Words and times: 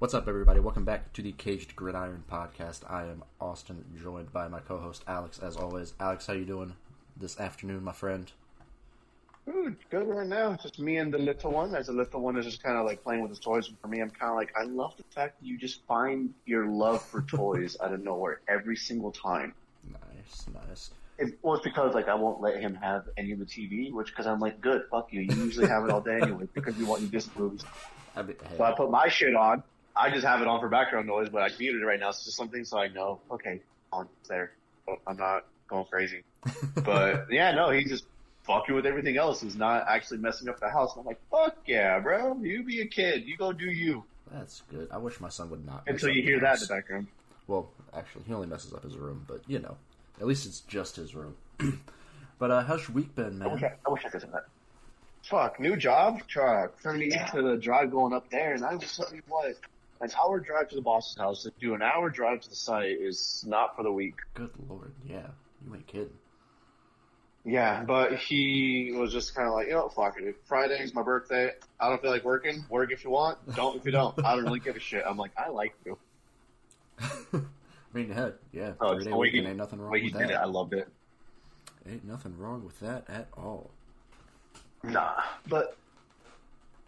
What's 0.00 0.14
up, 0.14 0.28
everybody? 0.28 0.60
Welcome 0.60 0.84
back 0.84 1.12
to 1.14 1.22
the 1.22 1.32
Caged 1.32 1.74
Gridiron 1.74 2.22
podcast. 2.30 2.88
I 2.88 3.06
am 3.06 3.24
Austin, 3.40 3.84
joined 4.00 4.32
by 4.32 4.46
my 4.46 4.60
co-host 4.60 5.02
Alex, 5.08 5.40
as 5.40 5.56
always. 5.56 5.94
Alex, 5.98 6.28
how 6.28 6.34
you 6.34 6.44
doing 6.44 6.74
this 7.16 7.40
afternoon, 7.40 7.82
my 7.82 7.90
friend? 7.90 8.30
Good, 9.44 9.74
good 9.90 10.06
right 10.06 10.24
now. 10.24 10.52
It's 10.52 10.62
just 10.62 10.78
me 10.78 10.98
and 10.98 11.12
the 11.12 11.18
little 11.18 11.50
one. 11.50 11.74
As 11.74 11.88
the 11.88 11.94
little 11.94 12.20
one 12.20 12.36
is 12.36 12.44
just 12.44 12.62
kind 12.62 12.76
of 12.78 12.86
like 12.86 13.02
playing 13.02 13.22
with 13.22 13.30
his 13.30 13.40
toys. 13.40 13.66
And 13.66 13.76
for 13.80 13.88
me, 13.88 13.98
I'm 13.98 14.10
kind 14.10 14.30
of 14.30 14.36
like, 14.36 14.54
I 14.56 14.62
love 14.66 14.96
the 14.96 15.02
fact 15.02 15.40
that 15.40 15.44
you 15.44 15.58
just 15.58 15.82
find 15.88 16.32
your 16.46 16.66
love 16.68 17.02
for 17.02 17.22
toys 17.22 17.76
out 17.82 17.92
of 17.92 18.00
nowhere 18.04 18.40
every 18.46 18.76
single 18.76 19.10
time. 19.10 19.52
Nice, 19.90 20.46
nice. 20.68 20.90
It 21.18 21.40
was 21.42 21.60
because 21.64 21.96
like 21.96 22.06
I 22.06 22.14
won't 22.14 22.40
let 22.40 22.60
him 22.60 22.76
have 22.76 23.08
any 23.16 23.32
of 23.32 23.40
the 23.40 23.46
TV, 23.46 23.90
which 23.92 24.10
because 24.10 24.28
I'm 24.28 24.38
like, 24.38 24.60
good, 24.60 24.82
fuck 24.92 25.12
you. 25.12 25.22
You 25.22 25.34
usually 25.34 25.66
have 25.66 25.82
it 25.82 25.90
all 25.90 26.00
day 26.00 26.20
anyway 26.22 26.46
because 26.54 26.78
you 26.78 26.86
want 26.86 27.02
your 27.02 27.10
Disney 27.10 27.32
movies. 27.36 27.64
I 28.14 28.22
mean, 28.22 28.36
hey, 28.48 28.58
So 28.58 28.62
I 28.62 28.76
put 28.76 28.92
my 28.92 29.08
shit 29.08 29.34
on. 29.34 29.64
I 29.98 30.10
just 30.10 30.24
have 30.24 30.40
it 30.40 30.46
on 30.46 30.60
for 30.60 30.68
background 30.68 31.08
noise, 31.08 31.28
but 31.28 31.42
I 31.42 31.48
muted 31.58 31.82
it 31.82 31.84
right 31.84 31.98
now. 31.98 32.10
It's 32.10 32.24
just 32.24 32.36
something 32.36 32.64
so 32.64 32.78
I 32.78 32.88
know, 32.88 33.20
okay, 33.32 33.60
on 33.92 34.08
it's 34.20 34.28
there. 34.28 34.52
I'm 35.06 35.16
not 35.16 35.44
going 35.68 35.84
crazy. 35.86 36.22
But 36.84 37.26
yeah, 37.30 37.52
no, 37.52 37.70
he's 37.70 37.90
just 37.90 38.04
fucking 38.44 38.74
with 38.74 38.86
everything 38.86 39.16
else. 39.18 39.40
He's 39.40 39.56
not 39.56 39.86
actually 39.88 40.18
messing 40.18 40.48
up 40.48 40.58
the 40.60 40.70
house. 40.70 40.94
And 40.94 41.00
I'm 41.00 41.06
like, 41.06 41.20
fuck 41.30 41.56
yeah, 41.66 41.98
bro. 41.98 42.38
You 42.40 42.62
be 42.62 42.80
a 42.80 42.86
kid. 42.86 43.26
You 43.26 43.36
go 43.36 43.52
do 43.52 43.66
you. 43.66 44.04
that's 44.32 44.62
good. 44.70 44.88
I 44.90 44.98
wish 44.98 45.20
my 45.20 45.28
son 45.28 45.50
would 45.50 45.66
not. 45.66 45.82
Until 45.86 46.10
you 46.10 46.22
hear 46.22 46.40
that 46.40 46.54
in 46.54 46.60
the 46.60 46.74
background. 46.74 47.08
Well, 47.46 47.68
actually, 47.94 48.24
he 48.26 48.32
only 48.32 48.46
messes 48.46 48.72
up 48.72 48.84
his 48.84 48.96
room, 48.96 49.24
but 49.26 49.42
you 49.46 49.58
know, 49.58 49.76
at 50.20 50.26
least 50.26 50.46
it's 50.46 50.60
just 50.60 50.96
his 50.96 51.14
room. 51.14 51.36
but 52.38 52.50
uh, 52.50 52.62
how's 52.62 52.86
your 52.88 52.94
week 52.94 53.14
been, 53.14 53.42
I 53.42 53.48
wish 53.48 53.60
man? 53.60 53.72
I, 53.84 53.88
I 53.88 53.92
wish 53.92 54.04
I 54.06 54.08
could 54.08 54.22
say 54.22 54.28
that. 54.32 54.46
Fuck, 55.24 55.60
new 55.60 55.76
job, 55.76 56.26
truck. 56.28 56.80
Turning 56.82 57.12
into 57.12 57.42
the 57.42 57.56
drive 57.56 57.90
going 57.90 58.14
up 58.14 58.30
there, 58.30 58.54
and 58.54 58.64
I 58.64 58.76
was 58.76 58.96
telling 58.96 59.16
you 59.16 59.22
what, 59.28 59.56
an 60.00 60.10
hour 60.22 60.40
drive 60.40 60.68
to 60.68 60.76
the 60.76 60.82
boss's 60.82 61.16
house 61.16 61.42
to 61.42 61.52
do 61.60 61.74
an 61.74 61.82
hour 61.82 62.10
drive 62.10 62.40
to 62.40 62.48
the 62.48 62.54
site 62.56 62.98
is 63.00 63.44
not 63.46 63.76
for 63.76 63.82
the 63.82 63.92
weak. 63.92 64.16
Good 64.34 64.50
lord, 64.68 64.92
yeah, 65.04 65.26
you 65.64 65.74
ain't 65.74 65.86
kidding. 65.86 66.10
Yeah, 67.44 67.82
but 67.84 68.14
he 68.16 68.92
was 68.94 69.12
just 69.12 69.34
kind 69.34 69.48
of 69.48 69.54
like, 69.54 69.68
you 69.68 69.72
know, 69.72 69.88
fuck 69.88 70.20
it. 70.20 70.36
Friday's 70.44 70.92
my 70.94 71.02
birthday. 71.02 71.52
I 71.80 71.88
don't 71.88 72.02
feel 72.02 72.10
like 72.10 72.24
working. 72.24 72.64
Work 72.68 72.92
if 72.92 73.04
you 73.04 73.10
want. 73.10 73.38
Don't 73.54 73.76
if 73.76 73.86
you 73.86 73.92
don't. 73.92 74.14
I 74.24 74.34
don't 74.34 74.44
really 74.44 74.60
give 74.60 74.76
a 74.76 74.80
shit. 74.80 75.02
I'm 75.06 75.16
like, 75.16 75.30
I 75.38 75.48
like 75.48 75.74
you. 75.86 75.96
I 77.00 77.40
mean, 77.94 78.10
heck, 78.10 78.34
yeah, 78.52 78.72
Oh, 78.80 78.94
three 78.96 79.04
day 79.04 79.12
weekend 79.12 79.46
ain't 79.46 79.56
nothing 79.56 79.80
wrong 79.80 79.92
with 79.92 80.12
that. 80.12 80.30
it, 80.30 80.34
I 80.34 80.44
loved 80.44 80.74
it. 80.74 80.88
Ain't 81.88 82.04
nothing 82.04 82.36
wrong 82.36 82.64
with 82.64 82.78
that 82.80 83.08
at 83.08 83.28
all. 83.34 83.70
Nah, 84.82 85.14
but 85.48 85.76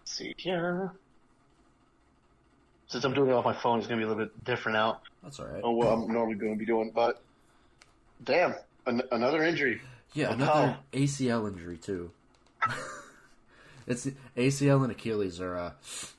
see 0.05 0.35
here. 0.37 0.93
Since 2.91 3.05
I'm 3.05 3.15
doing 3.15 3.31
it 3.31 3.35
off 3.35 3.45
my 3.45 3.53
phone, 3.53 3.79
it's 3.79 3.87
gonna 3.87 4.01
be 4.01 4.05
a 4.05 4.09
little 4.09 4.25
bit 4.25 4.45
different 4.45 4.77
out. 4.77 5.03
That's 5.23 5.39
all 5.39 5.47
right. 5.47 5.61
Oh, 5.63 5.71
what 5.71 5.87
I'm 5.87 6.13
normally 6.13 6.35
going 6.35 6.55
to 6.55 6.59
be 6.59 6.67
doing, 6.67 6.91
but 6.93 7.23
damn, 8.25 8.57
an- 8.85 9.03
another 9.13 9.45
injury. 9.45 9.81
Yeah, 10.13 10.31
What 10.31 10.35
another 10.39 10.67
hell? 10.67 10.77
ACL 10.93 11.47
injury 11.49 11.77
too. 11.77 12.11
it's 13.87 14.09
ACL 14.37 14.83
and 14.83 14.91
Achilles 14.91 15.41
are 15.41 15.57
uh, 15.57 15.71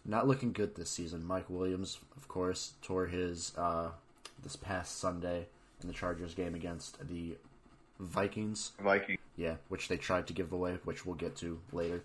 not 0.05 0.29
looking 0.29 0.53
good 0.53 0.75
this 0.75 0.89
season. 0.89 1.25
Mike 1.25 1.49
Williams, 1.49 1.99
of 2.15 2.29
course, 2.29 2.71
tore 2.81 3.07
his 3.07 3.51
uh, 3.57 3.89
this 4.41 4.55
past 4.55 4.97
Sunday 4.97 5.47
in 5.81 5.87
the 5.89 5.93
Chargers 5.93 6.33
game 6.33 6.55
against 6.55 7.05
the 7.05 7.35
Vikings. 7.99 8.71
Viking. 8.79 9.17
Yeah, 9.35 9.55
which 9.67 9.89
they 9.89 9.97
tried 9.97 10.27
to 10.27 10.33
give 10.33 10.53
away, 10.53 10.77
which 10.85 11.05
we'll 11.05 11.15
get 11.15 11.35
to 11.37 11.59
later. 11.73 12.01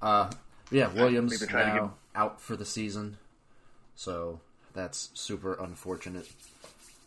Uh, 0.00 0.30
yeah, 0.70 0.88
Williams 0.94 1.38
Maybe 1.40 1.50
to 1.52 1.58
now 1.58 1.74
give- 1.74 1.90
out 2.14 2.40
for 2.40 2.56
the 2.56 2.64
season, 2.64 3.18
so 3.98 4.38
that's 4.74 5.10
super 5.14 5.54
unfortunate. 5.54 6.28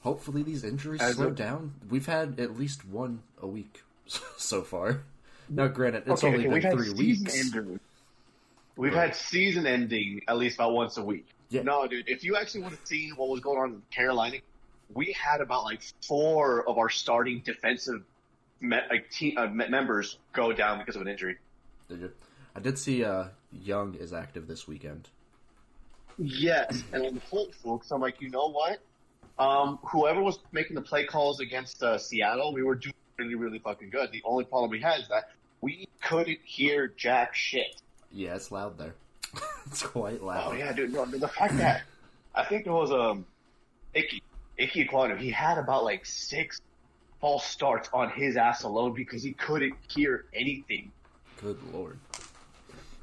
Hopefully, 0.03 0.43
these 0.43 0.63
injuries 0.65 0.99
As 1.01 1.15
slow 1.15 1.27
a- 1.27 1.31
down. 1.31 1.73
We've 1.89 2.05
had 2.05 2.37
at 2.39 2.59
least 2.59 2.85
one 2.85 3.21
a 3.41 3.47
week 3.47 3.81
so 4.37 4.61
far. 4.61 5.03
Now, 5.49 5.67
granted, 5.67 6.03
it's 6.05 6.21
okay, 6.23 6.27
only 6.33 6.39
okay, 6.47 6.53
we've 6.53 6.61
been 6.63 6.77
had 6.77 6.79
three 6.79 6.93
weeks. 6.93 7.39
ending. 7.39 7.79
We've 8.75 8.93
Right. 8.93 9.07
had 9.07 9.15
season 9.15 9.65
ending 9.67 10.21
at 10.27 10.37
least 10.37 10.55
about 10.55 10.73
once 10.73 10.97
a 10.97 11.03
week. 11.03 11.27
Yeah. 11.49 11.61
No, 11.63 11.87
dude, 11.87 12.09
if 12.09 12.23
you 12.23 12.35
actually 12.35 12.61
would 12.63 12.71
have 12.71 12.85
seen 12.85 13.11
what 13.15 13.29
was 13.29 13.39
going 13.41 13.57
on 13.59 13.69
in 13.73 13.81
Carolina, 13.91 14.37
we 14.93 15.11
had 15.13 15.39
about 15.41 15.63
like 15.63 15.81
four 16.05 16.67
of 16.67 16.77
our 16.77 16.89
starting 16.89 17.39
defensive 17.45 18.03
me- 18.59 18.79
like 18.89 19.09
team, 19.11 19.37
uh, 19.37 19.47
members 19.47 20.17
go 20.33 20.51
down 20.51 20.79
because 20.79 20.95
of 20.97 21.01
an 21.01 21.07
injury. 21.07 21.37
Did 21.89 21.99
you? 22.01 22.11
I 22.55 22.59
did 22.59 22.77
see 22.77 23.03
uh, 23.05 23.25
Young 23.51 23.95
is 23.95 24.11
active 24.13 24.47
this 24.47 24.67
weekend. 24.67 25.07
Yes, 26.17 26.83
and 26.93 27.05
I'm 27.05 27.21
hopeful 27.29 27.77
because 27.77 27.91
I'm 27.91 28.01
like, 28.01 28.21
you 28.21 28.29
know 28.29 28.49
what? 28.49 28.79
Um, 29.39 29.79
whoever 29.83 30.21
was 30.21 30.39
making 30.51 30.75
the 30.75 30.81
play 30.81 31.05
calls 31.05 31.39
against 31.39 31.81
uh, 31.81 31.97
Seattle, 31.97 32.53
we 32.53 32.63
were 32.63 32.75
doing 32.75 32.93
really, 33.17 33.35
really 33.35 33.59
fucking 33.59 33.89
good. 33.89 34.11
The 34.11 34.21
only 34.23 34.43
problem 34.43 34.71
we 34.71 34.81
had 34.81 35.01
is 35.01 35.07
that 35.07 35.31
we 35.61 35.87
couldn't 36.01 36.39
hear 36.43 36.87
jack 36.87 37.33
shit. 37.33 37.81
Yeah, 38.11 38.35
it's 38.35 38.51
loud 38.51 38.77
there. 38.77 38.95
it's 39.65 39.83
quite 39.83 40.21
loud. 40.21 40.53
Oh 40.53 40.57
yeah, 40.57 40.73
dude. 40.73 40.93
No, 40.93 41.05
the 41.05 41.27
fact 41.27 41.57
that 41.57 41.83
I 42.35 42.43
think 42.45 42.65
it 42.65 42.71
was 42.71 42.91
um 42.91 43.25
Icky 43.93 44.21
Icky 44.57 44.85
Ekwonu. 44.85 45.17
He 45.17 45.31
had 45.31 45.57
about 45.57 45.83
like 45.83 46.05
six 46.05 46.59
false 47.19 47.45
starts 47.45 47.89
on 47.93 48.09
his 48.09 48.35
ass 48.35 48.63
alone 48.63 48.93
because 48.93 49.23
he 49.23 49.33
couldn't 49.33 49.75
hear 49.87 50.25
anything. 50.33 50.91
Good 51.39 51.59
lord. 51.71 51.97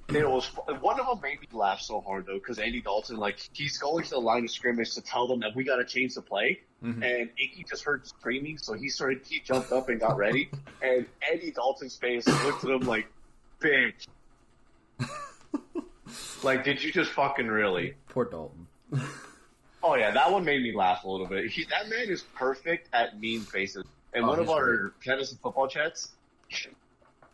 It 0.09 0.29
was 0.29 0.47
one 0.81 0.99
of 0.99 1.07
them 1.07 1.21
made 1.23 1.41
me 1.41 1.49
laugh 1.53 1.81
so 1.81 2.01
hard 2.01 2.25
though 2.27 2.35
because 2.39 2.59
Andy 2.59 2.81
Dalton 2.81 3.17
like 3.19 3.39
he's 3.53 3.77
going 3.77 4.05
to 4.05 4.11
the 4.11 4.19
line 4.21 4.45
of 4.45 4.51
scrimmage 4.51 4.95
to 4.95 5.03
tell 5.03 5.29
them 5.29 5.41
that 5.41 5.55
we 5.55 5.65
got 5.65 5.77
to 5.77 5.85
change 5.85 6.15
the 6.15 6.23
play, 6.23 6.61
Mhm. 6.83 7.03
and 7.05 7.31
Icky 7.39 7.67
just 7.69 7.85
heard 7.85 8.07
screaming, 8.07 8.57
so 8.57 8.73
he 8.73 8.89
started 8.89 9.21
he 9.29 9.41
jumped 9.41 9.71
up 9.71 9.89
and 9.91 10.01
got 10.01 10.17
ready, 10.17 10.49
and 10.83 11.05
Andy 11.31 11.51
Dalton's 11.51 11.97
face 11.97 12.27
looked 12.45 12.65
at 12.65 12.71
him 12.71 12.81
like, 12.87 13.07
bitch. 13.61 14.07
like, 16.43 16.65
did 16.65 16.83
you 16.83 16.91
just 16.91 17.11
fucking 17.13 17.49
really? 17.49 17.95
Poor 18.09 18.25
Dalton. 18.25 18.67
Oh 19.81 19.95
yeah, 19.95 20.11
that 20.11 20.33
one 20.33 20.45
made 20.45 20.61
me 20.61 20.75
laugh 20.75 21.05
a 21.05 21.09
little 21.09 21.27
bit. 21.29 21.49
He, 21.53 21.63
that 21.67 21.89
man 21.89 22.09
is 22.09 22.23
perfect 22.35 22.89
at 22.93 23.21
mean 23.21 23.43
faces. 23.43 23.85
And 24.13 24.25
Oh, 24.25 24.29
one 24.31 24.41
of 24.41 24.51
our 24.51 24.93
fantasy 25.05 25.37
football 25.41 25.69
chats, 25.69 26.11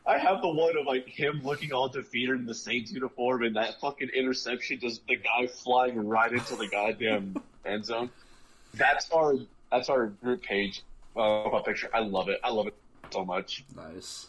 I 0.06 0.18
have 0.18 0.42
the 0.42 0.48
one 0.48 0.76
of 0.76 0.86
like 0.86 1.08
him 1.08 1.40
looking 1.42 1.72
all 1.72 1.88
defeated 1.88 2.38
in 2.38 2.46
the 2.46 2.54
Saints 2.54 2.92
uniform 2.92 3.42
and 3.42 3.56
that 3.56 3.80
fucking 3.80 4.10
interception, 4.10 4.78
just 4.78 5.06
the 5.06 5.16
guy 5.16 5.46
flying 5.46 6.06
right 6.06 6.30
into 6.30 6.56
the 6.56 6.68
goddamn 6.68 7.36
end 7.64 7.86
zone. 7.86 8.10
That's 8.74 9.10
our 9.10 9.34
that's 9.70 9.88
our 9.88 10.08
group 10.08 10.42
page 10.42 10.82
uh, 11.16 11.58
picture. 11.64 11.88
I 11.94 12.00
love 12.00 12.28
it. 12.28 12.38
I 12.44 12.50
love 12.50 12.66
it 12.66 12.74
so 13.10 13.24
much. 13.24 13.64
Nice. 13.74 14.26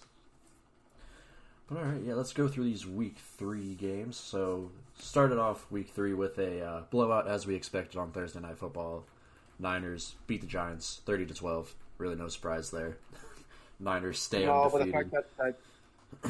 But 1.68 1.80
all 1.80 1.84
right, 1.84 2.02
yeah, 2.02 2.14
let's 2.14 2.32
go 2.32 2.48
through 2.48 2.66
these 2.66 2.86
week 2.86 3.18
three 3.18 3.74
games. 3.74 4.18
So 4.18 4.72
started 4.98 5.40
off 5.40 5.70
week 5.72 5.90
three 5.90 6.14
with 6.14 6.38
a 6.38 6.62
uh, 6.62 6.82
blowout 6.90 7.28
as 7.28 7.48
we 7.48 7.56
expected 7.56 7.98
on 7.98 8.12
Thursday 8.12 8.40
Night 8.40 8.58
Football. 8.58 9.04
Niners 9.60 10.16
beat 10.28 10.42
the 10.42 10.48
Giants 10.48 11.02
thirty 11.06 11.26
to 11.26 11.34
twelve. 11.34 11.76
Really 11.98 12.16
no 12.16 12.28
surprise 12.30 12.72
there. 12.72 12.98
Niners 13.80 14.20
stay 14.20 14.46
No, 14.46 14.70
but 14.72 14.86
the 14.86 14.92
fact 14.92 15.12
that, 15.12 15.26
that 15.38 15.56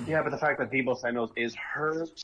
yeah, 0.07 0.21
but 0.23 0.31
the 0.31 0.37
fact 0.37 0.59
that 0.59 0.71
Deebo 0.71 0.97
Samuel 0.99 1.31
is 1.35 1.53
hurt 1.55 2.23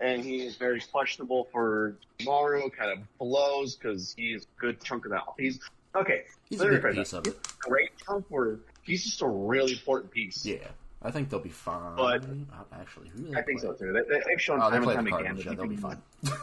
and 0.00 0.24
he 0.24 0.44
is 0.46 0.56
very 0.56 0.80
questionable 0.80 1.48
for 1.52 1.94
tomorrow 2.18 2.68
kind 2.70 2.90
of 2.90 2.98
blows 3.18 3.76
because 3.76 4.14
he's 4.16 4.44
a 4.44 4.60
good 4.60 4.82
chunk 4.82 5.04
of 5.04 5.12
that. 5.12 5.22
He's 5.38 5.60
okay. 5.94 6.22
He's 6.48 6.60
a 6.60 6.66
big 6.66 6.94
piece 6.94 7.12
of 7.12 7.26
it. 7.26 7.36
Great 7.60 7.90
chunk 8.04 8.24
where 8.28 8.56
he's 8.82 9.04
just 9.04 9.22
a 9.22 9.28
really 9.28 9.72
important 9.72 10.10
piece. 10.10 10.44
Yeah, 10.44 10.56
I 11.02 11.10
think 11.10 11.28
they'll 11.30 11.38
be 11.40 11.48
fine. 11.50 11.96
But- 11.96 12.24
Uh, 12.24 12.80
actually, 12.80 13.08
who 13.10 13.30
I 13.36 13.42
think 13.42 13.60
play? 13.60 13.68
so 13.68 13.74
too. 13.74 13.92
They, 13.92 14.18
they've 14.26 14.40
shown 14.40 14.60
Oh, 14.60 14.70
time 14.70 14.82
and 14.82 14.90
the 14.90 14.94
time 14.94 15.06
again. 15.06 15.12
Cardinals. 15.18 15.44
that 15.44 15.50
Yeah, 15.50 15.56
they'll 15.56 15.66
be 15.68 15.76
fine. 15.76 16.02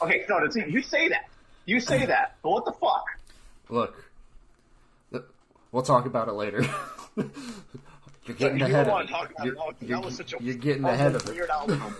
Okay, 0.00 0.24
no, 0.28 0.40
you 0.66 0.80
say 0.82 1.08
that. 1.08 1.28
You 1.66 1.80
say 1.80 2.06
that, 2.06 2.36
but 2.42 2.50
what 2.50 2.64
the 2.64 2.72
fuck? 2.72 3.04
Look, 3.68 4.07
we'll 5.72 5.82
talk 5.82 6.06
about 6.06 6.28
it 6.28 6.32
later. 6.32 6.62
you're 7.16 8.36
getting 8.36 8.62
ahead 8.62 8.88
of 8.88 9.00
it. 9.00 9.06
to 9.06 9.12
talk 9.12 9.30
about 9.32 9.46
You're, 9.46 9.54
it. 9.54 9.60
You're- 9.80 9.94
that 9.94 10.04
was 10.04 10.16
such 10.16 10.34
a 10.34 10.36
you're 10.42 10.54
getting 10.54 10.84
ahead 10.84 11.14
of 11.14 11.28
it. 11.28 11.50
outcome. 11.50 11.96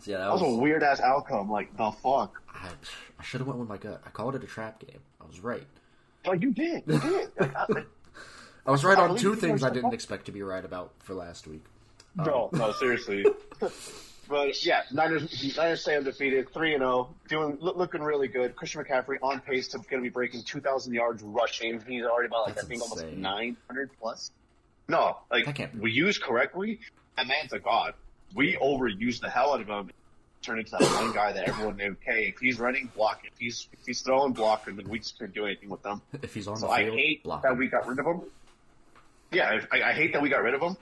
So, 0.00 0.10
yeah, 0.12 0.18
that 0.18 0.24
That 0.24 0.32
was 0.32 0.42
a 0.42 0.56
weird 0.56 0.82
ass 0.82 1.00
outcome. 1.00 1.50
Like 1.50 1.76
the 1.76 1.90
fuck. 1.90 2.40
I, 2.54 2.68
I 3.18 3.22
should 3.22 3.40
have 3.40 3.48
went 3.48 3.58
with 3.60 3.68
my 3.68 3.76
gut. 3.76 4.02
I 4.06 4.10
called 4.10 4.34
it 4.36 4.44
a 4.44 4.46
trap 4.46 4.78
game. 4.80 5.00
I 5.20 5.26
was 5.26 5.40
right. 5.40 5.66
Like 6.26 6.42
you 6.42 6.52
did. 6.52 6.82
You 6.86 6.98
did. 6.98 7.30
I- 8.66 8.70
was 8.70 8.84
right 8.84 8.98
I 8.98 9.08
on 9.08 9.16
two 9.16 9.36
things 9.36 9.62
I 9.62 9.70
didn't 9.70 9.94
expect 9.94 10.26
to 10.26 10.32
be 10.32 10.42
right 10.42 10.64
about 10.64 10.92
for 10.98 11.14
last 11.14 11.46
week. 11.46 11.64
No, 12.16 12.48
um, 12.52 12.58
no, 12.58 12.72
seriously. 12.72 13.24
But 14.28 14.64
yeah, 14.64 14.82
Niners, 14.92 15.56
Niners 15.56 15.82
stay 15.82 15.96
undefeated, 15.96 16.52
three 16.52 16.74
and 16.74 16.80
zero, 16.80 17.14
doing 17.28 17.58
looking 17.60 18.02
really 18.02 18.28
good. 18.28 18.56
Christian 18.56 18.82
McCaffrey 18.84 19.18
on 19.22 19.40
pace 19.40 19.68
to 19.68 19.78
going 19.78 20.02
to 20.02 20.02
be 20.02 20.08
breaking 20.08 20.42
two 20.42 20.60
thousand 20.60 20.94
yards 20.94 21.22
rushing. 21.22 21.80
He's 21.86 22.04
already 22.04 22.26
about 22.28 22.46
like 22.46 22.54
That's 22.54 22.66
I 22.66 22.68
think 22.68 22.82
almost 22.82 23.06
nine 23.12 23.56
hundred 23.66 23.90
plus. 24.00 24.30
No, 24.88 25.18
like 25.30 25.70
we 25.80 25.90
use 25.90 26.18
correctly. 26.18 26.80
That 27.16 27.26
man's 27.26 27.52
a 27.52 27.58
god. 27.58 27.94
We 28.34 28.56
overuse 28.56 29.20
the 29.20 29.30
hell 29.30 29.52
out 29.54 29.60
of 29.60 29.68
him. 29.68 29.90
Turn 30.42 30.58
into 30.58 30.70
that 30.72 30.82
one 31.02 31.12
guy 31.12 31.32
that 31.32 31.48
everyone 31.48 31.76
knew. 31.76 31.96
Okay, 32.02 32.28
if 32.28 32.38
he's 32.38 32.58
running, 32.60 32.90
block 32.94 33.20
it. 33.24 33.30
If 33.34 33.38
he's 33.38 33.68
if 33.72 33.86
he's 33.86 34.02
throwing, 34.02 34.32
block 34.32 34.66
and 34.68 34.80
we 34.86 34.98
just 34.98 35.18
couldn't 35.18 35.34
do 35.34 35.46
anything 35.46 35.68
with 35.70 35.82
them. 35.82 36.02
If 36.22 36.34
he's 36.34 36.46
on 36.46 36.56
So 36.56 36.66
the 36.66 36.72
I 36.72 36.84
hate 36.84 37.22
block 37.24 37.42
that 37.42 37.52
him. 37.52 37.58
we 37.58 37.68
got 37.68 37.86
rid 37.88 37.98
of 37.98 38.06
him. 38.06 38.20
Yeah, 39.32 39.60
I, 39.72 39.82
I 39.82 39.92
hate 39.92 40.12
that 40.12 40.22
we 40.22 40.28
got 40.28 40.42
rid 40.42 40.54
of 40.54 40.60
him, 40.62 40.76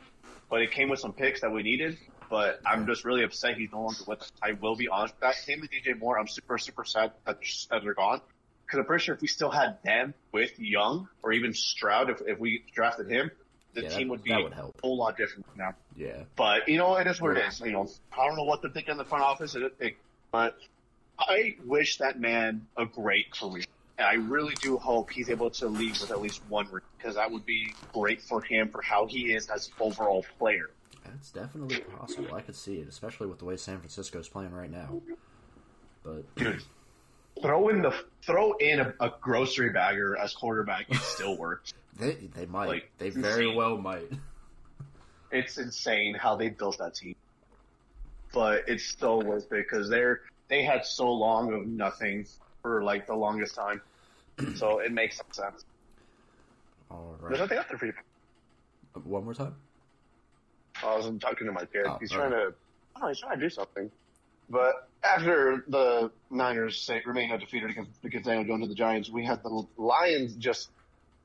but 0.51 0.61
it 0.61 0.71
came 0.71 0.91
with 0.91 1.01
some 1.01 1.13
picks 1.15 1.41
that 1.41 1.51
we 1.51 1.63
needed. 1.63 1.97
But 2.31 2.61
I'm 2.67 2.87
just 2.87 3.05
really 3.05 3.23
upset 3.23 3.57
he's 3.57 3.71
no 3.73 3.83
longer 3.83 4.01
with 4.07 4.23
us. 4.23 4.31
I 4.43 4.53
will 4.53 4.77
be 4.77 4.89
honest 4.89 5.15
with 5.15 5.21
that. 5.21 5.37
Him 5.49 5.61
and 5.61 5.71
DJ 5.71 5.99
Moore, 5.99 6.19
I'm 6.19 6.29
super, 6.29 6.59
super 6.59 6.85
sad 6.85 7.13
that 7.27 7.39
they're, 7.41 7.49
that 7.79 7.85
they're 7.85 7.95
gone. 7.95 8.21
Because 8.67 8.79
I'm 8.81 8.87
pretty 8.87 9.05
sure 9.05 9.15
if 9.15 9.21
we 9.21 9.29
still 9.29 9.51
had 9.51 9.79
them 9.85 10.15
with 10.33 10.59
Young 10.59 11.09
or 11.23 11.33
even 11.33 11.53
Stroud, 11.53 12.11
if, 12.11 12.23
if 12.27 12.39
we 12.39 12.65
drafted 12.75 13.11
him, 13.11 13.31
the 13.75 13.83
Yeah, 13.83 13.89
team 13.91 14.09
that- 14.09 14.13
would 14.13 14.23
be 14.25 14.33
would 14.33 14.53
a 14.53 14.71
whole 14.83 14.97
lot 14.97 15.17
different 15.17 15.47
now. 15.57 15.75
Yeah, 15.97 16.25
But 16.37 16.69
you 16.69 16.79
know, 16.79 16.97
it 16.97 17.07
is 17.07 17.21
what 17.21 17.37
it 17.37 17.45
is. 17.47 17.61
You 17.61 17.73
know, 17.73 17.89
I 18.13 18.27
don't 18.27 18.37
know 18.37 18.45
what 18.45 18.63
they're 18.63 18.71
thinking 18.71 18.93
in 18.93 18.99
the 18.99 19.05
front 19.05 19.23
office, 19.25 19.57
but 20.33 20.57
I 21.19 21.57
wish 21.65 21.99
that 21.99 22.19
man 22.19 22.67
a 22.77 22.87
great 22.87 23.31
career. 23.33 23.65
And 23.97 24.09
I 24.09 24.15
really 24.15 24.57
do 24.57 24.77
hope 24.77 25.11
he's 25.11 25.31
able 25.31 25.51
to 25.51 25.69
leave 25.69 26.01
with 26.01 26.11
at 26.11 26.21
least 26.21 26.41
one 26.49 26.67
ring 26.73 26.83
because 26.99 27.15
that 27.15 27.31
would 27.31 27.47
be 27.47 27.77
great 27.93 28.23
for 28.23 28.43
him 28.43 28.71
for 28.71 28.83
how 28.83 29.07
he 29.07 29.33
is 29.33 29.49
as 29.49 29.69
an 29.69 29.73
overall 29.79 30.25
player. 30.39 30.71
That's 31.05 31.31
definitely 31.31 31.79
possible. 31.81 32.35
I 32.35 32.41
could 32.41 32.57
see 32.57 32.77
it, 32.77 32.89
especially 32.89 33.27
with 33.27 33.39
the 33.39 33.45
way 33.45 33.57
San 33.57 33.79
Francisco's 33.79 34.29
playing 34.29 34.53
right 34.53 34.71
now. 34.71 35.01
But 36.03 36.35
Dude, 36.37 36.63
throw 37.43 37.69
in 37.69 37.83
the 37.83 37.95
throw 38.25 38.53
in 38.55 38.81
a, 38.81 38.95
a 39.01 39.13
grocery 39.21 39.71
bagger 39.71 40.17
as 40.17 40.35
quarterback, 40.35 40.87
it 40.91 40.97
still 41.01 41.37
works. 41.39 41.73
they 41.99 42.15
they 42.35 42.47
might, 42.47 42.69
Like, 42.69 42.91
they 42.99 43.11
very 43.11 43.45
insane. 43.45 43.57
well 43.57 43.77
might. 43.79 44.11
It's 45.31 45.59
insane 45.59 46.15
how 46.15 46.37
they 46.37 46.49
built 46.51 46.79
that 46.79 46.95
team, 46.95 47.17
but 48.33 48.63
it's 48.69 48.85
still 48.85 49.21
worth 49.23 49.45
it 49.53 49.67
because 49.69 49.89
they're 49.89 50.21
they 50.49 50.63
had 50.63 50.85
so 50.85 51.11
long 51.11 51.53
of 51.53 51.67
nothing 51.67 52.27
for 52.63 52.83
like 52.83 53.07
the 53.07 53.15
longest 53.15 53.55
time, 53.55 53.81
so 54.55 54.79
it 54.79 54.93
makes 54.93 55.21
sense. 55.33 55.65
All 56.91 57.17
There's 57.27 57.41
nothing 57.41 57.59
out 57.59 57.69
there 57.69 57.79
for 57.79 57.87
you. 57.87 57.93
one 59.03 59.25
more 59.25 59.35
time. 59.35 59.57
I 60.83 60.97
was 60.97 61.11
talking 61.21 61.47
to 61.47 61.53
my 61.53 61.65
kid. 61.65 61.87
Oh, 61.87 61.97
he's 62.01 62.11
okay. 62.13 62.19
trying 62.21 62.31
to, 62.33 62.55
oh, 63.01 63.09
he's 63.09 63.21
trying 63.21 63.39
to 63.39 63.45
do 63.45 63.51
something. 63.51 63.91
But 64.51 64.89
after 65.03 65.65
the 65.69 66.11
Niners 66.31 66.81
say, 66.81 67.03
remain 67.07 67.33
undefeated 67.33 67.71
against, 67.71 67.91
against 68.05 68.27
Daniel 68.27 68.45
going 68.45 68.61
to 68.61 68.67
the 68.67 68.75
Giants, 68.75 69.09
we 69.11 69.25
had 69.25 69.43
the 69.43 69.67
Lions 69.79 70.35
just 70.35 70.69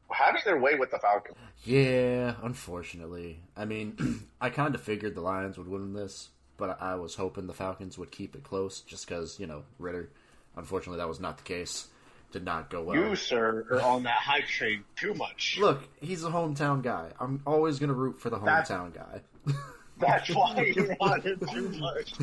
having 0.09 0.41
their 0.45 0.57
way 0.59 0.75
with 0.75 0.91
the 0.91 0.99
Falcons. 0.99 1.37
Yeah, 1.63 2.35
unfortunately. 2.41 3.39
I 3.57 3.65
mean, 3.65 4.25
I 4.41 4.49
kind 4.49 4.73
of 4.73 4.81
figured 4.81 5.15
the 5.15 5.21
Lions 5.21 5.57
would 5.57 5.67
win 5.67 5.93
this, 5.93 6.29
but 6.57 6.81
I 6.81 6.95
was 6.95 7.15
hoping 7.15 7.47
the 7.47 7.53
Falcons 7.53 7.97
would 7.97 8.11
keep 8.11 8.35
it 8.35 8.43
close 8.43 8.81
just 8.81 9.07
because, 9.07 9.39
you 9.39 9.47
know, 9.47 9.63
Ridder. 9.79 10.09
Unfortunately, 10.55 10.97
that 10.97 11.07
was 11.07 11.19
not 11.19 11.37
the 11.37 11.43
case. 11.43 11.87
Did 12.31 12.45
not 12.45 12.69
go 12.69 12.83
well. 12.83 12.95
You, 12.95 13.15
sir, 13.15 13.65
are 13.71 13.81
on 13.81 14.03
that 14.03 14.19
hype 14.19 14.45
train 14.45 14.83
too 14.95 15.15
much. 15.15 15.57
Look, 15.59 15.81
he's 15.99 16.23
a 16.23 16.29
hometown 16.29 16.83
guy. 16.83 17.09
I'm 17.19 17.41
always 17.45 17.79
going 17.79 17.87
to 17.87 17.95
root 17.95 18.19
for 18.19 18.29
the 18.29 18.37
That's- 18.37 18.69
hometown 18.69 18.93
guy. 18.93 19.21
That's 19.99 20.29
why 20.29 20.73
on 21.01 21.21
it 21.25 21.39
too 21.51 21.69
much. 21.77 22.13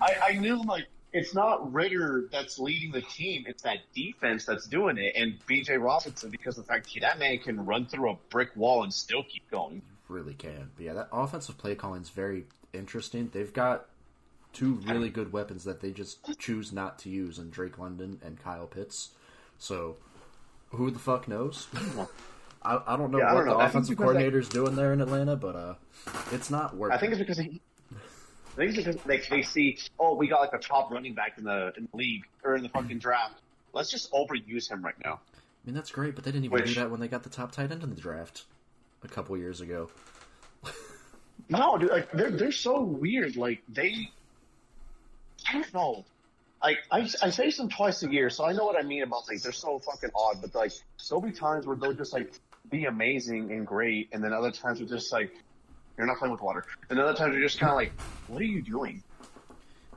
I, 0.00 0.30
I 0.30 0.32
knew, 0.32 0.62
like, 0.64 0.86
it's 1.12 1.34
not 1.34 1.72
Ridder 1.72 2.28
that's 2.30 2.58
leading 2.58 2.90
the 2.90 3.00
team. 3.00 3.44
It's 3.46 3.62
that 3.62 3.78
defense 3.94 4.44
that's 4.44 4.66
doing 4.66 4.98
it. 4.98 5.14
And 5.16 5.38
Bijan 5.46 5.82
Robinson, 5.82 6.30
because 6.30 6.56
the 6.56 6.62
fact 6.62 6.88
that 7.00 7.18
man 7.18 7.38
can 7.38 7.64
run 7.64 7.86
through 7.86 8.10
a 8.10 8.16
brick 8.30 8.50
wall 8.54 8.82
and 8.82 8.92
still 8.92 9.22
keep 9.22 9.48
going. 9.50 9.80
really 10.08 10.34
can. 10.34 10.70
But 10.76 10.84
yeah, 10.84 10.92
that 10.94 11.08
offensive 11.12 11.56
play 11.56 11.74
calling 11.74 12.02
is 12.02 12.10
very 12.10 12.44
interesting. 12.72 13.30
They've 13.32 13.52
got 13.52 13.86
two 14.52 14.74
really 14.86 15.08
good 15.08 15.32
weapons 15.32 15.64
that 15.64 15.80
they 15.80 15.90
just 15.90 16.18
choose 16.38 16.72
not 16.72 16.98
to 17.00 17.08
use 17.08 17.38
in 17.38 17.50
Drake 17.50 17.78
London 17.78 18.20
and 18.24 18.42
Kyle 18.42 18.66
Pitts. 18.66 19.10
So 19.58 19.96
who 20.70 20.90
the 20.90 20.98
fuck 20.98 21.28
knows? 21.28 21.66
I, 22.66 22.94
I 22.94 22.96
don't 22.96 23.10
know 23.10 23.18
Yeah, 23.18 23.32
what 23.32 23.40
don't 23.44 23.46
know. 23.48 23.58
the 23.58 23.64
offensive 23.64 23.96
coordinator's 23.96 24.48
doing 24.48 24.74
there 24.76 24.92
in 24.92 25.00
Atlanta, 25.00 25.36
but 25.36 25.54
uh, 25.56 25.74
it's 26.32 26.50
not 26.50 26.76
working. 26.76 26.96
I 26.96 26.98
think 27.00 27.12
it's 27.12 27.20
because 27.20 27.38
he, 27.38 27.60
I 27.92 28.56
think 28.56 28.76
it's 28.76 28.76
because 28.78 28.96
they, 29.04 29.18
they 29.30 29.42
see, 29.42 29.78
oh, 29.98 30.14
we 30.16 30.26
got 30.28 30.40
like 30.40 30.52
a 30.52 30.58
top 30.58 30.90
running 30.90 31.14
back 31.14 31.38
in 31.38 31.44
the 31.44 31.72
in 31.76 31.88
the 31.90 31.96
league 31.96 32.24
or 32.44 32.56
in 32.56 32.62
the 32.62 32.68
fucking 32.70 32.98
draft. 32.98 33.34
Let's 33.72 33.90
just 33.90 34.10
overuse 34.12 34.68
him 34.70 34.84
right 34.84 34.94
now. 35.04 35.20
I 35.34 35.66
mean 35.66 35.74
that's 35.74 35.90
great, 35.90 36.14
but 36.14 36.24
they 36.24 36.30
didn't 36.30 36.44
even 36.46 36.52
Which- 36.54 36.74
do 36.74 36.80
that 36.80 36.90
when 36.90 37.00
they 37.00 37.08
got 37.08 37.22
the 37.22 37.30
top 37.30 37.52
tight 37.52 37.70
end 37.72 37.82
in 37.82 37.90
the 37.90 38.00
draft 38.00 38.44
a 39.04 39.08
couple 39.08 39.36
years 39.36 39.60
ago. 39.60 39.90
No, 41.48 41.78
dude, 41.78 41.90
like 41.90 42.10
they're 42.12 42.30
they're 42.30 42.50
so 42.50 42.82
weird. 42.82 43.36
Like 43.36 43.62
they, 43.68 44.10
I 45.48 45.52
don't 45.52 45.74
know. 45.74 46.04
Like 46.62 46.78
I, 46.90 47.08
I 47.22 47.30
say 47.30 47.50
some 47.50 47.68
twice 47.68 48.02
a 48.02 48.10
year, 48.10 48.30
so 48.30 48.44
I 48.44 48.52
know 48.52 48.64
what 48.64 48.76
I 48.76 48.82
mean 48.82 49.02
about 49.04 49.28
like 49.28 49.42
they're 49.42 49.52
so 49.52 49.78
fucking 49.78 50.10
odd. 50.14 50.40
But 50.40 50.54
like 50.56 50.72
so 50.96 51.20
many 51.20 51.32
times 51.32 51.66
where 51.66 51.76
they'll 51.76 51.92
just 51.92 52.12
like 52.12 52.32
be 52.70 52.84
amazing 52.86 53.52
and 53.52 53.66
great, 53.66 54.08
and 54.12 54.22
then 54.22 54.32
other 54.32 54.50
times 54.50 54.78
they're 54.78 54.88
just 54.88 55.12
like 55.12 55.30
you're 55.96 56.06
not 56.06 56.18
playing 56.18 56.32
with 56.32 56.42
water, 56.42 56.64
and 56.90 56.98
other 56.98 57.14
times 57.14 57.34
you're 57.34 57.42
just 57.42 57.58
kind 57.58 57.70
of 57.70 57.76
like, 57.76 57.92
what 58.28 58.40
are 58.40 58.44
you 58.44 58.62
doing? 58.62 59.02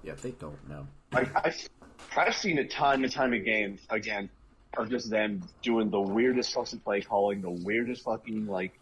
Yeah, 0.04 0.14
they 0.22 0.32
don't 0.32 0.70
know. 0.70 0.88
Like 1.12 1.30
I've 1.46 1.70
I've 2.16 2.36
seen 2.36 2.58
it 2.58 2.72
time 2.72 3.04
and 3.04 3.12
time 3.12 3.34
again 3.34 3.80
again 3.90 4.30
of 4.78 4.90
just 4.90 5.10
them 5.10 5.42
doing 5.64 5.90
the 5.90 6.00
weirdest 6.00 6.54
fucking 6.54 6.80
play 6.80 7.02
calling, 7.02 7.42
the 7.42 7.50
weirdest 7.50 8.04
fucking 8.04 8.48
like 8.48 8.80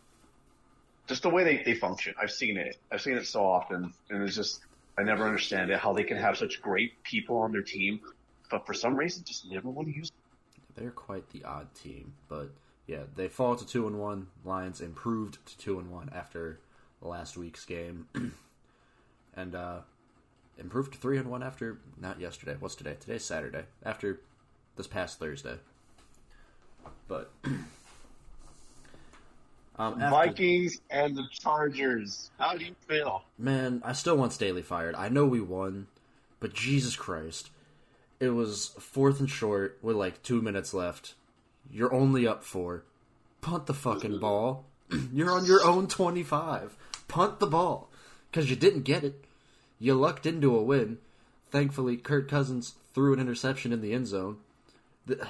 just 1.07 1.24
the 1.24 1.30
way 1.30 1.44
they, 1.44 1.63
they 1.63 1.74
function. 1.74 2.13
I've 2.22 2.31
seen 2.31 2.57
it. 2.57 2.78
I've 2.92 3.01
seen 3.01 3.16
it 3.16 3.25
so 3.25 3.45
often 3.45 3.94
and 4.10 4.24
it's 4.24 4.36
just 4.36 4.60
I 4.98 5.04
never 5.04 5.24
understand 5.24 5.72
it 5.72 5.80
how 5.80 5.94
they 5.94 6.04
can 6.04 6.18
have 6.18 6.38
such 6.38 6.62
great 6.62 7.01
people 7.04 7.38
on 7.38 7.51
their 7.51 7.62
team, 7.62 8.01
but 8.50 8.66
for 8.66 8.74
some 8.74 8.95
reason 8.95 9.24
just 9.25 9.50
never 9.50 9.69
want 9.69 9.88
to 9.88 9.95
use 9.95 10.12
They're 10.75 10.92
quite 10.92 11.30
the 11.30 11.44
odd 11.44 11.74
team, 11.75 12.13
but 12.28 12.50
yeah, 12.88 13.04
they 13.16 13.28
fall 13.28 13.56
to 13.57 13.68
two 13.68 13.86
and 13.86 14.00
one. 14.00 14.28
Lions 14.45 14.80
improved 14.80 15.45
to 15.45 15.57
two 15.57 15.78
and 15.78 15.92
one 15.92 16.10
after 16.16 16.60
last 17.01 17.38
week's 17.38 17.66
game, 17.66 18.07
and 19.36 19.54
uh, 19.54 19.80
improved 20.57 20.94
to 20.94 21.00
three 21.00 21.18
and 21.18 21.30
one 21.30 21.44
after 21.44 21.80
not 22.00 22.19
yesterday. 22.19 22.56
What's 22.57 22.75
today? 22.75 22.95
Today's 23.00 23.25
Saturday. 23.25 23.66
After 23.84 24.22
this 24.78 24.88
past 24.88 25.19
Thursday, 25.19 25.57
but 27.10 27.30
um, 27.44 27.68
after, 29.78 30.10
Vikings 30.10 30.80
and 30.89 31.18
the 31.18 31.28
Chargers. 31.30 32.31
How 32.39 32.56
do 32.56 32.63
you 32.63 32.75
feel? 32.88 33.25
man, 33.38 33.81
I 33.84 33.92
still 33.92 34.16
want 34.16 34.31
Staley 34.31 34.62
fired. 34.62 34.95
I 34.95 35.10
know 35.10 35.25
we 35.25 35.42
won, 35.42 35.88
but 36.39 36.54
Jesus 36.54 36.95
Christ, 36.95 37.50
it 38.22 38.29
was 38.29 38.67
fourth 38.79 39.20
and 39.20 39.29
short 39.29 39.77
with 39.82 39.98
like 39.98 40.24
two 40.24 40.41
minutes 40.41 40.74
left. 40.74 41.15
You're 41.71 41.93
only 41.93 42.27
up 42.27 42.43
four. 42.43 42.83
Punt 43.41 43.65
the 43.65 43.74
fucking 43.74 44.19
ball. 44.19 44.65
You're 45.13 45.31
on 45.31 45.45
your 45.45 45.63
own 45.63 45.88
25. 45.88 46.75
Punt 47.07 47.39
the 47.39 47.47
ball. 47.47 47.89
Because 48.29 48.50
you 48.50 48.55
didn't 48.55 48.83
get 48.83 49.03
it. 49.03 49.25
You 49.79 49.93
lucked 49.93 50.25
into 50.25 50.55
a 50.55 50.63
win. 50.63 50.97
Thankfully, 51.51 51.97
Kirk 51.97 52.27
Cousins 52.29 52.75
threw 52.93 53.13
an 53.13 53.19
interception 53.19 53.71
in 53.71 53.81
the 53.81 53.93
end 53.93 54.07
zone. 54.07 54.38
The, 55.05 55.15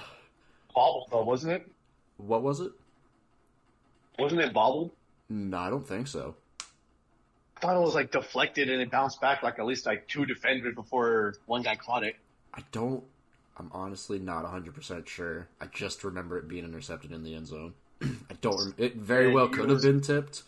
Bobbled 0.75 1.07
though, 1.11 1.23
wasn't 1.23 1.53
it? 1.53 1.71
what 2.17 2.41
was 2.41 2.59
it? 2.59 2.71
Wasn't 4.17 4.41
it 4.41 4.53
bobbled? 4.53 4.91
No, 5.29 5.57
I 5.57 5.69
don't 5.69 5.87
think 5.87 6.07
so. 6.07 6.35
I 7.57 7.59
thought 7.59 7.75
it 7.75 7.81
was 7.81 7.95
like 7.95 8.11
deflected 8.11 8.69
and 8.69 8.81
it 8.81 8.91
bounced 8.91 9.21
back 9.21 9.43
like 9.43 9.59
at 9.59 9.65
least 9.65 9.85
like 9.85 10.07
two 10.07 10.25
defenders 10.25 10.75
before 10.75 11.35
one 11.45 11.61
guy 11.61 11.75
caught 11.75 12.03
it. 12.03 12.15
I 12.53 12.63
don't. 12.71 13.03
I'm 13.59 13.69
honestly 13.73 14.19
not 14.19 14.45
100% 14.45 15.07
sure. 15.07 15.47
I 15.59 15.65
just 15.67 16.03
remember 16.03 16.37
it 16.37 16.47
being 16.47 16.63
intercepted 16.63 17.11
in 17.11 17.23
the 17.23 17.33
end 17.35 17.47
zone. 17.47 17.73
I 18.03 18.33
don't. 18.41 18.57
Rem- 18.59 18.75
it 18.77 18.95
very 18.95 19.29
Yeah, 19.29 19.33
well 19.33 19.47
could 19.49 19.69
was- 19.69 19.83
have 19.83 19.91
been 19.91 20.01
tipped, 20.01 20.43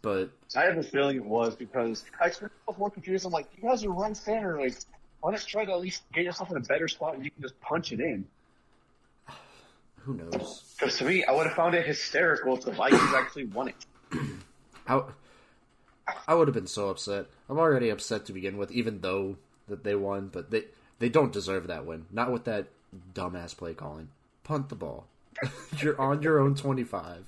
but 0.00 0.30
I 0.54 0.62
have 0.62 0.78
a 0.78 0.82
feeling 0.82 1.16
it 1.16 1.24
was 1.24 1.56
because 1.56 2.04
I 2.20 2.28
was 2.66 2.78
more 2.78 2.90
confused. 2.90 3.26
I'm 3.26 3.32
like, 3.32 3.48
you 3.56 3.68
guys 3.68 3.84
are 3.84 3.90
right 3.90 4.18
there. 4.24 4.58
Like, 4.60 4.76
why 5.20 5.32
not 5.32 5.40
try 5.40 5.64
to 5.64 5.72
at 5.72 5.80
least 5.80 6.02
get 6.12 6.24
yourself 6.24 6.50
in 6.52 6.56
a 6.56 6.60
better 6.60 6.86
spot 6.86 7.14
and 7.16 7.24
you 7.24 7.30
can 7.32 7.42
just 7.42 7.60
punch 7.60 7.90
it 7.92 8.00
in? 8.00 8.24
who 9.98 10.14
knows? 10.14 10.62
Because 10.78 10.96
to 10.98 11.04
me, 11.04 11.24
I 11.24 11.32
would 11.32 11.46
have 11.46 11.56
found 11.56 11.74
it 11.74 11.84
hysterical 11.84 12.56
if 12.56 12.64
the 12.64 12.70
Vikings 12.70 13.12
actually 13.14 13.46
won 13.46 13.68
it. 13.68 13.86
I, 14.88 15.02
I 16.28 16.34
would 16.34 16.46
have 16.46 16.54
been 16.54 16.68
so 16.68 16.90
upset. 16.90 17.26
I'm 17.48 17.58
already 17.58 17.88
upset 17.88 18.24
to 18.26 18.32
begin 18.32 18.56
with, 18.56 18.70
even 18.70 19.00
though 19.00 19.36
that 19.66 19.82
they 19.82 19.96
won, 19.96 20.28
but 20.28 20.52
they 20.52 20.66
they 20.98 21.08
don't 21.08 21.32
deserve 21.32 21.66
that 21.66 21.86
win. 21.86 22.06
Not 22.10 22.32
with 22.32 22.44
that 22.44 22.68
dumbass 23.14 23.56
play 23.56 23.74
calling. 23.74 24.08
Punt 24.44 24.68
the 24.68 24.74
ball. 24.74 25.06
You're 25.78 26.00
on 26.00 26.22
your 26.22 26.38
own 26.38 26.54
25. 26.54 27.24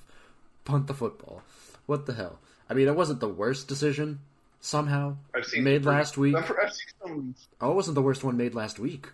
Punt 0.65 0.87
the 0.87 0.93
football. 0.93 1.43
What 1.85 2.05
the 2.05 2.13
hell? 2.13 2.39
I 2.69 2.73
mean, 2.73 2.87
it 2.87 2.95
wasn't 2.95 3.19
the 3.19 3.27
worst 3.27 3.67
decision 3.67 4.19
somehow 4.59 5.15
I've 5.33 5.45
seen 5.45 5.63
made 5.63 5.85
last 5.85 6.17
week. 6.17 6.35
I've, 6.35 6.51
I've 6.51 6.73
seen 6.73 6.87
some. 7.01 7.35
Oh, 7.61 7.71
it 7.71 7.75
wasn't 7.75 7.95
the 7.95 8.01
worst 8.01 8.23
one 8.23 8.37
made 8.37 8.55
last 8.55 8.79
week. 8.79 9.07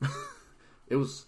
it 0.88 0.96
was 0.96 1.26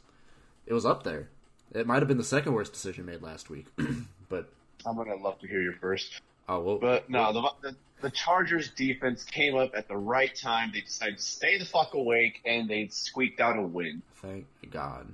it 0.66 0.72
was 0.72 0.86
up 0.86 1.02
there. 1.02 1.28
It 1.74 1.86
might 1.86 2.00
have 2.00 2.08
been 2.08 2.18
the 2.18 2.24
second 2.24 2.54
worst 2.54 2.72
decision 2.72 3.04
made 3.06 3.22
last 3.22 3.50
week. 3.50 3.66
but 4.28 4.50
I'm 4.86 4.96
gonna 4.96 5.16
love 5.16 5.38
to 5.40 5.46
hear 5.46 5.60
your 5.60 5.74
first. 5.74 6.20
oh 6.48 6.60
well 6.60 6.78
But 6.78 7.10
no, 7.10 7.32
the, 7.32 7.50
the 7.62 7.76
the 8.00 8.10
Chargers 8.10 8.70
defense 8.70 9.24
came 9.24 9.56
up 9.56 9.72
at 9.74 9.88
the 9.88 9.96
right 9.96 10.34
time. 10.34 10.70
They 10.72 10.80
decided 10.82 11.16
to 11.18 11.22
stay 11.22 11.58
the 11.58 11.64
fuck 11.64 11.94
awake 11.94 12.40
and 12.44 12.68
they 12.68 12.88
squeaked 12.88 13.40
out 13.40 13.58
a 13.58 13.62
win. 13.62 14.02
Thank 14.16 14.46
God. 14.70 15.06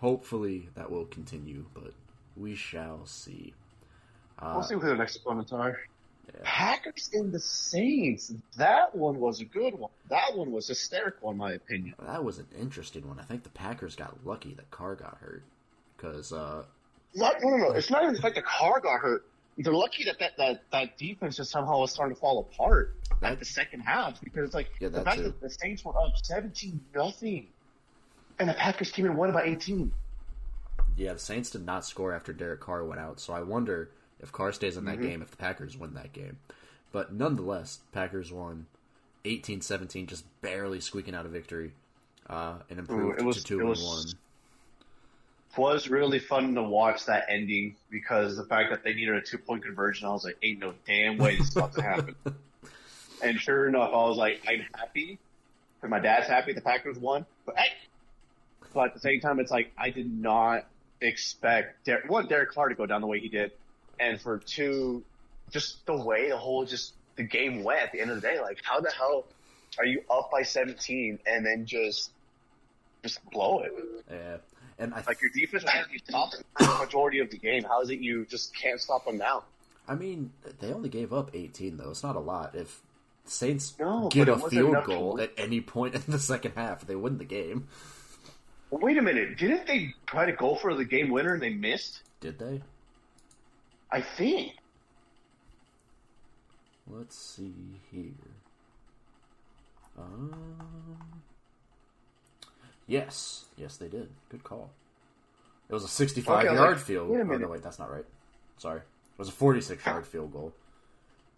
Hopefully 0.00 0.68
that 0.74 0.90
will 0.90 1.04
continue, 1.06 1.64
but 1.74 1.92
we 2.36 2.54
shall 2.54 3.06
see. 3.06 3.54
Uh, 4.38 4.52
We'll 4.56 4.64
see 4.64 4.74
who 4.74 4.80
the 4.88 4.96
next 4.96 5.16
opponents 5.16 5.52
are. 5.52 5.78
Yeah. 6.26 6.40
Packers 6.44 7.10
and 7.12 7.32
the 7.32 7.38
Saints. 7.40 8.32
That 8.56 8.94
one 8.94 9.18
was 9.20 9.40
a 9.40 9.44
good 9.44 9.74
one. 9.74 9.90
That 10.08 10.36
one 10.36 10.50
was 10.50 10.66
hysterical, 10.68 11.30
in 11.30 11.36
my 11.36 11.52
opinion. 11.52 11.94
that 12.00 12.24
was 12.24 12.38
an 12.38 12.46
interesting 12.58 13.06
one. 13.06 13.18
I 13.20 13.24
think 13.24 13.42
the 13.42 13.50
Packers 13.50 13.94
got 13.96 14.16
lucky 14.24 14.54
that 14.54 14.70
Carr 14.70 14.94
got 14.94 15.18
hurt 15.20 15.42
because 15.96 16.32
uh, 16.32 16.64
Not, 17.14 17.36
no, 17.42 17.50
no, 17.50 17.56
no. 17.68 17.70
It's 17.72 17.90
not 17.90 18.02
even 18.02 18.14
the 18.14 18.20
fact 18.22 18.34
the 18.36 18.42
Carr 18.42 18.80
got 18.80 19.00
hurt. 19.00 19.26
They're 19.58 19.72
lucky 19.74 20.04
that 20.04 20.18
that, 20.18 20.36
that, 20.38 20.62
that 20.72 20.98
defense 20.98 21.36
just 21.36 21.50
somehow 21.50 21.80
was 21.80 21.90
starting 21.92 22.14
to 22.14 22.20
fall 22.20 22.40
apart 22.40 22.94
That- 23.20 23.32
at 23.32 23.38
the 23.38 23.44
second 23.44 23.80
half 23.80 24.20
because 24.22 24.46
it's 24.46 24.54
like 24.54 24.70
Yeah, 24.80 24.88
the 24.88 25.02
fact 25.02 25.18
too. 25.18 25.24
that 25.24 25.40
the 25.40 25.50
Saints 25.50 25.84
were 25.84 25.92
up 25.98 26.12
seventeen 26.22 26.80
nothing, 26.94 27.48
and 28.38 28.48
the 28.48 28.54
Packers 28.54 28.90
came 28.90 29.04
in 29.06 29.14
won 29.16 29.32
by 29.32 29.42
eighteen. 29.44 29.92
yeah, 30.96 31.12
the 31.12 31.18
Saints 31.18 31.50
did 31.50 31.64
not 31.66 31.84
score 31.84 32.12
after 32.12 32.32
Derek 32.32 32.60
Carr 32.60 32.84
went 32.84 33.00
out. 33.00 33.20
So 33.20 33.32
I 33.34 33.42
wonder 33.42 33.90
if 34.20 34.32
Carr 34.32 34.52
stays 34.52 34.76
in 34.76 34.84
that 34.86 34.96
Mm-hmm. 34.98 35.02
game, 35.08 35.22
if 35.22 35.30
the 35.30 35.36
Packers 35.36 35.76
win 35.76 35.94
that 35.94 36.12
game. 36.12 36.38
But 36.90 37.12
nonetheless, 37.12 37.80
Packers 37.92 38.32
won 38.32 38.66
18-17, 39.24 40.06
just 40.06 40.24
barely 40.42 40.80
squeaking 40.80 41.14
out 41.14 41.26
a 41.26 41.28
victory, 41.28 41.72
uh, 42.28 42.56
and 42.70 42.78
improved 42.78 43.20
it 43.20 43.24
was- 43.24 43.36
to 43.38 43.44
two 43.44 43.60
and 43.60 43.68
one. 43.68 44.04
Was 45.56 45.88
really 45.88 46.18
fun 46.18 46.54
to 46.54 46.62
watch 46.62 47.06
that 47.06 47.26
ending 47.28 47.76
because 47.90 48.36
the 48.36 48.44
fact 48.44 48.70
that 48.70 48.82
they 48.84 48.94
needed 48.94 49.14
a 49.14 49.20
two 49.20 49.38
point 49.38 49.64
conversion, 49.64 50.06
I 50.06 50.12
was 50.12 50.24
like, 50.24 50.38
ain't 50.42 50.58
no 50.58 50.74
damn 50.86 51.18
way 51.18 51.36
this 51.36 51.48
is 51.48 51.56
about 51.56 51.74
to 51.74 51.82
happen. 51.82 52.14
and 53.22 53.38
sure 53.38 53.68
enough, 53.68 53.90
I 53.92 54.08
was 54.08 54.16
like, 54.16 54.42
I'm 54.48 54.64
happy 54.74 55.18
because 55.76 55.90
my 55.90 55.98
dad's 55.98 56.26
happy 56.26 56.52
the 56.52 56.60
Packers 56.60 56.98
won, 56.98 57.26
but 57.44 57.58
hey, 57.58 57.68
but 58.72 58.86
at 58.86 58.94
the 58.94 59.00
same 59.00 59.20
time, 59.20 59.40
it's 59.40 59.50
like 59.50 59.72
I 59.76 59.90
did 59.90 60.10
not 60.10 60.66
expect 61.00 61.84
Der- 61.84 62.04
one 62.06 62.26
Derek 62.26 62.52
Carr 62.52 62.68
to 62.68 62.74
go 62.74 62.86
down 62.86 63.00
the 63.00 63.06
way 63.06 63.20
he 63.20 63.28
did, 63.28 63.52
and 63.98 64.20
for 64.20 64.38
two, 64.38 65.04
just 65.50 65.84
the 65.86 65.96
way 65.96 66.28
the 66.30 66.36
whole 66.36 66.64
just 66.64 66.94
the 67.16 67.22
game 67.22 67.62
went 67.62 67.82
at 67.82 67.92
the 67.92 68.00
end 68.00 68.10
of 68.10 68.20
the 68.20 68.26
day. 68.26 68.40
Like, 68.40 68.58
how 68.62 68.80
the 68.80 68.90
hell 68.90 69.26
are 69.78 69.84
you 69.84 70.02
up 70.10 70.30
by 70.30 70.42
17 70.42 71.18
and 71.26 71.44
then 71.44 71.66
just 71.66 72.10
just 73.02 73.18
blow 73.30 73.60
it? 73.60 73.72
Yeah, 74.10 74.36
and 74.82 74.92
I 74.94 75.02
Like 75.06 75.20
your 75.22 75.30
defense 75.30 75.64
has 75.64 75.86
you 75.92 75.98
stopped 75.98 76.42
the 76.58 76.78
majority 76.80 77.20
of 77.20 77.30
the 77.30 77.38
game. 77.38 77.62
How 77.64 77.80
is 77.80 77.90
it 77.90 78.00
you 78.00 78.26
just 78.26 78.54
can't 78.54 78.80
stop 78.80 79.04
them 79.04 79.16
now? 79.16 79.44
I 79.88 79.94
mean, 79.94 80.32
they 80.60 80.72
only 80.72 80.88
gave 80.88 81.12
up 81.12 81.30
18 81.34 81.76
though. 81.76 81.90
It's 81.90 82.02
not 82.02 82.16
a 82.16 82.20
lot. 82.20 82.54
If 82.54 82.80
Saints 83.24 83.74
No, 83.78 84.08
get 84.08 84.28
a 84.28 84.36
field 84.36 84.84
goal 84.84 85.20
at 85.20 85.30
any 85.36 85.60
point 85.60 85.94
in 85.94 86.02
the 86.08 86.18
second 86.18 86.52
half, 86.56 86.86
they 86.86 86.96
win 86.96 87.18
the 87.18 87.24
game. 87.24 87.68
Wait 88.70 88.96
a 88.98 89.02
minute. 89.02 89.38
Didn't 89.38 89.66
they 89.66 89.94
try 90.06 90.26
to 90.26 90.32
go 90.32 90.54
for 90.54 90.74
the 90.74 90.84
game 90.84 91.10
winner 91.10 91.34
and 91.34 91.42
they 91.42 91.50
missed? 91.50 92.02
Did 92.20 92.38
they? 92.38 92.62
I 93.90 94.00
think. 94.00 94.52
Let's 96.88 97.16
see 97.16 97.52
here. 97.92 98.12
Um, 99.98 101.21
yes, 102.92 103.44
yes, 103.56 103.76
they 103.76 103.88
did. 103.88 104.08
Good 104.28 104.44
call. 104.44 104.70
It 105.68 105.72
was 105.72 105.84
a 105.84 105.88
65 105.88 106.44
okay, 106.44 106.54
yard 106.54 106.76
like, 106.76 106.84
field. 106.84 107.08
wait 107.08 107.20
a 107.20 107.22
Oh, 107.22 107.36
no, 107.36 107.48
wait, 107.48 107.62
that's 107.62 107.78
not 107.78 107.90
right. 107.90 108.04
Sorry, 108.58 108.78
it 108.78 109.18
was 109.18 109.28
a 109.28 109.32
46 109.32 109.84
yard 109.84 110.06
field 110.06 110.32
goal. 110.32 110.52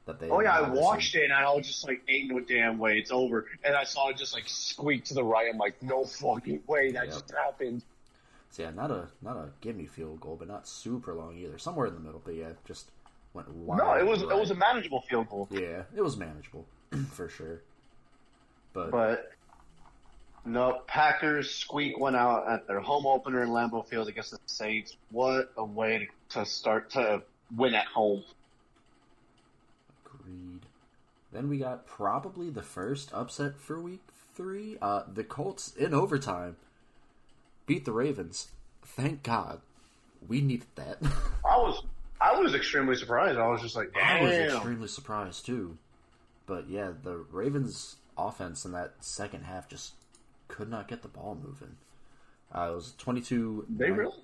That 0.07 0.21
they. 0.21 0.29
Oh 0.29 0.41
yeah, 0.41 0.59
I 0.59 0.69
watched 0.69 1.15
it 1.15 1.25
and 1.25 1.33
I 1.33 1.51
was 1.55 1.67
just 1.67 1.87
like, 1.87 2.03
"Ain't 2.09 2.31
no 2.31 2.41
damn 2.41 2.79
way, 2.79 2.99
it's 2.99 3.11
over." 3.11 3.47
And 3.65 3.75
I 3.75 3.85
saw 3.85 4.11
it 4.11 4.19
just 4.19 4.35
like 4.35 4.45
squeak 4.47 5.05
to 5.07 5.15
the 5.15 5.25
right. 5.25 5.49
I'm 5.51 5.57
like, 5.57 5.83
"No 5.83 6.05
fucking 6.05 6.63
way, 6.67 6.93
that 6.93 7.07
just 7.07 7.31
happened." 7.31 7.83
So 8.51 8.65
yeah, 8.65 8.71
not 8.71 8.91
a 8.91 9.09
not 9.23 9.37
a 9.37 9.49
gimme 9.63 9.87
field 9.87 10.21
goal, 10.21 10.37
but 10.39 10.47
not 10.47 10.69
super 10.69 11.15
long 11.15 11.37
either. 11.39 11.57
Somewhere 11.57 11.87
in 11.87 11.95
the 11.95 12.01
middle, 12.01 12.21
but 12.23 12.35
yeah, 12.35 12.51
just 12.67 12.91
went 13.33 13.49
wide. 13.51 13.79
No, 13.79 13.95
it 13.95 14.07
was 14.07 14.23
right. 14.23 14.37
it 14.37 14.41
was 14.41 14.51
a 14.51 14.55
manageable 14.55 15.01
field 15.03 15.29
goal, 15.29 15.49
Yeah, 15.51 15.83
it 15.95 16.03
was 16.03 16.17
manageable 16.17 16.67
for 17.11 17.29
sure. 17.29 17.63
But, 18.73 18.91
but 18.91 19.33
no, 20.45 20.83
Packers 20.87 21.51
squeak 21.51 21.99
one 21.99 22.15
out 22.15 22.49
at 22.49 22.67
their 22.67 22.81
home 22.81 23.07
opener 23.07 23.43
in 23.43 23.49
Lambeau 23.49 23.87
Field 23.87 24.09
against 24.09 24.31
the 24.31 24.39
Saints. 24.47 24.97
What 25.11 25.53
a 25.57 25.65
way 25.65 26.09
to, 26.31 26.41
to 26.41 26.47
start 26.47 26.91
to 26.91 27.23
win 27.55 27.75
at 27.75 27.87
home. 27.87 28.23
agreed. 30.05 30.67
Then 31.33 31.49
we 31.49 31.59
got 31.59 31.87
probably 31.87 32.51
the 32.51 32.63
first 32.63 33.11
upset 33.13 33.59
for 33.59 33.81
week 33.81 34.03
three. 34.35 34.77
Uh, 34.83 35.05
the 35.13 35.25
Colts 35.25 35.75
in 35.75 35.95
overtime 35.95 36.57
beat 37.67 37.85
the 37.85 37.93
Ravens. 37.93 38.49
Thank 38.83 39.23
God, 39.23 39.61
we 40.27 40.41
needed 40.41 40.69
that. 40.75 40.99
I 41.45 41.57
was 41.57 41.83
I 42.21 42.39
was 42.39 42.55
extremely 42.55 42.97
surprised. 42.97 43.39
I 43.39 43.49
was 43.49 43.63
just 43.63 43.77
like, 43.77 43.93
I 43.97 44.23
was 44.23 44.33
extremely 44.33 44.89
surprised 44.89 45.47
too. 45.47 45.79
But 46.47 46.69
yeah, 46.69 46.93
the 47.03 47.25
Ravens' 47.31 47.97
offense 48.17 48.65
in 48.65 48.73
that 48.73 48.95
second 49.01 49.45
half 49.45 49.69
just 49.69 49.95
could 50.55 50.71
not 50.71 50.87
get 50.87 51.03
the 51.03 51.09
ball 51.09 51.37
moving. 51.43 51.75
Uh, 52.55 52.69
it 52.71 52.75
was 52.77 52.95
22 52.99 53.67
They 53.69 53.91
really? 53.91 54.15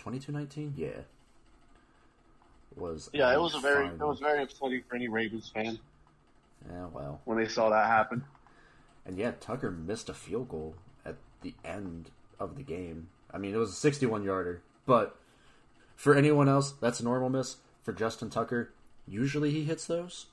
22-19? 0.00 0.74
Yeah. 0.76 0.88
Was 2.76 3.10
Yeah, 3.12 3.34
it 3.34 3.40
was 3.40 3.56
a 3.56 3.58
very 3.60 3.86
it 3.88 3.98
was 3.98 4.20
very 4.20 4.42
upsetting 4.44 4.82
for 4.88 4.94
any 4.94 5.08
Ravens 5.08 5.50
fan 5.52 5.80
Yeah, 6.70 6.86
well. 6.92 7.20
when 7.24 7.36
they 7.38 7.48
saw 7.48 7.68
that 7.70 7.86
happen. 7.86 8.24
And 9.04 9.18
yeah, 9.18 9.32
Tucker 9.40 9.72
missed 9.72 10.08
a 10.08 10.14
field 10.14 10.48
goal 10.48 10.76
at 11.04 11.16
the 11.42 11.54
end 11.64 12.10
of 12.38 12.56
the 12.56 12.62
game. 12.62 13.08
I 13.32 13.38
mean, 13.38 13.52
it 13.52 13.58
was 13.58 13.70
a 13.70 13.74
61 13.74 14.22
yarder, 14.22 14.62
but 14.86 15.16
for 15.96 16.14
anyone 16.14 16.48
else, 16.48 16.70
that's 16.72 17.00
a 17.00 17.04
normal 17.04 17.28
miss. 17.30 17.56
For 17.82 17.92
Justin 17.92 18.30
Tucker, 18.30 18.70
usually 19.08 19.50
he 19.50 19.64
hits 19.64 19.86
those. 19.86 20.26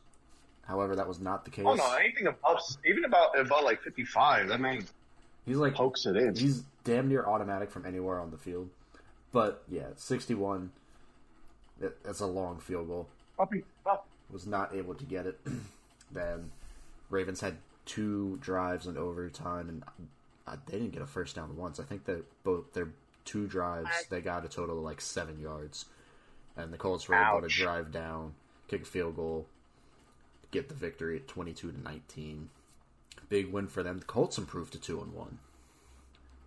However, 0.67 0.95
that 0.95 1.07
was 1.07 1.19
not 1.19 1.45
the 1.45 1.51
case. 1.51 1.65
Oh 1.67 1.73
no, 1.73 1.93
anything 1.95 2.27
above 2.27 2.59
even 2.85 3.05
about 3.05 3.37
about 3.39 3.63
like 3.63 3.81
fifty 3.81 4.03
five, 4.05 4.49
that 4.49 4.59
man 4.59 4.85
He's 5.47 5.57
like 5.57 5.73
pokes 5.73 6.05
it 6.05 6.15
in. 6.17 6.35
he's 6.35 6.63
damn 6.83 7.07
near 7.07 7.25
automatic 7.25 7.71
from 7.71 7.85
anywhere 7.85 8.19
on 8.19 8.29
the 8.31 8.37
field. 8.37 8.69
But 9.31 9.63
yeah, 9.67 9.87
61. 9.95 10.71
that- 11.79 12.03
That's 12.03 12.19
a 12.19 12.25
long 12.27 12.59
field 12.59 12.87
goal. 12.87 13.07
Puppy, 13.37 13.63
pup. 13.83 14.07
Was 14.31 14.45
not 14.45 14.75
able 14.75 14.93
to 14.95 15.03
get 15.05 15.25
it. 15.25 15.39
then 16.11 16.51
Ravens 17.09 17.41
had 17.41 17.57
two 17.85 18.37
drives 18.41 18.85
in 18.87 18.97
overtime, 18.97 19.69
and 19.69 19.83
uh, 20.45 20.57
they 20.65 20.77
didn't 20.79 20.91
get 20.91 21.01
a 21.01 21.07
first 21.07 21.35
down 21.35 21.55
once. 21.55 21.79
I 21.79 21.83
think 21.83 22.05
that 22.05 22.25
both 22.43 22.73
their 22.73 22.89
two 23.25 23.47
drives 23.47 23.89
they 24.09 24.19
got 24.21 24.43
a 24.45 24.49
total 24.49 24.77
of 24.79 24.83
like 24.83 24.99
seven 25.01 25.39
yards, 25.39 25.85
and 26.57 26.73
the 26.73 26.77
Colts 26.77 27.07
were 27.07 27.15
able 27.15 27.41
to 27.41 27.47
drive 27.63 27.91
down, 27.91 28.33
kick 28.67 28.81
a 28.81 28.85
field 28.85 29.15
goal, 29.15 29.45
get 30.51 30.67
the 30.69 30.75
victory 30.75 31.17
at 31.17 31.27
twenty-two 31.27 31.71
to 31.71 31.79
nineteen. 31.81 32.49
Big 33.29 33.51
win 33.51 33.67
for 33.67 33.83
them. 33.83 33.99
The 33.99 34.05
Colts 34.05 34.37
improved 34.37 34.73
to 34.73 34.79
two 34.79 35.01
and 35.01 35.13
one, 35.13 35.39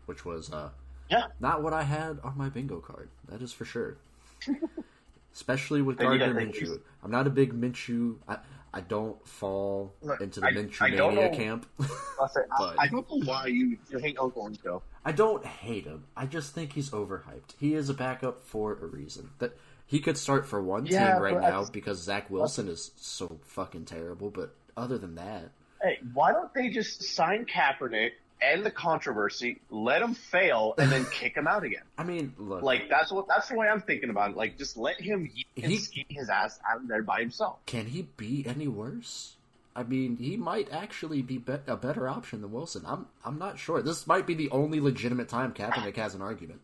which 0.06 0.24
was 0.24 0.52
uh, 0.52 0.70
Yeah. 1.10 1.26
not 1.38 1.62
what 1.62 1.72
I 1.72 1.82
had 1.82 2.18
on 2.24 2.36
my 2.38 2.48
bingo 2.48 2.80
card. 2.80 3.08
That 3.28 3.42
is 3.42 3.52
for 3.52 3.64
sure. 3.64 3.96
Especially 5.34 5.80
with 5.82 5.98
Gardner 5.98 6.32
got 6.32 6.34
the- 6.34 6.46
Minshew. 6.46 6.80
I'm 7.04 7.10
not 7.10 7.26
a 7.26 7.30
big 7.30 7.52
Minshew. 7.52 8.16
I, 8.28 8.38
I 8.72 8.80
don't 8.80 9.24
fall 9.26 9.94
Look, 10.02 10.20
into 10.20 10.40
the 10.40 10.46
I- 10.46 10.52
Minshew 10.52 10.82
I 10.82 10.90
mania 10.90 11.30
camp. 11.30 11.66
I, 11.80 12.26
say, 12.28 12.40
But- 12.58 12.78
I, 12.78 12.84
I 12.84 12.88
don't 12.88 13.08
know 13.10 13.20
why 13.30 13.46
you 13.46 13.78
you 13.90 13.98
hate 13.98 14.16
Uncle 14.18 14.48
Rico. 14.48 14.82
I 15.04 15.12
don't 15.12 15.44
hate 15.44 15.84
him. 15.84 16.04
I 16.16 16.26
just 16.26 16.54
think 16.54 16.72
he's 16.72 16.90
overhyped. 16.90 17.54
He 17.58 17.74
is 17.74 17.88
a 17.88 17.94
backup 17.94 18.42
for 18.42 18.72
a 18.72 18.86
reason. 18.86 19.30
That 19.38 19.56
he 19.86 19.98
could 20.00 20.18
start 20.18 20.46
for 20.46 20.60
one 20.62 20.86
Yeah, 20.86 21.14
team 21.14 21.22
right 21.22 21.40
now 21.40 21.64
because 21.64 22.02
Zach 22.02 22.28
Wilson 22.30 22.68
is 22.68 22.90
so 22.96 23.38
fucking 23.44 23.84
terrible. 23.86 24.30
But 24.30 24.54
other 24.76 24.98
than 24.98 25.14
that, 25.14 25.42
Hey, 25.42 25.59
why 26.14 26.32
don't 26.32 26.52
they 26.54 26.68
just 26.68 27.02
sign 27.02 27.46
Kaepernick 27.46 28.10
and 28.42 28.64
the 28.64 28.70
controversy, 28.70 29.60
let 29.70 30.00
him 30.00 30.14
fail, 30.14 30.74
and 30.78 30.90
then 30.90 31.04
kick 31.12 31.36
him 31.36 31.46
out 31.46 31.62
again? 31.64 31.82
I 31.98 32.04
mean, 32.04 32.34
look, 32.38 32.62
Like 32.62 32.88
that's 32.88 33.12
what 33.12 33.28
that's 33.28 33.48
the 33.48 33.56
way 33.56 33.68
I'm 33.68 33.82
thinking 33.82 34.10
about 34.10 34.30
it. 34.32 34.36
Like 34.36 34.56
just 34.58 34.76
let 34.76 35.00
him 35.00 35.30
He- 35.54 35.76
ski 35.76 36.06
his 36.08 36.28
ass 36.30 36.58
out 36.70 36.86
there 36.88 37.02
by 37.02 37.20
himself. 37.20 37.58
can 37.66 37.86
he 37.86 38.02
be 38.16 38.44
any 38.46 38.68
worse? 38.68 39.36
I 39.76 39.84
mean, 39.84 40.16
he 40.16 40.36
might 40.36 40.68
actually 40.72 41.22
be, 41.22 41.38
be 41.38 41.52
a 41.68 41.76
better 41.76 42.08
option 42.08 42.40
than 42.40 42.50
Wilson. 42.50 42.82
I'm 42.86 43.06
I'm 43.24 43.38
not 43.38 43.58
sure. 43.58 43.82
This 43.82 44.06
might 44.06 44.26
be 44.26 44.34
the 44.34 44.50
only 44.50 44.80
legitimate 44.80 45.28
time 45.28 45.52
Kaepernick 45.52 45.96
has 45.96 46.14
an 46.14 46.22
argument. 46.22 46.60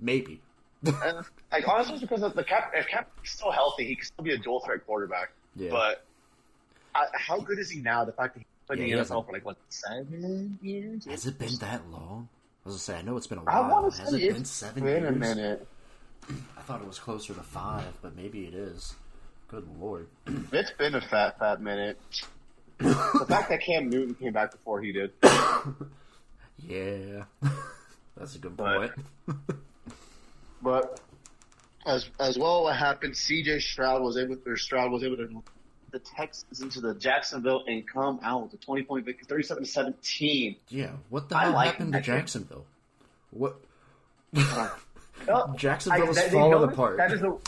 Maybe. 0.00 0.40
And 0.86 1.24
like 1.52 1.66
honestly, 1.66 1.98
because 1.98 2.22
of 2.22 2.34
the 2.34 2.44
Cap, 2.44 2.72
if 2.74 2.86
Kaepernick's 2.86 3.32
still 3.32 3.50
healthy, 3.50 3.86
he 3.86 3.96
can 3.96 4.04
still 4.04 4.24
be 4.24 4.32
a 4.32 4.38
dual 4.38 4.60
threat 4.64 4.86
quarterback. 4.86 5.30
Yeah. 5.56 5.70
But 5.70 6.04
I, 6.94 7.06
how 7.14 7.40
good 7.40 7.58
is 7.58 7.70
he 7.70 7.80
now? 7.80 8.04
The 8.04 8.12
fact 8.12 8.34
that 8.34 8.40
he's 8.40 8.46
been 8.68 8.78
Yeah, 8.78 8.84
in 8.84 8.90
the 8.92 8.96
hasn't- 8.98 9.18
NFL 9.20 9.26
for 9.26 9.32
like 9.32 9.44
what 9.44 9.56
seven 9.68 10.58
years? 10.62 11.04
Has 11.06 11.26
it 11.26 11.38
been 11.38 11.56
that 11.60 11.88
long? 11.90 12.28
I 12.64 12.68
was 12.68 12.74
gonna 12.74 12.78
say 12.78 12.98
I 12.98 13.02
know 13.02 13.16
it's 13.16 13.26
been 13.26 13.38
a 13.38 13.42
while. 13.42 13.68
want 13.70 13.94
Has 13.94 14.10
say 14.10 14.22
it 14.22 14.34
been 14.34 14.44
seven 14.44 14.82
been 14.84 15.02
years? 15.02 15.14
a 15.14 15.18
minute. 15.18 15.68
I 16.58 16.60
thought 16.62 16.80
it 16.82 16.86
was 16.88 16.98
closer 16.98 17.32
to 17.34 17.42
five, 17.42 17.92
but 18.02 18.16
maybe 18.16 18.46
it 18.46 18.54
is. 18.54 18.94
Good 19.48 19.66
lord. 19.80 20.08
It's 20.52 20.72
been 20.72 20.94
a 20.96 21.00
fat, 21.00 21.38
fat 21.38 21.60
minute. 21.62 21.98
the 22.78 23.24
fact 23.28 23.48
that 23.50 23.60
Cam 23.62 23.88
Newton 23.88 24.14
came 24.14 24.32
back 24.32 24.50
before 24.52 24.80
he 24.80 24.92
did. 24.92 25.12
Yeah, 26.66 27.24
that's 28.16 28.34
a 28.34 28.38
good 28.38 28.56
But- 28.56 28.94
point. 29.28 29.38
But 30.62 31.00
as 31.84 32.08
as 32.18 32.38
well, 32.38 32.64
what 32.64 32.74
happened? 32.76 33.16
C.J. 33.16 33.60
Stroud 33.60 34.02
was 34.02 34.16
able, 34.16 34.36
or 34.46 34.56
Stroud 34.56 34.90
was 34.90 35.04
able 35.04 35.18
to 35.18 35.42
the 35.96 36.10
Texans 36.10 36.60
into 36.60 36.80
the 36.80 36.94
Jacksonville 36.94 37.64
and 37.66 37.88
come 37.88 38.20
out 38.22 38.42
with 38.42 38.54
a 38.54 38.56
twenty 38.58 38.82
point 38.82 39.06
victory, 39.06 39.24
thirty 39.26 39.42
seven 39.42 39.64
to 39.64 39.68
seventeen. 39.68 40.56
Yeah, 40.68 40.90
what 41.08 41.28
the 41.28 41.38
hell 41.38 41.52
like 41.52 41.72
happened 41.72 41.94
to. 41.94 42.00
Jacksonville? 42.00 42.66
What? 43.30 43.56
Oh, 45.28 45.54
Jacksonville 45.56 46.10
is 46.10 46.20
falling 46.30 46.52
you 46.52 46.58
know, 46.58 46.64
apart. 46.64 46.98
That 46.98 47.10
is 47.10 47.20
a, 47.22 47.24
no, 47.24 47.40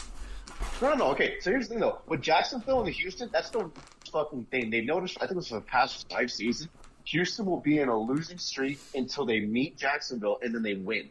no, 0.81 0.95
no. 0.95 1.05
Okay, 1.11 1.35
so 1.39 1.51
here's 1.51 1.69
the 1.69 1.75
thing 1.75 1.81
though. 1.81 2.01
With 2.09 2.23
Jacksonville 2.23 2.83
and 2.83 2.93
Houston, 2.93 3.29
that's 3.31 3.51
the 3.51 3.71
fucking 4.11 4.47
thing. 4.47 4.71
They 4.71 4.81
noticed. 4.81 5.19
I 5.19 5.27
think 5.27 5.33
it 5.33 5.37
was 5.37 5.49
for 5.49 5.57
the 5.57 5.61
past 5.61 6.11
five 6.11 6.31
seasons. 6.31 6.71
Houston 7.05 7.45
will 7.45 7.61
be 7.61 7.79
in 7.79 7.89
a 7.89 7.97
losing 7.97 8.39
streak 8.39 8.81
until 8.95 9.27
they 9.27 9.41
meet 9.41 9.77
Jacksonville 9.77 10.39
and 10.43 10.55
then 10.55 10.63
they 10.63 10.75
win. 10.75 11.11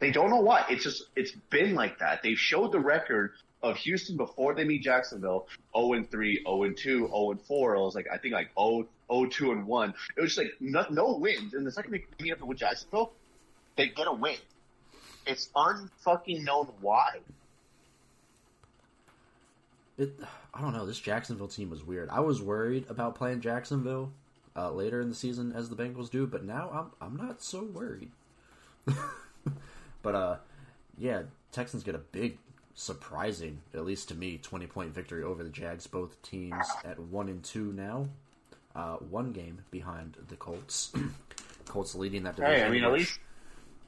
They 0.00 0.10
don't 0.10 0.30
know 0.30 0.40
why. 0.40 0.64
It's 0.70 0.82
just 0.82 1.04
it's 1.14 1.32
been 1.50 1.74
like 1.74 1.98
that. 1.98 2.22
They've 2.22 2.38
showed 2.38 2.72
the 2.72 2.80
record 2.80 3.32
of 3.62 3.76
Houston 3.78 4.16
before 4.16 4.54
they 4.54 4.64
meet 4.64 4.82
Jacksonville 4.82 5.48
0 5.76 5.94
and 5.94 6.10
3, 6.10 6.42
0 6.42 6.62
and 6.64 6.76
2, 6.76 7.06
0 7.06 7.30
and 7.30 7.40
4. 7.40 7.74
It 7.74 7.80
was 7.80 7.94
like 7.94 8.06
I 8.12 8.18
think 8.18 8.34
like 8.34 8.50
0, 8.58 8.86
0 9.12 9.26
2 9.26 9.52
and 9.52 9.66
1. 9.66 9.94
It 10.16 10.20
was 10.20 10.34
just 10.34 10.38
like 10.38 10.54
no, 10.60 10.86
no 10.90 11.16
wins. 11.18 11.54
And 11.54 11.66
the 11.66 11.72
second 11.72 11.92
they 11.92 12.04
meet 12.22 12.32
up 12.32 12.42
with 12.42 12.58
Jacksonville, 12.58 13.12
they 13.76 13.88
get 13.88 14.06
a 14.06 14.12
win. 14.12 14.36
It's 15.26 15.50
unfucking 15.54 16.44
known 16.44 16.68
why. 16.80 17.18
It, 19.98 20.14
I 20.54 20.60
don't 20.60 20.72
know. 20.72 20.86
This 20.86 21.00
Jacksonville 21.00 21.48
team 21.48 21.70
was 21.70 21.84
weird. 21.84 22.08
I 22.08 22.20
was 22.20 22.40
worried 22.40 22.86
about 22.88 23.16
playing 23.16 23.40
Jacksonville 23.40 24.12
uh, 24.56 24.70
later 24.70 25.00
in 25.00 25.08
the 25.08 25.14
season 25.14 25.52
as 25.52 25.68
the 25.68 25.76
Bengals 25.76 26.10
do, 26.10 26.26
but 26.26 26.44
now 26.44 26.70
I'm 27.00 27.06
I'm 27.06 27.16
not 27.16 27.42
so 27.42 27.64
worried. 27.64 28.10
but 30.02 30.14
uh, 30.14 30.36
yeah, 30.96 31.22
Texans 31.52 31.82
get 31.82 31.94
a 31.94 31.98
big, 31.98 32.38
surprising, 32.78 33.60
at 33.74 33.84
least 33.84 34.08
to 34.08 34.14
me, 34.14 34.38
twenty 34.38 34.66
point 34.66 34.94
victory 34.94 35.22
over 35.24 35.42
the 35.42 35.50
Jags. 35.50 35.86
Both 35.86 36.20
teams 36.22 36.64
at 36.84 36.98
one 36.98 37.28
and 37.28 37.42
two 37.42 37.72
now, 37.72 38.08
uh, 38.74 38.96
one 38.96 39.32
game 39.32 39.58
behind 39.70 40.16
the 40.28 40.36
Colts. 40.36 40.92
Colts 41.66 41.94
leading 41.94 42.22
that 42.22 42.36
division. 42.36 42.60
Hey, 42.60 42.64
I 42.66 42.70
mean, 42.70 42.84
at 42.84 42.92
least 42.92 43.18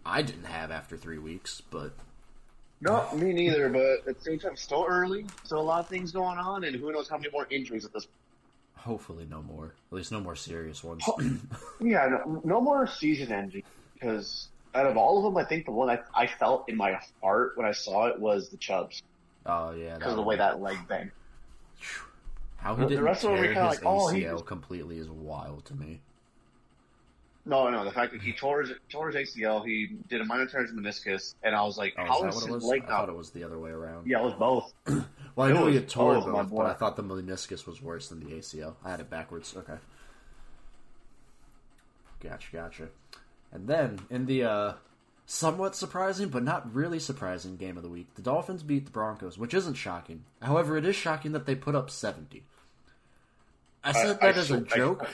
I 0.04 0.22
didn't 0.22 0.44
have 0.44 0.70
after 0.70 0.96
three 0.96 1.18
weeks, 1.18 1.62
but 1.70 1.92
no, 2.80 3.08
me 3.14 3.32
neither. 3.32 3.68
But 3.68 4.08
at 4.08 4.18
the 4.18 4.24
same 4.24 4.38
time, 4.38 4.56
still 4.56 4.84
early, 4.88 5.24
so 5.44 5.58
a 5.58 5.60
lot 5.62 5.80
of 5.80 5.88
things 5.88 6.12
going 6.12 6.38
on, 6.38 6.64
and 6.64 6.76
who 6.76 6.92
knows 6.92 7.08
how 7.08 7.16
many 7.16 7.30
more 7.30 7.46
injuries 7.50 7.84
at 7.84 7.92
this. 7.92 8.06
hopefully 8.76 9.26
no 9.30 9.42
more. 9.42 9.74
At 9.92 9.96
least 9.96 10.12
no 10.12 10.20
more 10.20 10.36
serious 10.36 10.82
ones. 10.84 11.04
Yeah, 11.82 12.08
no, 12.08 12.42
no 12.44 12.60
more 12.60 12.86
season 12.86 13.32
ending 13.32 13.62
because 13.94 14.48
out 14.74 14.86
of 14.86 14.96
all 14.96 15.18
of 15.18 15.24
them, 15.24 15.36
I 15.36 15.44
think 15.44 15.64
the 15.64 15.72
one 15.72 15.90
I, 15.90 15.98
I 16.14 16.26
felt 16.26 16.68
in 16.68 16.76
my 16.76 16.98
heart 17.22 17.52
when 17.56 17.66
I 17.66 17.72
saw 17.72 18.06
it 18.06 18.18
was 18.20 18.48
the 18.50 18.56
Chubs 18.56 19.02
oh 19.46 19.72
yeah, 19.72 19.96
because 19.96 20.12
of 20.12 20.16
the 20.16 20.22
way 20.22 20.36
that 20.36 20.60
leg 20.60 20.76
banged. 20.88 21.10
How 22.58 22.74
he 22.74 22.82
The- 22.82 22.84
the 22.84 22.88
didn't 22.90 23.04
rest 23.04 23.24
of 23.24 23.30
them 23.32 23.42
tear 23.42 23.48
his 23.54 23.56
like, 23.78 23.84
oh, 23.84 24.06
ACL 24.12 24.32
just- 24.34 24.46
completely 24.46 24.98
is 24.98 25.08
wild 25.08 25.64
to 25.66 25.74
me. 25.74 26.00
No, 27.46 27.70
no, 27.70 27.84
the 27.86 27.90
fact 27.90 28.12
that 28.12 28.20
he 28.20 28.34
tore 28.34 28.60
his, 28.60 28.72
tore 28.90 29.10
his 29.10 29.16
ACL, 29.34 29.64
he 29.64 29.96
did 30.10 30.20
a 30.20 30.24
minor 30.26 30.44
tear 30.46 30.60
his 30.62 30.72
meniscus, 30.72 31.34
and 31.42 31.56
I 31.56 31.62
was 31.62 31.78
like, 31.78 31.94
Oh, 31.98 32.04
how 32.04 32.28
is 32.28 32.34
is 32.36 32.42
that 32.42 32.50
what 32.50 32.50
it 32.50 32.54
his 32.54 32.62
was? 32.62 32.64
leg 32.64 32.82
I 32.84 32.86
thought 32.86 33.08
it 33.08 33.16
was 33.16 33.30
the 33.30 33.44
other 33.44 33.58
way 33.58 33.70
around. 33.70 34.06
Yeah, 34.06 34.20
it 34.20 34.24
was 34.24 34.34
both. 34.34 34.72
Well, 35.36 35.48
I 35.48 35.52
know 35.52 35.68
he 35.68 35.76
had 35.76 35.88
tore 35.88 36.14
both, 36.16 36.24
both, 36.26 36.50
but 36.50 36.66
I 36.66 36.72
thought 36.74 36.96
the 36.96 37.04
meniscus 37.04 37.64
was 37.66 37.80
worse 37.80 38.08
than 38.08 38.18
the 38.20 38.26
ACL. 38.34 38.74
I 38.84 38.90
had 38.90 39.00
it 39.00 39.08
backwards. 39.08 39.54
Okay. 39.56 39.76
Gotcha, 42.20 42.48
gotcha. 42.52 42.88
And 43.52 43.66
then 43.66 43.98
in 44.10 44.26
the 44.26 44.44
uh, 44.44 44.72
somewhat 45.26 45.74
surprising 45.76 46.28
but 46.28 46.42
not 46.42 46.72
really 46.74 46.98
surprising 46.98 47.56
game 47.56 47.76
of 47.76 47.82
the 47.82 47.88
week, 47.88 48.14
the 48.14 48.22
Dolphins 48.22 48.62
beat 48.62 48.84
the 48.84 48.90
Broncos, 48.90 49.36
which 49.38 49.54
isn't 49.54 49.74
shocking. 49.74 50.24
However, 50.42 50.76
it 50.76 50.84
is 50.84 50.96
shocking 50.96 51.32
that 51.32 51.46
they 51.46 51.54
put 51.54 51.74
up 51.74 51.90
seventy. 51.90 52.42
I 53.82 53.92
said 53.92 54.06
I- 54.06 54.12
that 54.12 54.22
I 54.36 54.38
as 54.38 54.50
a 54.50 54.60
sw- 54.66 54.72
I- 54.72 54.76
joke 54.76 55.08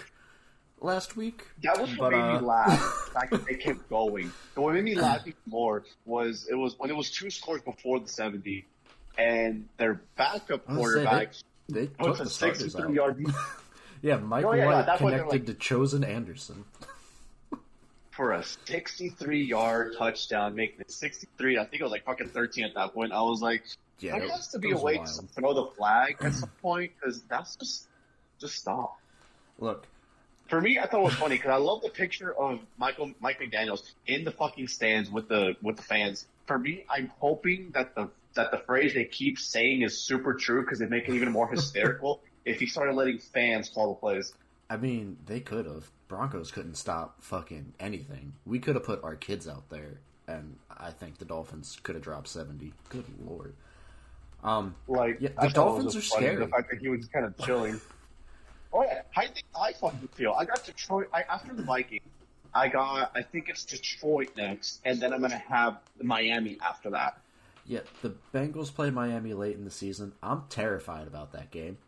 last 0.81 1.17
week. 1.17 1.47
That 1.63 1.81
was 1.81 1.91
what 1.97 2.11
But, 2.11 2.13
made 2.13 2.21
uh, 2.21 2.41
me 2.41 2.47
laugh. 2.47 3.03
The 3.15 3.21
fact 3.21 3.31
that 3.31 3.45
they 3.47 3.55
kept 3.55 3.89
going. 3.89 4.31
And 4.55 4.65
what 4.65 4.75
made 4.75 4.85
me 4.85 4.95
laugh 4.95 5.23
even 5.23 5.35
more 5.47 5.85
was 6.05 6.47
it 6.51 6.55
was 6.55 6.79
when 6.79 6.91
it 6.91 6.97
was 6.97 7.11
two 7.11 7.31
scores 7.31 7.63
before 7.63 7.99
the 8.01 8.09
seventy, 8.09 8.67
and 9.17 9.67
their 9.79 10.03
backup 10.17 10.67
say, 10.69 10.75
quarterback 10.75 11.33
They, 11.69 11.81
they 11.81 11.87
puts 11.87 12.21
a 12.21 12.27
sixty-three 12.29 12.95
yard 12.95 13.25
Yeah, 14.03 14.19
Mike 14.19 14.45
Oh, 14.45 14.53
yeah, 14.53 14.65
yeah, 14.65 14.67
White 14.75 14.87
that's 14.87 14.99
connected 15.01 15.29
like- 15.31 15.47
to 15.47 15.55
Chosen 15.55 16.05
Anderson. 16.05 16.65
For 18.17 18.33
a 18.33 18.43
sixty-three 18.43 19.45
yard 19.45 19.95
touchdown, 19.99 20.55
making 20.55 20.81
it 20.81 20.91
sixty-three. 20.91 21.59
I 21.59 21.65
think 21.65 21.81
it 21.81 21.85
was 21.85 21.93
like 21.93 22.05
fucking 22.05 22.29
thirteen 22.29 22.65
at 22.65 22.75
that 22.75 22.95
point. 22.95 23.13
I 23.13 23.21
was 23.23 23.43
like, 23.43 23.63
Yeah, 24.01 24.19
there 24.19 24.29
has 24.31 24.49
to 24.49 24.59
be 24.59 24.71
a 24.73 24.77
way 24.79 24.97
wild. 24.97 25.07
to 25.09 25.27
throw 25.35 25.53
the 25.55 25.67
flag 25.77 26.17
at 26.21 26.33
some 26.33 26.51
point 26.63 26.93
because 26.99 27.23
that's 27.23 27.57
just 27.57 27.87
just 28.41 28.55
stop. 28.57 28.99
Look, 29.59 29.87
For 30.49 30.61
me, 30.61 30.79
I 30.79 30.87
thought 30.87 31.01
it 31.01 31.05
was 31.05 31.15
funny 31.15 31.37
because 31.37 31.51
I 31.51 31.57
love 31.57 31.83
the 31.83 31.91
picture 31.91 32.33
of 32.35 32.61
Michael 32.79 33.13
Mike 33.21 33.41
McDaniel's 33.41 33.95
in 34.07 34.25
the 34.25 34.33
fucking 34.33 34.69
stands 34.69 35.11
with 35.11 35.29
the 35.29 35.57
with 35.63 35.77
the 35.77 35.83
fans. 35.83 36.27
For 36.47 36.59
me, 36.59 36.85
I'm 36.89 37.11
hoping 37.19 37.73
that 37.75 37.95
the 37.95 38.09
that 38.35 38.51
the 38.51 38.59
phrase 38.59 38.95
they 38.95 39.05
keep 39.05 39.39
saying 39.39 39.83
is 39.83 40.05
super 40.05 40.35
true 40.35 40.63
because 40.63 40.79
they 40.79 40.87
make 40.87 41.09
it 41.09 41.15
even 41.15 41.33
more 41.33 41.49
hysterical 41.49 42.21
if 42.45 42.61
he 42.61 42.67
started 42.67 42.95
letting 42.95 43.19
fans 43.19 43.69
call 43.69 43.89
the 43.95 44.01
plays. 44.01 44.33
I 44.69 44.77
mean, 44.77 45.19
they 45.27 45.41
could 45.41 45.67
have. 45.67 45.91
Broncos 46.09 46.51
couldn't 46.53 46.77
stop 46.77 47.23
fucking 47.23 47.73
anything. 47.81 48.35
We 48.45 48.59
could 48.61 48.75
have 48.77 48.85
put 48.85 49.03
our 49.03 49.17
kids 49.17 49.49
out 49.49 49.69
there, 49.71 49.99
and 50.29 50.57
I 50.71 50.91
think 50.91 51.19
the 51.19 51.25
Dolphins 51.25 51.79
could 51.83 51.95
have 51.97 52.05
dropped 52.05 52.29
seventy. 52.29 52.73
Good 52.89 53.05
lord. 53.25 53.55
Um, 54.45 54.75
Like 54.87 55.17
Yeah, 55.21 55.31
the 55.31 55.43
I 55.43 55.49
Dolphins 55.49 55.97
are 55.97 56.01
funny, 56.01 56.27
scary. 56.27 56.37
The 56.45 56.49
fact 56.49 56.71
that 56.71 56.81
he 56.81 56.89
was 56.89 57.07
kind 57.07 57.25
of 57.25 57.37
chilling. 57.39 57.81
oh 58.73 58.85
yeah, 58.85 59.03
I 59.17 59.23
think 59.27 59.45
I 59.61 59.73
fucking 59.73 60.09
feel. 60.15 60.33
I 60.39 60.45
got 60.45 60.65
Detroit 60.65 61.09
I, 61.13 61.23
after 61.23 61.53
the 61.55 61.63
Vikings. 61.63 62.03
I 62.55 62.69
got. 62.69 63.11
I 63.15 63.23
think 63.23 63.49
it's 63.49 63.65
Detroit 63.65 64.31
next, 64.37 64.81
and 64.85 65.01
then 65.01 65.13
I'm 65.13 65.21
gonna 65.21 65.37
have 65.37 65.79
Miami 66.01 66.59
after 66.65 66.91
that. 66.91 67.19
yeah, 67.67 67.81
the 68.03 68.15
Bengals 68.33 68.73
play 68.73 68.91
Miami 68.91 69.35
late 69.35 69.57
in 69.57 69.65
the 69.65 69.71
season. 69.71 70.13
I'm 70.23 70.45
terrified 70.49 71.07
about 71.09 71.33
that 71.33 71.51
game. 71.51 71.79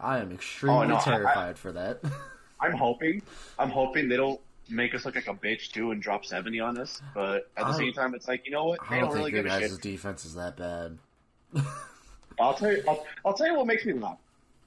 I 0.00 0.18
am 0.18 0.32
extremely 0.32 0.78
Oh, 0.78 0.84
no, 0.84 0.96
I- 0.96 1.00
terrified 1.00 1.58
for 1.58 1.72
that. 1.72 2.00
I'm 2.60 2.72
hoping. 2.72 3.22
I'm 3.58 3.70
hoping 3.70 4.08
they 4.08 4.16
don't 4.16 4.40
make 4.68 4.94
us 4.94 5.04
look 5.04 5.14
like 5.14 5.28
a 5.28 5.34
bitch 5.34 5.70
too 5.70 5.92
and 5.92 6.02
drop 6.02 6.24
seventy 6.26 6.58
on 6.60 6.76
us. 6.78 7.00
But 7.14 7.48
at 7.56 7.66
the 7.66 7.72
I 7.72 7.76
same 7.78 7.92
time, 7.92 8.14
it's 8.14 8.26
like 8.26 8.44
you 8.46 8.50
know 8.52 8.64
what? 8.64 8.80
I 8.82 8.94
They 8.96 9.00
don't 9.00 9.10
don't 9.10 9.18
really 9.18 9.30
think 9.30 9.34
your 9.34 9.42
give 9.44 9.52
a 9.52 9.60
guys' 9.60 9.70
shit. 9.72 9.80
defense 9.80 10.24
is 10.24 10.34
that 10.34 10.56
bad. 10.56 10.98
I'll 12.40 12.54
tell 12.54 12.72
you. 12.72 12.82
I'll, 12.88 13.04
I'll 13.24 13.34
tell 13.34 13.46
you 13.46 13.56
what 13.56 13.66
makes 13.66 13.84
me 13.84 13.92
laugh. 13.94 14.18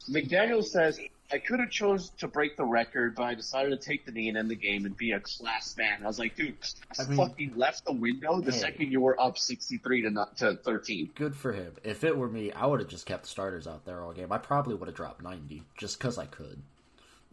McDaniel 0.10 0.64
says 0.64 1.00
I 1.32 1.38
could 1.38 1.60
have 1.60 1.70
chose 1.70 2.10
to 2.20 2.28
break 2.28 2.58
the 2.58 2.66
record, 2.66 3.16
but 3.16 3.24
I 3.24 3.36
decided 3.36 3.70
to 3.70 3.78
take 3.78 4.06
the 4.06 4.12
knee 4.12 4.28
and 4.30 4.38
end 4.38 4.50
the 4.50 4.56
game 4.56 4.86
and 4.86 4.96
be 4.98 5.12
a 5.14 5.20
class 5.20 5.76
man. 5.78 6.04
I 6.04 6.08
was 6.08 6.20
like, 6.20 6.36
dude, 6.36 6.56
I 7.00 7.06
mean- 7.06 7.18
fucking 7.18 7.54
left 7.56 7.86
the 7.86 7.94
window 7.94 8.40
the 8.42 8.52
Hey. 8.52 8.58
second 8.58 8.92
you 8.92 9.00
were 9.02 9.20
up 9.20 9.38
sixty 9.38 9.78
three 9.78 10.02
to 10.02 10.10
not 10.10 10.38
to 10.38 10.56
thirteen. 10.58 11.10
Good 11.16 11.36
for 11.36 11.54
him. 11.54 11.74
If 11.84 12.04
it 12.04 12.18
were 12.18 12.28
me, 12.30 12.52
I 12.52 12.66
would 12.66 12.80
have 12.82 12.90
just 12.90 13.06
kept 13.06 13.24
the 13.24 13.30
starters 13.30 13.68
out 13.68 13.86
there 13.86 14.02
all 14.04 14.12
game. 14.14 14.32
I 14.32 14.38
probably 14.38 14.76
would 14.76 14.88
have 14.88 14.96
dropped 14.96 15.22
ninety 15.24 15.64
just 15.78 15.98
because 15.98 16.18
I 16.18 16.26
could. 16.26 16.62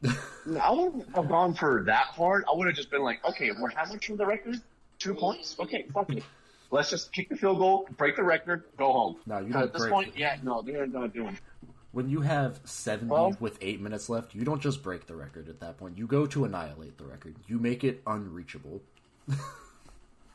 I 0.61 0.71
wouldn't 0.71 1.15
have 1.17 1.29
gone 1.29 1.55
for 1.55 1.83
that 1.87 2.07
hard. 2.07 2.45
I 2.51 2.57
would 2.57 2.67
have 2.69 2.77
just 2.77 2.91
been 2.91 3.03
like, 3.03 3.25
okay, 3.25 3.51
we're 3.59 3.71
how 3.71 3.85
much 3.87 4.07
for 4.07 4.17
the 4.17 4.27
record? 4.27 4.61
Two 5.01 5.15
points? 5.15 5.57
Okay, 5.59 5.87
fuck 5.93 6.11
it. 6.13 6.23
Let's 6.71 6.91
just 6.91 7.13
kick 7.13 7.31
the 7.31 7.37
field 7.37 7.59
goal, 7.59 7.89
break 7.97 8.15
the 8.17 8.23
record, 8.23 8.65
go 8.77 8.93
home. 8.93 9.17
No, 9.27 9.39
you 9.39 9.53
don't 9.53 9.63
At 9.63 9.73
this 9.73 9.83
break- 9.83 9.93
point, 9.93 10.13
yeah, 10.17 10.37
no, 10.43 10.61
they're 10.63 10.87
not 10.87 11.13
doing. 11.15 11.29
it. 11.35 11.41
When 11.99 12.09
you 12.09 12.21
have 12.21 12.61
70 12.63 13.11
Well- 13.11 13.37
with 13.41 13.59
8 13.61 13.81
minutes 13.81 14.09
left, 14.09 14.33
you 14.33 14.45
don't 14.45 14.63
just 14.63 14.85
break 14.85 15.09
the 15.09 15.17
record 15.17 15.49
at 15.49 15.59
that 15.59 15.79
point. 15.79 15.99
You 15.99 16.07
go 16.07 16.27
to 16.27 16.45
annihilate 16.45 16.97
the 16.97 17.03
record. 17.05 17.35
You 17.49 17.59
make 17.59 17.83
it 17.83 18.03
unreachable. 18.07 18.81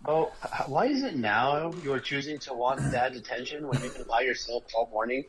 Oh, 0.05 0.33
why 0.67 0.87
is 0.87 1.01
it 1.01 1.15
now 1.15 1.71
you're 1.81 2.01
choosing 2.01 2.37
to 2.39 2.53
want 2.53 2.81
dad's 2.91 3.15
attention 3.17 3.65
when 3.65 3.81
you 3.81 3.89
can 3.89 4.03
by 4.03 4.19
yourself 4.19 4.65
all 4.75 4.89
morning, 4.91 5.23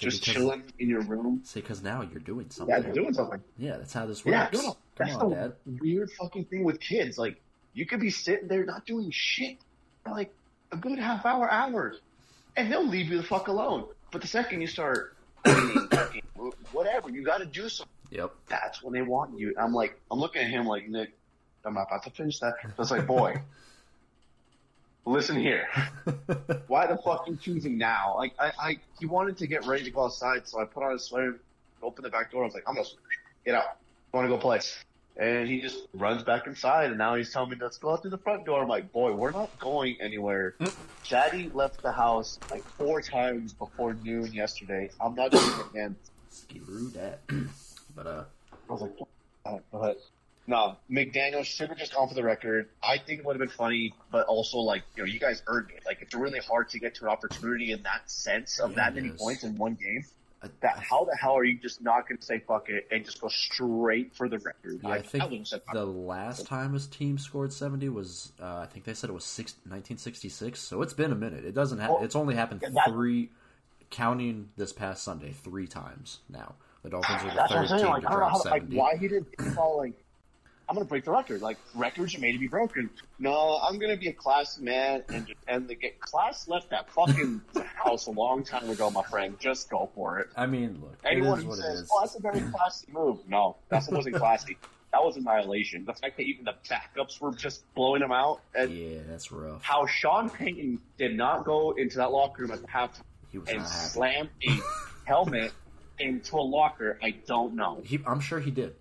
just 0.00 0.24
chilling 0.24 0.64
in 0.80 0.88
your 0.88 1.02
room? 1.02 1.42
Say 1.44 1.60
because 1.60 1.80
now 1.80 2.02
you're 2.02 2.18
doing 2.18 2.50
something. 2.50 2.74
Yeah, 2.74 2.90
doing 2.92 3.14
something. 3.14 3.40
Yeah, 3.56 3.76
that's 3.76 3.92
how 3.92 4.04
this 4.06 4.24
works. 4.24 4.32
Yeah, 4.34 4.48
no, 4.52 4.60
no, 4.62 4.68
Come 4.72 4.78
that's 4.96 5.14
on, 5.14 5.30
the 5.30 5.36
Dad. 5.36 5.52
weird 5.80 6.10
fucking 6.10 6.46
thing 6.46 6.64
with 6.64 6.80
kids. 6.80 7.18
Like, 7.18 7.40
you 7.72 7.86
could 7.86 8.00
be 8.00 8.10
sitting 8.10 8.48
there 8.48 8.64
not 8.64 8.84
doing 8.84 9.12
shit 9.12 9.58
for 10.02 10.10
like 10.10 10.34
a 10.72 10.76
good 10.76 10.98
half 10.98 11.24
hour, 11.24 11.48
hours, 11.48 12.00
and 12.56 12.72
they'll 12.72 12.84
leave 12.84 13.06
you 13.06 13.18
the 13.18 13.22
fuck 13.22 13.46
alone. 13.46 13.84
But 14.10 14.22
the 14.22 14.26
second 14.26 14.60
you 14.60 14.66
start 14.66 15.15
whatever, 16.72 17.10
you 17.10 17.24
got 17.24 17.38
to 17.38 17.46
do 17.46 17.68
something. 17.68 17.92
Yep. 18.10 18.32
That's 18.48 18.82
when 18.82 18.92
they 18.92 19.02
want 19.02 19.38
you. 19.38 19.54
I'm 19.58 19.72
like, 19.72 19.98
I'm 20.10 20.18
looking 20.18 20.42
at 20.42 20.50
him 20.50 20.66
like, 20.66 20.88
Nick, 20.88 21.12
I'm 21.64 21.76
about 21.76 22.04
to 22.04 22.10
finish 22.10 22.38
that. 22.40 22.54
So 22.62 22.82
it's 22.82 22.90
like, 22.90 23.06
boy, 23.06 23.40
listen 25.04 25.36
here. 25.36 25.66
Why 26.68 26.86
the 26.86 26.98
fuck 27.04 27.26
you 27.26 27.36
choosing 27.36 27.78
now? 27.78 28.14
Like, 28.16 28.34
I, 28.38 28.52
I, 28.58 28.78
he 28.98 29.06
wanted 29.06 29.38
to 29.38 29.46
get 29.46 29.66
ready 29.66 29.84
to 29.84 29.90
go 29.90 30.04
outside, 30.04 30.46
so 30.48 30.60
I 30.60 30.64
put 30.64 30.82
on 30.82 30.92
his 30.92 31.04
sweater, 31.04 31.40
opened 31.82 32.04
the 32.04 32.10
back 32.10 32.30
door. 32.30 32.42
I 32.42 32.46
was 32.46 32.54
like, 32.54 32.64
I'm 32.68 32.74
gonna, 32.74 32.86
get 33.44 33.54
out. 33.54 33.76
I 34.12 34.16
want 34.16 34.26
to 34.26 34.34
go 34.34 34.38
play. 34.38 34.60
And 35.18 35.48
he 35.48 35.62
just 35.62 35.78
runs 35.94 36.22
back 36.24 36.46
inside, 36.46 36.90
and 36.90 36.98
now 36.98 37.14
he's 37.14 37.32
telling 37.32 37.50
me, 37.50 37.56
let's 37.58 37.78
go 37.78 37.92
out 37.92 38.02
through 38.02 38.10
the 38.10 38.18
front 38.18 38.44
door. 38.44 38.62
I'm 38.62 38.68
like, 38.68 38.92
boy, 38.92 39.12
we're 39.14 39.30
not 39.30 39.58
going 39.58 39.96
anywhere. 40.00 40.54
Daddy 41.08 41.50
left 41.54 41.82
the 41.82 41.92
house 41.92 42.38
like 42.50 42.62
four 42.62 43.00
times 43.00 43.54
before 43.54 43.94
noon 43.94 44.32
yesterday. 44.34 44.90
I'm 45.00 45.14
not 45.14 45.30
doing 45.30 45.44
it 45.44 45.66
again. 45.70 45.96
Screw 46.28 46.90
that. 46.90 47.20
but 47.96 48.06
uh, 48.06 48.24
I 48.68 48.72
was 48.72 48.82
like, 48.82 49.62
but 49.72 50.00
no, 50.46 50.76
McDaniel 50.90 51.44
should 51.44 51.70
have 51.70 51.78
just 51.78 51.94
gone 51.94 52.08
for 52.08 52.14
the 52.14 52.22
record. 52.22 52.68
I 52.82 52.98
think 52.98 53.20
it 53.20 53.26
would 53.26 53.34
have 53.34 53.48
been 53.48 53.56
funny, 53.56 53.94
but 54.12 54.26
also 54.26 54.58
like 54.58 54.82
you 54.96 55.02
know, 55.02 55.08
you 55.08 55.18
guys 55.18 55.42
earned 55.46 55.70
it. 55.70 55.82
Like 55.84 56.02
it's 56.02 56.14
really 56.14 56.38
hard 56.40 56.68
to 56.70 56.78
get 56.78 56.94
to 56.96 57.04
an 57.04 57.10
opportunity 57.10 57.72
in 57.72 57.82
that 57.82 58.10
sense 58.10 58.60
of 58.60 58.70
Yeah, 58.70 58.76
that 58.76 58.94
many 58.94 59.10
points 59.10 59.42
in 59.44 59.56
one 59.56 59.74
game. 59.74 60.04
I, 60.42 60.48
That 60.60 60.78
how 60.78 61.04
the 61.04 61.16
hell 61.16 61.36
are 61.36 61.44
you 61.44 61.58
just 61.58 61.80
not 61.82 62.08
going 62.08 62.18
to 62.18 62.24
say 62.24 62.42
fuck 62.46 62.68
it 62.68 62.86
and 62.90 63.04
just 63.04 63.20
go 63.20 63.28
straight 63.28 64.14
for 64.14 64.28
the 64.28 64.38
record? 64.38 64.80
Yeah, 64.82 64.90
I 64.90 65.02
think 65.02 65.22
have 65.32 65.46
said 65.46 65.62
fuck 65.64 65.74
the 65.74 65.84
last 65.86 66.46
time 66.46 66.74
his 66.74 66.86
team 66.86 67.16
scored 67.18 67.52
70 67.52 67.88
was, 67.88 68.32
uh, 68.40 68.56
I 68.58 68.66
think 68.66 68.84
they 68.84 68.94
said 68.94 69.08
it 69.10 69.14
was 69.14 69.24
six, 69.24 69.52
1966. 69.64 70.60
So 70.60 70.82
it's 70.82 70.92
been 70.92 71.12
a 71.12 71.16
minute. 71.16 71.44
It 71.44 71.54
doesn't. 71.54 71.78
Ha- 71.78 71.88
Well, 71.94 72.04
it's 72.04 72.16
only 72.16 72.34
happened 72.34 72.60
yeah, 72.62 72.68
that- 72.74 72.88
three, 72.90 73.30
counting 73.90 74.50
this 74.56 74.72
past 74.72 75.02
Sunday, 75.02 75.32
three 75.32 75.66
times 75.66 76.18
now. 76.28 76.54
The 76.82 76.90
Dolphins 76.90 77.22
are 77.22 77.34
the 77.34 77.48
third 77.48 77.78
team 77.78 77.88
Like 77.88 78.02
to 78.02 78.08
I 78.10 78.14
drop 78.14 78.30
how, 78.30 78.50
like 78.50 78.62
70. 78.62 78.76
why 78.76 78.96
he 78.96 79.08
didn't 79.08 79.28
think 79.38 79.56
all 79.58 79.78
like. 79.78 79.94
I'm 80.68 80.74
gonna 80.74 80.84
break 80.86 81.04
the 81.04 81.12
record. 81.12 81.42
Like 81.42 81.58
records 81.74 82.16
are 82.16 82.20
made 82.20 82.32
to 82.32 82.38
be 82.38 82.48
broken. 82.48 82.90
No, 83.18 83.58
I'm 83.62 83.78
gonna 83.78 83.96
be 83.96 84.08
a 84.08 84.12
class 84.12 84.58
man 84.58 85.04
and 85.08 85.26
just 85.26 85.38
end 85.46 85.68
the 85.68 85.76
get 85.76 86.00
class 86.00 86.48
left 86.48 86.70
that 86.70 86.90
fucking 86.90 87.40
house 87.76 88.06
a 88.06 88.10
long 88.10 88.42
time 88.42 88.68
ago, 88.68 88.90
my 88.90 89.02
friend. 89.04 89.38
Just 89.38 89.70
go 89.70 89.90
for 89.94 90.18
it. 90.18 90.28
I 90.36 90.46
mean, 90.46 90.80
look, 90.80 90.96
Anyone 91.04 91.38
it 91.38 91.42
is 91.42 91.44
who 91.44 91.54
says, 91.56 91.88
"Oh, 91.92 92.00
that's 92.00 92.16
a 92.16 92.20
very 92.20 92.40
classy 92.40 92.86
move," 92.90 93.20
no, 93.28 93.56
that 93.68 93.86
wasn't 93.90 94.16
classy. 94.16 94.58
That 94.92 95.04
was 95.04 95.16
annihilation. 95.16 95.84
The 95.84 95.92
fact 95.92 96.16
that 96.16 96.22
even 96.22 96.44
the 96.44 96.54
backups 96.68 97.20
were 97.20 97.32
just 97.32 97.62
blowing 97.74 98.02
him 98.02 98.12
out, 98.12 98.40
and 98.54 98.70
Yeah, 98.72 99.00
that's 99.06 99.30
rough. 99.30 99.62
how 99.62 99.86
Sean 99.86 100.30
Payton 100.30 100.80
did 100.98 101.16
not 101.16 101.44
go 101.44 101.72
into 101.72 101.98
that 101.98 102.10
locker 102.10 102.42
room 102.42 102.50
at 102.50 102.62
the 102.62 102.68
halftime 102.68 103.02
and 103.48 103.66
slam 103.66 104.30
a 104.48 104.58
helmet 105.04 105.52
into 105.98 106.36
a 106.36 106.40
locker, 106.40 106.98
I 107.02 107.10
don't 107.26 107.54
know. 107.54 107.82
He, 107.84 108.00
I'm 108.06 108.20
sure 108.20 108.40
he 108.40 108.50
did. 108.50 108.74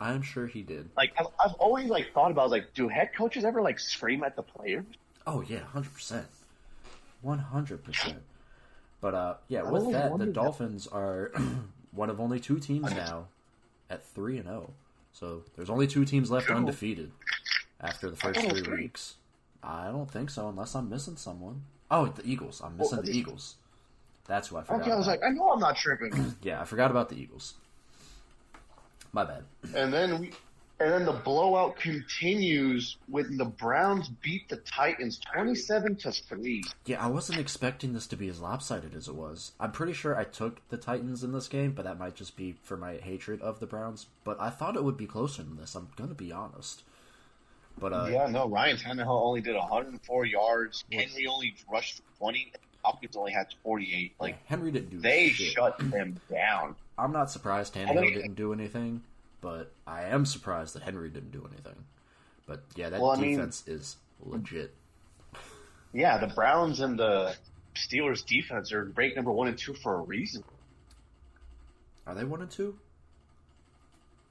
I'm 0.00 0.22
sure 0.22 0.46
he 0.46 0.62
did. 0.62 0.90
Like 0.96 1.12
I've, 1.18 1.26
I've 1.44 1.54
always 1.54 1.88
like 1.88 2.12
thought 2.12 2.30
about, 2.30 2.50
like, 2.50 2.74
do 2.74 2.88
head 2.88 3.10
coaches 3.16 3.44
ever 3.44 3.62
like 3.62 3.78
scream 3.78 4.24
at 4.24 4.36
the 4.36 4.42
players? 4.42 4.84
Oh 5.26 5.40
yeah, 5.42 5.60
hundred 5.60 5.94
percent, 5.94 6.26
one 7.22 7.38
hundred 7.38 7.84
percent. 7.84 8.22
But 9.00 9.14
uh, 9.14 9.34
yeah, 9.48 9.62
I 9.62 9.70
with 9.70 9.90
that, 9.92 10.04
the 10.04 10.10
wondered 10.10 10.28
that. 10.28 10.34
Dolphins 10.34 10.86
are 10.86 11.32
one 11.92 12.10
of 12.10 12.20
only 12.20 12.40
two 12.40 12.58
teams 12.58 12.90
now 12.90 13.28
at 13.88 14.04
three 14.04 14.36
and 14.36 14.46
zero. 14.46 14.72
So 15.12 15.42
there's 15.56 15.70
only 15.70 15.86
two 15.86 16.04
teams 16.04 16.30
left 16.30 16.48
Cool. 16.48 16.56
undefeated 16.56 17.12
after 17.80 18.10
the 18.10 18.16
first 18.16 18.40
thought 18.40 18.48
it 18.48 18.52
was 18.52 18.62
three 18.62 18.82
weeks. 18.82 19.14
I 19.62 19.86
don't 19.86 20.10
think 20.10 20.28
so, 20.30 20.48
unless 20.48 20.74
I'm 20.74 20.90
missing 20.90 21.16
someone. 21.16 21.62
Oh, 21.90 22.06
the 22.06 22.26
Eagles. 22.26 22.60
I'm 22.62 22.76
missing 22.76 23.00
the 23.02 23.16
Eagles. 23.16 23.56
That's 24.26 24.48
who 24.48 24.56
I 24.56 24.62
forgot. 24.62 24.82
Okay, 24.82 24.90
I 24.90 24.96
was 24.96 25.06
about. 25.06 25.20
like, 25.20 25.30
I 25.30 25.32
know 25.32 25.50
I'm 25.52 25.60
not 25.60 25.76
tripping. 25.76 26.34
yeah, 26.42 26.60
I 26.60 26.64
forgot 26.64 26.90
about 26.90 27.08
the 27.08 27.16
Eagles. 27.16 27.54
My 29.14 29.24
bad. 29.24 29.44
And 29.76 29.92
then 29.92 30.18
we, 30.18 30.32
and 30.80 30.92
then 30.92 31.04
the 31.06 31.12
blowout 31.12 31.76
continues 31.76 32.96
when 33.08 33.36
the 33.36 33.44
Browns 33.44 34.08
beat 34.08 34.48
the 34.48 34.56
Titans 34.56 35.20
twenty-seven 35.32 35.94
to 35.96 36.10
three. 36.10 36.64
Yeah, 36.84 37.02
I 37.02 37.06
wasn't 37.06 37.38
expecting 37.38 37.92
this 37.92 38.08
to 38.08 38.16
be 38.16 38.28
as 38.28 38.40
lopsided 38.40 38.92
as 38.92 39.06
it 39.06 39.14
was. 39.14 39.52
I'm 39.60 39.70
pretty 39.70 39.92
sure 39.92 40.16
I 40.18 40.24
took 40.24 40.68
the 40.68 40.76
Titans 40.76 41.22
in 41.22 41.32
this 41.32 41.46
game, 41.46 41.72
but 41.72 41.84
that 41.84 41.96
might 41.96 42.16
just 42.16 42.36
be 42.36 42.56
for 42.64 42.76
my 42.76 42.96
hatred 42.96 43.40
of 43.40 43.60
the 43.60 43.66
Browns. 43.66 44.06
But 44.24 44.36
I 44.40 44.50
thought 44.50 44.74
it 44.74 44.82
would 44.82 44.96
be 44.96 45.06
closer 45.06 45.44
than 45.44 45.56
this. 45.56 45.76
I'm 45.76 45.90
gonna 45.94 46.14
be 46.14 46.32
honest. 46.32 46.82
But 47.78 47.92
uh, 47.92 48.08
yeah, 48.10 48.26
no, 48.26 48.48
Ryan 48.48 48.76
Tannehill 48.76 49.22
only 49.22 49.42
did 49.42 49.54
104 49.54 50.26
yards. 50.26 50.84
Henry 50.92 51.26
only 51.28 51.54
rushed 51.72 51.98
for 51.98 52.18
20. 52.18 52.52
Hopkins 52.82 53.16
only 53.16 53.32
had 53.32 53.46
48. 53.62 54.14
Like 54.18 54.44
Henry 54.46 54.72
didn't 54.72 54.90
do 54.90 54.98
they 54.98 55.28
shit. 55.28 55.52
shut 55.52 55.78
them 55.78 56.20
down. 56.28 56.74
I'm 56.98 57.12
not 57.12 57.30
surprised 57.30 57.74
Tannehill 57.74 58.14
didn't 58.14 58.34
do 58.34 58.52
anything, 58.52 59.02
but 59.40 59.72
I 59.86 60.04
am 60.04 60.24
surprised 60.26 60.74
that 60.74 60.82
Henry 60.82 61.10
didn't 61.10 61.32
do 61.32 61.46
anything. 61.50 61.84
But 62.46 62.62
yeah, 62.76 62.90
that 62.90 63.00
Well, 63.00 63.10
I 63.10 63.16
mean- 63.16 63.36
defense 63.36 63.66
is 63.66 63.96
legit. 64.20 64.74
Yeah, 65.92 66.18
the 66.18 66.26
Browns 66.34 66.80
and 66.80 66.98
the 66.98 67.34
Steelers 67.74 68.24
defense 68.26 68.72
are 68.72 68.84
ranked 68.96 69.16
number 69.16 69.32
one 69.32 69.48
and 69.48 69.56
two 69.58 69.74
for 69.74 69.94
a 69.96 70.00
reason. 70.00 70.44
Are 72.06 72.14
they 72.14 72.24
one 72.24 72.42
and 72.42 72.50
two? 72.50 72.78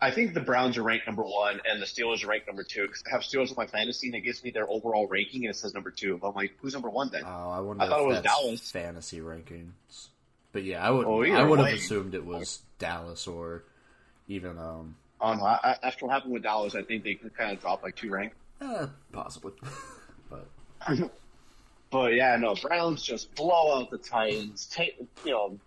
I 0.01 0.11
think 0.11 0.33
the 0.33 0.41
Browns 0.41 0.77
are 0.77 0.83
ranked 0.83 1.07
number 1.07 1.23
one 1.23 1.61
and 1.65 1.81
the 1.81 1.85
Steelers 1.85 2.23
are 2.25 2.27
ranked 2.27 2.47
number 2.47 2.63
two 2.63 2.85
because 2.87 3.01
I 3.07 3.11
have 3.11 3.21
Steelers 3.21 3.49
on 3.49 3.55
my 3.57 3.65
fantasy 3.67 4.07
and 4.07 4.15
it 4.15 4.21
gives 4.21 4.43
me 4.43 4.51
their 4.51 4.69
overall 4.69 5.07
ranking 5.07 5.45
and 5.45 5.49
it 5.51 5.57
says 5.57 5.73
number 5.73 5.91
two. 5.91 6.17
But 6.17 6.29
I'm 6.29 6.35
like, 6.35 6.51
who's 6.61 6.73
number 6.73 6.89
one 6.89 7.09
then? 7.09 7.23
Oh, 7.25 7.49
I 7.49 7.59
wonder 7.61 7.83
I 7.83 7.87
thought 7.87 7.99
if 8.01 8.05
it 8.05 8.07
was 8.09 8.21
Dallas. 8.21 8.71
fantasy 8.71 9.19
rankings. 9.21 10.09
But 10.53 10.63
yeah, 10.63 10.85
I 10.85 10.89
would. 10.91 11.05
Oh, 11.05 11.21
I 11.23 11.43
would 11.43 11.59
have 11.59 11.73
assumed 11.73 12.15
it 12.15 12.25
was 12.25 12.61
Dallas 12.79 13.27
or 13.27 13.63
even 14.29 14.57
um, 14.57 14.95
Um, 15.19 15.43
I, 15.43 15.75
after 15.83 16.05
what 16.05 16.13
happened 16.13 16.31
with 16.33 16.43
Dallas, 16.43 16.75
I 16.75 16.83
think 16.83 17.03
they 17.03 17.15
could 17.15 17.35
kind 17.35 17.51
of 17.51 17.59
drop 17.59 17.83
like 17.83 17.95
two 17.97 18.09
ranks. 18.09 18.35
eh, 18.61 18.85
possibly. 19.11 19.51
but 20.29 20.47
But 21.91 22.13
yeah, 22.15 22.35
no, 22.37 22.55
Browns 22.55 23.03
just 23.03 23.35
blow 23.35 23.79
out 23.79 23.91
the 23.91 23.99
Titans. 23.99 24.65
Take, 24.65 24.97
you 25.23 25.31
know, 25.31 25.59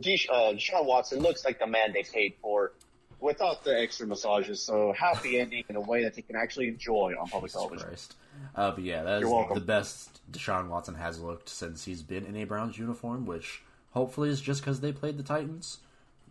Desha- 0.00 0.30
uh, 0.30 0.52
Deshaun 0.52 0.84
Watson 0.84 1.18
looks 1.18 1.44
like 1.44 1.58
the 1.58 1.66
man 1.66 1.92
they 1.92 2.04
paid 2.04 2.34
for 2.40 2.72
without 3.18 3.64
the 3.64 3.76
extra 3.76 4.06
massages. 4.06 4.62
So 4.62 4.92
happy 4.92 5.40
ending 5.40 5.64
in 5.68 5.74
a 5.74 5.80
way 5.80 6.04
that 6.04 6.14
they 6.14 6.22
can 6.22 6.36
actually 6.36 6.68
enjoy 6.68 7.14
on 7.18 7.26
public 7.26 7.50
Jesus 7.50 7.60
television. 7.60 7.88
Christ. 7.88 8.14
Uh, 8.54 8.70
but 8.70 8.84
yeah, 8.84 9.02
that 9.02 9.22
is 9.22 9.28
welcome. 9.28 9.54
the 9.58 9.64
best 9.64 10.20
Deshaun 10.30 10.68
Watson 10.68 10.94
has 10.94 11.20
looked 11.20 11.48
since 11.48 11.84
he's 11.84 12.02
been 12.04 12.24
in 12.24 12.36
a 12.36 12.44
Browns 12.44 12.78
uniform, 12.78 13.26
which 13.26 13.63
hopefully 13.94 14.28
it's 14.28 14.40
just 14.40 14.60
because 14.60 14.80
they 14.80 14.92
played 14.92 15.16
the 15.16 15.22
Titans. 15.22 15.78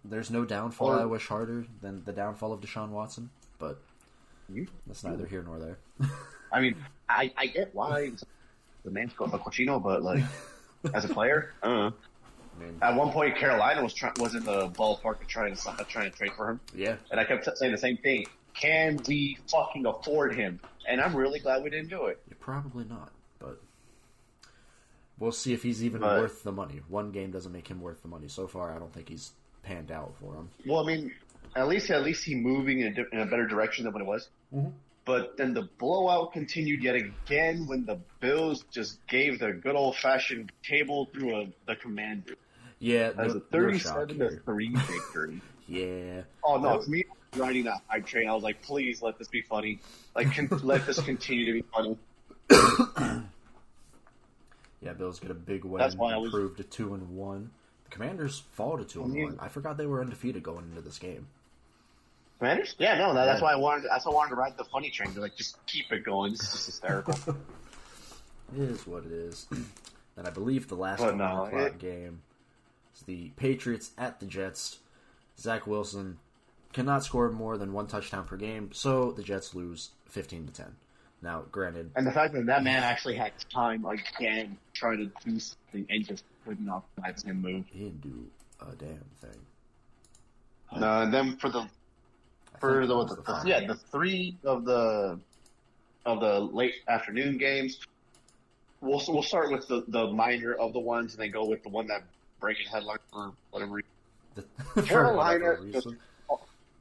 There's 0.05 0.29
no 0.29 0.45
downfall 0.45 0.89
Or- 0.89 0.99
I 0.99 1.05
wish 1.05 1.27
harder 1.27 1.65
than 1.81 2.03
the 2.03 2.11
downfall 2.13 2.53
of 2.53 2.61
Deshaun 2.61 2.89
Watson, 2.89 3.29
but 3.57 3.81
You- 4.49 4.67
that's 4.85 5.03
neither 5.03 5.25
here 5.25 5.41
nor 5.41 5.57
there. 5.59 5.77
I 6.51 6.59
mean, 6.61 6.75
I, 7.09 7.31
I 7.37 7.47
get 7.47 7.73
why 7.73 8.11
the 8.83 8.91
man's 8.91 9.13
called 9.13 9.31
cochino, 9.31 9.81
but 9.81 10.03
like 10.03 10.23
as 10.93 11.05
a 11.05 11.09
player, 11.09 11.53
uh, 11.63 11.67
I 12.59 12.63
mean, 12.63 12.77
at 12.81 12.95
one 12.95 13.11
point 13.11 13.35
Carolina 13.37 13.81
was 13.81 13.93
try- 13.93 14.11
was 14.19 14.35
in 14.35 14.43
the 14.43 14.67
ballpark 14.69 15.21
of 15.21 15.27
trying 15.27 15.55
to 15.55 15.85
trying 15.89 16.11
to 16.11 16.15
trade 16.15 16.33
for 16.33 16.49
him, 16.51 16.59
yeah, 16.75 16.97
and 17.09 17.19
I 17.19 17.23
kept 17.23 17.49
saying 17.57 17.71
the 17.71 17.77
same 17.77 17.97
thing. 17.97 18.27
Can 18.53 18.99
we 19.07 19.39
fucking 19.49 19.85
afford 19.87 20.35
him? 20.35 20.59
And 20.87 21.01
I'm 21.01 21.15
really 21.15 21.39
glad 21.39 21.63
we 21.63 21.71
didn't 21.71 21.89
do 21.89 22.05
it. 22.07 22.21
probably 22.39 22.83
not, 22.83 23.09
we'll 25.23 25.31
see 25.31 25.53
if 25.53 25.63
he's 25.63 25.83
even 25.83 26.01
But- 26.01 26.19
worth 26.21 26.43
the 26.43 26.51
money. 26.51 26.81
One 26.89 27.11
game 27.11 27.31
doesn't 27.31 27.51
make 27.51 27.67
him 27.69 27.79
worth 27.81 28.01
the 28.01 28.09
money. 28.09 28.27
So 28.27 28.45
far, 28.45 28.75
I 28.75 28.77
don't 28.77 28.93
think 28.93 29.07
he's 29.09 29.31
panned 29.63 29.89
out 29.89 30.13
for 30.19 30.35
him. 30.35 30.49
Well, 30.67 30.83
I 30.83 30.85
mean, 30.85 31.11
at 31.55 31.67
least 31.69 31.89
at 31.89 32.03
least 32.03 32.25
he 32.25 32.35
moving 32.35 32.81
in 32.81 32.87
a, 32.87 32.93
di- 32.93 33.09
in 33.13 33.19
a 33.21 33.25
better 33.25 33.47
direction 33.47 33.85
than 33.85 33.93
what 33.93 34.01
it 34.01 34.05
was. 34.07 34.27
Mhm. 34.53 34.73
But 35.05 35.35
then 35.37 35.53
the 35.53 35.63
blowout 35.79 36.31
continued 36.33 36.81
yet 36.83 36.95
again 36.95 37.65
when 37.67 37.85
the 37.85 37.99
Bills 38.21 38.63
just 38.71 39.05
gave 39.07 39.39
the 39.39 39.51
good 39.53 39.75
old 39.75 39.95
fashioned 39.97 40.51
table 40.63 41.09
through 41.13 41.35
a, 41.41 41.47
the 41.67 41.75
Commander 41.75 42.35
Yeah, 42.79 43.11
as 43.17 43.17
no, 43.17 43.23
a 43.23 43.27
no 43.35 43.39
thirty-seven 43.51 44.19
to 44.19 44.39
three 44.45 44.73
victory. 44.75 45.41
Yeah, 45.67 46.21
Oh 46.43 46.57
no, 46.57 46.75
it's 46.75 46.87
me 46.87 47.03
riding 47.35 47.63
that 47.65 47.81
hype 47.87 48.05
train. 48.05 48.27
I 48.29 48.33
was 48.33 48.43
like, 48.43 48.61
please 48.61 49.01
let 49.01 49.17
this 49.17 49.27
be 49.29 49.41
funny. 49.41 49.79
Like, 50.15 50.33
con- 50.33 50.47
let 50.63 50.85
this 50.85 50.99
continue 51.01 51.45
to 51.47 51.53
be 51.53 51.63
funny. 51.73 51.97
Yeah, 54.83 54.93
Bills 54.93 55.19
get 55.19 55.31
a 55.31 55.35
big 55.35 55.63
win, 55.63 55.79
That's 55.79 55.95
why 55.95 56.13
I 56.13 56.17
was- 56.17 56.27
improved 56.33 56.57
to 56.57 56.63
two 56.63 56.93
and 56.93 57.15
one. 57.15 57.51
The 57.85 57.91
Commanders 57.91 58.39
fall 58.51 58.77
to 58.77 58.83
two 58.83 59.03
and 59.03 59.15
one. 59.15 59.39
I 59.39 59.47
forgot 59.47 59.77
they 59.77 59.85
were 59.85 60.01
undefeated 60.01 60.43
going 60.43 60.65
into 60.65 60.81
this 60.81 60.99
game. 60.99 61.27
Commanders? 62.39 62.75
Yeah, 62.77 62.97
no, 62.97 63.13
that, 63.13 63.25
that's 63.25 63.41
why 63.41 63.53
I 63.53 63.55
wanted. 63.55 63.85
That's 63.89 64.05
why 64.05 64.11
I 64.11 64.15
wanted 64.15 64.29
to 64.31 64.35
ride 64.35 64.57
the 64.57 64.65
funny 64.65 64.89
train. 64.89 65.13
To 65.13 65.21
like, 65.21 65.35
just 65.37 65.57
keep 65.65 65.91
it 65.91 66.03
going. 66.03 66.31
This 66.33 66.41
is 66.41 66.51
just 66.51 66.65
hysterical. 66.65 67.15
It 68.55 68.61
is 68.61 68.85
what 68.85 69.03
it 69.05 69.11
is. 69.11 69.47
and 70.17 70.27
I 70.27 70.29
believe 70.29 70.67
the 70.67 70.75
last 70.75 70.99
But 70.99 71.15
one 71.15 71.17
no, 71.19 71.45
o'clock 71.45 71.53
it- 71.73 71.79
game 71.79 72.21
is 72.95 73.01
the 73.03 73.29
Patriots 73.35 73.91
at 73.97 74.19
the 74.19 74.27
Jets. 74.27 74.77
Zach 75.39 75.65
Wilson 75.65 76.19
cannot 76.71 77.03
score 77.03 77.31
more 77.31 77.57
than 77.57 77.73
one 77.73 77.87
touchdown 77.87 78.25
per 78.25 78.37
game, 78.37 78.69
so 78.71 79.11
the 79.11 79.23
Jets 79.23 79.55
lose 79.55 79.89
fifteen 80.05 80.45
to 80.45 80.53
ten. 80.53 80.75
Now, 81.23 81.43
granted, 81.53 81.89
And 81.95 82.05
the 82.05 82.11
fact 82.11 82.33
that 82.33 82.45
that 82.47 82.63
man 82.63 82.83
actually 82.83 83.15
had 83.15 83.31
time 83.49 83.85
again 83.85 84.57
trying 84.73 84.97
to 84.97 85.05
do 85.25 85.39
something 85.39 85.85
and 85.89 86.05
just 86.05 86.25
could 86.45 86.59
not 86.59 86.83
let 87.01 87.23
him 87.23 87.41
move. 87.41 87.63
he 87.71 87.85
didn't 87.85 88.01
do 88.01 88.25
a 88.59 88.75
damn 88.75 88.99
thing. 89.21 89.39
No, 90.77 91.03
and 91.03 91.13
then 91.13 91.37
for 91.37 91.49
the 91.49 91.65
for 92.59 92.79
think 92.79 92.81
the, 92.81 92.87
that 92.87 92.95
what 92.95 93.07
was 93.07 93.15
the, 93.15 93.21
the 93.21 93.49
yeah 93.49 93.65
the 93.67 93.75
three 93.75 94.35
of 94.43 94.65
the 94.65 95.17
of 96.05 96.19
the 96.19 96.39
late 96.41 96.75
afternoon 96.89 97.37
games. 97.37 97.79
We'll 98.81 99.01
we'll 99.07 99.23
start 99.23 99.49
with 99.49 99.67
the 99.69 99.85
the 99.87 100.07
minor 100.07 100.53
of 100.53 100.73
the 100.73 100.79
ones 100.79 101.13
and 101.13 101.21
then 101.23 101.31
go 101.31 101.45
with 101.45 101.63
the 101.63 101.69
one 101.69 101.87
that 101.87 102.03
breaking 102.41 102.67
headline 102.67 102.97
for 103.11 103.31
whatever 103.51 103.75
reason. 103.75 103.89
The- 104.35 104.41
for 104.73 104.81
Carolina 104.81 105.39
whatever 105.45 105.71
just- 105.71 105.85
reason. 105.85 105.99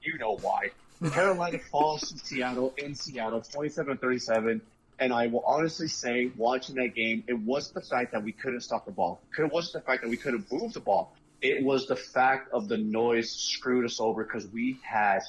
you 0.02 0.18
know 0.18 0.37
why. 0.38 0.70
Carolina 1.11 1.59
falls 1.59 2.12
to 2.12 2.19
Seattle 2.19 2.75
in 2.77 2.95
Seattle, 2.95 3.41
27-37. 3.41 4.61
And 4.99 5.12
I 5.12 5.27
will 5.27 5.43
honestly 5.47 5.88
say, 5.88 6.31
watching 6.37 6.77
that 6.77 6.95
game, 6.95 7.25
it 7.27 7.38
wasn't 7.38 7.75
the 7.75 7.81
fact 7.91 8.12
that 8.12 8.23
we 8.23 8.33
couldn't 8.33 8.61
stop 8.61 8.85
the 8.85 8.93
ball. 8.93 9.21
It 9.37 9.53
wasn't 9.53 9.85
the 9.85 9.87
fact 9.91 10.03
that 10.03 10.11
we 10.11 10.17
couldn't 10.17 10.51
move 10.53 10.73
the 10.73 10.81
ball. 10.81 11.12
It 11.41 11.65
was 11.65 11.87
the 11.87 11.97
fact 11.97 12.53
of 12.53 12.69
the 12.69 12.77
noise 12.77 13.31
screwed 13.31 13.85
us 13.85 14.01
over 14.01 14.23
because 14.23 14.47
we 14.47 14.79
had, 14.83 15.21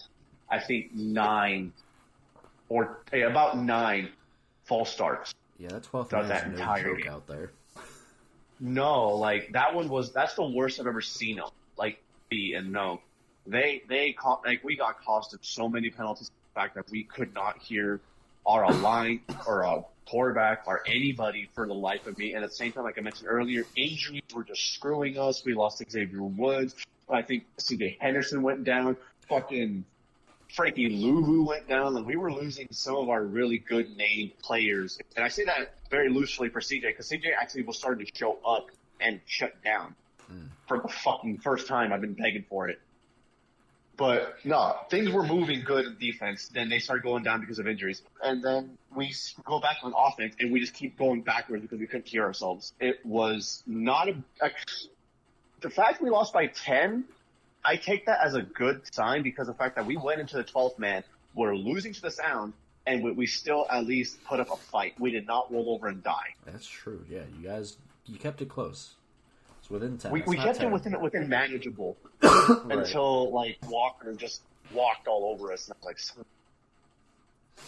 I 0.49 0.59
think, 0.59 0.93
nine 0.93 1.73
or 2.69 2.99
eh, 3.11 3.19
about 3.19 3.57
nine 3.57 4.09
false 4.65 4.91
starts. 4.91 5.33
Yeah, 5.57 5.69
that 5.69 5.83
12th 5.83 6.09
Throughout 6.09 6.27
that 6.27 6.47
no 6.47 6.53
entire 6.53 6.83
joke 6.83 6.97
game. 6.99 7.11
out 7.11 7.27
there. 7.27 7.51
No, 8.59 9.15
like 9.15 9.53
that 9.53 9.75
one 9.75 9.89
was 9.89 10.11
that's 10.13 10.35
the 10.35 10.43
worst 10.45 10.79
I've 10.79 10.87
ever 10.87 11.01
seen 11.01 11.37
them. 11.37 11.49
Like 11.77 12.01
be 12.29 12.53
and 12.53 12.71
no, 12.71 13.01
they 13.45 13.83
they 13.87 14.13
caught 14.13 14.45
like 14.45 14.63
we 14.63 14.75
got 14.75 15.03
costed 15.03 15.39
so 15.41 15.67
many 15.69 15.89
penalties. 15.89 16.29
The 16.53 16.59
fact 16.59 16.75
that 16.75 16.89
we 16.91 17.03
could 17.03 17.33
not 17.33 17.57
hear 17.59 17.99
our 18.45 18.71
line 18.73 19.21
or 19.47 19.61
a 19.61 19.83
quarterback 20.05 20.63
or 20.67 20.83
anybody 20.85 21.49
for 21.53 21.65
the 21.67 21.73
life 21.73 22.05
of 22.07 22.17
me. 22.17 22.33
And 22.33 22.43
at 22.43 22.49
the 22.49 22.55
same 22.55 22.71
time, 22.71 22.83
like 22.83 22.97
I 22.97 23.01
mentioned 23.01 23.29
earlier, 23.29 23.65
injuries 23.75 24.21
were 24.33 24.43
just 24.43 24.73
screwing 24.73 25.17
us. 25.17 25.43
We 25.45 25.53
lost 25.53 25.81
Xavier 25.89 26.23
Woods. 26.23 26.75
I 27.09 27.21
think 27.21 27.45
C.J. 27.57 27.97
Henderson 27.99 28.41
went 28.41 28.63
down. 28.63 28.97
Fucking 29.29 29.85
Frankie 30.49 30.89
Luvu 30.89 31.45
went 31.45 31.67
down, 31.67 31.95
and 31.97 32.05
we 32.05 32.15
were 32.15 32.31
losing 32.31 32.67
some 32.71 32.95
of 32.95 33.09
our 33.09 33.23
really 33.23 33.57
good 33.57 33.95
named 33.97 34.31
players. 34.41 34.99
And 35.15 35.25
I 35.25 35.27
say 35.27 35.45
that 35.45 35.75
very 35.89 36.09
loosely 36.09 36.49
for 36.49 36.59
CJ 36.59 36.81
because 36.81 37.09
CJ 37.09 37.31
actually 37.39 37.63
was 37.63 37.77
starting 37.77 38.05
to 38.05 38.11
show 38.15 38.37
up 38.45 38.69
and 39.01 39.19
shut 39.25 39.63
down 39.63 39.95
hmm. 40.27 40.45
for 40.67 40.79
the 40.79 40.87
fucking 40.87 41.39
first 41.39 41.67
time. 41.67 41.91
I've 41.91 42.01
been 42.01 42.13
begging 42.13 42.45
for 42.49 42.69
it. 42.69 42.79
But 44.03 44.35
no, 44.43 44.75
things 44.89 45.11
were 45.11 45.23
moving 45.23 45.63
good 45.63 45.85
in 45.85 45.95
defense. 45.97 46.49
Then 46.49 46.67
they 46.67 46.79
started 46.79 47.03
going 47.03 47.23
down 47.23 47.39
because 47.39 47.57
of 47.57 47.69
injuries, 47.69 48.01
and 48.21 48.43
then 48.43 48.77
we 48.93 49.15
go 49.45 49.61
back 49.61 49.77
on 49.81 49.93
offense, 49.95 50.35
and 50.41 50.51
we 50.51 50.59
just 50.59 50.73
keep 50.73 50.97
going 50.97 51.21
backwards 51.21 51.61
because 51.61 51.79
we 51.79 51.87
couldn't 51.87 52.09
hear 52.09 52.23
ourselves. 52.23 52.73
It 52.81 52.99
was 53.05 53.63
not 53.65 54.09
a, 54.09 54.15
a 54.41 54.49
the 55.61 55.69
fact 55.69 56.01
we 56.01 56.09
lost 56.09 56.33
by 56.33 56.47
ten. 56.47 57.05
I 57.63 57.77
take 57.77 58.05
that 58.07 58.19
as 58.21 58.33
a 58.33 58.41
good 58.41 58.81
sign 58.93 59.23
because 59.23 59.47
the 59.47 59.53
fact 59.53 59.77
that 59.77 59.85
we 59.85 59.95
went 59.95 60.19
into 60.19 60.35
the 60.35 60.43
12th 60.43 60.77
man, 60.77 61.05
we're 61.33 61.55
losing 61.55 61.93
to 61.93 62.01
the 62.01 62.11
sound, 62.11 62.51
and 62.85 63.01
we, 63.01 63.13
we 63.13 63.25
still 63.25 63.65
at 63.71 63.85
least 63.85 64.21
put 64.25 64.41
up 64.41 64.51
a 64.51 64.57
fight. 64.57 64.99
We 64.99 65.11
did 65.11 65.27
not 65.27 65.49
roll 65.49 65.69
over 65.69 65.87
and 65.87 66.03
die. 66.03 66.35
That's 66.45 66.67
true. 66.67 67.05
Yeah, 67.09 67.21
you 67.39 67.47
guys, 67.47 67.77
you 68.05 68.17
kept 68.17 68.41
it 68.41 68.49
close. 68.49 68.95
It's 69.63 69.69
within 69.69 69.97
10. 69.97 70.11
We, 70.11 70.19
It's 70.19 70.27
we 70.27 70.35
not 70.35 70.45
kept 70.45 70.61
it 70.61 70.69
within 70.69 70.99
within 70.99 71.29
manageable 71.29 71.95
Right. 72.21 72.79
until 72.79 73.31
like 73.31 73.57
Walker 73.69 74.13
just 74.13 74.41
walked 74.73 75.07
all 75.07 75.31
over 75.31 75.53
us. 75.53 75.69
And 75.69 75.77
like, 75.85 75.99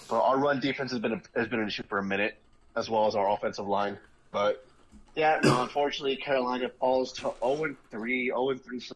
but 0.09 0.19
our 0.19 0.37
run 0.37 0.59
defense 0.59 0.91
has 0.91 0.99
been 0.99 1.13
a, 1.13 1.21
has 1.37 1.47
been 1.47 1.61
an 1.61 1.67
issue 1.67 1.83
for 1.83 1.97
a 1.97 2.03
minute, 2.03 2.37
as 2.75 2.89
well 2.89 3.07
as 3.07 3.15
our 3.15 3.31
offensive 3.31 3.65
line. 3.65 3.97
But 4.33 4.67
yeah, 5.15 5.39
no, 5.41 5.61
unfortunately, 5.63 6.17
Carolina 6.17 6.67
falls 6.81 7.13
to 7.13 7.33
0 7.41 7.63
and 7.63 7.77
3, 7.91 8.25
0 8.25 8.49
and 8.49 8.61
3 8.61 8.79
for 8.81 8.95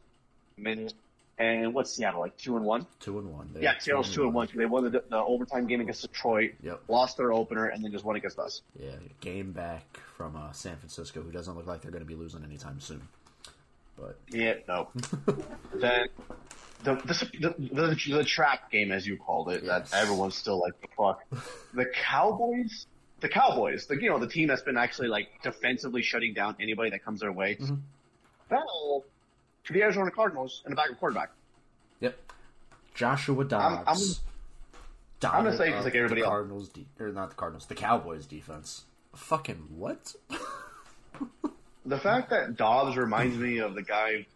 a 0.57 0.61
minute. 0.61 0.93
And 1.39 1.73
what's 1.73 1.93
Seattle 1.93 2.19
like 2.19 2.35
two 2.37 2.57
and 2.57 2.65
one? 2.65 2.85
Two 2.99 3.17
and 3.17 3.31
one. 3.33 3.49
They- 3.53 3.61
Yeah, 3.61 3.77
Seattle's 3.79 4.13
two 4.13 4.23
and 4.23 4.33
one. 4.33 4.49
They 4.53 4.65
won 4.65 4.83
the, 4.83 4.89
the 5.09 5.17
overtime 5.17 5.67
game 5.67 5.79
against 5.79 6.01
Detroit, 6.01 6.51
Yep. 6.61 6.81
lost 6.89 7.15
their 7.15 7.31
opener, 7.31 7.67
and 7.67 7.81
then 7.83 7.91
just 7.93 8.03
won 8.03 8.17
against 8.17 8.37
us. 8.39 8.61
Yeah, 8.77 8.91
game 9.21 9.53
back 9.53 9.85
from 10.17 10.35
uh, 10.35 10.51
San 10.51 10.75
Francisco, 10.75 11.21
who 11.21 11.31
doesn't 11.31 11.55
look 11.55 11.65
like 11.65 11.81
they're 11.81 11.91
going 11.91 12.03
to 12.03 12.07
be 12.07 12.15
losing 12.15 12.43
anytime 12.43 12.81
soon. 12.81 13.01
But 13.97 14.17
Yeah, 14.29 14.55
no. 14.67 14.89
then 15.73 16.07
the 16.83 16.95
the, 16.95 17.29
the 17.39 17.55
the 17.73 18.13
the 18.17 18.23
trap 18.25 18.69
game, 18.69 18.91
as 18.91 19.07
you 19.07 19.15
called 19.17 19.49
it, 19.49 19.63
Yes. 19.63 19.91
that 19.91 20.01
everyone's 20.01 20.35
still 20.35 20.59
like, 20.59 20.73
the 20.81 20.87
fuck. 20.97 21.21
The 21.73 21.85
Cowboys, 21.85 22.85
the 23.21 23.29
Cowboys, 23.29 23.85
the 23.87 23.95
you 24.01 24.09
know 24.09 24.19
the 24.19 24.27
team 24.27 24.47
that's 24.49 24.61
been 24.61 24.77
actually 24.77 25.07
like 25.07 25.27
defensively 25.41 26.01
shutting 26.01 26.33
down 26.33 26.57
anybody 26.59 26.89
that 26.91 27.03
comes 27.03 27.21
their 27.21 27.31
way, 27.31 27.55
Mhm. 27.55 27.79
fell 28.49 29.03
to 29.69 29.73
the 29.73 29.83
Arizona 29.83 30.09
Cardinals 30.09 30.61
and 30.65 30.71
the 30.71 30.75
backup 30.75 30.99
quarterback. 30.99 31.29
yep, 31.99 32.17
Joshua 32.95 33.45
Dobbs. 33.45 33.75
I'm- 33.87 34.25
I'm 35.21 35.43
gonna 35.43 35.57
dominant 35.57 35.57
say 35.59 35.69
just 35.71 35.85
like 35.85 35.95
everybody 35.95 36.21
the 36.21 36.25
else. 36.25 36.31
Cardinals, 36.31 36.69
de- 36.69 36.87
or 36.99 37.09
not 37.09 37.29
the 37.29 37.35
Cardinals, 37.35 37.65
the 37.67 37.75
Cowboys 37.75 38.25
defense. 38.25 38.85
Fucking 39.15 39.67
what? 39.77 40.15
The 41.85 41.97
fact 41.97 42.29
that 42.29 42.55
Dobbs 42.55 42.97
reminds 42.97 43.35
me 43.37 43.59
of 43.59 43.73
the 43.73 43.81
guy 43.81 44.27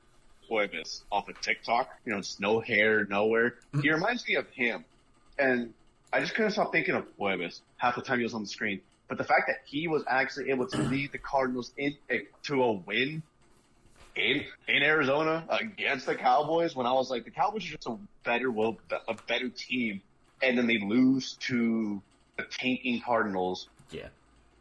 Cuevas 0.47 1.03
off 1.11 1.29
of 1.29 1.39
TikTok, 1.41 1.87
you 2.05 2.11
know, 2.13 2.19
just 2.19 2.39
no 2.39 2.59
hair, 2.59 3.05
nowhere. 3.05 3.55
He 3.81 3.91
reminds 3.91 4.27
me 4.27 4.35
of 4.35 4.49
him. 4.49 4.83
And 5.37 5.73
I 6.11 6.19
just 6.21 6.33
couldn't 6.35 6.51
stop 6.51 6.71
thinking 6.71 6.95
of 6.95 7.05
Cuevas 7.15 7.61
half 7.77 7.95
the 7.95 8.01
time 8.01 8.17
he 8.19 8.23
was 8.23 8.33
on 8.33 8.41
the 8.41 8.47
screen. 8.49 8.81
But 9.07 9.17
the 9.19 9.23
fact 9.23 9.43
that 9.47 9.57
he 9.65 9.87
was 9.87 10.03
actually 10.07 10.49
able 10.49 10.67
to 10.67 10.77
lead 10.83 11.11
the 11.11 11.17
Cardinals 11.19 11.73
in 11.77 11.95
eh, 12.09 12.19
to 12.43 12.63
a 12.63 12.71
win 12.71 13.21
in 14.15 14.43
in 14.67 14.83
Arizona 14.83 15.43
against 15.49 16.05
the 16.05 16.15
Cowboys, 16.15 16.75
when 16.75 16.85
I 16.85 16.93
was 16.93 17.09
like, 17.09 17.25
the 17.25 17.31
Cowboys 17.31 17.65
are 17.65 17.71
just 17.75 17.87
a 17.87 17.97
better, 18.23 18.51
well, 18.51 18.77
a 19.07 19.15
better 19.27 19.49
team, 19.49 20.01
and 20.41 20.57
then 20.57 20.67
they 20.67 20.77
lose 20.79 21.33
to 21.47 22.01
the 22.37 22.43
tanking 22.43 23.01
Cardinals 23.01 23.67
yeah, 23.91 24.07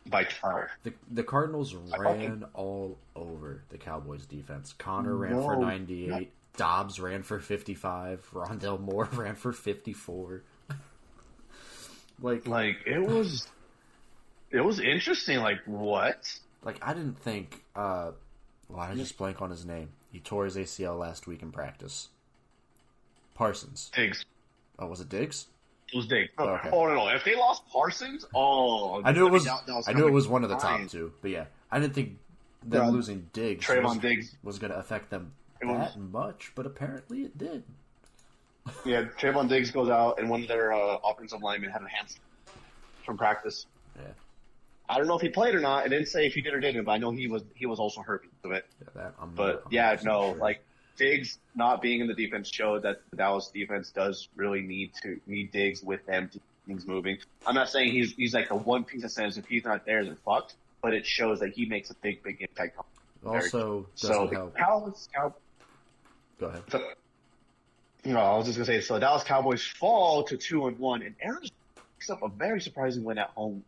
by 0.07 0.25
far. 0.25 0.71
the 0.85 0.93
the 1.11 1.23
Cardinals 1.23 1.75
I 1.93 1.97
ran 1.99 2.15
fucking- 2.21 2.45
all 2.55 2.99
over 3.17 3.63
the 3.71 3.79
Cowboys 3.79 4.27
defense. 4.27 4.75
Conner 4.79 5.15
ran 5.15 5.33
for 5.33 5.57
No, 5.57 5.63
ninety 5.63 6.13
eight. 6.13 6.31
Dobbs 6.57 7.01
ran 7.01 7.23
for 7.23 7.39
fifty 7.41 7.75
five. 7.75 8.27
Rondale 8.33 8.79
Moore 8.81 9.09
ran 9.13 9.35
for 9.35 9.53
fifty 9.53 9.93
four. 9.95 10.43
like, 12.21 12.47
Like 12.47 12.77
it 12.87 12.99
was, 13.01 13.47
it 14.51 14.61
was 14.61 14.79
interesting. 14.81 15.39
Like 15.39 15.61
what? 15.67 16.39
Like 16.63 16.77
I 16.83 16.95
didn't 16.95 17.19
think. 17.19 17.63
uh 17.75 18.13
Why 18.73 18.85
well, 18.85 18.93
I 18.93 18.95
just 18.97 19.17
blank 19.19 19.43
on 19.43 19.51
his 19.51 19.65
name. 19.65 19.91
He 20.11 20.19
tore 20.21 20.45
his 20.47 20.57
ACL 20.57 20.99
last 20.99 21.27
week 21.27 21.43
in 21.43 21.53
practice. 21.53 22.09
Parsons. 23.35 23.91
Diggs. 23.95 24.25
Oh, 24.79 24.87
was 24.87 25.01
it 25.01 25.09
Diggs? 25.09 25.47
It 25.93 25.97
was 25.97 26.07
Diggs. 26.07 26.31
Oh, 26.39 26.49
okay. 26.49 26.71
Oh 26.73 26.87
no, 26.87 26.95
no! 26.95 27.09
If 27.09 27.25
they 27.25 27.37
lost 27.37 27.63
Parsons, 27.71 28.25
oh, 28.35 29.03
I 29.05 29.13
knew 29.13 29.27
it 29.27 29.33
was. 29.33 29.45
that- 29.45 29.67
that 29.67 29.85
I 29.87 29.93
knew 29.93 30.07
it 30.07 30.13
was 30.13 30.27
one 30.27 30.43
of 30.43 30.51
the 30.51 30.57
top 30.57 30.89
two. 30.89 31.13
But 31.21 31.31
yeah, 31.31 31.45
I 31.71 31.81
didn't 31.81 31.95
think 31.95 32.19
them 32.63 32.85
Yeah. 32.85 32.91
losing 32.91 33.29
Diggs 33.33 33.67
Trevon 33.67 33.85
was, 33.85 33.99
Diggs. 33.99 34.37
was 34.43 34.59
going 34.59 34.73
to 34.73 34.79
affect 34.79 35.11
them 35.11 35.33
It 35.61 35.67
was- 35.67 35.93
that 35.95 36.01
much. 36.01 36.53
But 36.55 36.67
apparently 36.67 37.23
it 37.23 37.37
did. 37.37 37.65
Yeah, 38.87 39.03
Trevon 39.19 39.49
Diggs 39.49 39.71
goes 39.73 39.89
out, 39.91 40.21
and 40.21 40.31
one 40.31 40.43
of 40.43 40.49
their 40.49 40.73
uh, 40.73 40.97
offensive 41.05 41.43
linemen 41.43 41.71
had 41.71 41.83
a 41.83 41.89
hamstring 41.89 42.23
from 43.05 43.19
practice. 43.19 43.67
Yeah, 43.97 44.13
I 44.93 44.99
don't 44.99 45.07
know 45.07 45.17
if 45.17 45.23
he 45.23 45.31
played 45.31 45.55
or 45.55 45.61
not. 45.61 45.85
I 45.85 45.89
didn't 45.89 46.09
say 46.09 46.27
if 46.27 46.35
he 46.35 46.43
did 46.43 46.53
or 46.53 46.61
didn't, 46.61 46.85
but 46.85 46.93
I 46.93 46.99
know 46.99 47.11
he 47.13 47.27
was 47.27 47.43
he 47.55 47.67
was 47.67 47.79
also 47.79 48.03
hurt 48.03 48.23
because 48.23 48.45
of 48.45 48.53
it. 48.53 48.67
yeah 48.81 48.89
that. 48.95 49.15
I'm, 49.21 49.35
But 49.35 49.63
I'm 49.67 49.73
yeah, 49.73 49.97
no, 50.05 50.33
sure. 50.33 50.37
like 50.37 50.63
Diggs 50.97 51.39
not 51.55 51.81
being 51.81 52.01
in 52.01 52.07
the 52.07 52.15
defense 52.15 52.51
showed 52.53 52.83
that 52.83 53.01
the 53.11 53.17
Dallas 53.17 53.51
defense 53.53 53.91
does 53.91 54.29
really 54.37 54.61
need 54.61 54.93
to 55.03 55.19
need 55.27 55.51
Diggs 55.51 55.83
with 55.83 56.05
them 56.07 56.27
to 56.29 56.33
keep 56.35 56.43
things 56.67 56.87
moving. 56.87 57.17
I'm 57.47 57.55
not 57.55 57.71
saying 57.71 57.93
he's 57.93 58.13
he's 58.13 58.35
like 58.35 58.49
the 58.49 58.57
one 58.57 58.85
piece 58.85 59.03
that 59.03 59.09
says 59.11 59.39
if 59.39 59.47
he's 59.47 59.65
not 59.65 59.87
there, 59.87 60.05
then 60.05 60.17
fucked. 60.25 60.55
But 60.83 60.93
it 60.95 61.07
shows 61.07 61.41
that 61.41 61.53
he 61.55 61.65
makes 61.67 61.91
a 61.91 61.95
big, 62.03 62.23
big 62.23 62.43
impact. 62.43 62.77
also 63.25 63.87
So 63.95 64.27
the 64.27 64.35
help. 64.35 64.57
Cowboys, 64.57 65.09
Cow- 65.15 65.35
Go 66.41 66.47
ahead. 66.47 66.63
so, 66.71 66.81
no, 68.05 68.19
I 68.19 68.37
was 68.37 68.47
just 68.47 68.59
gonna 68.59 68.67
say. 68.67 68.81
So 68.81 68.99
Dallas 68.99 69.23
Cowboys 69.23 69.63
fall 69.65 70.25
to 70.25 70.37
two 70.37 70.67
and 70.67 70.79
one, 70.79 71.03
and 71.03 71.15
Arizona 71.25 71.51
picks 72.03 72.11
up 72.11 72.23
a 72.23 72.29
very 72.29 72.61
surprising 72.61 73.05
win 73.05 73.19
at 73.19 73.29
home, 73.31 73.63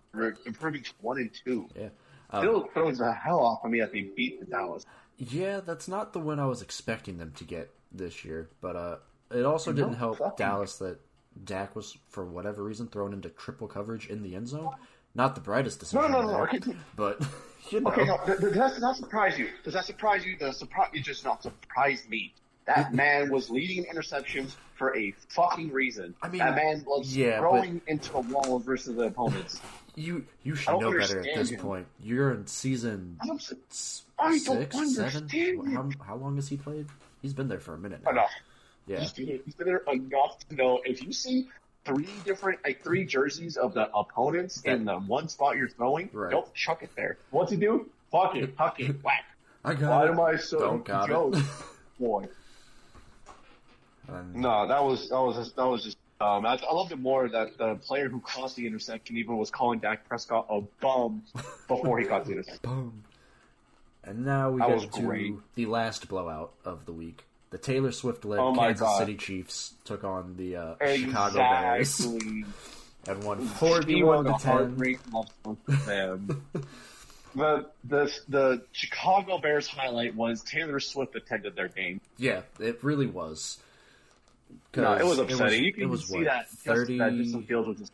improving 0.47 0.83
to 0.83 0.91
one 1.01 1.19
and 1.19 1.31
two. 1.45 1.69
Yeah. 1.77 1.89
Um, 2.31 2.43
Still 2.43 2.69
throws 2.75 2.99
the 2.99 3.13
hell 3.13 3.41
off 3.41 3.65
of 3.65 3.71
me 3.71 3.79
that 3.81 3.93
they 3.93 4.03
beat 4.17 4.41
the 4.41 4.47
Dallas. 4.47 4.85
Yeah, 5.19 5.61
that's 5.61 5.87
not 5.87 6.13
the 6.13 6.19
win 6.19 6.41
I 6.41 6.47
was 6.47 6.61
expecting 6.63 7.19
them 7.19 7.33
to 7.37 7.45
get 7.45 7.71
this 7.93 8.25
year, 8.25 8.51
but 8.61 8.75
uh, 8.75 8.97
it 9.31 9.45
also 9.45 9.71
No, 9.71 9.77
didn't 9.85 9.99
help 9.99 10.19
fucking- 10.19 10.35
Dallas 10.37 10.79
that 10.79 10.99
Dak 11.45 11.77
was, 11.77 11.97
for 12.09 12.25
whatever 12.25 12.65
reason, 12.65 12.89
thrown 12.89 13.13
into 13.13 13.29
triple 13.29 13.69
coverage 13.69 14.09
in 14.09 14.23
the 14.23 14.35
end 14.35 14.49
zone. 14.49 14.71
Not 15.15 15.37
the 15.37 15.41
brightest 15.41 15.79
decision, 15.79 16.11
no, 16.11 16.23
no, 16.23 16.27
no. 16.27 16.33
there, 16.33 16.43
Okay, 16.49 16.61
but 16.97 17.25
you 17.71 17.81
know, 17.81 17.91
okay, 17.93 18.05
no. 18.05 18.19
Does 18.27 18.41
that, 18.41 18.71
does 18.73 18.81
that 18.81 18.97
surprise 18.97 19.39
you? 19.39 19.49
Does 19.63 19.75
that 19.75 19.85
surprise 19.85 20.25
you? 20.27 20.37
The 20.37 20.53
surprise 20.53 20.89
it 20.93 21.05
just 21.05 21.25
not 21.25 21.41
surprised 21.45 22.09
me. 22.09 22.35
That 22.67 22.95
man 22.95 23.31
was 23.31 23.51
leading 23.51 23.85
interceptions 23.85 24.55
for 24.75 24.97
a 24.97 25.13
fucking 25.29 25.71
reason. 25.71 26.15
I 26.23 26.29
mean, 26.29 26.39
that 26.39 26.55
man 26.57 26.83
was 26.87 27.15
yeah, 27.17 27.39
throwing 27.39 27.81
into 27.87 28.13
the 28.13 28.21
wall 28.21 28.59
versus 28.59 28.97
the 28.97 29.03
opponents. 29.05 29.61
you 29.97 30.25
you 30.43 30.55
should 30.55 30.81
know 30.81 30.91
better 30.99 31.21
at 31.21 31.35
this 31.37 31.51
him. 31.51 31.61
point. 31.61 31.87
You're 32.03 32.33
in 32.33 32.47
season 32.47 33.19
I 33.21 33.27
don't 33.27 33.41
s- 33.41 33.53
s- 33.71 34.03
I 34.19 34.39
don't 34.39 34.71
six, 34.73 34.95
seven. 34.95 35.29
How, 35.75 36.05
how 36.05 36.17
long 36.17 36.37
has 36.37 36.49
he 36.49 36.57
played? 36.57 36.87
He's 37.23 37.35
been 37.35 37.49
there 37.49 37.61
for 37.61 37.75
a 37.75 37.79
minute 37.79 38.01
now. 38.05 38.11
enough. 38.13 38.31
Yeah, 38.87 39.01
He's 39.01 39.13
been, 39.13 39.41
he's 39.45 39.55
been 39.55 39.67
there 39.67 39.83
enough 39.93 40.39
to 40.49 40.55
know 40.55 40.81
if 40.85 41.03
you 41.03 41.13
see 41.13 41.49
three 41.85 42.09
different, 42.25 42.59
like 42.65 42.83
three 42.83 43.05
jerseys 43.05 43.57
of 43.57 43.73
the 43.75 43.91
opponents 43.95 44.61
in 44.63 44.85
the 44.85 44.97
one 44.97 45.29
spot 45.29 45.57
you're 45.57 45.69
throwing, 45.69 46.09
Right. 46.13 46.31
don't 46.31 46.53
chuck 46.55 46.83
it 46.83 46.91
there. 46.97 47.17
What's 47.31 47.51
he 47.51 47.57
do? 47.59 47.89
Fuck 48.11 48.37
it, 48.37 48.55
huck 48.57 48.81
it, 48.81 49.03
whack. 49.05 49.25
I 49.65 49.75
got 49.75 49.91
Why 49.91 50.07
it. 50.07 50.11
am 50.11 50.21
I 50.21 50.37
so 50.37 50.59
Don't 50.59 50.85
got 50.85 51.09
it. 51.11 51.45
boy? 52.01 52.27
And 54.09 54.35
No, 54.37 54.67
that 54.69 54.83
was 54.83 55.09
that 55.09 55.21
was 55.21 55.37
just, 55.37 55.57
that 55.57 55.67
was 55.67 55.85
just. 55.85 55.97
Um, 56.21 56.47
I, 56.47 56.55
I 56.69 56.73
loved 56.73 56.93
it 56.93 56.99
more 57.01 57.29
that 57.29 57.59
the 57.59 57.75
player 57.75 58.09
who 58.09 58.21
caused 58.21 58.57
the 58.57 58.67
interception 58.67 59.17
even 59.17 59.37
was 59.37 59.51
calling 59.51 59.81
Dak 59.81 60.09
Prescott 60.09 60.47
a 60.49 60.61
bum 60.81 61.23
before 61.69 61.99
he 61.99 62.07
caught 62.07 62.25
the 62.25 62.33
interception. 62.39 62.61
boom. 62.63 63.05
And 64.05 64.25
now 64.25 64.51
we 64.51 64.61
That 64.61 64.79
get 64.81 64.93
to 64.93 65.01
great. 65.03 65.35
the 65.55 65.67
last 65.67 66.09
blowout 66.09 66.53
of 66.65 66.87
the 66.87 66.93
week. 66.93 67.25
The 67.51 67.59
Taylor 67.59 67.91
Swift-led 67.91 68.39
Oh 68.39 68.55
Kansas 68.55 68.81
God. 68.81 68.99
City 68.99 69.17
Chiefs 69.17 69.75
took 69.85 70.05
on 70.05 70.37
the 70.37 70.57
uh, 70.57 70.75
Chicago 70.97 71.37
Bears 71.39 72.01
and 73.09 73.25
won 73.25 73.41
forty-one 73.41 74.25
to 74.25 74.33
ten. 74.33 74.41
heartbreak 74.53 74.99
love 75.13 75.29
song 75.45 75.57
for 75.65 75.73
them. 75.87 76.43
the 77.35 77.67
the 77.85 78.13
the 78.29 78.63
Chicago 78.73 79.39
Bears 79.39 79.67
highlight 79.67 80.15
was 80.15 80.43
Taylor 80.43 80.81
Swift 80.81 81.17
attended 81.17 81.57
their 81.57 81.69
game. 81.69 82.01
Yeah, 82.19 82.43
it 82.61 82.83
really 82.83 83.07
was. 83.07 83.59
No, 84.77 84.93
it 84.95 85.05
was 85.05 85.19
upsetting. 85.19 85.65
you 85.65 85.73
can 85.73 85.85
it 85.85 85.89
was 85.89 86.07
see 86.07 86.19
what, 86.19 86.25
that 86.25 86.49
30, 86.49 86.99
that 86.99 87.15
Justin 87.15 87.43
Fields 87.45 87.69
was 87.69 87.79
just 87.79 87.93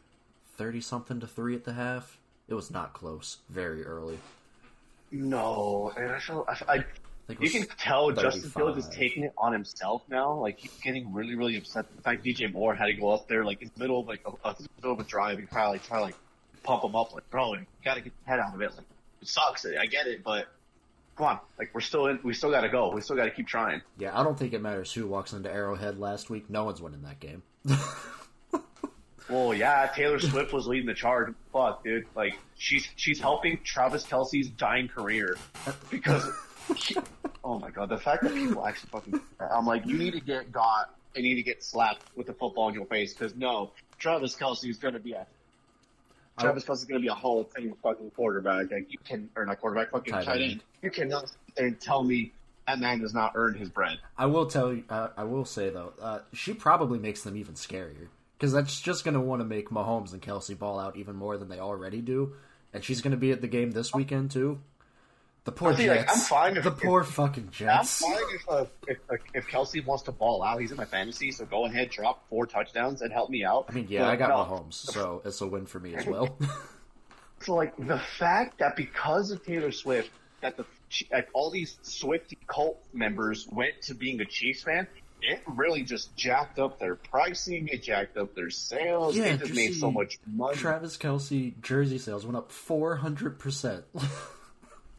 30 0.56 0.80
something 0.80 1.20
to 1.20 1.26
three 1.26 1.54
at 1.54 1.64
the 1.64 1.74
half. 1.74 2.18
It 2.48 2.54
was 2.54 2.70
not 2.70 2.92
close. 2.94 3.38
Very 3.48 3.84
early. 3.84 4.18
no, 5.10 5.92
and 5.96 6.10
I 6.10 6.18
feel 6.18 6.44
I, 6.48 6.76
I 6.76 6.84
I 7.30 7.34
think 7.34 7.54
You 7.54 7.60
can 7.60 7.76
tell 7.76 8.10
Justin 8.10 8.50
Fields 8.50 8.78
is 8.78 8.88
taking 8.88 9.22
it 9.24 9.32
on 9.38 9.52
himself 9.52 10.02
now. 10.08 10.34
Like 10.34 10.58
he's 10.58 10.72
getting 10.82 11.12
really, 11.12 11.36
really 11.36 11.56
upset. 11.56 11.86
The 11.94 12.02
fact 12.02 12.24
DJ 12.24 12.52
Moore 12.52 12.74
had 12.74 12.86
to 12.86 12.94
go 12.94 13.10
up 13.10 13.28
there, 13.28 13.44
like 13.44 13.62
in 13.62 13.70
the 13.74 13.80
middle 13.80 14.00
of 14.00 14.08
like 14.08 14.22
a, 14.26 14.48
a 14.48 14.56
middle 14.76 14.92
of 14.92 15.00
a 15.00 15.04
drive, 15.04 15.38
and 15.38 15.48
try 15.48 15.68
like 15.68 15.86
try 15.86 15.98
to, 15.98 16.04
like 16.04 16.16
pump 16.62 16.84
him 16.84 16.96
up, 16.96 17.14
like 17.14 17.28
bro, 17.30 17.54
you 17.54 17.66
gotta 17.84 18.00
get 18.00 18.12
your 18.26 18.36
head 18.36 18.44
out 18.44 18.54
of 18.54 18.60
it. 18.60 18.72
Like 18.76 18.86
it 19.22 19.28
sucks. 19.28 19.64
I 19.64 19.86
get 19.86 20.06
it, 20.06 20.24
but 20.24 20.48
come 21.16 21.26
on, 21.26 21.38
like 21.58 21.70
we're 21.74 21.80
still 21.80 22.06
in. 22.06 22.18
We 22.22 22.34
still 22.34 22.50
gotta 22.50 22.68
go. 22.68 22.90
We 22.90 23.00
still 23.00 23.16
gotta 23.16 23.30
keep 23.30 23.46
trying. 23.46 23.82
Yeah, 23.98 24.18
I 24.18 24.22
don't 24.22 24.38
think 24.38 24.52
it 24.52 24.62
matters 24.62 24.92
who 24.92 25.06
walks 25.06 25.32
into 25.32 25.50
Arrowhead 25.52 25.98
last 25.98 26.30
week. 26.30 26.48
No 26.48 26.64
one's 26.64 26.80
winning 26.80 27.02
that 27.02 27.20
game. 27.20 27.42
Well, 29.30 29.54
yeah, 29.54 29.86
Taylor 29.94 30.18
Swift 30.18 30.52
was 30.52 30.66
leading 30.66 30.86
the 30.86 30.94
charge. 30.94 31.32
Fuck, 31.52 31.84
dude. 31.84 32.06
Like 32.16 32.36
she's 32.58 32.88
she's 32.96 33.20
helping 33.20 33.60
Travis 33.62 34.04
Kelce's 34.04 34.48
dying 34.48 34.88
career 34.88 35.36
because. 35.88 36.28
Oh 37.42 37.58
my 37.58 37.70
god, 37.70 37.88
the 37.88 37.96
fact 37.96 38.22
that 38.22 38.34
people 38.34 38.66
actually 38.66 38.90
fucking. 38.90 39.20
I'm 39.40 39.66
like, 39.66 39.86
you 39.86 39.96
need 39.96 40.12
to 40.12 40.20
get 40.20 40.52
got 40.52 40.94
and 41.14 41.24
you 41.24 41.30
need 41.30 41.40
to 41.40 41.42
get 41.42 41.64
slapped 41.64 42.02
with 42.16 42.26
the 42.26 42.34
football 42.34 42.68
in 42.68 42.74
your 42.74 42.86
face 42.86 43.14
because 43.14 43.34
no, 43.34 43.72
Travis 43.98 44.36
Kelce 44.36 44.68
is 44.68 44.78
going 44.78 44.94
to 44.94 45.00
be 45.00 45.12
a. 45.12 45.26
Travis 46.40 46.64
Kelce 46.64 46.74
is 46.78 46.84
going 46.84 47.00
to 47.00 47.02
be 47.02 47.08
a 47.08 47.14
Hall 47.14 47.40
of 47.40 47.50
Fame 47.52 47.74
fucking 47.82 48.10
quarterback. 48.10 48.70
Like 48.70 48.92
you 48.92 48.98
can, 49.04 49.30
or 49.36 49.46
not 49.46 49.60
quarterback, 49.60 49.90
fucking 49.90 50.12
Tight 50.12 50.24
tight, 50.24 50.40
end. 50.40 50.52
end. 50.52 50.62
You 50.82 50.90
cannot 50.90 51.28
sit 51.28 51.38
there 51.56 51.66
and 51.66 51.80
tell 51.80 52.02
me 52.02 52.32
that 52.66 52.78
man 52.78 53.00
does 53.00 53.14
not 53.14 53.32
earn 53.34 53.54
his 53.54 53.68
bread. 53.68 53.98
I 54.16 54.26
will 54.26 54.46
tell 54.46 54.72
you. 54.72 54.84
Uh, 54.88 55.08
I 55.16 55.24
will 55.24 55.44
say 55.44 55.70
though, 55.70 55.92
uh, 56.00 56.20
she 56.32 56.54
probably 56.54 56.98
makes 56.98 57.22
them 57.22 57.36
even 57.36 57.54
scarier 57.54 58.08
because 58.38 58.52
that's 58.52 58.80
just 58.80 59.04
going 59.04 59.14
to 59.14 59.20
want 59.20 59.40
to 59.40 59.46
make 59.46 59.70
Mahomes 59.70 60.12
and 60.12 60.22
Kelce 60.22 60.58
ball 60.58 60.78
out 60.78 60.96
even 60.96 61.16
more 61.16 61.36
than 61.36 61.48
they 61.48 61.58
already 61.58 62.00
do, 62.00 62.34
and 62.72 62.82
she's 62.82 63.00
going 63.00 63.12
to 63.12 63.16
be 63.16 63.32
at 63.32 63.40
the 63.40 63.48
game 63.48 63.72
this 63.72 63.92
weekend 63.92 64.30
too. 64.30 64.60
The 65.44 65.52
poor 65.52 65.74
See, 65.74 65.88
like, 65.88 66.10
I'm 66.10 66.18
fine 66.18 66.56
if- 66.58 66.64
the 66.64 66.70
poor 66.70 67.02
fucking 67.02 67.48
Jets. 67.50 68.04
I'm 68.04 68.12
fine 68.14 68.22
if, 68.34 68.48
uh, 68.48 68.64
if 68.86 68.98
if 69.34 69.46
Kelce 69.48 69.84
wants 69.84 70.02
to 70.04 70.12
ball 70.12 70.42
out. 70.42 70.60
He's 70.60 70.70
in 70.70 70.76
my 70.76 70.84
fantasy, 70.84 71.32
so 71.32 71.46
go 71.46 71.64
ahead, 71.64 71.90
drop 71.90 72.28
four 72.28 72.46
touchdowns 72.46 73.00
and 73.00 73.10
help 73.12 73.30
me 73.30 73.44
out. 73.44 73.64
I 73.68 73.72
mean, 73.72 73.86
yeah, 73.88 74.00
But 74.02 74.08
I 74.10 74.16
got 74.16 74.28
no. 74.28 74.36
Mahomes, 74.36 74.74
so 74.74 75.22
it's 75.24 75.40
a 75.40 75.46
win 75.46 75.64
for 75.66 75.80
me 75.80 75.94
as 75.94 76.06
well. 76.06 76.36
So 77.42 77.54
like 77.54 77.74
the 77.78 77.98
fact 78.18 78.58
that 78.58 78.76
because 78.76 79.30
of 79.30 79.42
Taylor 79.42 79.72
Swift, 79.72 80.10
that 80.42 80.58
the 80.58 80.66
like 81.10 81.28
all 81.32 81.50
these 81.50 81.78
Swifty 81.80 82.36
cult 82.46 82.84
members 82.92 83.48
went 83.50 83.80
to 83.84 83.94
being 83.94 84.20
a 84.20 84.26
Chiefs 84.26 84.62
fan, 84.64 84.86
it 85.22 85.40
really 85.46 85.82
just 85.82 86.14
jacked 86.16 86.58
up 86.58 86.78
their 86.78 86.96
pricing. 86.96 87.68
It 87.68 87.82
jacked 87.82 88.18
up 88.18 88.34
their 88.34 88.50
sales. 88.50 89.16
Yeah, 89.16 89.24
it 89.24 89.40
just 89.40 89.54
made 89.54 89.74
so 89.74 89.90
much 89.90 90.18
money. 90.26 90.54
Travis 90.54 90.98
Kelce 90.98 91.58
jersey 91.62 91.96
sales 91.96 92.26
went 92.26 92.36
up 92.36 92.52
four 92.52 92.96
hundred 92.96 93.38
percent. 93.38 93.84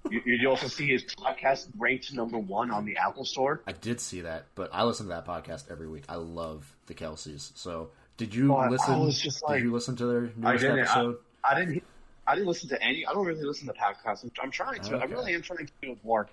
you, 0.10 0.22
you 0.26 0.50
also 0.50 0.68
see 0.68 0.88
his 0.88 1.04
podcast 1.06 1.68
ranked 1.78 2.14
number 2.14 2.38
one 2.38 2.72
on 2.72 2.86
the 2.86 2.98
Apple 2.98 3.26
Store. 3.26 3.62
I 3.68 3.72
did 3.74 4.00
see 4.00 4.22
that, 4.22 4.46
but 4.56 4.70
I 4.74 4.84
listen 4.84 5.06
to 5.08 5.10
that 5.14 5.26
podcast 5.26 5.70
every 5.72 5.88
week. 5.88 6.04
I 6.10 6.16
love 6.16 6.76
the 6.88 6.94
Kelces. 6.94 7.52
So, 7.56 7.90
did 8.18 8.34
you 8.34 8.48
But 8.50 8.56
I 8.56 8.70
listen? 8.70 9.00
was 9.00 9.20
just 9.20 9.44
like- 9.44 9.58
did 9.58 9.64
you 9.66 9.72
listen 9.72 9.96
to 9.98 10.06
their 10.06 10.32
I 10.44 10.52
newest. 10.52 10.66
I, 10.66 10.80
episode? 10.80 11.18
I 11.44 11.60
didn't. 11.60 11.84
I 12.28 12.36
didn't 12.36 12.48
listen 12.48 12.70
to 12.70 12.82
any. 12.84 13.06
I 13.06 13.14
don't 13.14 13.26
really 13.26 13.44
listen 13.44 13.68
to 13.68 13.74
podcasts. 13.74 14.24
I'm, 14.24 14.32
I'm 14.44 14.52
trying 14.52 14.80
to. 14.82 14.98
I 14.98 15.06
really 15.06 15.34
am 15.34 15.42
trying 15.42 15.66
to 15.66 15.74
do 15.82 15.92
it 15.94 15.98
more. 16.04 16.30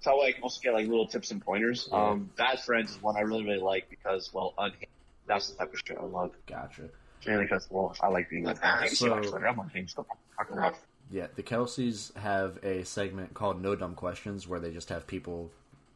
So 0.00 0.22
I 0.22 0.32
can 0.32 0.42
also 0.42 0.60
get 0.60 0.72
like 0.72 0.88
little 0.88 1.06
tips 1.06 1.30
and 1.30 1.40
pointers. 1.40 1.88
Yeah. 1.90 2.08
Um, 2.10 2.30
Bad 2.36 2.60
Friends 2.60 2.90
is 2.90 3.02
one 3.02 3.16
I 3.16 3.20
really 3.20 3.44
really 3.44 3.60
like 3.60 3.88
because 3.90 4.30
well, 4.32 4.54
unhinged. 4.58 4.86
That's 5.26 5.50
the 5.50 5.58
type 5.58 5.72
of 5.72 5.80
shit 5.84 5.98
I 5.98 6.04
love. 6.04 6.32
Gotcha. 6.46 6.88
Mainly 7.26 7.44
because 7.44 7.68
well, 7.70 7.94
I 8.00 8.08
like 8.08 8.28
being 8.30 8.44
like 8.44 8.60
that. 8.60 8.88
So- 8.90 9.14
I'm 9.14 9.58
unhinged. 9.58 9.90
Stop 9.90 10.06
fucking 10.36 10.56
around. 10.56 10.74
Yeah, 11.10 11.26
the 11.34 11.42
Kelces 11.42 12.14
have 12.16 12.58
a 12.64 12.84
segment 12.84 13.34
called 13.34 13.60
No 13.60 13.74
Dumb 13.74 13.94
Questions 13.94 14.46
where 14.46 14.60
they 14.60 14.70
just 14.70 14.88
have 14.90 15.06
people 15.06 15.50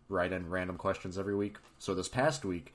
write 0.08 0.32
in 0.32 0.50
random 0.50 0.76
questions 0.76 1.16
every 1.18 1.34
week. 1.36 1.56
So 1.78 1.94
this 1.94 2.08
past 2.08 2.44
week, 2.44 2.74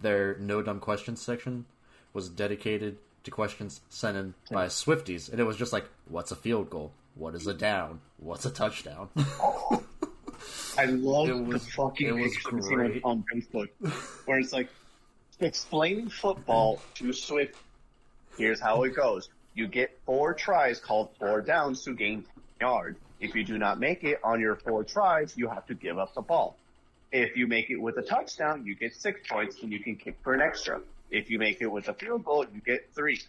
their 0.00 0.36
No 0.38 0.60
Dumb 0.62 0.78
Questions 0.80 1.22
section 1.22 1.64
was 2.12 2.28
dedicated 2.28 2.98
to 3.24 3.30
questions 3.30 3.80
sent 3.88 4.16
in 4.16 4.34
by 4.50 4.66
Swifties, 4.66 5.30
and 5.30 5.40
it 5.40 5.44
was 5.44 5.56
just 5.56 5.72
like, 5.72 5.86
"What's 6.08 6.30
a 6.32 6.36
field 6.36 6.70
goal? 6.70 6.92
What 7.14 7.34
is 7.34 7.46
a 7.46 7.54
down? 7.54 8.00
What's 8.18 8.44
a 8.46 8.50
touchdown?" 8.50 9.08
I 10.78 10.84
love 10.86 11.28
It 11.28 11.34
was- 11.34 11.64
the 11.64 11.70
fucking 11.72 12.18
it 12.18 12.22
was 12.22 12.36
great. 12.38 13.02
on 13.04 13.24
Facebook 13.32 13.68
where 14.26 14.38
it's 14.38 14.52
like 14.52 14.68
explaining 15.40 16.08
football 16.08 16.80
to 16.94 17.12
Swift. 17.12 17.56
Here's 18.38 18.60
how 18.60 18.82
it 18.84 18.94
goes. 18.94 19.28
You 19.60 19.68
get 19.68 20.00
four 20.06 20.32
tries 20.32 20.80
called 20.80 21.10
four 21.18 21.42
downs 21.42 21.84
to 21.84 21.92
gain 21.92 22.22
10 22.22 22.32
yards. 22.62 22.98
If 23.20 23.34
you 23.34 23.44
do 23.44 23.58
not 23.58 23.78
make 23.78 24.04
it 24.04 24.18
on 24.24 24.40
your 24.40 24.56
four 24.56 24.84
tries, 24.84 25.36
you 25.36 25.50
have 25.50 25.66
to 25.66 25.74
give 25.74 25.98
up 25.98 26.14
the 26.14 26.22
ball. 26.22 26.56
If 27.12 27.36
you 27.36 27.46
make 27.46 27.68
it 27.68 27.76
with 27.76 27.98
a 27.98 28.02
touchdown, 28.02 28.64
you 28.64 28.74
get 28.74 28.94
six 28.94 29.20
points 29.28 29.56
and 29.62 29.70
you 29.70 29.78
can 29.78 29.96
kick 29.96 30.16
for 30.24 30.32
an 30.32 30.40
extra. 30.40 30.80
If 31.10 31.28
you 31.28 31.38
make 31.38 31.60
it 31.60 31.66
with 31.66 31.88
a 31.88 31.92
field 31.92 32.24
goal, 32.24 32.46
you 32.54 32.62
get 32.62 32.88
three. 32.94 33.20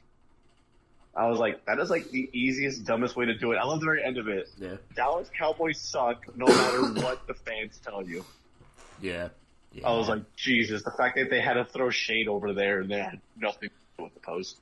I 1.13 1.27
was 1.27 1.37
like, 1.37 1.65
that 1.65 1.79
is 1.79 1.89
like 1.89 2.09
the 2.11 2.29
easiest, 2.31 2.85
dumbest 2.85 3.17
way 3.17 3.25
to 3.25 3.37
do 3.37 3.51
it. 3.51 3.57
I 3.57 3.65
love 3.65 3.81
the 3.81 3.85
very 3.87 4.01
end 4.01 4.17
of 4.17 4.29
it. 4.29 4.47
yeah, 4.57 4.77
Dallas 4.95 5.29
Cowboys 5.37 5.81
suck 5.81 6.33
no 6.33 6.45
matter 6.45 6.81
what 7.03 7.27
the 7.27 7.33
fans 7.33 7.77
tell 7.85 8.07
you. 8.07 8.23
yeah, 9.01 9.27
yeah. 9.73 9.85
I 9.85 9.97
was 9.97 10.07
like, 10.07 10.33
Jesus, 10.37 10.81
the 10.83 10.91
fact 10.91 11.17
that 11.17 11.29
they 11.29 11.41
had 11.41 11.55
to 11.55 11.65
throw 11.65 11.89
shade 11.89 12.29
over 12.29 12.53
there 12.53 12.79
and 12.79 12.89
they 12.89 12.99
had 12.99 13.19
nothing 13.35 13.67
to 13.67 13.75
do 13.97 14.03
with 14.05 14.13
the 14.13 14.21
post. 14.21 14.55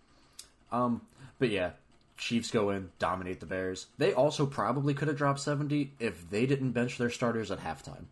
Um, 0.72 1.02
but 1.40 1.50
yeah, 1.50 1.72
Chiefs 2.18 2.52
go 2.52 2.70
in, 2.70 2.92
dominate 3.00 3.40
the 3.40 3.46
Bears. 3.46 3.88
They 3.98 4.14
also 4.14 4.46
probably 4.46 4.94
could 4.94 5.08
have 5.08 5.18
dropped 5.18 5.40
seventy 5.40 5.94
if 6.00 6.30
they 6.30 6.46
didn't 6.46 6.72
bench 6.72 6.98
their 6.98 7.10
starters 7.10 7.50
at 7.50 7.60
halftime. 7.60 8.06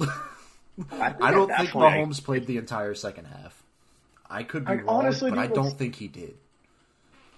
I, 0.00 1.14
I 1.20 1.30
don't 1.30 1.48
think 1.48 1.70
Mahomes 1.70 2.22
played 2.22 2.46
the 2.46 2.56
entire 2.58 2.94
second 2.94 3.26
half. 3.26 3.62
I 4.28 4.42
could 4.42 4.64
be 4.64 4.72
I 4.72 4.76
wrong, 4.76 5.04
honestly 5.04 5.30
but 5.30 5.38
I 5.38 5.46
don't 5.46 5.76
think 5.78 5.94
he 5.94 6.08
did. 6.08 6.34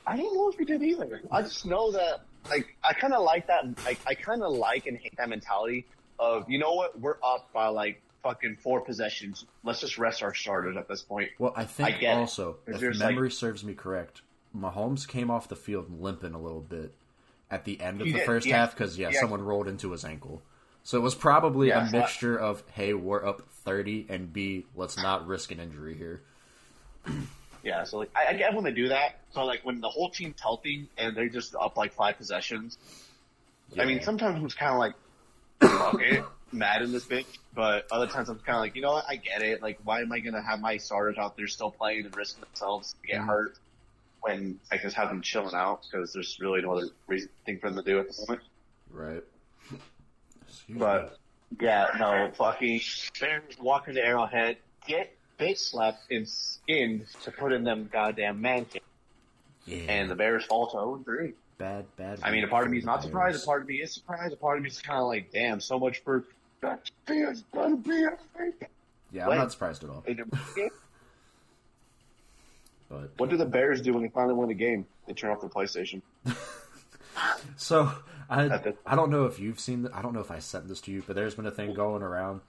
I, 0.06 0.14
I 0.14 0.16
don't 0.16 0.34
know 0.34 0.48
if 0.48 0.56
he 0.58 0.64
did 0.64 0.82
either. 0.82 1.22
I 1.30 1.42
just 1.42 1.66
know 1.66 1.90
that, 1.92 2.20
like, 2.48 2.76
I 2.84 2.92
kind 2.92 3.12
of 3.12 3.22
like 3.24 3.46
that. 3.48 3.64
Like, 3.84 3.98
I 4.06 4.14
kind 4.14 4.42
of 4.42 4.52
like 4.52 4.86
and 4.86 4.96
hate 4.96 5.16
that 5.16 5.28
mentality 5.28 5.86
of, 6.18 6.48
you 6.48 6.58
know 6.58 6.74
what, 6.74 6.98
we're 7.00 7.16
up 7.24 7.52
by 7.52 7.66
like 7.68 8.00
fucking 8.22 8.56
four 8.60 8.80
possessions. 8.80 9.44
Let's 9.64 9.80
just 9.80 9.98
rest 9.98 10.22
our 10.22 10.34
starters 10.34 10.76
at 10.76 10.88
this 10.88 11.02
point. 11.02 11.30
Well, 11.38 11.52
I 11.56 11.64
think 11.64 11.88
I 11.88 12.12
it. 12.12 12.16
also, 12.16 12.58
If 12.66 12.80
there's, 12.80 13.00
like- 13.00 13.10
memory 13.10 13.30
serves 13.30 13.64
me 13.64 13.74
correct, 13.74 14.22
Mahomes 14.56 15.06
came 15.06 15.30
off 15.30 15.48
the 15.48 15.56
field 15.56 16.00
limping 16.00 16.34
a 16.34 16.40
little 16.40 16.60
bit 16.60 16.94
at 17.50 17.64
the 17.64 17.80
end 17.80 18.00
of 18.00 18.06
He 18.06 18.12
the 18.12 18.18
did, 18.18 18.26
first 18.26 18.46
yeah. 18.46 18.58
half 18.58 18.74
because 18.74 18.98
yeah, 18.98 19.10
Yeah. 19.10 19.20
someone 19.20 19.42
rolled 19.42 19.68
into 19.68 19.90
his 19.92 20.04
ankle. 20.04 20.42
So 20.82 20.98
it 20.98 21.02
was 21.02 21.14
probably 21.14 21.68
Yeah, 21.68 21.88
a 21.88 21.90
mixture 21.90 22.36
of 22.36 22.62
hey, 22.72 22.92
we're 22.94 23.24
up 23.26 23.42
thirty, 23.50 24.06
and 24.08 24.32
b 24.32 24.66
let's 24.76 24.96
not 24.96 25.26
risk 25.26 25.50
an 25.50 25.60
injury 25.60 25.94
here. 25.96 26.22
Yeah, 27.62 27.84
so 27.84 27.96
like 27.96 28.10
I, 28.14 28.26
I 28.26 28.32
get 28.34 28.52
when 28.54 28.62
they 28.62 28.72
do 28.72 28.88
that. 28.88 29.20
So 29.32 29.42
like 29.46 29.64
when 29.64 29.80
the 29.80 29.88
whole 29.88 30.10
team's 30.10 30.38
healthy 30.38 30.86
and 30.98 31.16
they're 31.16 31.30
just 31.30 31.54
up 31.56 31.78
like 31.78 31.94
five 31.94 32.18
possessions. 32.18 32.76
I 33.78 33.86
mean, 33.86 34.02
sometimes 34.02 34.44
it's 34.44 34.52
kind 34.52 34.72
of 34.72 34.78
like, 34.78 35.98
it, 35.98 36.22
mad 36.52 36.82
in 36.82 36.92
this 36.92 37.06
bitch. 37.06 37.24
But 37.54 37.86
other 37.90 38.06
times 38.06 38.28
I'm 38.28 38.38
kind 38.40 38.56
of 38.56 38.60
like, 38.60 38.76
you 38.76 38.82
know 38.82 38.92
what, 38.92 39.06
I 39.08 39.16
get 39.16 39.40
it. 39.40 39.62
Like, 39.62 39.78
why 39.82 40.02
am 40.02 40.12
I 40.12 40.18
gonna 40.18 40.42
have 40.42 40.60
my 40.60 40.76
starters 40.76 41.16
out 41.16 41.38
there 41.38 41.46
still 41.48 41.70
playing 41.70 42.04
and 42.04 42.14
risking 42.14 42.42
themselves 42.44 42.94
to 43.00 43.06
get 43.08 43.22
Mhm. 43.22 43.26
hurt 43.28 43.56
when 44.24 44.58
I 44.72 44.78
just 44.78 44.96
have 44.96 45.08
them 45.08 45.20
chilling 45.20 45.54
out 45.54 45.82
because 45.82 46.14
there's 46.14 46.38
really 46.40 46.62
no 46.62 46.72
other 46.72 46.88
reason 47.06 47.28
thing 47.44 47.58
for 47.58 47.68
them 47.68 47.84
to 47.84 47.90
do 47.90 47.98
at 47.98 48.08
the 48.08 48.22
moment. 48.22 48.42
right. 48.90 49.22
Excuse 50.48 50.78
But 50.78 51.18
yeah, 51.60 51.88
no, 51.98 52.30
fucking 52.34 52.80
Bears 53.20 53.58
walk 53.60 53.88
into 53.88 54.02
Arrowhead, 54.02 54.56
get 54.86 55.14
face 55.36 55.60
slapped 55.60 56.10
and 56.10 56.26
skinned 56.26 57.06
to 57.22 57.30
put 57.30 57.52
in 57.52 57.64
them 57.64 57.90
goddamn 57.92 58.40
man 58.40 58.64
cave, 58.64 58.82
yeah, 59.66 59.78
and 59.88 60.10
the 60.10 60.14
Bears 60.14 60.46
fall 60.46 60.66
to 60.68 60.72
0 60.72 61.02
3. 61.04 61.32
bad, 61.58 61.84
bad. 61.96 62.20
I 62.22 62.30
mean, 62.30 62.44
a 62.44 62.48
part 62.48 62.64
of 62.64 62.72
me 62.72 62.78
is 62.78 62.84
not 62.84 63.02
surprised, 63.02 63.42
a 63.42 63.46
part 63.46 63.60
of 63.62 63.68
me 63.68 63.76
is 63.76 63.92
surprised, 63.92 64.32
a 64.32 64.36
part 64.36 64.56
of 64.56 64.62
me 64.62 64.70
is 64.70 64.80
kind 64.80 65.00
of 65.00 65.06
like, 65.06 65.30
damn, 65.32 65.60
so 65.60 65.78
much 65.78 66.02
for 66.02 66.24
that 66.62 66.90
feels 67.06 67.42
gonna 67.52 67.76
be 67.76 68.04
a 68.04 68.16
fake. 68.38 68.68
Yeah, 69.12 69.28
I'm 69.28 69.36
not 69.36 69.52
surprised 69.52 69.84
at 69.84 69.90
all. 69.90 70.02
The. 73.02 73.08
But 73.08 73.20
What 73.20 73.30
do 73.30 73.36
the 73.36 73.46
Bears 73.46 73.80
do 73.80 73.92
when 73.92 74.02
they 74.02 74.08
finally 74.08 74.34
win 74.34 74.50
a 74.50 74.54
game? 74.54 74.86
They 75.06 75.12
turn 75.12 75.30
off 75.30 75.40
their 75.40 75.50
PlayStation. 75.50 76.02
So 77.56 77.92
I 78.28 78.72
I 78.84 78.96
don't 78.96 79.10
know 79.10 79.26
if 79.26 79.38
you've 79.38 79.60
seen 79.60 79.88
I 79.94 80.02
don't 80.02 80.14
know 80.14 80.20
if 80.20 80.30
I 80.30 80.38
sent 80.40 80.68
this 80.68 80.80
to 80.82 80.90
you, 80.90 81.02
but 81.06 81.14
there's 81.14 81.34
been 81.34 81.46
a 81.46 81.50
thing 81.50 81.74
going 81.74 82.02
around, 82.02 82.40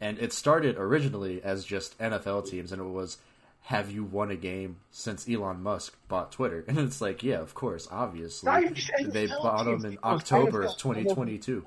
and 0.00 0.18
it 0.18 0.32
started 0.32 0.76
originally 0.76 1.42
as 1.42 1.64
just 1.64 1.98
NFL 1.98 2.48
teams, 2.50 2.72
and 2.72 2.80
it 2.80 2.84
was 2.84 3.18
have 3.62 3.90
you 3.90 4.04
won 4.04 4.30
a 4.30 4.36
game 4.36 4.76
since 4.90 5.28
Elon 5.28 5.62
Musk 5.62 5.96
bought 6.08 6.32
Twitter? 6.32 6.64
And 6.68 6.78
it's 6.78 7.00
like, 7.00 7.22
yeah, 7.22 7.38
of 7.40 7.54
course, 7.54 7.88
obviously 7.90 8.50
they 9.06 9.26
bought 9.26 9.64
them 9.64 9.84
in 9.84 9.98
October 10.04 10.62
of 10.62 10.76
2022. 10.76 11.64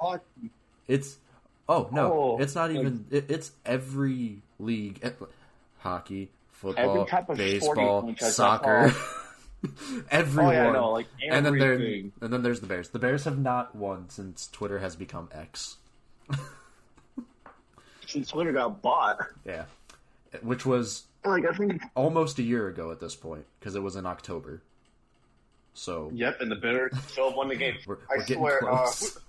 It's 0.88 1.18
oh 1.68 1.90
no, 1.92 2.14
Oh, 2.14 2.38
it's 2.40 2.56
not 2.56 2.72
even. 2.72 3.06
It, 3.10 3.32
it's 3.32 3.52
every 3.66 4.42
league, 4.60 5.00
eh, 5.02 5.12
hockey, 5.80 6.30
football, 6.64 6.96
Every 6.96 7.06
type 7.10 7.30
of 7.30 7.38
baseball, 7.38 8.16
soccer. 8.20 8.92
Everyone, 10.12 10.54
Oh 10.56 10.58
yeah, 10.58 10.72
no, 10.72 10.92
like 10.92 11.08
and 11.30 11.46
then 11.46 11.58
there, 11.58 11.74
and 11.76 12.12
then 12.34 12.42
there's 12.44 12.60
the 12.60 12.68
Bears. 12.68 12.90
The 12.90 13.00
Bears 13.00 13.24
have 13.26 13.38
not 13.38 13.76
won 13.76 14.10
since 14.10 14.48
Twitter 14.48 14.80
has 14.80 14.96
become 14.96 15.30
X. 15.32 15.78
Since 18.08 18.30
Twitter 18.30 18.52
got 18.52 18.82
bought, 18.82 19.18
Yeah, 19.46 19.66
which 20.42 20.66
was 20.66 21.04
like 21.26 21.46
I 21.46 21.54
think. 21.56 21.82
almost 21.96 22.38
a 22.38 22.44
year 22.44 22.68
ago 22.68 22.92
at 22.92 23.00
this 23.00 23.16
point 23.16 23.46
because 23.60 23.76
it 23.76 23.82
was 23.82 23.96
in 23.96 24.06
October. 24.06 24.62
So 25.74 26.12
Yep, 26.14 26.42
and 26.42 26.52
the 26.52 26.56
Bears 26.58 26.92
still 27.08 27.34
won 27.36 27.48
the 27.48 27.56
game. 27.56 27.76
We're- 27.88 28.00
I 28.12 28.18
we're 28.18 28.26
getting 28.26 28.38
swear. 28.44 28.60
close. 28.60 29.18
Uh, 29.18 29.20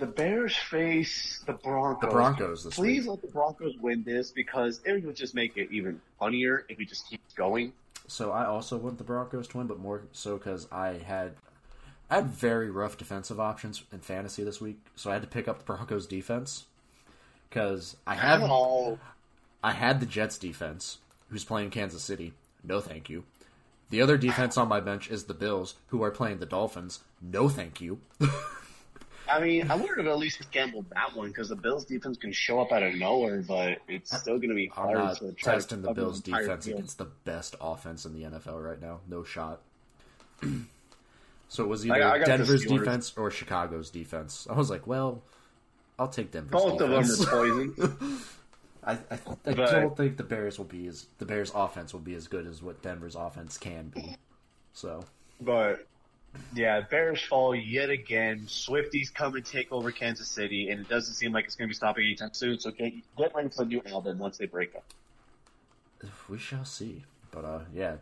the 0.00 0.06
Bears 0.06 0.56
face 0.56 1.44
the 1.46 1.52
Broncos. 1.52 2.00
The 2.00 2.14
Broncos 2.14 2.64
this 2.64 2.74
Please 2.74 3.02
week. 3.02 3.10
let 3.10 3.22
the 3.22 3.28
Broncos 3.28 3.76
win 3.78 4.02
this 4.02 4.30
because 4.30 4.80
it 4.84 5.04
would 5.04 5.14
just 5.14 5.34
make 5.34 5.56
it 5.56 5.68
even 5.70 6.00
funnier 6.18 6.64
if 6.68 6.78
he 6.78 6.84
just 6.84 7.08
keeps 7.08 7.34
going. 7.34 7.72
So 8.08 8.32
I 8.32 8.46
also 8.46 8.76
want 8.76 8.98
the 8.98 9.04
Broncos 9.04 9.46
to 9.48 9.58
win, 9.58 9.66
but 9.66 9.78
more 9.78 10.02
so 10.12 10.36
because 10.36 10.66
I 10.72 10.94
had 10.94 11.34
I 12.10 12.16
had 12.16 12.26
very 12.26 12.70
rough 12.70 12.98
defensive 12.98 13.38
options 13.38 13.84
in 13.92 14.00
fantasy 14.00 14.42
this 14.42 14.60
week, 14.60 14.78
so 14.96 15.10
I 15.10 15.12
had 15.12 15.22
to 15.22 15.28
pick 15.28 15.46
up 15.46 15.58
the 15.58 15.64
Broncos 15.64 16.06
defense 16.06 16.64
because 17.48 17.96
I 18.06 18.16
Oh, 18.42 18.98
I 19.62 19.72
had 19.72 20.00
the 20.00 20.06
Jets 20.06 20.38
defense, 20.38 20.98
who's 21.28 21.44
playing 21.44 21.70
Kansas 21.70 22.02
City. 22.02 22.32
No, 22.64 22.80
thank 22.80 23.10
you. 23.10 23.24
The 23.90 24.00
other 24.00 24.16
defense 24.16 24.56
on 24.56 24.68
my 24.68 24.80
bench 24.80 25.10
is 25.10 25.24
the 25.24 25.34
Bills, 25.34 25.74
who 25.88 26.02
are 26.02 26.10
playing 26.10 26.38
the 26.38 26.46
Dolphins. 26.46 27.00
No, 27.20 27.48
thank 27.48 27.80
you. 27.80 28.00
I 29.30 29.40
mean, 29.40 29.70
I 29.70 29.76
would 29.76 29.96
have 29.96 30.06
at 30.06 30.18
least 30.18 30.50
gambled 30.50 30.86
that 30.94 31.14
one 31.16 31.28
because 31.28 31.48
the 31.48 31.56
Bills 31.56 31.84
defense 31.84 32.18
can 32.18 32.32
show 32.32 32.60
up 32.60 32.72
out 32.72 32.82
of 32.82 32.94
nowhere, 32.94 33.42
but 33.46 33.78
it's 33.88 34.16
still 34.16 34.36
going 34.38 34.48
to 34.48 34.54
be 34.54 34.70
I'm 34.76 34.84
hard 34.84 34.98
not 34.98 35.16
to 35.18 35.32
try 35.32 35.54
testing 35.54 35.82
to 35.82 35.88
the 35.88 35.94
Bills 35.94 36.20
defense 36.20 36.66
field. 36.66 36.78
against 36.78 36.98
the 36.98 37.06
best 37.24 37.54
offense 37.60 38.04
in 38.04 38.12
the 38.14 38.22
NFL 38.24 38.62
right 38.64 38.80
now. 38.80 39.00
No 39.08 39.22
shot. 39.22 39.60
so 41.48 41.64
it 41.64 41.68
was 41.68 41.86
either 41.86 42.02
I 42.02 42.18
the 42.18 42.24
Denver's 42.24 42.64
defense 42.64 43.12
or 43.16 43.30
Chicago's 43.30 43.90
defense. 43.90 44.46
I 44.50 44.54
was 44.54 44.70
like, 44.70 44.86
well, 44.86 45.22
I'll 45.98 46.08
take 46.08 46.32
Denver's 46.32 46.50
Both 46.50 46.80
of 46.80 46.90
them 46.90 47.02
defense. 47.02 47.26
are 47.26 47.30
poison. 47.76 48.20
I, 48.82 48.92
I, 48.92 48.98
I 49.46 49.52
don't 49.52 49.96
think 49.96 50.16
the 50.16 50.22
Bears 50.24 50.56
will 50.58 50.64
be 50.64 50.86
as 50.86 51.06
the 51.18 51.26
Bears' 51.26 51.52
offense 51.54 51.92
will 51.92 52.00
be 52.00 52.14
as 52.14 52.26
good 52.26 52.46
as 52.46 52.62
what 52.62 52.82
Denver's 52.82 53.14
offense 53.14 53.58
can 53.58 53.88
be. 53.88 54.16
So 54.72 55.04
But 55.40 55.86
yeah, 56.54 56.80
Bears 56.80 57.22
fall 57.22 57.54
yet 57.54 57.90
again. 57.90 58.44
Swifties 58.46 59.12
come 59.12 59.34
and 59.34 59.44
take 59.44 59.72
over 59.72 59.90
Kansas 59.90 60.28
City, 60.28 60.70
and 60.70 60.80
it 60.80 60.88
doesn't 60.88 61.14
seem 61.14 61.32
like 61.32 61.44
it's 61.44 61.54
going 61.54 61.68
to 61.68 61.70
be 61.70 61.74
stopping 61.74 62.04
anytime 62.04 62.32
soon. 62.32 62.58
So 62.58 62.70
get, 62.70 62.92
get 63.16 63.34
ready 63.34 63.48
for 63.48 63.64
the 63.64 63.66
new 63.66 63.82
album 63.86 64.18
once 64.18 64.38
they 64.38 64.46
break 64.46 64.74
up. 64.74 64.84
we 66.28 66.38
shall 66.38 66.64
see. 66.64 67.04
But 67.30 67.44
uh, 67.44 67.60
yeah, 67.74 67.96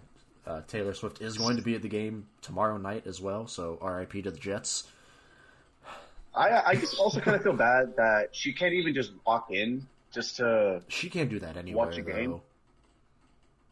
uh, 0.47 0.63
Taylor 0.67 0.95
Swift 0.95 1.21
is 1.21 1.37
going 1.37 1.57
to 1.57 1.63
be 1.63 1.75
at 1.75 1.83
the 1.83 1.89
game 1.89 2.27
tomorrow 2.41 2.79
night 2.79 3.07
as 3.07 3.21
well. 3.21 3.47
So 3.47 3.79
R.I.P. 3.81 4.23
to 4.23 4.31
the 4.31 4.39
Jets. 4.39 4.85
I 6.35 6.63
I 6.67 6.75
just 6.75 6.99
also 6.99 7.21
kind 7.21 7.37
of 7.37 7.43
feel 7.43 7.55
bad 7.55 7.97
that 7.97 8.29
she 8.33 8.53
can't 8.53 8.75
even 8.75 8.95
just 8.95 9.13
walk 9.27 9.51
in 9.51 9.87
just 10.13 10.37
to. 10.37 10.83
She 10.89 11.11
can't 11.11 11.31
do 11.31 11.39
that 11.41 11.57
anywhere 11.57 11.87
Watch 11.87 11.99
a 11.99 12.03
game? 12.03 12.31
though. 12.31 12.43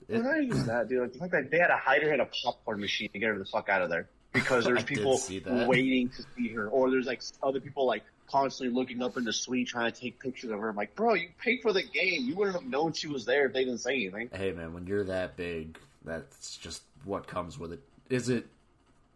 Well, 0.08 0.22
not 0.22 0.40
even 0.40 0.66
that, 0.66 0.88
dude. 0.88 1.00
Like, 1.00 1.12
the 1.12 1.18
fact 1.18 1.32
that 1.32 1.50
they 1.50 1.58
had 1.58 1.66
to 1.68 1.76
hide 1.76 2.02
her 2.02 2.12
in 2.12 2.20
a 2.20 2.26
popcorn 2.26 2.80
machine 2.80 3.10
to 3.12 3.18
get 3.18 3.28
her 3.28 3.38
the 3.38 3.44
fuck 3.44 3.68
out 3.68 3.82
of 3.82 3.90
there 3.90 4.08
because 4.36 4.64
there's 4.66 4.84
people 4.84 5.18
waiting 5.66 6.08
to 6.10 6.24
see 6.36 6.48
her, 6.48 6.68
or 6.68 6.90
there's 6.90 7.06
like 7.06 7.22
other 7.42 7.60
people 7.60 7.86
like 7.86 8.04
constantly 8.28 8.74
looking 8.74 9.02
up 9.02 9.16
in 9.16 9.24
the 9.24 9.32
suite 9.32 9.68
trying 9.68 9.90
to 9.92 10.00
take 10.00 10.18
pictures 10.20 10.50
of 10.50 10.58
her. 10.60 10.68
I'm 10.68 10.76
like, 10.76 10.94
bro, 10.94 11.14
you 11.14 11.28
paid 11.40 11.60
for 11.62 11.72
the 11.72 11.82
game. 11.82 12.24
You 12.24 12.34
wouldn't 12.36 12.56
have 12.56 12.66
known 12.66 12.92
she 12.92 13.08
was 13.08 13.24
there 13.24 13.46
if 13.46 13.52
they 13.52 13.64
didn't 13.64 13.78
say 13.80 13.94
anything. 13.94 14.30
Hey 14.32 14.52
man, 14.52 14.72
when 14.74 14.86
you're 14.86 15.04
that 15.04 15.36
big, 15.36 15.78
that's 16.04 16.56
just 16.56 16.82
what 17.04 17.26
comes 17.26 17.58
with 17.58 17.72
it. 17.72 17.80
Is 18.10 18.28
it 18.28 18.46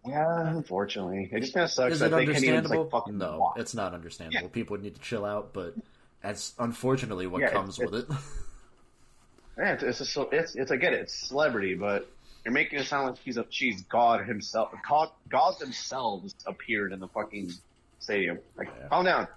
Yeah, 0.06 0.48
unfortunately, 0.48 1.28
it 1.32 1.40
just 1.40 1.54
kind 1.54 1.64
of 1.64 1.70
sucks 1.70 1.94
is 1.94 2.00
that 2.00 2.06
it 2.06 2.10
they 2.16 2.26
can't 2.32 2.44
even 2.44 2.56
understandable? 2.56 3.02
like 3.06 3.14
no, 3.14 3.38
walk. 3.38 3.58
it's 3.58 3.74
not 3.74 3.94
understandable. 3.94 4.42
Yeah. 4.48 4.52
People 4.52 4.78
need 4.78 4.94
to 4.94 5.00
chill 5.00 5.24
out, 5.24 5.52
but 5.52 5.74
that's 6.22 6.54
unfortunately 6.58 7.26
what 7.26 7.40
Yeah, 7.42 7.50
comes 7.50 7.78
it's- 7.78 7.90
with 7.92 8.10
it. 8.10 8.16
Yeah, 9.58 9.72
it's 9.78 10.00
it's, 10.00 10.16
a, 10.16 10.22
it's 10.32 10.54
it's 10.54 10.70
I 10.70 10.76
get 10.76 10.94
it, 10.94 11.00
it's 11.00 11.28
celebrity, 11.28 11.74
but 11.74 12.08
you're 12.44 12.52
making 12.52 12.78
it 12.78 12.86
sound 12.86 13.08
like 13.10 13.18
he's 13.18 13.36
a 13.36 13.46
she's 13.50 13.82
God 13.82 14.26
himself. 14.26 14.72
God, 14.88 15.10
gods 15.28 15.58
themselves 15.58 16.34
appeared 16.46 16.92
in 16.92 17.00
the 17.00 17.08
fucking 17.08 17.52
stadium. 17.98 18.38
Like, 18.56 18.68
Yeah. 18.80 18.88
calm 18.88 19.04
down. 19.04 19.28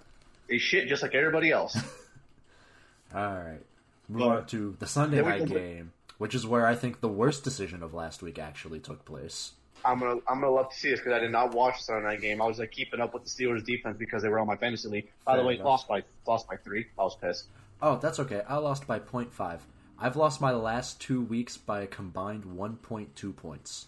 They 0.48 0.58
shit 0.58 0.88
just 0.88 1.02
like 1.02 1.14
everybody 1.14 1.50
else. 1.50 1.76
All 3.14 3.20
right, 3.38 3.60
moving 4.08 4.28
But- 4.28 4.36
on 4.38 4.46
to 4.46 4.76
the 4.78 4.86
Sunday 4.86 5.22
night 5.22 5.46
game, 5.46 5.92
which 6.18 6.34
is 6.34 6.46
where 6.46 6.66
I 6.66 6.74
think 6.74 7.00
the 7.00 7.08
worst 7.08 7.44
decision 7.44 7.82
of 7.82 7.94
last 7.94 8.22
week 8.22 8.38
actually 8.38 8.80
took 8.80 9.04
place. 9.04 9.52
I'm 9.84 10.00
gonna 10.00 10.14
I'm 10.26 10.40
gonna 10.40 10.50
love 10.50 10.70
to 10.70 10.76
see 10.76 10.90
this 10.90 11.00
because 11.00 11.12
I 11.12 11.18
did 11.18 11.30
not 11.30 11.52
watch 11.52 11.76
the 11.78 11.84
Sunday 11.84 12.06
night 12.08 12.20
game. 12.22 12.40
I 12.40 12.46
was 12.46 12.58
like 12.58 12.70
keeping 12.72 13.00
up 13.00 13.12
with 13.12 13.24
the 13.24 13.28
Steelers 13.28 13.64
defense 13.64 13.96
because 13.98 14.22
they 14.22 14.30
were 14.30 14.38
on 14.38 14.46
my 14.46 14.56
fantasy 14.56 14.88
league. 14.88 15.10
By 15.26 15.36
the 15.36 15.44
way, 15.44 15.54
enough. 15.56 15.66
lost 15.66 15.88
by 15.88 16.02
lost 16.26 16.48
by 16.48 16.56
three. 16.56 16.86
I 16.98 17.02
was 17.02 17.16
pissed. 17.16 17.44
Oh, 17.82 17.96
that's 17.98 18.18
okay. 18.18 18.40
I 18.48 18.56
lost 18.56 18.86
by 18.86 18.98
0.5. 18.98 19.58
I've 19.98 20.16
lost 20.16 20.40
my 20.40 20.52
last 20.52 21.00
two 21.00 21.20
weeks 21.22 21.56
by 21.56 21.82
a 21.82 21.86
combined 21.86 22.44
1.2 22.44 23.36
points. 23.36 23.86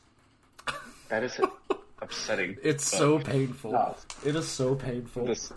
That 1.08 1.22
is 1.24 1.38
upsetting. 2.02 2.56
It's 2.62 2.90
But 2.90 2.98
so 2.98 3.18
painful. 3.18 3.72
No. 3.72 3.96
It 4.24 4.36
is 4.36 4.48
so 4.48 4.74
painful. 4.74 5.26
The, 5.26 5.52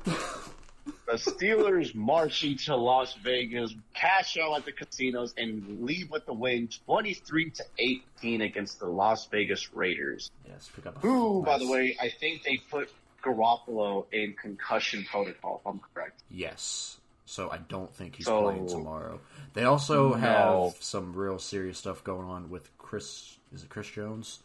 the 1.08 1.14
Steelers 1.14 1.93
marching 1.95 2.58
to 2.58 2.76
Las 2.76 3.14
Vegas, 3.24 3.74
cash 3.93 4.38
out 4.38 4.58
at 4.58 4.66
the 4.66 4.72
casinos, 4.72 5.34
and 5.38 5.84
leave 5.86 6.10
with 6.12 6.26
the 6.26 6.34
win, 6.34 6.70
twenty-three 6.86 7.52
to 7.52 7.64
eighteen 7.78 8.41
against 8.41 8.80
the 8.80 8.88
Las 8.88 9.28
Vegas 9.28 9.74
Raiders. 9.74 10.32
Yes, 10.47 10.70
pick 10.76 10.86
up. 10.86 10.97
A 10.97 11.00
Who, 11.00 11.43
by 11.43 11.58
the 11.58 11.68
way, 11.68 11.95
I 12.02 12.10
think 12.10 12.43
they 12.43 12.58
put 12.72 12.89
Garoppolo 13.24 14.06
in 14.12 14.34
concussion 14.34 15.06
protocol. 15.10 15.62
If 15.64 15.68
I'm 15.68 15.80
correct. 15.93 16.22
Yes. 16.30 16.97
So 17.26 17.52
I 17.52 17.58
don't 17.58 17.93
think 17.93 18.16
he's 18.16 18.26
So- 18.26 18.41
playing 18.43 18.68
tomorrow. 18.68 19.20
They 19.54 19.64
also 19.64 20.10
No. 20.10 20.70
have 20.70 20.76
some 20.84 21.14
real 21.14 21.39
serious 21.39 21.78
stuff 21.78 22.04
going 22.04 22.28
on 22.28 22.50
with 22.50 22.70
Chris. 22.78 23.38
Is 23.54 23.64
it 23.64 23.70
Chris 23.70 23.89
Jones? 23.89 24.39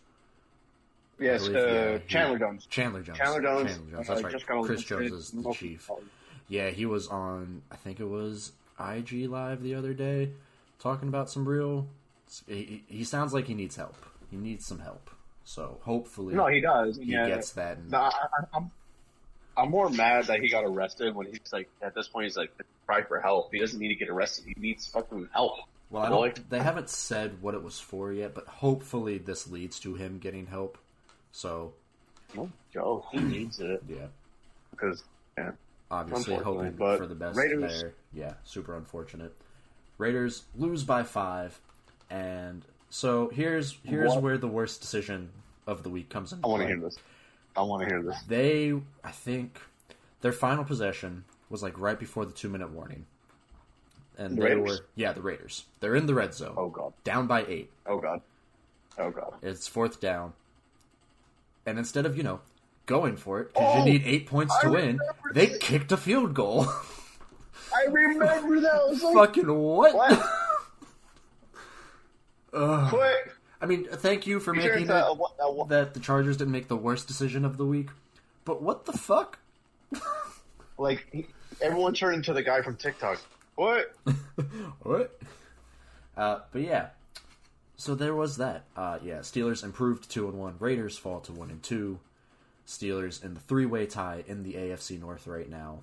Yes, 1.18 1.46
believe, 1.46 1.57
uh, 1.57 1.68
yeah, 1.68 1.98
Chandler 2.09 2.38
Jones. 2.38 2.66
Chandler 2.66 3.02
Jones. 3.02 3.18
Chandler 3.18 3.42
Jones. 3.42 3.70
Chandler 3.70 3.90
Jones. 3.92 4.09
uh, 4.09 4.14
That's 4.14 4.22
right. 4.48 4.64
Chris 4.64 4.82
Jones 4.82 5.12
is 5.12 5.30
the 5.30 5.52
chief. 5.52 5.90
Yeah, 6.48 6.70
he 6.70 6.86
was 6.86 7.07
on. 7.09 7.62
I 7.70 7.76
think 7.76 8.00
it 8.00 8.09
was 8.09 8.52
IG 8.80 9.28
Live 9.28 9.62
the 9.62 9.74
other 9.76 9.94
day, 9.94 10.30
talking 10.80 11.09
about 11.09 11.30
some 11.30 11.48
real. 11.48 11.86
He, 12.48 12.82
he 12.88 13.05
sounds 13.05 13.32
like 13.32 13.46
he 13.46 13.55
needs 13.55 13.76
help. 13.76 13.94
He 14.30 14.36
needs 14.36 14.66
some 14.66 14.80
help. 14.80 15.11
So 15.44 15.78
hopefully, 15.82 16.34
No, 16.34 16.46
he 16.46 16.61
does. 16.61 16.96
he 16.96 17.05
yeah. 17.12 17.28
gets 17.28 17.52
that. 17.52 17.76
And, 17.76 17.90
No, 17.90 17.98
I, 17.98 18.11
I, 18.55 18.59
I'm, 19.57 19.70
more 19.70 19.88
mad 19.90 20.26
that 20.26 20.40
he 20.40 20.48
got 20.48 20.64
arrested 20.64 21.14
when 21.14 21.26
he's 21.26 21.52
like, 21.52 21.68
at 21.82 21.94
this 21.94 22.09
point, 22.09 22.24
he's 22.24 22.36
like, 22.36 22.50
cry 22.86 23.02
for 23.02 23.20
help. 23.20 23.52
He 23.52 23.59
doesn't 23.61 23.78
need 23.78 23.88
to 23.88 23.94
get 23.94 24.09
arrested. 24.09 24.44
He 24.46 24.55
needs 24.61 24.86
fucking 24.86 25.28
help. 25.32 25.59
well, 25.90 26.02
I 26.02 26.09
don't, 26.09 26.50
they 26.50 26.59
haven't 26.61 26.88
said 26.90 27.40
what 27.40 27.55
it 27.55 27.62
was 27.62 27.78
for 27.80 28.12
yet, 28.12 28.34
but 28.34 28.46
hopefully 28.46 29.18
this 29.18 29.48
leads 29.50 29.78
to 29.80 29.94
him 29.94 30.18
getting 30.18 30.46
help. 30.46 30.78
So 31.32 31.72
Oh, 32.36 32.50
Joe, 32.72 33.07
he 33.12 33.20
needs 33.20 33.61
it 33.61 33.82
yeah, 33.88 34.07
because 34.72 35.05
yeah. 35.38 35.52
obviously 35.90 36.34
hoping 36.36 36.76
for 36.76 37.07
the 37.07 37.14
best 37.14 37.38
Raiders- 37.38 37.82
there. 37.82 37.92
Yeah, 38.12 38.32
super 38.44 38.76
unfortunate. 38.76 39.34
Raiders 39.98 40.42
lose 40.57 40.82
by 40.82 41.05
five, 41.05 41.61
and 42.11 42.64
so 42.90 43.28
here's 43.28 43.76
here's 43.84 44.11
What? 44.14 44.22
where 44.22 44.38
the 44.38 44.48
worst 44.48 44.80
decision 44.80 45.30
of 45.66 45.84
the 45.84 45.90
week 45.90 46.09
comes 46.11 46.32
in. 46.32 46.40
I 46.44 46.48
want 46.48 46.62
to 46.62 46.66
hear 46.66 46.80
this. 46.80 46.98
I 47.57 47.62
want 47.62 47.82
to 47.82 47.88
hear 47.88 48.02
this. 48.02 48.20
They, 48.28 48.72
I 49.05 49.11
think, 49.11 49.61
their 50.20 50.32
final 50.32 50.64
possession 50.64 51.24
was 51.50 51.62
like 51.62 51.78
right 51.78 51.98
before 51.98 52.24
the 52.26 52.32
two 52.32 52.48
minute 52.48 52.70
warning, 52.70 53.07
and 54.18 54.36
The 54.36 54.42
they 54.42 54.55
Raiders? 54.55 54.80
were 54.80 54.86
yeah 54.96 55.12
the 55.12 55.22
Raiders. 55.22 55.64
They're 55.80 55.94
in 55.96 56.07
the 56.07 56.14
red 56.14 56.34
zone, 56.34 56.55
Oh 56.57 56.68
god. 56.68 56.92
down 57.05 57.26
by 57.26 57.44
eight. 57.46 57.70
Oh 57.86 57.98
god. 57.98 58.20
Oh 58.98 59.11
god. 59.11 59.34
It's 59.42 59.66
fourth 59.68 60.00
down, 60.00 60.32
and 61.66 61.78
instead 61.78 62.07
of 62.07 62.16
you 62.16 62.22
know 62.22 62.40
going 62.86 63.16
for 63.16 63.40
it 63.40 63.52
because 63.55 63.76
Oh, 63.76 63.78
you 63.78 63.84
need 63.92 64.02
eight 64.05 64.26
points 64.26 64.55
to 64.61 64.66
I 64.66 64.70
win, 64.70 65.00
they 65.32 65.46
kicked 65.59 65.90
a 65.92 65.96
field 65.96 66.34
goal. 66.34 66.66
I 67.74 67.84
remember 67.90 68.61
that. 68.61 68.72
I 68.74 68.84
was 68.88 69.02
like, 69.02 69.14
Fucking 69.14 69.52
what? 69.52 69.94
What? 69.94 70.22
Ugh. 72.52 72.92
I 73.64 73.66
mean, 73.66 73.86
thank 73.90 74.26
you 74.26 74.40
for 74.40 74.52
making 74.52 74.82
it 74.82 74.90
a, 74.90 75.06
a, 75.06 75.12
a, 75.14 75.66
that 75.68 75.94
the 75.94 76.00
Chargers 76.00 76.36
didn't 76.36 76.52
make 76.52 76.68
the 76.68 76.76
worst 76.76 77.08
decision 77.08 77.46
of 77.46 77.56
the 77.56 77.64
week. 77.64 77.88
But 78.44 78.60
what 78.60 78.84
the 78.84 78.92
fuck? 78.92 79.38
like 80.78 81.32
everyone 81.62 81.94
turned 81.94 82.16
into 82.16 82.34
the 82.34 82.42
guy 82.42 82.60
from 82.60 82.76
TikTok. 82.76 83.22
What? 83.54 83.94
what? 84.82 85.18
Uh, 86.14 86.40
but 86.52 86.60
yeah, 86.60 86.88
so 87.78 87.94
there 87.94 88.14
was 88.14 88.36
that. 88.36 88.64
Uh, 88.76 88.98
yeah, 89.02 89.20
Steelers 89.20 89.64
improved 89.64 90.10
two 90.10 90.28
and 90.28 90.38
one. 90.38 90.56
Raiders 90.58 90.98
fall 90.98 91.20
to 91.20 91.32
one 91.32 91.48
and 91.48 91.62
two. 91.62 92.00
Steelers 92.66 93.24
in 93.24 93.32
the 93.32 93.40
three 93.40 93.64
way 93.64 93.86
tie 93.86 94.24
in 94.26 94.42
the 94.42 94.54
AFC 94.54 95.00
North 95.00 95.26
right 95.26 95.48
now. 95.48 95.78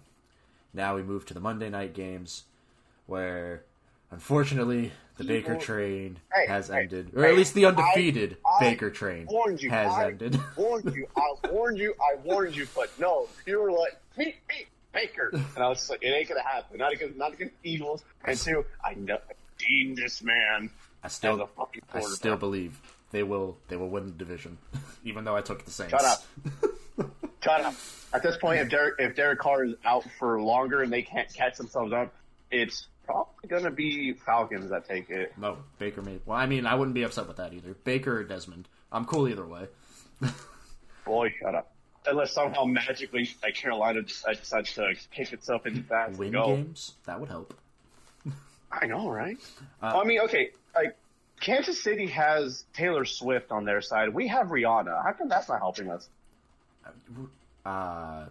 Now 0.71 0.93
we 0.93 1.01
move 1.01 1.25
to 1.25 1.34
the 1.34 1.39
Monday 1.39 1.71
night 1.71 1.95
games, 1.95 2.43
where 3.07 3.63
unfortunately 4.12 4.91
the 5.18 5.24
Baker 5.24 5.55
train 5.55 6.18
Hey, 6.34 6.47
has 6.47 6.68
hey, 6.70 6.82
ended, 6.82 7.12
or 7.16 7.24
hey, 7.24 7.30
at 7.32 7.36
least 7.36 7.53
the 7.53 7.66
undefeated 7.66 8.38
I 8.45 8.59
Baker 8.59 8.89
train 8.89 9.28
warned 9.30 9.62
you. 9.62 9.70
has 9.70 9.91
I 9.91 10.07
ended. 10.07 10.39
warned 10.57 10.93
you. 10.95 11.07
I 11.18 11.47
warned 11.49 11.78
you. 11.78 11.93
I 11.99 12.16
warned 12.24 12.55
you. 12.55 12.68
But 12.76 12.89
no, 12.99 13.28
you 13.45 13.59
were 13.59 13.72
like, 13.72 13.99
beat, 14.18 14.36
beat, 14.47 14.68
Baker. 14.93 15.30
And 15.34 15.57
I 15.64 15.68
was 15.70 15.80
just 15.80 15.89
like, 15.89 16.03
it 16.03 16.07
ain't 16.09 16.28
gonna 16.30 16.41
happen. 16.41 16.78
Not 16.78 16.93
against, 16.93 17.18
not 17.18 17.34
against 17.34 17.55
Eagles. 17.64 18.03
And 18.26 18.38
two, 18.38 18.66
I 18.84 18.93
know, 18.95 19.18
deemed 19.57 19.97
this 19.97 20.24
man 20.24 20.70
I 21.03 21.07
still, 21.07 21.49
I 21.93 22.01
still 22.01 22.38
believe 22.38 22.80
they 23.12 23.24
will, 23.24 23.57
they 23.68 23.76
will 23.76 23.89
win 23.89 24.05
the 24.05 24.12
division, 24.12 24.57
even 25.03 25.24
though 25.24 25.36
I 25.36 25.41
took 25.41 25.66
the 25.66 25.72
Saints. 25.72 25.91
Shut 25.91 26.03
up. 26.03 26.24
Shut 27.43 27.62
up. 27.62 27.74
At 28.14 28.24
this 28.24 28.38
point, 28.38 28.59
if 28.59 28.70
Derek, 28.70 28.95
if 28.99 29.16
Derek 29.16 29.39
Carr 29.39 29.66
is 29.66 29.76
out 29.86 30.05
for 30.20 30.39
longer 30.41 30.84
and 30.84 30.91
they 30.91 31.01
can't 31.01 31.32
catch 31.34 31.57
themselves 31.57 31.91
up, 31.93 32.14
it's 32.51 32.88
probably 33.06 33.47
gonna 33.47 33.72
be 33.72 34.14
Falcons 34.14 34.70
that 34.70 34.88
take 34.88 35.10
it. 35.10 35.34
No, 35.38 35.58
Baker 35.80 36.02
made. 36.02 36.22
Well, 36.26 36.38
I 36.38 36.45
mean, 36.45 36.66
I 36.66 36.76
wouldn't 36.76 36.95
be 36.95 37.04
upset 37.04 37.28
with 37.28 37.38
that 37.38 37.54
either. 37.54 37.74
Baker 37.84 38.20
or 38.20 38.24
Desmond, 38.24 38.68
I'm 38.91 39.06
cool 39.06 39.28
either 39.28 39.45
way. 39.45 39.68
Boy, 41.06 41.34
shut 41.41 41.56
up. 41.56 41.72
Unless 42.06 42.34
somehow 42.34 42.64
magically, 42.66 43.30
like 43.43 43.56
Carolina 43.56 44.02
decides 44.02 44.74
to 44.74 44.93
kick 45.12 45.34
itself 45.34 45.66
into 45.66 45.82
that 45.89 46.18
Win 46.18 46.28
and 46.28 46.34
go. 46.34 46.56
games, 46.56 46.93
that 47.06 47.20
would 47.20 47.30
help. 47.30 47.54
I 48.72 48.88
know, 48.88 49.10
right? 49.10 49.38
Uh, 49.82 49.99
I 49.99 50.04
mean, 50.04 50.22
okay, 50.22 50.52
like 50.76 50.95
Kansas 51.39 51.84
City 51.84 52.08
has 52.08 52.66
Taylor 52.74 53.06
Swift 53.06 53.52
on 53.52 53.66
their 53.66 53.82
side. 53.82 54.10
We 54.14 54.28
have 54.30 54.47
Rihanna. 54.47 55.04
How 55.04 55.14
come 55.14 55.28
that's 55.30 55.49
not 55.49 55.60
helping 55.60 55.89
us? 55.91 56.08
Uh, 57.66 58.26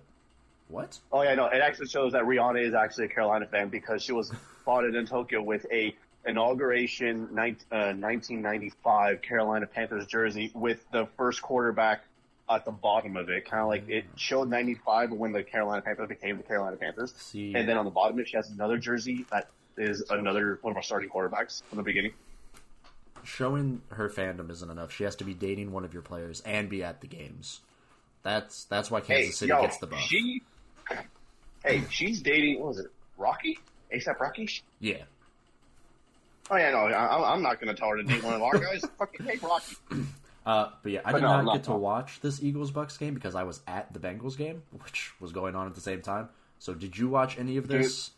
what? 0.71 0.99
Oh 1.13 1.23
yeah, 1.23 1.35
no. 1.35 1.47
It 1.47 1.61
actually 1.61 1.89
shows 1.89 2.13
that 2.13 2.23
Rihanna 2.23 2.67
is 2.67 2.75
actually 2.75 3.07
a 3.07 3.09
Carolina 3.09 3.47
fan 3.47 3.69
because 3.69 4.03
she 4.03 4.13
was 4.13 4.33
spotted 4.61 4.95
in 4.95 5.07
Tokyo 5.07 5.43
with 5.43 5.67
a 5.73 5.95
inauguration 6.27 7.25
uh, 7.39 7.95
1995 7.97 9.23
Carolina 9.23 9.67
Panthers 9.67 10.07
jersey 10.07 10.51
with 10.55 10.85
the 10.93 11.07
first 11.17 11.41
quarterback 11.43 12.03
at 12.49 12.65
the 12.65 12.71
bottom 12.71 13.17
of 13.17 13.31
it. 13.31 13.49
Kind 13.49 13.63
of 13.63 13.69
like 13.69 13.89
it 13.89 14.05
showed 14.17 14.49
95 14.51 15.13
when 15.13 15.33
the 15.33 15.43
Carolina 15.43 15.83
Panthers 15.83 16.09
became 16.09 16.37
the 16.37 16.43
Carolina 16.43 16.77
Panthers. 16.77 17.15
See, 17.17 17.55
And 17.55 17.69
then 17.69 17.77
on 17.77 17.85
the 17.85 17.91
bottom 17.91 18.17
of 18.17 18.21
it, 18.21 18.29
she 18.29 18.37
has 18.37 18.51
another 18.51 18.77
jersey 18.77 19.25
that 19.31 19.49
is 19.77 20.03
another 20.11 20.59
one 20.63 20.73
of 20.73 20.77
our 20.77 20.83
starting 20.83 21.09
quarterbacks 21.09 21.63
from 21.65 21.79
the 21.79 21.85
beginning. 21.85 22.13
showing 23.23 23.83
her 23.91 24.09
fandom 24.09 24.51
isn't 24.51 24.71
enough. 24.71 24.93
She 24.93 25.05
has 25.05 25.17
to 25.17 25.25
be 25.25 25.33
dating 25.35 25.73
one 25.73 25.85
of 25.85 25.93
your 25.93 26.03
players 26.03 26.41
and 26.41 26.69
be 26.69 26.83
at 26.83 27.01
the 27.01 27.07
games. 27.07 27.61
That's 28.23 28.65
that's 28.65 28.91
why 28.91 29.01
Kansas 29.01 29.27
hey, 29.27 29.33
City 29.33 29.49
yo, 29.51 29.63
gets 29.63 29.79
the 29.79 29.87
buff. 29.87 30.01
She, 30.01 30.43
hey, 31.65 31.83
she's 31.91 32.21
dating. 32.23 32.61
What 32.61 32.69
was 32.69 32.79
it? 32.79 32.87
Rocky? 33.19 33.59
ASAP 33.95 34.19
Rocky? 34.21 34.49
Yeah, 34.81 35.03
Oh 36.51 36.57
yeah, 36.57 36.71
no, 36.73 36.79
I, 36.79 37.33
I'm 37.33 37.43
not 37.43 37.61
going 37.61 37.73
to 37.75 37.79
tell 37.79 37.91
her 37.91 37.97
to 37.97 38.03
date 38.03 38.23
one 38.25 38.35
of 38.35 38.43
our 38.43 38.59
guys. 38.59 38.83
Fucking 38.99 39.25
take 39.27 39.43
Rocky. 39.43 39.77
uh, 40.47 40.71
but 40.83 40.91
yeah, 40.93 41.01
I 41.05 41.13
But 41.13 41.19
did 41.19 41.23
no, 41.23 41.29
not 41.29 41.39
I'm 41.41 41.45
not- 41.47 41.55
get 41.55 41.65
to 41.65 41.73
watch 41.73 42.21
this 42.21 42.43
Eagles 42.43 42.71
Bucks 42.71 42.97
game 42.97 43.15
because 43.15 43.35
I 43.35 43.43
was 43.45 43.61
at 43.69 43.93
the 43.93 43.99
Bengals 44.01 44.37
game, 44.37 44.63
which 44.83 45.13
was 45.21 45.33
going 45.33 45.55
on 45.55 45.67
at 45.67 45.75
the 45.75 45.81
same 45.81 46.03
time. 46.03 46.29
So, 46.59 46.75
did 46.75 46.97
you 46.99 47.09
watch 47.09 47.39
any 47.39 47.57
of 47.57 47.69
this? 47.69 48.11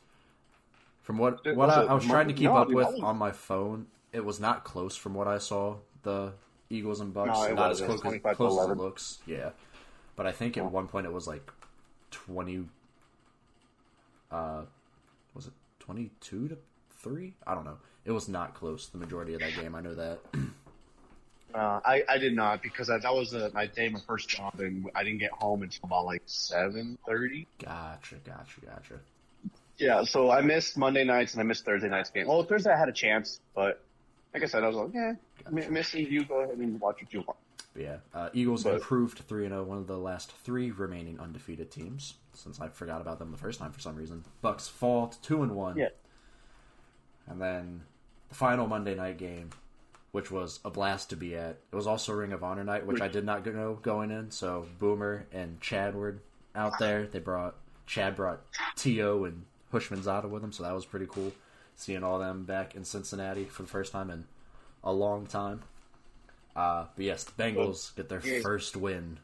From 1.02 1.18
what 1.18 1.42
Dude, 1.44 1.56
what 1.56 1.68
was 1.68 1.76
I, 1.76 1.82
I 1.84 1.94
was 1.94 2.04
trying 2.06 2.28
to 2.28 2.34
keep 2.34 2.44
no, 2.44 2.56
up 2.56 2.68
dude, 2.68 2.76
with 2.76 2.86
was- 2.86 3.00
on 3.00 3.16
my 3.18 3.32
phone, 3.32 3.86
it 4.12 4.24
was 4.24 4.40
not 4.40 4.64
close 4.64 4.96
from 4.96 5.14
what 5.14 5.26
I 5.28 5.38
saw. 5.38 5.76
The 6.04 6.32
Eagles 6.70 7.00
and 7.00 7.12
Bucks, 7.14 7.28
No, 7.38 7.44
it 7.44 7.54
not 7.54 7.70
as 7.70 7.80
wasn't. 7.80 7.88
close, 7.88 7.98
as, 7.98 8.02
25 8.02 8.36
close 8.36 8.60
as 8.64 8.70
it 8.70 8.76
looks. 8.76 9.18
Yeah, 9.26 9.50
but 10.16 10.26
I 10.26 10.32
think 10.32 10.56
at 10.56 10.64
one 10.70 10.88
point 10.88 11.06
it 11.06 11.12
was 11.12 11.26
like 11.26 11.48
twenty. 12.12 12.64
Uh, 14.30 14.62
was 15.34 15.46
it 15.48 15.52
twenty 15.80 16.10
two 16.20 16.46
to 16.48 16.56
three? 17.00 17.34
I 17.46 17.54
don't 17.54 17.64
know. 17.64 17.78
It 18.04 18.12
was 18.12 18.28
not 18.28 18.54
close. 18.54 18.86
The 18.86 18.98
majority 18.98 19.34
of 19.34 19.40
that 19.40 19.54
game, 19.54 19.74
I 19.74 19.80
know 19.80 19.94
that. 19.94 20.20
Uh, 21.54 21.80
I, 21.84 22.02
I 22.08 22.16
did 22.16 22.34
not 22.34 22.62
because 22.62 22.88
I, 22.88 22.96
that 22.96 23.14
was 23.14 23.34
uh 23.34 23.50
my 23.52 23.66
day, 23.66 23.86
my 23.90 24.00
first 24.06 24.26
job, 24.26 24.54
and 24.60 24.88
I 24.94 25.04
didn't 25.04 25.18
get 25.18 25.32
home 25.32 25.62
until 25.62 25.80
about 25.84 26.06
like 26.06 26.22
seven 26.24 26.96
thirty. 27.06 27.46
gotcha, 27.62 28.14
gotcha, 28.24 28.60
gotcha. 28.64 28.94
Yeah, 29.76 30.02
so 30.04 30.30
I 30.30 30.40
missed 30.40 30.78
Monday 30.78 31.04
nights 31.04 31.34
and 31.34 31.42
I 31.42 31.44
missed 31.44 31.66
Thursday 31.66 31.90
nights 31.90 32.08
game. 32.08 32.26
Well, 32.26 32.42
Thursday 32.42 32.70
I 32.72 32.78
had 32.78 32.88
a 32.88 32.92
chance, 32.92 33.38
but 33.54 33.84
like 34.32 34.42
I 34.42 34.46
said, 34.46 34.62
I 34.64 34.68
was 34.68 34.76
like, 34.76 34.94
yeah, 34.94 35.12
Gotcha. 35.44 35.66
M- 35.66 35.72
Missy, 35.74 36.02
you 36.04 36.24
go 36.24 36.40
ahead 36.40 36.56
and 36.56 36.80
watch 36.80 37.02
what 37.02 37.12
you 37.12 37.20
want. 37.20 37.36
But 37.74 37.82
yeah, 37.82 37.96
uh, 38.12 38.28
Eagles 38.32 38.64
But- 38.64 38.74
improved 38.74 39.18
three 39.20 39.44
and 39.44 39.52
zero. 39.52 39.62
One 39.64 39.78
of 39.78 39.86
the 39.86 39.98
last 39.98 40.32
three 40.32 40.70
remaining 40.70 41.18
undefeated 41.18 41.70
teams. 41.70 42.14
Since 42.34 42.60
I 42.60 42.68
forgot 42.68 43.00
about 43.00 43.18
them 43.18 43.30
the 43.30 43.36
first 43.38 43.58
time 43.58 43.72
for 43.72 43.80
some 43.80 43.96
reason. 43.96 44.24
Bucks 44.40 44.66
fall 44.68 45.08
to 45.08 45.20
two 45.20 45.42
and 45.42 45.54
one. 45.54 45.76
Yeah. 45.76 45.88
And 47.26 47.40
then 47.40 47.82
the 48.28 48.34
final 48.34 48.66
Monday 48.66 48.94
night 48.94 49.18
game, 49.18 49.50
which 50.12 50.30
was 50.30 50.60
a 50.64 50.70
blast 50.70 51.10
to 51.10 51.16
be 51.16 51.34
at. 51.36 51.58
It 51.72 51.76
was 51.76 51.86
also 51.86 52.12
Ring 52.12 52.32
of 52.32 52.42
Honor 52.42 52.64
night, 52.64 52.86
which 52.86 53.00
I 53.00 53.08
did 53.08 53.24
not 53.24 53.44
know 53.46 53.78
going 53.82 54.10
in. 54.10 54.30
So 54.30 54.66
Boomer 54.78 55.26
and 55.32 55.60
Chad 55.60 55.94
were 55.94 56.20
out 56.54 56.78
there. 56.78 57.06
They 57.06 57.18
brought 57.18 57.54
Chad 57.86 58.16
brought 58.16 58.40
T.O. 58.76 59.24
and 59.24 59.44
Houshmandzadeh 59.72 60.28
with 60.28 60.42
him, 60.44 60.52
so 60.52 60.62
that 60.62 60.72
was 60.74 60.84
pretty 60.86 61.06
cool. 61.06 61.32
Seeing 61.76 62.02
all 62.04 62.18
them 62.18 62.44
back 62.44 62.74
in 62.74 62.84
Cincinnati 62.84 63.44
for 63.44 63.62
the 63.62 63.68
first 63.68 63.92
time 63.92 64.10
in 64.10 64.24
a 64.84 64.92
long 64.92 65.26
time. 65.26 65.62
Uh, 66.54 66.86
but 66.94 67.04
yes, 67.04 67.24
the 67.24 67.42
Bengals 67.42 67.94
get 67.96 68.08
their 68.08 68.20
first 68.20 68.76
win 68.76 69.18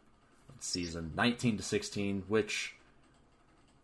of 0.49 0.59
the 0.59 0.65
season, 0.65 1.13
nineteen 1.17 1.57
to 1.57 1.63
sixteen, 1.63 2.25
which 2.29 2.75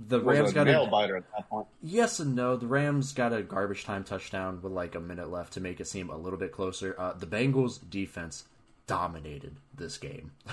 the 0.01 0.21
Rams 0.21 0.51
a 0.51 0.55
got 0.55 0.67
nail 0.67 0.85
a 0.87 0.91
biter 0.91 1.17
at 1.17 1.25
that 1.37 1.49
point. 1.49 1.67
Yes 1.83 2.21
and 2.21 2.35
no. 2.35 2.57
The 2.57 2.67
Rams 2.67 3.13
got 3.13 3.33
a 3.33 3.43
garbage 3.43 3.85
time 3.85 4.05
touchdown 4.05 4.61
with 4.63 4.73
like 4.73 4.95
a 4.95 5.01
minute 5.01 5.31
left 5.31 5.53
to 5.55 5.61
make 5.61 5.81
it 5.81 5.87
seem 5.87 6.11
a 6.11 6.17
little 6.17 6.39
bit 6.39 6.53
closer. 6.53 6.95
Uh, 6.99 7.13
the 7.13 7.27
Bengals 7.27 7.79
defense 7.91 8.45
dominated 8.87 9.57
this 9.77 9.99
game. 9.99 10.33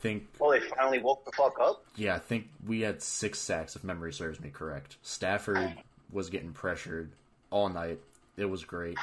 think 0.00 0.26
Well, 0.38 0.50
they 0.50 0.60
finally 0.60 0.98
woke 0.98 1.24
the 1.24 1.32
fuck 1.32 1.58
up. 1.60 1.84
yeah, 1.96 2.14
I 2.16 2.18
think 2.18 2.48
we 2.66 2.80
had 2.80 3.00
six 3.02 3.38
sacks 3.38 3.76
if 3.76 3.84
memory 3.84 4.12
serves 4.12 4.40
me 4.40 4.50
correct. 4.50 4.96
Stafford 5.02 5.74
was 6.10 6.28
getting 6.28 6.52
pressured 6.52 7.10
all 7.50 7.68
night. 7.68 8.00
It 8.36 8.46
was 8.46 8.64
great. 8.64 8.96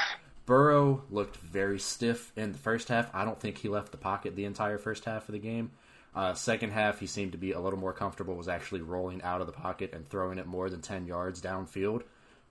Burrow 0.49 1.03
looked 1.11 1.37
very 1.37 1.77
stiff 1.77 2.31
in 2.35 2.53
the 2.53 2.57
first 2.57 2.87
half. 2.87 3.13
I 3.13 3.23
don't 3.23 3.39
think 3.39 3.59
he 3.59 3.69
left 3.69 3.91
the 3.91 3.99
pocket 3.99 4.35
the 4.35 4.45
entire 4.45 4.79
first 4.79 5.05
half 5.05 5.29
of 5.29 5.33
the 5.33 5.39
game. 5.39 5.69
Uh, 6.15 6.33
second 6.33 6.71
half, 6.71 6.99
he 6.99 7.05
seemed 7.05 7.33
to 7.33 7.37
be 7.37 7.51
a 7.51 7.59
little 7.59 7.77
more 7.77 7.93
comfortable. 7.93 8.33
Was 8.33 8.47
actually 8.47 8.81
rolling 8.81 9.21
out 9.21 9.41
of 9.41 9.47
the 9.47 9.53
pocket 9.53 9.93
and 9.93 10.09
throwing 10.09 10.39
it 10.39 10.47
more 10.47 10.67
than 10.71 10.81
ten 10.81 11.05
yards 11.05 11.39
downfield. 11.39 12.01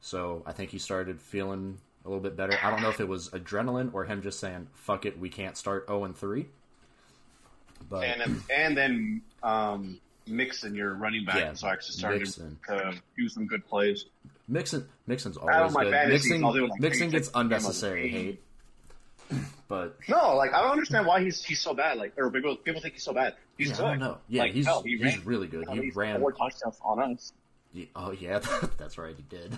So 0.01 0.45
I 0.47 0.53
think 0.53 0.71
he 0.71 0.79
started 0.79 1.21
feeling 1.21 1.79
a 2.05 2.09
little 2.09 2.23
bit 2.23 2.37
better. 2.37 2.57
I 2.63 2.71
don't 2.71 2.83
know 2.83 2.89
if 2.89 3.01
it 3.01 3.09
was 3.09 3.31
adrenaline 3.31 3.93
or 3.93 4.05
him 4.05 4.23
just 4.23 4.39
saying 4.39 4.69
"fuck 4.75 5.05
it, 5.05 5.19
we 5.19 5.29
can't 5.29 5.57
start 5.57 5.89
zero 5.89 6.05
and 6.05 6.17
three." 6.17 6.47
But 7.91 8.05
And 8.05 8.21
then, 8.21 8.43
and 8.55 8.77
then 8.77 9.23
um, 9.43 10.01
Mixon, 10.25 10.77
your 10.77 10.95
running 10.95 11.25
back, 11.25 11.35
Yeah, 11.35 11.55
so 11.55 11.67
I 11.67 11.73
actually 11.73 11.97
started 11.97 12.21
Mixon. 12.21 12.59
to 12.69 12.95
do 13.17 13.29
some 13.29 13.49
good 13.49 13.67
plays. 13.67 14.05
Mixon, 14.49 14.89
Mixon's 15.07 15.37
always 15.37 15.75
good. 15.75 15.91
fantasies, 15.93 16.31
Mixon, 16.31 16.45
I'll 16.45 16.69
like 16.69 16.81
Mixon 16.81 17.11
gets 17.11 17.31
unnecessary 17.35 18.09
hate, 18.09 18.43
but 19.69 19.97
No, 20.09 20.37
like 20.37 20.55
I 20.55 20.63
don't 20.63 20.71
understand 20.73 21.07
why 21.07 21.23
he's 21.23 21.45
he's 21.45 21.61
so 21.61 21.75
bad. 21.75 21.99
Like, 21.99 22.15
or 22.17 22.31
people 22.31 22.57
people 22.57 22.81
think 22.81 22.95
he's 22.95 23.03
so 23.03 23.13
bad. 23.13 23.35
He's 23.59 23.69
yeah, 23.71 23.77
good. 23.77 23.85
I 23.85 23.91
don't 23.91 23.99
know. 24.01 24.19
Yeah, 24.29 24.43
Like, 24.43 24.53
he's 24.55 24.67
hell, 24.67 24.83
he 24.83 24.97
he's 24.97 25.17
ran- 25.19 25.23
really 25.27 25.47
good. 25.49 25.69
He 25.69 25.91
ran. 25.91 26.21
four 26.21 26.33
touchdowns 26.33 26.79
on 26.83 27.13
us. 27.13 27.33
he- 27.75 27.91
oh 27.95 28.13
yeah, 28.13 28.39
that's 28.79 28.97
right. 28.99 29.15
He 29.17 29.23
did. 29.23 29.51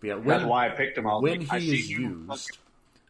But 0.00 0.06
yeah, 0.06 0.14
That's 0.14 0.26
when 0.26 0.46
why 0.48 0.66
I 0.66 0.70
picked 0.70 0.98
him. 0.98 1.06
I 1.06 1.16
when 1.18 1.40
like, 1.40 1.52
I 1.52 1.58
he 1.58 1.70
see 1.70 1.78
is 1.80 1.90
used, 1.90 2.58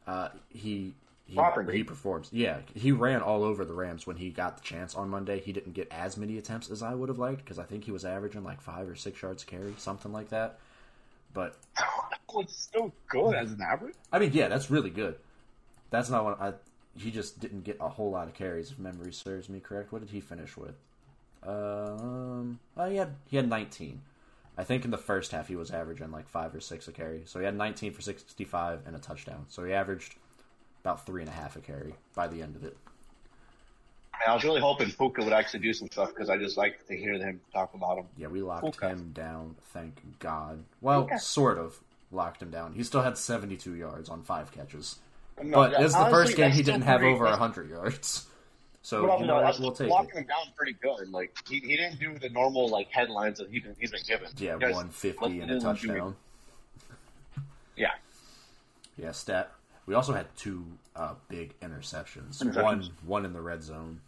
uh, 0.06 0.28
he 0.48 0.94
he, 1.26 1.38
he 1.72 1.82
performs. 1.82 2.28
Yeah, 2.32 2.58
he 2.74 2.92
ran 2.92 3.20
all 3.20 3.42
over 3.42 3.64
the 3.64 3.74
Rams 3.74 4.06
when 4.06 4.16
he 4.16 4.30
got 4.30 4.56
the 4.58 4.62
chance 4.62 4.94
on 4.94 5.10
Monday. 5.10 5.40
He 5.40 5.52
didn't 5.52 5.72
get 5.74 5.88
as 5.90 6.16
many 6.16 6.38
attempts 6.38 6.70
as 6.70 6.82
I 6.84 6.94
would 6.94 7.08
have 7.08 7.18
liked 7.18 7.44
because 7.44 7.58
I 7.58 7.64
think 7.64 7.82
he 7.84 7.90
was 7.90 8.04
averaging 8.04 8.44
like 8.44 8.60
five 8.62 8.88
or 8.88 8.94
six 8.94 9.20
yards 9.20 9.42
carry, 9.42 9.74
something 9.78 10.12
like 10.12 10.28
that. 10.30 10.58
But 11.36 11.54
was 12.32 12.70
so 12.72 12.90
good 13.08 13.34
as 13.34 13.52
an 13.52 13.60
average. 13.60 13.94
I 14.10 14.18
mean, 14.18 14.30
yeah, 14.32 14.48
that's 14.48 14.70
really 14.70 14.88
good. 14.88 15.16
That's 15.90 16.08
not 16.08 16.24
what 16.24 16.40
I. 16.40 16.54
He 16.96 17.10
just 17.10 17.40
didn't 17.40 17.62
get 17.62 17.76
a 17.78 17.90
whole 17.90 18.10
lot 18.10 18.26
of 18.26 18.32
carries, 18.32 18.70
if 18.70 18.78
memory 18.78 19.12
serves 19.12 19.50
me 19.50 19.60
correct. 19.60 19.92
What 19.92 20.00
did 20.00 20.10
he 20.10 20.20
finish 20.20 20.56
with? 20.56 20.76
Um, 21.46 22.58
oh, 22.74 22.88
he 22.88 22.96
had 22.96 23.16
he 23.28 23.36
had 23.36 23.50
19. 23.50 24.00
I 24.56 24.64
think 24.64 24.86
in 24.86 24.90
the 24.90 24.96
first 24.96 25.32
half 25.32 25.48
he 25.48 25.56
was 25.56 25.70
averaging 25.70 26.10
like 26.10 26.26
five 26.26 26.54
or 26.54 26.60
six 26.60 26.88
a 26.88 26.92
carry. 26.92 27.24
So 27.26 27.38
he 27.38 27.44
had 27.44 27.54
19 27.54 27.92
for 27.92 28.00
65 28.00 28.80
and 28.86 28.96
a 28.96 28.98
touchdown. 28.98 29.44
So 29.48 29.62
he 29.64 29.74
averaged 29.74 30.14
about 30.82 31.04
three 31.04 31.20
and 31.20 31.28
a 31.28 31.34
half 31.34 31.54
a 31.54 31.60
carry 31.60 31.96
by 32.14 32.28
the 32.28 32.40
end 32.40 32.56
of 32.56 32.64
it. 32.64 32.78
I 34.26 34.34
was 34.34 34.44
really 34.44 34.60
hoping 34.60 34.90
Puka 34.90 35.22
would 35.22 35.32
actually 35.32 35.60
do 35.60 35.72
some 35.72 35.88
stuff 35.90 36.08
because 36.10 36.28
I 36.30 36.36
just 36.38 36.56
like 36.56 36.86
to 36.88 36.96
hear 36.96 37.14
him 37.14 37.40
talk 37.52 37.74
about 37.74 37.98
him. 37.98 38.06
Yeah, 38.16 38.28
we 38.28 38.40
locked 38.42 38.64
Puka. 38.64 38.88
him 38.88 39.12
down. 39.12 39.56
Thank 39.72 40.00
God. 40.18 40.64
Well, 40.80 41.04
Puka. 41.04 41.18
sort 41.20 41.58
of 41.58 41.78
locked 42.10 42.42
him 42.42 42.50
down. 42.50 42.72
He 42.74 42.82
still 42.82 43.02
had 43.02 43.18
72 43.18 43.74
yards 43.74 44.08
on 44.08 44.22
five 44.22 44.52
catches, 44.52 44.96
No, 45.42 45.56
but 45.58 45.72
yeah, 45.72 45.82
it's 45.84 45.94
the 45.94 46.06
first 46.06 46.36
game 46.36 46.50
he 46.50 46.62
didn't 46.62 46.82
have 46.82 47.02
over 47.02 47.24
100 47.24 47.68
yards. 47.70 48.26
So 48.82 49.04
But 49.04 49.18
you 49.18 49.26
know 49.26 49.40
that's? 49.40 49.58
We'll 49.58 49.72
take 49.72 49.88
locking 49.90 50.10
it. 50.10 50.18
him 50.18 50.26
down 50.28 50.52
pretty 50.56 50.74
good. 50.80 51.08
Like 51.10 51.36
he, 51.48 51.58
he 51.58 51.76
didn't 51.76 51.98
do 51.98 52.20
the 52.20 52.28
normal 52.28 52.68
like 52.68 52.86
headlines 52.88 53.38
that 53.38 53.50
he 53.50 53.58
been, 53.58 53.74
he's 53.80 53.90
been 53.90 54.02
given. 54.06 54.28
Yeah, 54.38 54.52
You 54.54 54.60
guys 54.60 54.74
150 54.76 55.20
looked 55.24 55.42
and 55.42 55.50
a 55.50 55.60
touchdown. 55.60 56.14
Yeah, 57.76 57.90
Yeah, 58.96 59.10
stat. 59.10 59.50
We 59.86 59.94
also 59.94 60.12
had 60.12 60.26
two 60.36 60.64
uh, 60.94 61.14
big 61.28 61.58
interceptions. 61.58 62.40
Interceptions. 62.42 62.62
One, 62.62 62.90
one 63.04 63.24
in 63.24 63.32
the 63.32 63.40
red 63.40 63.64
zone. 63.64 64.00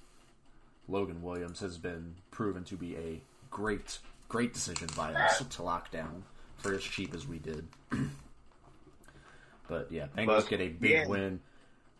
Logan 0.89 1.22
Williams 1.22 1.61
has 1.61 1.78
been 1.78 2.14
proven 2.30 2.64
to 2.64 2.76
be 2.76 2.97
a 2.97 3.20
great, 3.51 3.99
great 4.28 4.55
decision 4.55 4.89
by 4.97 5.12
us 5.12 5.43
to 5.45 5.62
lock 5.62 5.91
down 5.91 6.24
for 6.57 6.74
as 6.74 6.82
cheap 6.82 7.14
as 7.14 7.26
we 7.26 7.39
did. 7.39 7.68
but 9.68 9.91
yeah, 9.93 10.07
Bengals 10.16 10.26
But, 10.26 10.49
get 10.49 10.61
a 10.61 10.68
big 10.68 10.91
yeah. 10.91 11.07
win. 11.07 11.41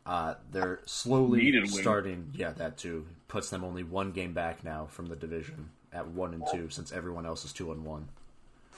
Uh, 0.07 0.35
they're 0.51 0.81
slowly 0.87 1.67
starting. 1.67 2.31
Yeah, 2.35 2.53
that 2.53 2.79
too 2.79 3.07
puts 3.29 3.51
them 3.51 3.63
only 3.63 3.85
one 3.85 4.13
game 4.13 4.33
back 4.33 4.65
now 4.65 4.87
from 4.87 5.07
the 5.07 5.17
division 5.17 5.69
at 5.93 6.09
one 6.09 6.33
and 6.33 6.43
two, 6.51 6.71
since 6.71 6.93
everyone 6.93 7.27
else 7.27 7.45
is 7.45 7.53
two 7.53 7.71
and 7.73 7.85
one. 7.85 8.09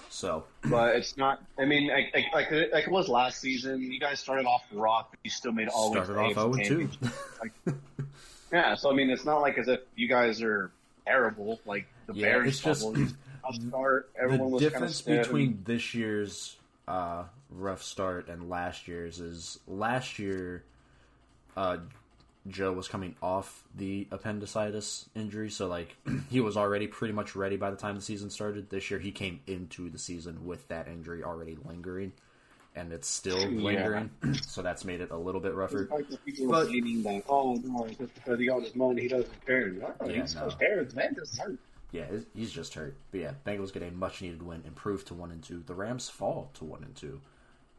So 0.09 0.45
but 0.69 0.97
it's 0.97 1.17
not. 1.17 1.41
I 1.57 1.67
mean, 1.67 1.89
like, 1.89 2.13
like, 2.15 2.25
like, 2.35 2.53
it- 2.53 2.73
like 2.73 2.85
it 2.85 2.91
was 2.91 3.09
last 3.09 3.41
season. 3.41 3.81
You 3.81 4.01
guys 4.01 4.19
started 4.19 4.45
off 4.45 4.65
rock. 4.73 5.11
But 5.13 5.21
you 5.23 5.31
still 5.31 5.53
made 5.53 5.69
all 5.69 5.93
started 5.93 6.17
off 6.17 6.35
zero 6.35 6.53
and 6.53 6.65
two. 6.65 6.89
Championship. 6.89 7.81
Yeah, 8.53 8.75
so 8.75 8.91
I 8.91 8.95
mean, 8.95 9.11
it's 9.11 9.25
not 9.25 9.41
like 9.41 9.59
as 9.59 9.69
if 9.69 9.81
you 9.97 10.09
guys 10.09 10.43
are 10.43 10.71
terrible. 11.07 11.61
Like 11.67 11.87
the 12.07 12.15
Yeah, 12.15 12.27
Bears, 12.27 12.49
it's 12.49 12.61
just- 12.61 13.15
I'll 13.45 13.53
start. 13.55 14.11
Everyone 14.21 14.49
the 14.49 14.55
was 14.55 14.63
difference 14.63 15.01
kind 15.01 15.19
of 15.19 15.25
between 15.25 15.63
this 15.65 15.95
year's 15.95 16.57
uh, 16.87 17.25
rough 17.51 17.83
start 17.83 18.29
and 18.29 18.51
last 18.51 18.87
year's 18.87 19.19
is 19.21 19.59
last 19.67 20.19
year 20.19 20.63
uh, 21.57 21.79
Joe 22.49 22.73
was 22.73 22.89
coming 22.89 23.15
off 23.23 23.65
the 23.77 24.07
appendicitis 24.11 25.09
injury, 25.15 25.51
so 25.51 25.69
like 25.69 25.97
he 26.31 26.41
was 26.41 26.57
already 26.57 26.87
pretty 26.87 27.15
much 27.15 27.37
ready 27.37 27.57
by 27.57 27.71
the 27.71 27.77
time 27.77 27.97
the 27.97 28.01
season 28.03 28.31
started. 28.31 28.71
This 28.71 28.91
year 28.91 29.01
he 29.01 29.13
came 29.13 29.41
into 29.47 29.91
the 29.91 29.99
season 29.99 30.47
with 30.47 30.67
that 30.69 30.89
injury 30.89 31.23
already 31.23 31.57
lingering, 31.65 32.13
and 32.77 32.93
it's 32.93 33.09
still 33.09 33.41
Yeah. 33.41 33.63
lingering, 33.63 34.11
so 34.43 34.63
that's 34.63 34.85
made 34.85 35.01
it 35.01 35.11
a 35.11 35.17
little 35.17 35.41
bit 35.41 35.55
rougher. 35.55 35.89
Like 35.91 36.09
But- 36.09 36.69
that, 36.69 37.23
oh 37.29 37.55
no, 37.65 37.85
it's 37.87 37.99
just 37.99 38.15
because 38.15 38.39
he 38.39 38.47
got 38.47 38.63
his 38.63 38.75
money, 38.77 39.03
he 39.03 39.09
doesn't 39.09 39.47
care. 39.47 39.69
No, 39.71 39.93
Yeah, 40.07 40.23
he's 40.23 40.35
no. 40.35 40.49
no. 40.49 40.55
cares, 40.57 40.95
man. 40.95 41.15
Just 41.15 41.39
hurt. 41.39 41.59
Yeah, 41.93 42.07
he's- 42.35 42.51
just 42.53 42.75
hurt. 42.75 42.95
But 43.11 43.21
yeah, 43.21 43.33
Bengals 43.45 43.73
get 43.73 43.83
a 43.83 43.91
much 43.91 44.23
needed 44.23 44.43
win, 44.43 44.63
improve 44.67 45.05
to 45.07 45.15
one 45.15 45.31
and 45.33 45.43
two. 45.43 45.63
The 45.67 45.75
Rams 45.75 46.09
fall 46.09 46.51
to 46.55 46.65
one 46.65 46.85
and 46.85 46.95
two, 46.95 47.21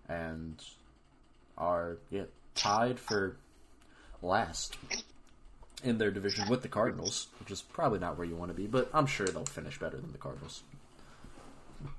and 0.10 0.62
are 1.58 1.98
yeah 2.10 2.24
tied 2.56 3.00
for 3.00 3.38
last 4.22 4.78
in 5.84 5.98
their 5.98 6.12
division 6.12 6.48
with 6.50 6.62
the 6.62 6.68
Cardinals, 6.68 7.28
which 7.40 7.50
is 7.50 7.62
probably 7.62 8.00
not 8.00 8.18
where 8.18 8.28
you 8.28 8.36
want 8.36 8.52
to 8.52 8.56
be. 8.56 8.68
But 8.68 8.90
I'm 8.94 9.06
sure 9.08 9.26
they'll 9.28 9.46
finish 9.46 9.80
better 9.80 9.98
than 9.98 10.12
the 10.12 10.18
Cardinals. 10.18 10.64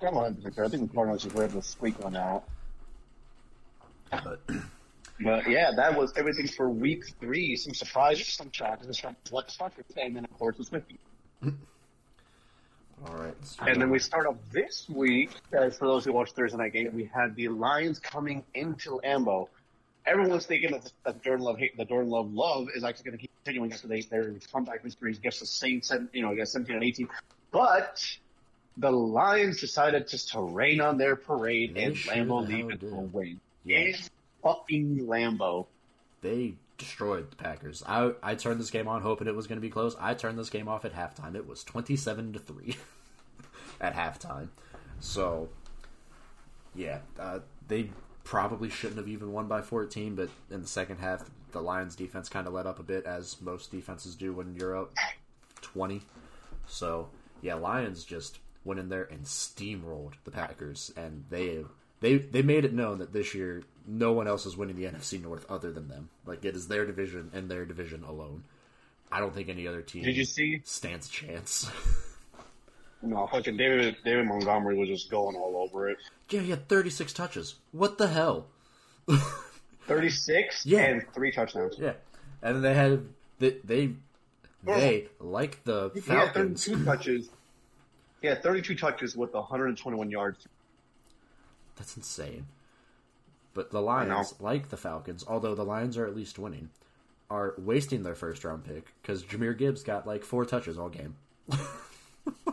100% 0.00 0.54
sure. 0.54 0.64
I 0.64 0.68
think 0.68 0.88
the 0.88 0.94
Cardinals 0.94 1.22
just 1.24 1.34
able 1.36 1.48
to 1.60 1.62
squeak 1.62 2.04
on 2.04 2.14
out. 2.14 2.44
But 4.12 4.40
But 5.20 5.48
yeah, 5.48 5.70
that 5.76 5.96
was 5.96 6.12
everything 6.16 6.48
for 6.48 6.68
week 6.68 7.04
three. 7.20 7.56
Some 7.56 7.74
surprises, 7.74 8.28
some 8.28 8.50
shockers, 8.50 9.00
some 9.00 9.16
what 9.30 9.46
the 9.46 9.52
fuck, 9.52 9.72
and 9.96 10.16
then 10.16 10.24
of 10.24 10.38
course 10.38 10.58
was 10.58 10.68
Smithy. 10.68 10.98
all 11.44 13.14
right, 13.14 13.34
And 13.66 13.80
then 13.80 13.90
we 13.90 13.98
start 13.98 14.26
off 14.26 14.36
this 14.52 14.88
week, 14.88 15.30
as 15.52 15.78
for 15.78 15.86
those 15.86 16.04
who 16.04 16.12
watched 16.12 16.34
Thursday 16.34 16.56
night 16.56 16.72
game, 16.72 16.90
we 16.94 17.04
had 17.04 17.34
the 17.36 17.48
Lions 17.48 17.98
coming 17.98 18.44
into 18.54 19.00
Lambeau. 19.04 19.48
Everyone 20.06 20.32
was 20.32 20.46
thinking 20.46 20.72
that, 20.72 20.90
that 21.04 21.22
Jordan 21.22 21.44
Love, 21.44 21.58
hate- 21.58 21.76
that 21.76 21.88
Jordan 21.88 22.10
Love 22.10 22.32
love 22.34 22.68
is 22.74 22.82
actually 22.82 23.04
going 23.04 23.18
to 23.18 23.20
keep 23.20 23.30
continuing 23.44 23.72
after 23.72 23.86
they, 23.86 24.00
their 24.02 24.34
comeback 24.52 24.82
victories 24.82 25.18
against 25.18 25.40
the 25.40 25.46
Saints, 25.46 25.92
and 25.92 26.08
you 26.12 26.22
know, 26.22 26.32
against 26.32 26.52
17 26.52 26.74
and 26.74 26.84
18. 26.84 27.08
But 27.52 28.04
the 28.76 28.90
Lions 28.90 29.60
decided 29.60 30.08
just 30.08 30.32
to 30.32 30.40
rain 30.40 30.80
on 30.80 30.98
their 30.98 31.14
parade 31.14 31.74
They 31.74 31.84
and 31.84 31.96
sure 31.96 32.14
Lambeau 32.14 32.48
leave 32.48 32.70
it 32.70 32.80
for 32.80 32.86
a 32.86 33.00
win. 33.00 33.40
Yeah. 33.64 33.92
Fucking 34.42 35.06
Lambeau. 35.06 35.66
they 36.20 36.54
destroyed 36.78 37.30
the 37.30 37.36
Packers. 37.36 37.82
I 37.86 38.12
I 38.22 38.34
turned 38.34 38.58
this 38.58 38.70
game 38.70 38.88
on 38.88 39.02
hoping 39.02 39.28
it 39.28 39.36
was 39.36 39.46
going 39.46 39.58
to 39.58 39.62
be 39.62 39.70
close. 39.70 39.94
I 40.00 40.14
turned 40.14 40.38
this 40.38 40.50
game 40.50 40.68
off 40.68 40.84
at 40.84 40.94
halftime. 40.94 41.36
It 41.36 41.46
was 41.46 41.62
twenty 41.62 41.94
seven 41.96 42.32
to 42.32 42.38
three 42.40 42.76
at 43.80 43.94
halftime. 43.94 44.48
So 44.98 45.48
yeah, 46.74 46.98
uh, 47.20 47.40
they 47.68 47.90
probably 48.24 48.68
shouldn't 48.70 48.98
have 48.98 49.08
even 49.08 49.32
won 49.32 49.46
by 49.46 49.62
fourteen. 49.62 50.16
But 50.16 50.30
in 50.50 50.62
the 50.62 50.66
second 50.68 50.98
half, 50.98 51.30
the 51.52 51.60
Lions' 51.60 51.94
defense 51.94 52.28
kind 52.28 52.46
of 52.48 52.52
let 52.52 52.66
up 52.66 52.80
a 52.80 52.82
bit, 52.82 53.04
as 53.04 53.40
most 53.40 53.70
defenses 53.70 54.16
do 54.16 54.32
when 54.32 54.54
you're 54.56 54.76
up 54.76 54.92
twenty. 55.60 56.02
So 56.66 57.10
yeah, 57.42 57.54
Lions 57.54 58.02
just 58.04 58.40
went 58.64 58.80
in 58.80 58.88
there 58.88 59.04
and 59.04 59.22
steamrolled 59.24 60.14
the 60.24 60.30
Packers, 60.32 60.92
and 60.96 61.24
they 61.30 61.64
they 62.02 62.16
they 62.18 62.42
made 62.42 62.66
it 62.66 62.74
known 62.74 62.98
that 62.98 63.12
this 63.14 63.34
year 63.34 63.62
no 63.86 64.12
one 64.12 64.28
else 64.28 64.44
is 64.44 64.56
winning 64.56 64.76
the 64.76 64.84
NFC 64.84 65.20
North 65.22 65.46
other 65.50 65.72
than 65.72 65.88
them. 65.88 66.10
Like 66.26 66.44
it 66.44 66.54
is 66.54 66.68
their 66.68 66.84
division 66.84 67.30
and 67.32 67.50
their 67.50 67.64
division 67.64 68.04
alone. 68.04 68.44
I 69.10 69.20
don't 69.20 69.34
think 69.34 69.48
any 69.48 69.66
other 69.66 69.82
team 69.82 70.02
Did 70.04 70.16
you 70.16 70.24
see? 70.24 70.60
stands 70.64 71.08
a 71.08 71.10
chance. 71.10 71.70
No, 73.04 73.26
fucking 73.26 73.56
David 73.56 73.96
David 74.04 74.26
Montgomery 74.26 74.78
was 74.78 74.88
just 74.88 75.10
going 75.10 75.34
all 75.34 75.56
over 75.56 75.88
it. 75.90 75.98
yeah, 76.30 76.38
he 76.38 76.50
had 76.50 76.68
36 76.68 77.12
touches. 77.12 77.56
What 77.72 77.98
the 77.98 78.06
hell? 78.06 78.46
36 79.86 80.66
Yeah. 80.66 80.78
and 80.82 81.04
three 81.12 81.32
touchdowns. 81.32 81.74
Yeah, 81.78 81.94
and 82.42 82.54
then 82.56 82.62
they 82.62 82.74
had 82.74 83.04
they 83.38 83.56
they, 83.64 83.90
oh. 84.68 84.74
they 84.78 85.08
like 85.18 85.64
the 85.64 85.90
He 85.94 86.00
had 86.00 86.32
32 86.32 86.84
touches. 86.84 87.28
He 88.20 88.28
had 88.28 88.40
32 88.42 88.76
touches 88.76 89.16
with 89.16 89.34
121 89.34 90.10
yards. 90.10 90.46
That's 91.76 91.96
insane. 91.96 92.46
But 93.54 93.70
the 93.70 93.82
Lions, 93.82 94.34
like 94.40 94.70
the 94.70 94.76
Falcons, 94.76 95.24
although 95.26 95.54
the 95.54 95.64
Lions 95.64 95.98
are 95.98 96.06
at 96.06 96.16
least 96.16 96.38
winning, 96.38 96.70
are 97.28 97.54
wasting 97.58 98.02
their 98.02 98.14
first 98.14 98.44
round 98.44 98.64
pick 98.64 98.92
because 99.02 99.22
Jahmyr 99.24 99.56
Gibbs 99.56 99.82
got 99.82 100.06
like 100.06 100.24
four 100.24 100.44
touches 100.44 100.78
all 100.78 100.88
game. 100.88 101.16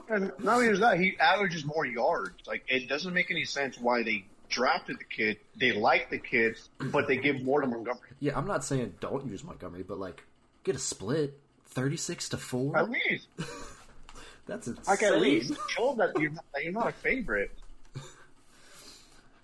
And 0.09 0.31
not 0.39 0.55
only 0.55 0.69
is 0.69 0.79
that, 0.79 0.99
he 0.99 1.15
averages 1.19 1.63
more 1.65 1.85
yards. 1.85 2.47
Like, 2.47 2.63
it 2.67 2.89
doesn't 2.89 3.13
make 3.13 3.29
any 3.29 3.45
sense 3.45 3.77
why 3.77 4.01
they 4.01 4.25
drafted 4.49 4.97
the 4.99 5.03
kid. 5.03 5.37
They 5.55 5.71
like 5.71 6.09
the 6.09 6.17
kid, 6.17 6.57
but 6.79 7.07
they 7.07 7.17
give 7.17 7.43
more 7.43 7.61
to 7.61 7.67
Montgomery. 7.67 8.09
Yeah, 8.19 8.35
I'm 8.35 8.47
not 8.47 8.63
saying 8.63 8.95
don't 8.99 9.27
use 9.27 9.43
Montgomery, 9.43 9.83
but 9.83 9.99
like 9.99 10.23
get 10.63 10.75
a 10.75 10.79
split, 10.79 11.39
thirty 11.65 11.97
six 11.97 12.29
to 12.29 12.37
four. 12.37 12.75
At 12.75 12.89
least. 12.89 13.27
That's 14.47 14.67
insane. 14.67 14.83
Like, 14.87 15.03
at 15.03 15.21
least 15.21 15.53
show 15.69 15.93
that 15.99 16.19
you're 16.19 16.31
not, 16.31 16.45
that 16.55 16.63
you're 16.63 16.73
not 16.73 16.89
a 16.89 16.91
favorite. 16.91 17.51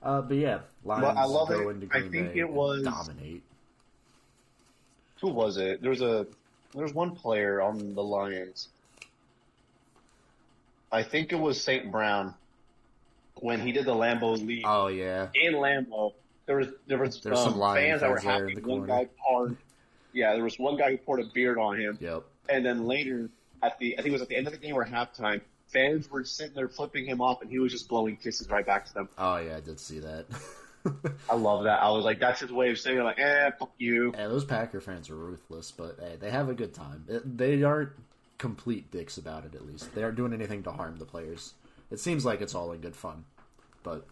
Uh, 0.06 0.22
but 0.22 0.38
yeah, 0.38 0.60
Lions 0.86 1.18
I 1.18 1.26
love 1.26 1.50
go 1.50 1.70
it. 1.70 1.74
into 1.74 1.88
I 1.92 2.00
Green 2.00 2.12
think 2.12 2.34
Bay 2.34 2.40
it 2.42 2.50
was- 2.50 2.84
dominate. 2.84 3.42
Who 5.22 5.30
was 5.30 5.58
it? 5.58 5.82
There's 5.82 6.02
a 6.02 6.28
there 6.74 6.84
was 6.84 6.94
one 6.94 7.16
player 7.16 7.62
on 7.62 7.96
the 7.96 8.04
Lions. 8.04 8.70
I 10.92 11.02
think 11.04 11.32
it 11.32 11.40
was 11.40 11.60
St. 11.62 11.92
Brown 11.92 12.34
when 13.40 13.60
he 13.62 13.72
did 13.72 13.86
the 13.86 13.96
Lambeau 13.96 14.34
leap. 14.46 14.64
Oh 14.68 14.88
yeah, 14.88 15.30
in 15.34 15.54
Lambeau, 15.56 16.14
there 16.46 16.58
was 16.58 16.68
there 16.86 17.00
was 17.00 17.20
There's 17.22 17.40
um, 17.40 17.54
some 17.54 17.76
fans 17.76 18.02
that 18.02 18.10
were 18.12 18.20
happy. 18.20 18.54
the 18.56 18.62
One 18.62 18.86
guy 18.86 19.08
poured, 19.28 19.58
yeah, 20.14 20.34
there 20.34 20.44
was 20.44 20.60
one 20.60 20.78
guy 20.78 20.92
who 20.92 20.98
poured 20.98 21.22
a 21.22 21.26
beard 21.34 21.58
on 21.58 21.80
him, 21.80 21.98
yep. 22.00 22.24
and 22.50 22.64
then 22.64 22.86
later 22.86 23.30
at 23.64 23.80
the 23.80 23.94
I 23.98 24.02
think 24.04 24.10
it 24.10 24.14
was 24.14 24.22
at 24.22 24.28
the 24.28 24.36
end 24.36 24.46
of 24.48 24.54
the 24.54 24.60
game 24.60 24.76
or 24.76 24.86
halftime, 24.86 25.42
fans 25.68 26.10
were 26.10 26.24
sitting 26.24 26.54
there 26.56 26.70
flipping 26.70 27.06
him 27.06 27.22
off, 27.22 27.42
and 27.42 27.50
he 27.50 27.60
was 27.60 27.72
just 27.72 27.88
blowing 27.88 28.18
kisses 28.18 28.50
right 28.50 28.66
back 28.66 28.86
to 28.86 28.94
them. 28.94 29.10
Oh 29.18 29.38
yeah, 29.38 29.58
I 29.58 29.60
did 29.60 29.80
see 29.80 30.00
that. 30.00 30.26
I 31.30 31.36
love 31.36 31.64
that. 31.64 31.82
I 31.82 31.90
was 31.90 32.06
like, 32.06 32.20
that's 32.20 32.42
his 32.42 32.52
way 32.52 32.70
of 32.70 32.78
saying 32.78 33.00
like, 33.00 33.20
eh, 33.20 33.50
fuck 33.58 33.72
you. 33.78 34.14
Yeah, 34.16 34.28
those 34.28 34.46
Packer 34.46 34.82
fans 34.82 35.10
are 35.10 35.16
ruthless, 35.16 35.72
but 35.72 35.98
hey, 36.00 36.16
they 36.20 36.30
have 36.30 36.50
a 36.50 36.54
good 36.54 36.74
time. 36.74 37.06
They 37.08 37.64
aren't 37.64 37.92
complete 38.38 38.92
dicks 38.92 39.18
about 39.18 39.46
it. 39.46 39.56
At 39.56 39.66
least 39.66 39.94
they 39.96 40.04
aren't 40.04 40.18
doing 40.18 40.34
anything 40.34 40.64
to 40.64 40.72
harm 40.72 40.98
the 40.98 41.06
players. 41.06 41.54
It 41.92 42.00
seems 42.00 42.26
like 42.26 42.42
it's 42.42 42.56
all 42.56 42.72
in 42.72 42.82
good 42.82 42.96
fun, 42.96 43.26
but 43.84 44.06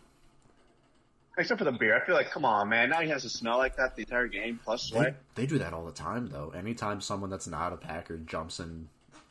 Except 1.38 1.58
for 1.58 1.66
the 1.66 1.72
beer, 1.72 2.00
I 2.00 2.06
feel 2.06 2.14
like, 2.14 2.30
come 2.30 2.46
on, 2.46 2.70
man. 2.70 2.90
Now 2.90 3.02
he 3.02 3.10
has 3.10 3.24
to 3.24 3.30
smell 3.30 3.58
like 3.58 3.76
that 3.78 3.96
the 3.96 4.04
entire 4.04 4.28
game 4.28 4.60
plus 4.64 4.92
they, 4.92 5.16
they 5.34 5.46
do 5.48 5.58
that 5.58 5.74
all 5.74 5.84
the 5.84 5.92
time. 5.92 6.28
Though, 6.28 6.54
anytime 6.56 7.02
someone 7.02 7.32
that's 7.32 7.48
not 7.48 7.74
a 7.74 7.78
Packer 7.78 8.18
jumps 8.18 8.60
and 8.60 8.88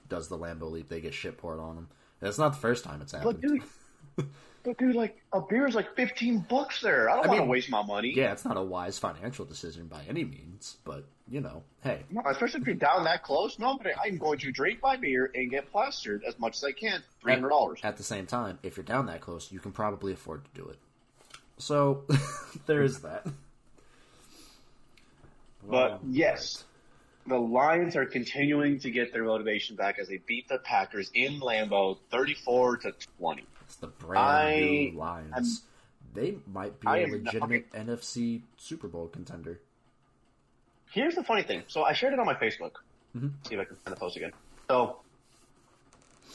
does 0.09 0.27
the 0.29 0.37
Lambeau 0.37 0.71
leap, 0.71 0.89
they 0.89 1.01
get 1.01 1.15
shit 1.15 1.39
poured 1.39 1.61
on 1.61 1.77
them. 1.77 1.89
It's 2.23 2.39
not 2.39 2.53
the 2.53 2.59
first 2.59 2.85
time 2.85 3.03
it's 3.03 3.13
But 3.13 3.19
happened. 3.37 3.43
dude, 4.17 4.27
But 4.63 4.79
dude, 4.79 4.95
like 4.95 5.21
a 5.33 5.41
beer 5.41 5.67
is 5.67 5.75
like 5.75 5.95
fifteen 5.97 6.47
bucks 6.49 6.81
there. 6.81 7.11
I 7.11 7.17
don't 7.17 7.29
want 7.29 7.41
to 7.41 7.45
waste 7.47 7.69
my 7.69 7.83
money. 7.83 8.13
Yeah, 8.15 8.31
it's 8.33 8.45
not 8.45 8.57
a 8.57 8.63
wise 8.63 8.99
financial 8.99 9.45
decision 9.45 9.87
by 9.89 10.03
any 10.09 10.23
means, 10.25 10.77
but 10.85 11.05
you 11.29 11.41
know, 11.41 11.63
hey, 11.83 12.03
No, 12.11 12.23
especially 12.27 12.61
if 12.61 12.67
you're 12.67 12.77
down 12.77 13.05
that 13.05 13.25
close. 13.25 13.59
No, 13.59 13.77
but 13.77 13.91
I'm 14.05 14.19
going 14.19 14.39
to 14.39 14.53
drink 14.53 14.79
my 14.83 14.97
beer 14.97 15.31
and 15.35 15.51
get 15.51 15.71
plastered 15.73 16.23
as 16.25 16.39
much 16.39 16.57
as 16.59 16.65
I 16.65 16.71
can. 16.73 17.03
Three 17.21 17.33
hundred 17.33 17.49
dollars. 17.49 17.81
at 17.83 17.97
the 17.97 18.03
same 18.05 18.27
time, 18.27 18.59
if 18.63 18.77
you're 18.77 18.85
down 18.85 19.07
that 19.07 19.21
close, 19.21 19.51
you 19.51 19.59
can 19.59 19.73
probably 19.73 20.13
afford 20.13 20.45
to 20.45 20.51
do 20.63 20.69
it. 20.69 20.79
So 21.59 22.05
there's 22.67 23.01
that. 23.01 23.27
But 25.69 25.93
All 25.93 26.01
yes, 26.09 26.65
the 27.27 27.39
Lions 27.39 27.97
are 27.97 28.05
continuing 28.07 28.79
to 28.81 28.91
get 28.91 29.13
their 29.13 29.25
motivation 29.25 29.77
back 29.77 29.99
as 29.99 30.09
they 30.09 30.19
beat 30.27 30.49
the 30.49 30.59
Packers 30.59 31.11
in 31.15 31.41
Lambeau, 31.41 31.99
thirty-four 32.11 32.79
to 32.79 32.93
twenty. 33.19 33.45
It's 33.63 33.77
the 33.77 33.87
brand 33.89 34.19
I 34.25 34.61
new 34.61 34.99
Lions. 34.99 35.63
they 36.15 36.37
might 36.53 36.79
be 36.81 36.87
I 36.89 36.99
a 36.99 37.03
am 37.05 37.11
not- 37.23 37.35
legitimate 37.35 37.73
NFC 37.73 38.43
Super 38.57 38.89
Bowl 38.89 39.09
contender. 39.09 39.61
Here's 40.91 41.15
the 41.15 41.25
funny 41.25 41.43
thing. 41.43 41.63
So 41.69 41.85
I 41.85 41.93
shared 41.95 42.13
it 42.13 42.19
on 42.19 42.27
my 42.27 42.35
Facebook. 42.35 42.73
Mhm. 43.17 43.33
See 43.47 43.55
if 43.55 43.61
I 43.61 43.65
can 43.65 43.77
find 43.77 43.97
the 43.97 44.01
post 44.01 44.17
again. 44.17 44.33
So 44.69 44.99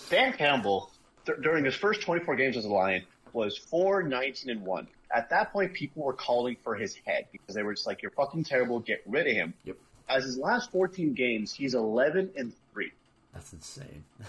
Dan 0.10 0.34
Campbell, 0.34 0.90
th- 1.26 1.40
during 1.42 1.66
his 1.66 1.76
first 1.76 2.02
24 2.02 2.36
games 2.36 2.58
as 2.58 2.66
a 2.66 2.70
Lion, 2.70 3.04
was 3.34 3.58
4 3.58 4.02
19 4.04 4.50
and 4.50 4.66
1. 4.66 4.88
At 5.12 5.30
that 5.30 5.52
point, 5.54 5.74
people 5.74 6.04
were 6.04 6.14
calling 6.14 6.58
for 6.64 6.76
his 6.76 6.96
head 7.06 7.28
because 7.32 7.54
they 7.56 7.64
were 7.64 7.74
just 7.74 7.86
like, 7.88 8.02
you're 8.02 8.12
fucking 8.12 8.44
terrible, 8.46 8.80
get 8.80 9.02
rid 9.06 9.28
of 9.28 9.34
him. 9.34 9.54
Yep. 9.64 9.78
As 10.10 10.24
his 10.24 10.38
last 10.38 10.72
14 10.72 11.14
games, 11.14 11.54
he's 11.54 11.74
11 11.76 12.32
and 12.38 12.54
3. 12.74 12.92
That's 13.34 13.54
insane. 13.54 14.04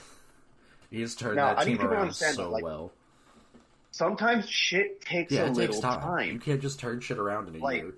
He's 0.90 1.14
turned 1.14 1.36
Now, 1.36 1.54
that 1.54 1.64
team 1.66 1.80
around 1.82 2.14
so 2.14 2.32
that, 2.32 2.48
like, 2.48 2.64
well. 2.64 2.90
Sometimes 3.90 4.48
shit 4.48 5.00
takes 5.02 5.30
Yeah, 5.32 5.42
a 5.42 5.44
it 5.44 5.48
takes 5.48 5.56
little 5.76 5.82
time. 5.82 6.00
time. 6.00 6.32
You 6.32 6.38
can't 6.40 6.62
just 6.62 6.80
turn 6.80 7.00
shit 7.00 7.18
around 7.18 7.48
in 7.48 7.56
a 7.56 7.58
Like, 7.62 7.82
year. 7.82 7.94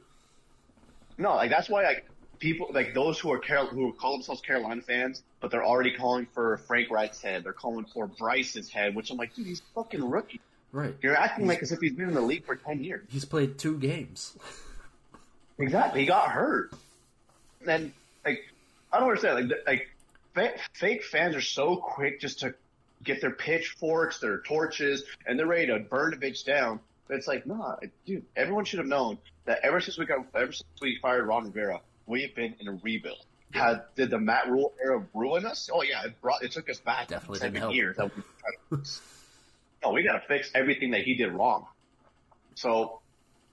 No, 1.16 1.36
like 1.36 1.50
that's 1.50 1.68
why 1.68 1.84
like 1.84 2.06
people 2.40 2.68
like 2.72 2.94
those 2.94 3.18
who 3.18 3.30
are 3.30 3.38
Carol 3.38 3.66
who 3.66 3.92
call 3.92 4.12
themselves 4.12 4.40
Carolina 4.40 4.80
fans, 4.82 5.22
but 5.40 5.50
they're 5.52 5.64
already 5.64 5.92
calling 5.92 6.26
for 6.32 6.56
Frank 6.66 6.90
Reich's 6.90 7.20
head. 7.22 7.44
They're 7.44 7.52
calling 7.52 7.84
for 7.84 8.06
Bryce's 8.08 8.68
head, 8.70 8.94
which 8.96 9.10
I'm 9.10 9.18
like, 9.18 9.34
dude, 9.34 9.46
he's 9.46 9.62
fucking 9.74 10.02
rookie. 10.08 10.40
Right. 10.72 10.96
You're 11.02 11.16
acting 11.16 11.46
like 11.46 11.62
as 11.62 11.70
if 11.72 11.80
he's 11.80 11.92
been 11.92 12.08
in 12.08 12.14
the 12.14 12.20
league 12.20 12.44
for 12.46 12.56
ten 12.56 12.82
years. 12.82 13.06
He's 13.10 13.24
played 13.24 13.56
two 13.58 13.78
games. 13.78 14.36
Exactly. 15.58 16.00
He 16.00 16.06
got 16.06 16.30
hurt. 16.30 16.72
And 17.66 17.92
like 18.24 18.40
I 18.92 19.00
don't 19.00 19.08
understand. 19.08 19.52
Like 19.66 19.90
like 20.36 20.61
fake 20.74 21.04
fans 21.04 21.36
are 21.36 21.40
so 21.40 21.76
quick 21.76 22.20
just 22.20 22.40
to 22.40 22.54
get 23.02 23.20
their 23.20 23.30
pitchforks, 23.30 24.18
their 24.18 24.38
torches, 24.38 25.04
and 25.26 25.38
they're 25.38 25.46
ready 25.46 25.66
to 25.66 25.78
burn 25.78 26.11
the 26.11 26.16
bitch 26.16 26.44
down. 26.44 26.80
But 27.08 27.16
it's 27.16 27.26
like, 27.26 27.46
nah, 27.46 27.76
dude. 28.06 28.24
Everyone 28.36 28.64
should 28.64 28.78
have 28.78 28.88
known 28.88 29.18
that 29.44 29.61
ever 29.62 29.80
since 29.80 29.98
we 29.98 30.06
got, 30.06 30.26
ever 30.34 30.52
since 30.52 30.68
we 30.80 30.98
fired 31.02 31.26
Ron 31.26 31.44
Rivera, 31.44 31.80
we 32.06 32.22
have 32.22 32.34
been 32.34 32.54
in 32.61 32.68
a 32.68 32.72
rebuild. 32.82 33.24
Had 33.52 33.82
did 33.96 34.11
the 34.11 34.18
Matt 34.18 34.48
Rhule 34.48 34.72
era 34.82 35.04
ruin 35.12 35.44
us? 35.44 35.68
Oh 35.72 35.82
yeah, 35.82 36.04
it 36.04 36.20
brought 36.20 36.44
it 36.44 36.52
took 36.52 36.70
us 36.70 36.78
back 36.78 37.08
Definitely 37.08 37.40
seven 37.40 37.70
years. 37.72 37.96
That 37.96 38.11
we 38.70 38.78
no, 39.82 39.90
we 39.90 40.04
got 40.04 40.12
to 40.12 40.22
fix 40.28 40.50
everything 40.54 40.90
that 40.92 41.02
he 41.02 41.14
did 41.14 41.32
wrong. 41.32 41.66
So, 42.54 43.00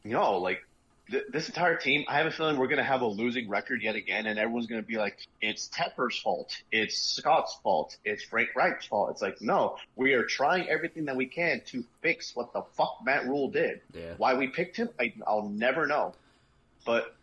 you 0.03 0.11
know, 0.11 0.37
like 0.37 0.66
th- 1.11 1.25
this 1.31 1.47
entire 1.47 1.75
team, 1.75 2.05
I 2.07 2.17
have 2.17 2.25
a 2.25 2.31
feeling 2.31 2.57
we're 2.57 2.67
going 2.67 2.77
to 2.77 2.83
have 2.83 3.01
a 3.01 3.07
losing 3.07 3.49
record 3.49 3.81
yet 3.81 3.95
again, 3.95 4.25
and 4.25 4.37
everyone's 4.39 4.67
going 4.67 4.81
to 4.81 4.87
be 4.87 4.97
like, 4.97 5.17
it's 5.41 5.69
Tepper's 5.69 6.19
fault, 6.19 6.61
it's 6.71 6.97
Scott's 6.97 7.57
fault, 7.63 7.97
it's 8.05 8.23
Frank 8.23 8.49
Reich's 8.55 8.85
fault. 8.85 9.11
It's 9.11 9.21
like, 9.21 9.41
no, 9.41 9.77
we 9.95 10.13
are 10.13 10.23
trying 10.23 10.67
everything 10.69 11.05
that 11.05 11.15
we 11.15 11.25
can 11.25 11.61
to 11.67 11.83
fix 12.01 12.35
what 12.35 12.53
the 12.53 12.63
fuck 12.73 12.99
Matt 13.03 13.25
Rhule 13.25 13.49
did. 13.49 13.81
Yeah. 13.93 14.13
Why 14.17 14.33
we 14.35 14.47
picked 14.47 14.77
him, 14.77 14.89
I, 14.99 15.13
I'll 15.25 15.49
never 15.49 15.87
know. 15.87 16.13
But 16.85 17.13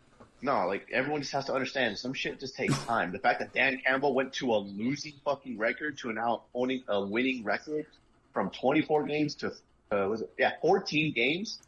no, 0.41 0.67
like 0.67 0.87
everyone 0.91 1.21
just 1.21 1.33
has 1.33 1.45
to 1.45 1.53
understand, 1.53 1.97
some 1.97 2.13
shit 2.13 2.39
just 2.39 2.55
takes 2.55 2.77
time. 2.85 3.11
The 3.11 3.19
fact 3.19 3.39
that 3.39 3.53
Dan 3.53 3.81
Campbell 3.85 4.13
went 4.13 4.33
to 4.33 4.53
a 4.53 4.57
losing 4.57 5.13
fucking 5.23 5.57
record 5.57 5.97
to 5.99 6.13
now 6.13 6.43
owning 6.53 6.83
a 6.87 7.03
winning 7.03 7.43
record 7.43 7.85
from 8.33 8.49
24 8.49 9.03
games 9.03 9.35
to 9.35 9.53
uh, 9.91 10.07
was 10.09 10.21
it 10.21 10.31
yeah 10.37 10.51
14 10.61 11.13
games. 11.13 11.59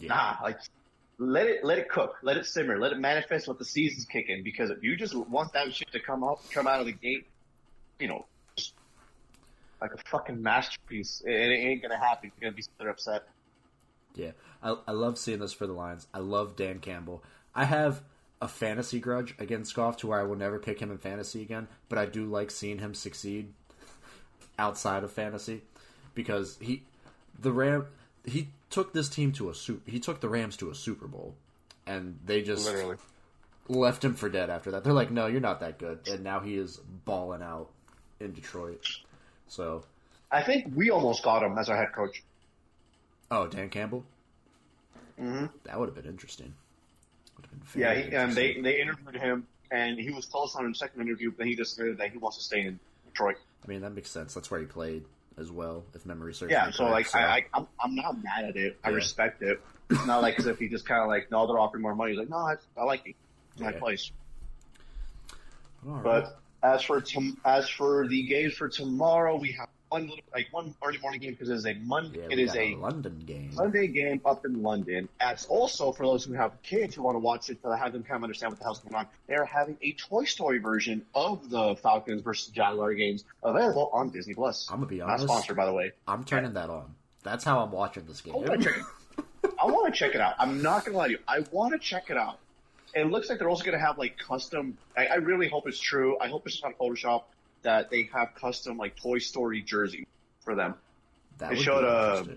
Yeah. 0.00 0.08
Nah, 0.08 0.36
like 0.42 0.58
let 1.18 1.46
it 1.46 1.64
let 1.64 1.78
it 1.78 1.88
cook, 1.88 2.16
let 2.22 2.36
it 2.36 2.46
simmer, 2.46 2.78
let 2.78 2.92
it 2.92 2.98
manifest 2.98 3.48
what 3.48 3.58
the 3.58 3.64
season's 3.64 4.04
kicking. 4.04 4.42
Because 4.42 4.70
if 4.70 4.82
you 4.82 4.96
just 4.96 5.14
want 5.14 5.52
that 5.54 5.74
shit 5.74 5.90
to 5.92 6.00
come 6.00 6.22
up, 6.22 6.40
come 6.50 6.66
out 6.66 6.80
of 6.80 6.86
the 6.86 6.92
gate, 6.92 7.26
you 7.98 8.08
know, 8.08 8.26
like 9.80 9.92
a 9.94 9.98
fucking 10.08 10.42
masterpiece, 10.42 11.22
it, 11.24 11.32
it 11.32 11.54
ain't 11.54 11.82
gonna 11.82 11.98
happen. 11.98 12.30
You're 12.38 12.50
gonna 12.50 12.56
be 12.56 12.62
super 12.62 12.90
upset. 12.90 13.26
Yeah, 14.14 14.32
I, 14.62 14.76
I 14.86 14.92
love 14.92 15.18
seeing 15.18 15.40
this 15.40 15.52
for 15.52 15.66
the 15.66 15.72
Lions. 15.72 16.06
I 16.12 16.18
love 16.18 16.56
Dan 16.56 16.78
Campbell. 16.80 17.22
I 17.54 17.64
have 17.64 18.02
a 18.40 18.48
fantasy 18.48 19.00
grudge 19.00 19.34
against 19.38 19.74
Goff 19.74 19.96
to 19.98 20.06
where 20.06 20.20
I 20.20 20.24
will 20.24 20.36
never 20.36 20.58
pick 20.58 20.80
him 20.80 20.90
in 20.90 20.98
fantasy 20.98 21.42
again, 21.42 21.68
but 21.88 21.98
I 21.98 22.06
do 22.06 22.26
like 22.26 22.50
seeing 22.50 22.78
him 22.78 22.94
succeed 22.94 23.52
outside 24.58 25.04
of 25.04 25.12
fantasy 25.12 25.62
because 26.14 26.58
he, 26.60 26.82
the 27.38 27.52
Ram, 27.52 27.86
he 28.26 28.48
took 28.70 28.92
this 28.92 29.08
team 29.08 29.32
to 29.32 29.48
a 29.48 29.54
super. 29.54 29.88
He 29.90 30.00
took 30.00 30.20
the 30.20 30.28
Rams 30.28 30.56
to 30.58 30.70
a 30.70 30.74
Super 30.74 31.06
Bowl, 31.06 31.34
and 31.86 32.18
they 32.24 32.42
just 32.42 32.66
literally 32.66 32.96
left 33.68 34.04
him 34.04 34.14
for 34.14 34.28
dead 34.28 34.50
after 34.50 34.70
that. 34.72 34.84
They're 34.84 34.92
like, 34.92 35.10
"No, 35.10 35.26
you're 35.26 35.40
not 35.40 35.60
that 35.60 35.78
good," 35.78 36.00
and 36.06 36.22
now 36.22 36.40
he 36.40 36.56
is 36.56 36.76
balling 36.76 37.42
out 37.42 37.70
in 38.20 38.32
Detroit. 38.32 38.84
So, 39.48 39.84
I 40.30 40.42
think 40.42 40.72
we 40.74 40.90
almost 40.90 41.22
got 41.22 41.42
him 41.42 41.56
as 41.56 41.68
our 41.68 41.76
head 41.76 41.92
coach. 41.92 42.22
oh, 43.30 43.46
Dan 43.46 43.70
Campbell, 43.70 44.04
hmm 45.18 45.46
that 45.64 45.78
would 45.78 45.88
have 45.88 45.94
been 45.94 46.10
interesting. 46.10 46.52
Would 47.36 47.46
have 47.46 47.72
been 47.72 47.80
Yeah, 47.80 47.94
he, 47.94 48.14
and 48.14 48.32
they 48.32 48.60
they 48.60 48.80
interviewed 48.80 49.16
him, 49.16 49.46
and 49.70 49.98
he 49.98 50.10
was 50.10 50.26
close 50.26 50.56
on 50.56 50.66
his 50.66 50.78
second 50.78 51.00
interview, 51.00 51.30
but 51.30 51.46
he 51.46 51.54
decided 51.54 51.98
that 51.98 52.10
he 52.10 52.18
wants 52.18 52.38
to 52.38 52.42
stay 52.44 52.62
in 52.62 52.78
Detroit. 53.06 53.36
I 53.64 53.68
mean, 53.68 53.80
that 53.82 53.94
makes 53.94 54.10
sense. 54.10 54.34
That's 54.34 54.50
where 54.50 54.60
he 54.60 54.66
played 54.66 55.04
as 55.38 55.50
well, 55.50 55.84
if 55.94 56.06
memory 56.06 56.32
serves. 56.34 56.50
Yeah, 56.52 56.66
me 56.66 56.72
so 56.72 56.86
correct. 56.86 57.14
like 57.14 57.22
I, 57.22 57.36
I 57.36 57.44
I'm 57.54 57.66
I'm 57.82 57.94
not 57.94 58.22
mad 58.22 58.44
at 58.44 58.56
it. 58.56 58.78
I 58.84 58.90
Yeah. 58.90 58.94
respect 58.96 59.42
it. 59.42 59.60
It's 59.90 60.04
not 60.06 60.22
like 60.22 60.38
as 60.38 60.46
if 60.46 60.58
he 60.58 60.68
just 60.68 60.86
kind 60.86 61.02
of 61.02 61.08
like 61.08 61.30
no, 61.30 61.46
they're 61.46 61.58
offering 61.58 61.82
more 61.82 61.94
money. 61.94 62.12
He's 62.12 62.18
like, 62.18 62.28
no, 62.30 62.36
I, 62.38 62.54
I 62.76 62.84
like 62.84 63.06
it. 63.06 63.14
It's 63.52 63.60
my 63.62 63.72
place. 63.72 64.10
All 65.86 65.94
right. 65.94 66.02
But 66.02 66.40
as 66.62 66.82
for 66.82 67.00
tom- 67.00 67.38
as 67.44 67.68
for 67.68 68.08
the 68.08 68.22
games 68.26 68.54
for 68.54 68.68
tomorrow, 68.68 69.36
we 69.36 69.52
have 69.52 69.68
one 69.88 70.02
little, 70.08 70.24
like 70.34 70.48
one 70.52 70.74
early 70.84 70.98
morning 70.98 71.20
game 71.20 71.32
because 71.32 71.48
it 71.48 71.54
is 71.54 71.66
a 71.66 71.74
Monday. 71.74 72.20
yeah, 72.20 72.26
it 72.30 72.52
we 72.52 72.74
a 72.74 72.76
London 72.76 73.22
game. 73.26 73.52
Sunday 73.52 73.86
game 73.86 74.20
up 74.24 74.44
in 74.44 74.62
London. 74.62 75.08
As 75.20 75.46
also 75.46 75.92
for 75.92 76.04
those 76.04 76.24
who 76.24 76.32
have 76.32 76.60
kids 76.62 76.94
who 76.94 77.02
want 77.02 77.14
to 77.14 77.18
watch 77.20 77.50
it 77.50 77.62
to 77.62 77.76
have 77.76 77.92
them 77.92 78.02
kind 78.02 78.16
of 78.16 78.24
understand 78.24 78.52
what 78.52 78.58
the 78.58 78.64
hell's 78.64 78.80
going 78.80 78.94
on, 78.94 79.06
they 79.26 79.34
are 79.34 79.44
having 79.44 79.76
a 79.82 79.92
Toy 79.92 80.24
Story 80.24 80.58
version 80.58 81.04
of 81.14 81.48
the 81.50 81.76
Falcons 81.76 82.22
versus 82.22 82.48
Jaguar 82.52 82.94
games 82.94 83.24
available 83.42 83.90
on 83.92 84.10
Disney 84.10 84.34
Plus. 84.34 84.68
I'm 84.70 84.76
gonna 84.78 84.86
be 84.86 84.98
Not 84.98 85.10
honest. 85.10 85.24
sponsored, 85.24 85.56
by 85.56 85.66
the 85.66 85.72
way. 85.72 85.92
I'm 86.08 86.24
turning 86.24 86.54
that 86.54 86.70
on. 86.70 86.94
That's 87.22 87.44
how 87.44 87.60
I'm 87.60 87.70
watching 87.70 88.04
this 88.06 88.20
game. 88.20 88.34
I 88.34 88.38
want 88.38 88.62
to 88.62 88.68
check 88.68 88.76
it. 89.18 89.50
I 89.60 89.66
want 89.66 89.92
to 89.92 89.98
check 89.98 90.14
it 90.14 90.20
out. 90.20 90.34
I'm 90.38 90.62
not 90.62 90.84
gonna 90.84 90.98
lie 90.98 91.06
to 91.06 91.12
you. 91.12 91.18
I 91.28 91.40
want 91.50 91.72
to 91.72 91.78
check 91.78 92.10
it 92.10 92.16
out. 92.16 92.38
It 92.94 93.06
looks 93.10 93.28
like 93.28 93.38
they're 93.38 93.48
also 93.48 93.64
gonna 93.64 93.78
have 93.78 93.98
like 93.98 94.16
custom. 94.18 94.78
I, 94.96 95.06
I 95.06 95.14
really 95.16 95.48
hope 95.48 95.66
it's 95.68 95.78
true. 95.80 96.18
I 96.20 96.28
hope 96.28 96.46
it's 96.46 96.62
not 96.62 96.78
Photoshop. 96.78 97.24
That 97.66 97.90
they 97.90 98.08
have 98.14 98.36
custom 98.36 98.78
like 98.78 98.94
Toy 98.94 99.18
Story 99.18 99.60
jersey 99.60 100.06
for 100.38 100.54
them. 100.54 100.76
That 101.38 101.52
It 101.52 101.56
showed, 101.56 101.80
be 101.80 102.32
uh. 102.32 102.34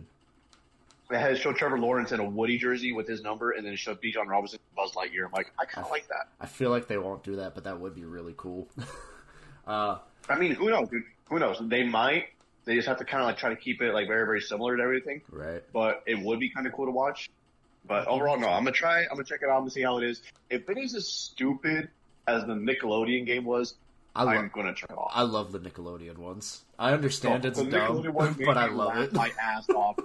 It 1.16 1.20
has 1.20 1.38
showed 1.38 1.56
Trevor 1.56 1.78
Lawrence 1.78 2.12
in 2.12 2.20
a 2.20 2.28
Woody 2.28 2.58
jersey 2.58 2.94
with 2.94 3.08
his 3.08 3.22
number, 3.22 3.52
and 3.52 3.64
then 3.64 3.74
it 3.74 3.78
showed 3.78 4.02
Bijan 4.02 4.26
Robinson, 4.26 4.58
Buzz 4.76 4.94
Lightyear. 4.94 5.28
I'm 5.28 5.32
like, 5.32 5.52
I 5.60 5.66
kind 5.66 5.86
of 5.86 5.92
like 5.92 6.08
that. 6.08 6.30
I 6.42 6.48
feel 6.48 6.72
like 6.72 6.88
they 6.88 6.98
won't 6.98 7.24
do 7.24 7.36
that, 7.36 7.54
but 7.54 7.66
that 7.66 7.80
would 7.80 7.94
be 7.94 8.06
really 8.06 8.34
cool. 8.38 8.70
uh, 9.68 10.00
I 10.28 10.40
mean, 10.40 10.56
who 10.56 10.72
knows, 10.72 10.90
dude? 10.90 11.04
Who 11.26 11.38
knows? 11.38 11.62
They 11.62 11.84
might. 11.84 12.30
They 12.66 12.74
just 12.74 12.88
have 12.88 12.98
to 12.98 13.06
kind 13.06 13.22
of 13.22 13.28
like 13.28 13.38
try 13.38 13.50
to 13.50 13.56
keep 13.56 13.84
it 13.84 13.94
like 13.94 14.08
very, 14.08 14.26
very 14.26 14.42
similar 14.42 14.78
to 14.78 14.82
everything. 14.82 15.22
right. 15.30 15.62
But 15.72 16.02
it 16.08 16.18
would 16.18 16.40
be 16.40 16.50
kind 16.50 16.66
of 16.66 16.74
cool 16.74 16.86
to 16.86 16.92
watch. 16.92 17.30
But 17.88 18.08
overall, 18.08 18.40
no. 18.40 18.48
I'm 18.48 18.64
gonna 18.64 18.72
try. 18.72 19.04
I'm 19.04 19.10
gonna 19.10 19.26
check 19.26 19.42
it 19.44 19.50
out 19.50 19.62
and 19.62 19.72
see 19.72 19.84
how 19.84 20.00
it 20.00 20.06
is. 20.06 20.24
If 20.50 20.68
it 20.72 20.80
is 20.80 20.96
as 20.96 21.08
stupid 21.08 21.90
as 22.28 22.46
the 22.46 22.54
Nickelodeon 22.54 23.28
game 23.28 23.46
was, 23.46 23.76
I 24.16 24.24
love. 24.24 24.36
I'm 24.36 24.52
gonna 24.54 24.74
turn 24.74 24.96
off. 24.98 25.12
I 25.14 25.22
love 25.22 25.52
the 25.52 25.60
Nickelodeon 25.60 26.18
ones. 26.18 26.64
I 26.78 26.94
understand 26.94 27.46
it's 27.46 27.60
dumb, 27.62 27.70
Nickelodeon 27.72 28.10
one 28.12 28.36
made 28.38 28.46
but 28.48 28.58
I 28.58 28.68
love 28.68 28.98
it. 28.98 29.14
My 29.14 29.32
ass 29.42 29.70
off. 29.76 29.98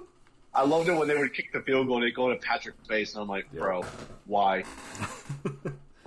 I 0.55 0.63
loved 0.65 0.89
it 0.89 0.93
when 0.97 1.09
they 1.09 1.17
would 1.17 1.35
kick 1.35 1.53
the 1.53 1.61
field 1.63 1.89
goal 1.89 1.97
and 1.97 2.05
they 2.07 2.13
go 2.13 2.31
to 2.31 2.37
Patrick's 2.37 2.87
face, 2.87 3.15
and 3.15 3.23
I'm 3.23 3.29
like, 3.29 3.47
Yeah. 3.53 3.61
bro, 3.61 3.85
why? 4.27 4.65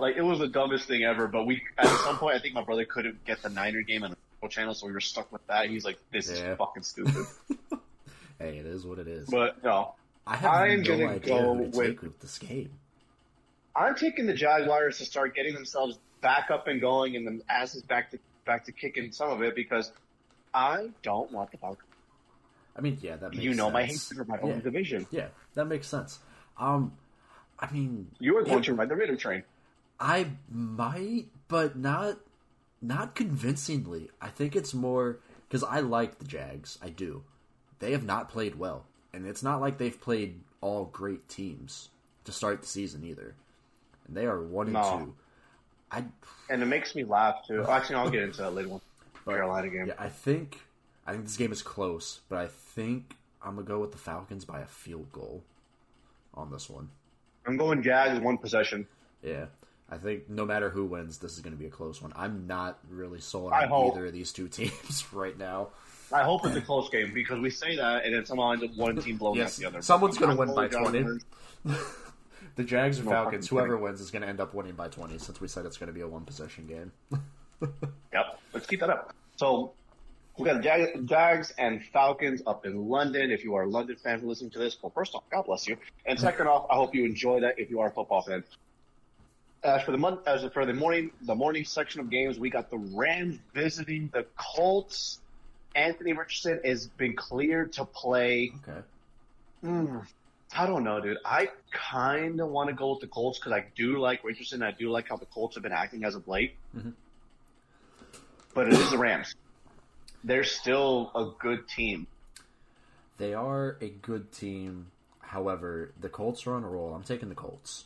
Like 0.00 0.14
it 0.14 0.22
was 0.22 0.38
the 0.38 0.46
dumbest 0.46 0.86
thing 0.86 1.02
ever. 1.02 1.26
But 1.26 1.44
we 1.44 1.60
at 1.76 1.88
some 1.88 2.18
point, 2.18 2.36
I 2.36 2.38
think 2.38 2.54
my 2.54 2.62
brother 2.62 2.84
couldn't 2.84 3.24
get 3.24 3.42
the 3.42 3.48
Niner 3.48 3.82
game 3.82 4.04
on 4.04 4.14
the 4.40 4.48
channel, 4.48 4.72
so 4.72 4.86
we 4.86 4.92
were 4.92 5.00
stuck 5.00 5.32
with 5.32 5.44
that. 5.48 5.68
He's 5.68 5.84
like, 5.84 5.98
"This 6.12 6.30
Yeah. 6.30 6.52
is 6.52 6.56
fucking 6.58 6.84
stupid." 6.84 7.26
hey, 8.38 8.58
it 8.58 8.64
is 8.66 8.86
what 8.86 9.00
it 9.00 9.08
is. 9.08 9.28
but 9.28 9.60
no, 9.64 9.94
I 10.24 10.36
have 10.36 10.52
I'm 10.52 10.82
no 10.82 10.88
gonna 10.88 11.06
idea 11.08 11.20
go 11.42 11.54
who 11.54 11.58
to 11.72 11.76
with- 11.76 11.86
take 11.88 12.02
with 12.02 12.20
this 12.20 12.38
game. 12.38 12.70
I'm 13.74 13.96
taking 13.96 14.26
the 14.26 14.34
Jaguars 14.34 14.98
to 14.98 15.04
start 15.04 15.34
getting 15.34 15.54
themselves 15.54 15.98
back 16.20 16.50
up 16.50 16.66
and 16.66 16.80
going, 16.80 17.16
and 17.16 17.26
the 17.26 17.42
asses 17.52 17.82
back 17.82 18.10
to 18.12 18.18
back 18.44 18.64
to 18.64 18.72
kicking 18.72 19.12
some 19.12 19.30
of 19.30 19.42
it 19.42 19.54
because 19.54 19.92
I 20.54 20.90
don't 21.02 21.30
want 21.32 21.50
the 21.50 21.58
Falcons. 21.58 21.84
I 22.76 22.80
mean, 22.80 22.98
yeah, 23.02 23.16
that 23.16 23.30
makes 23.32 23.42
you 23.42 23.54
know 23.54 23.70
my 23.70 23.86
sense. 23.86 24.08
hatred 24.10 24.26
for 24.26 24.32
my 24.32 24.40
own 24.40 24.56
Yeah. 24.56 24.60
division. 24.62 25.06
Yeah, 25.10 25.28
that 25.54 25.64
makes 25.66 25.86
sense. 25.88 26.20
Um, 26.58 26.96
I 27.58 27.70
mean, 27.72 28.10
You 28.20 28.34
were 28.34 28.44
going 28.44 28.62
to 28.62 28.74
ride 28.74 28.88
the 28.88 28.96
Raider 28.96 29.16
train. 29.16 29.42
I 30.00 30.28
might, 30.50 31.26
but 31.48 31.76
not 31.76 32.18
not 32.80 33.16
convincingly. 33.16 34.10
I 34.20 34.28
think 34.28 34.54
it's 34.54 34.72
more 34.72 35.18
because 35.48 35.64
I 35.64 35.80
like 35.80 36.18
the 36.18 36.24
Jags. 36.24 36.78
I 36.80 36.90
do. 36.90 37.24
They 37.80 37.90
have 37.92 38.04
not 38.04 38.28
played 38.28 38.54
well, 38.54 38.86
and 39.12 39.26
it's 39.26 39.42
not 39.42 39.60
like 39.60 39.78
they've 39.78 40.00
played 40.00 40.40
all 40.60 40.84
great 40.84 41.28
teams 41.28 41.88
to 42.24 42.32
start 42.32 42.60
the 42.60 42.68
season 42.68 43.04
either. 43.04 43.34
And 44.06 44.16
they 44.16 44.26
are 44.26 44.40
one 44.40 44.68
and 44.68 44.76
two. 44.76 45.14
I 45.90 46.04
And 46.50 46.62
it 46.62 46.66
makes 46.66 46.94
me 46.94 47.04
laugh 47.04 47.46
too. 47.46 47.64
Oh, 47.66 47.70
actually, 47.70 47.96
I'll 47.96 48.10
get 48.10 48.22
into 48.22 48.38
that 48.42 48.50
later 48.54 48.68
one. 48.68 48.80
Carolina 49.24 49.68
game. 49.68 49.86
yeah, 49.88 49.94
I 49.98 50.08
think 50.08 50.60
I 51.06 51.12
think 51.12 51.24
this 51.24 51.36
game 51.36 51.52
is 51.52 51.62
close, 51.62 52.20
but 52.28 52.38
I 52.38 52.46
think 52.46 53.16
I'm 53.42 53.54
gonna 53.56 53.66
go 53.66 53.78
with 53.80 53.92
the 53.92 53.98
Falcons 53.98 54.44
by 54.44 54.60
a 54.60 54.66
field 54.66 55.10
goal 55.12 55.42
on 56.34 56.50
this 56.50 56.68
one. 56.70 56.88
I'm 57.46 57.56
going 57.56 57.82
Jags 57.82 58.20
one 58.20 58.38
possession. 58.38 58.86
Yeah. 59.22 59.46
I 59.90 59.96
think 59.96 60.28
no 60.28 60.44
matter 60.44 60.68
who 60.68 60.84
wins, 60.84 61.16
this 61.16 61.32
is 61.32 61.40
going 61.40 61.54
to 61.54 61.58
be 61.58 61.64
a 61.64 61.70
close 61.70 62.02
one. 62.02 62.12
I'm 62.14 62.46
not 62.46 62.78
really 62.90 63.20
sold 63.20 63.54
on 63.54 63.72
either 63.72 64.04
of 64.04 64.12
these 64.12 64.32
two 64.34 64.46
teams 64.48 65.06
right 65.14 65.36
now. 65.38 65.68
I 66.12 66.24
hope 66.24 66.44
it's 66.44 66.56
a 66.56 66.60
close 66.60 66.90
game 66.90 67.12
because 67.14 67.40
we 67.40 67.48
say 67.48 67.74
that 67.76 68.04
and 68.04 68.14
then 68.14 68.26
somehow 68.26 68.50
ends 68.52 68.64
up 68.64 68.76
one 68.76 68.96
team 68.98 69.16
blowing 69.16 69.38
Yes, 69.38 69.54
out 69.54 69.60
the 69.62 69.66
other. 69.68 69.82
someone's 69.82 70.18
gonna 70.18 70.32
I'm 70.32 70.38
win 70.38 70.54
by 70.54 70.68
20. 70.68 71.20
The 72.58 72.64
Jags 72.64 72.98
or 72.98 73.04
No 73.04 73.10
Falcons, 73.10 73.46
whoever 73.46 73.76
wins 73.78 74.00
is 74.00 74.10
going 74.10 74.22
to 74.22 74.28
end 74.28 74.40
up 74.40 74.52
winning 74.52 74.72
by 74.72 74.88
20 74.88 75.16
since 75.18 75.40
we 75.40 75.46
said 75.46 75.64
it's 75.64 75.76
going 75.76 75.86
to 75.86 75.92
be 75.92 76.00
a 76.00 76.08
one 76.08 76.24
possession 76.24 76.66
game. 76.66 76.92
Yep, 78.12 78.40
let's 78.52 78.66
keep 78.66 78.78
that 78.80 78.90
up. 78.90 79.12
So 79.34 79.72
we 80.36 80.44
got 80.44 80.58
the 80.58 80.62
Jag- 80.62 81.06
Jags 81.08 81.52
and 81.58 81.84
Falcons 81.84 82.40
up 82.46 82.64
in 82.66 82.88
London. 82.88 83.32
If 83.32 83.42
you 83.42 83.56
are 83.56 83.62
a 83.62 83.66
London 83.68 83.96
fan 83.96 84.20
for 84.20 84.26
listening 84.26 84.50
to 84.52 84.60
this, 84.60 84.76
well, 84.80 84.92
first 84.94 85.12
off, 85.16 85.24
God 85.28 85.42
bless 85.46 85.66
you, 85.66 85.76
and 86.06 86.18
second 86.20 86.46
off, 86.46 86.66
I 86.70 86.76
hope 86.76 86.94
you 86.94 87.04
enjoy 87.04 87.40
that. 87.40 87.58
If 87.58 87.68
you 87.68 87.80
are 87.80 87.88
a 87.88 87.90
football 87.90 88.22
fan. 88.22 88.44
As 89.64 89.82
for 89.82 89.90
the 89.90 89.98
month, 89.98 90.20
as 90.28 90.44
for 90.52 90.64
the 90.66 90.72
morning, 90.72 91.10
the 91.22 91.34
morning 91.34 91.64
section 91.64 92.00
of 92.00 92.10
games, 92.10 92.38
we 92.38 92.48
got 92.48 92.70
the 92.70 92.78
Rams 92.78 93.38
visiting 93.54 94.08
the 94.12 94.24
Colts. 94.36 95.18
Anthony 95.74 96.12
Richardson 96.12 96.60
has 96.64 96.86
been 96.86 97.16
cleared 97.16 97.72
to 97.72 97.84
play. 97.84 98.52
Okay. 98.68 98.80
Hmm, 99.62 99.98
I 100.56 100.66
don't 100.66 100.82
know, 100.82 101.00
dude. 101.00 101.18
I 101.24 101.48
kind 101.70 102.40
of 102.40 102.48
want 102.48 102.68
to 102.70 102.74
go 102.74 102.92
with 102.92 103.00
the 103.00 103.06
Colts 103.06 103.38
because 103.38 103.52
I 103.52 103.66
do 103.76 103.98
like 103.98 104.24
Richardson. 104.24 104.62
I 104.62 104.70
do 104.70 104.90
like 104.90 105.08
how 105.08 105.16
the 105.16 105.26
Colts 105.26 105.56
have 105.56 105.62
been 105.62 105.72
acting 105.72 106.04
as 106.04 106.14
of 106.14 106.26
late. 106.26 106.56
Mhm. 106.76 106.94
But 108.54 108.68
it 108.68 108.74
is 108.74 108.90
the 108.90 108.98
Rams. 108.98 109.34
They're 110.24 110.44
still 110.44 111.12
a 111.14 111.30
good 111.38 111.68
team. 111.68 112.06
They 113.18 113.34
are 113.34 113.76
a 113.80 113.88
good 113.88 114.32
team. 114.32 114.90
However, 115.20 115.92
the 116.00 116.08
Colts 116.08 116.46
are 116.46 116.54
on 116.54 116.64
a 116.64 116.68
roll. 116.68 116.94
I'm 116.94 117.02
taking 117.02 117.28
the 117.28 117.34
Colts. 117.34 117.84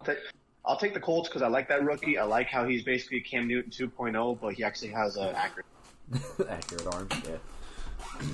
I'll 0.00 0.06
take, 0.06 0.18
I'll 0.64 0.76
take 0.76 0.94
the 0.94 1.00
Colts 1.00 1.28
because 1.28 1.42
I 1.42 1.48
like 1.48 1.68
that 1.68 1.82
rookie. 1.82 2.18
I 2.18 2.24
like 2.24 2.46
how 2.46 2.66
he's 2.66 2.84
basically 2.84 3.20
Cam 3.20 3.48
Newton 3.48 3.70
2.0, 3.70 4.38
but 4.40 4.54
he 4.54 4.62
actually 4.62 4.90
has 4.90 5.16
an 5.16 5.34
accurate. 5.34 5.66
Accurate 6.48 6.86
arm. 6.94 7.08
Yeah. 7.24 7.36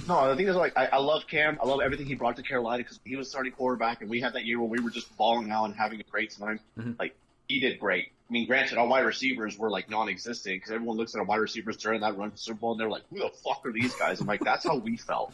No, 0.07 0.29
the 0.29 0.37
thing 0.37 0.49
is, 0.49 0.57
like, 0.57 0.77
I, 0.77 0.87
I 0.87 0.97
love 0.99 1.27
Cam. 1.27 1.59
I 1.63 1.67
love 1.67 1.81
everything 1.83 2.07
he 2.07 2.15
brought 2.15 2.37
to 2.37 2.43
Carolina 2.43 2.83
because 2.83 3.01
he 3.05 3.17
was 3.17 3.29
starting 3.31 3.53
quarterback, 3.53 4.01
and 4.01 4.11
we 4.11 4.21
had 4.21 4.35
that 4.35 4.45
year 4.45 4.59
where 4.59 4.69
we 4.69 4.81
were 4.81 4.91
just 4.91 5.15
balling 5.17 5.51
out 5.51 5.65
and 5.67 5.75
having 5.75 6.01
a 6.01 6.05
great 6.05 6.31
time. 6.39 6.61
Mhm. 6.79 6.99
Like, 6.99 7.15
he 7.49 7.61
did 7.61 7.79
great. 7.81 8.07
I 8.29 8.33
mean, 8.33 8.47
granted, 8.47 8.77
our 8.77 8.87
wide 8.87 9.07
receivers 9.07 9.57
were 9.57 9.71
like 9.71 9.89
non-existent 9.89 10.57
because 10.57 10.71
everyone 10.71 10.99
looks 10.99 11.15
at 11.15 11.19
our 11.19 11.25
wide 11.25 11.37
receivers 11.41 11.79
during 11.79 12.03
that 12.03 12.19
run 12.19 12.31
to 12.31 12.37
Super 12.37 12.59
Bowl 12.61 12.73
and 12.73 12.81
they're 12.81 12.91
like, 12.91 13.05
"Who 13.09 13.21
the 13.21 13.31
fuck 13.43 13.65
are 13.65 13.73
these 13.73 13.95
guys?" 13.95 14.21
I'm 14.21 14.27
like, 14.27 14.45
"That's 14.45 14.65
how 14.67 14.77
we 14.77 14.99
felt." 14.99 15.33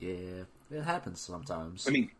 Yeah. 0.00 0.42
It 0.72 0.82
happens 0.82 1.20
sometimes. 1.20 1.86
I 1.86 1.92
mean, 1.92 2.10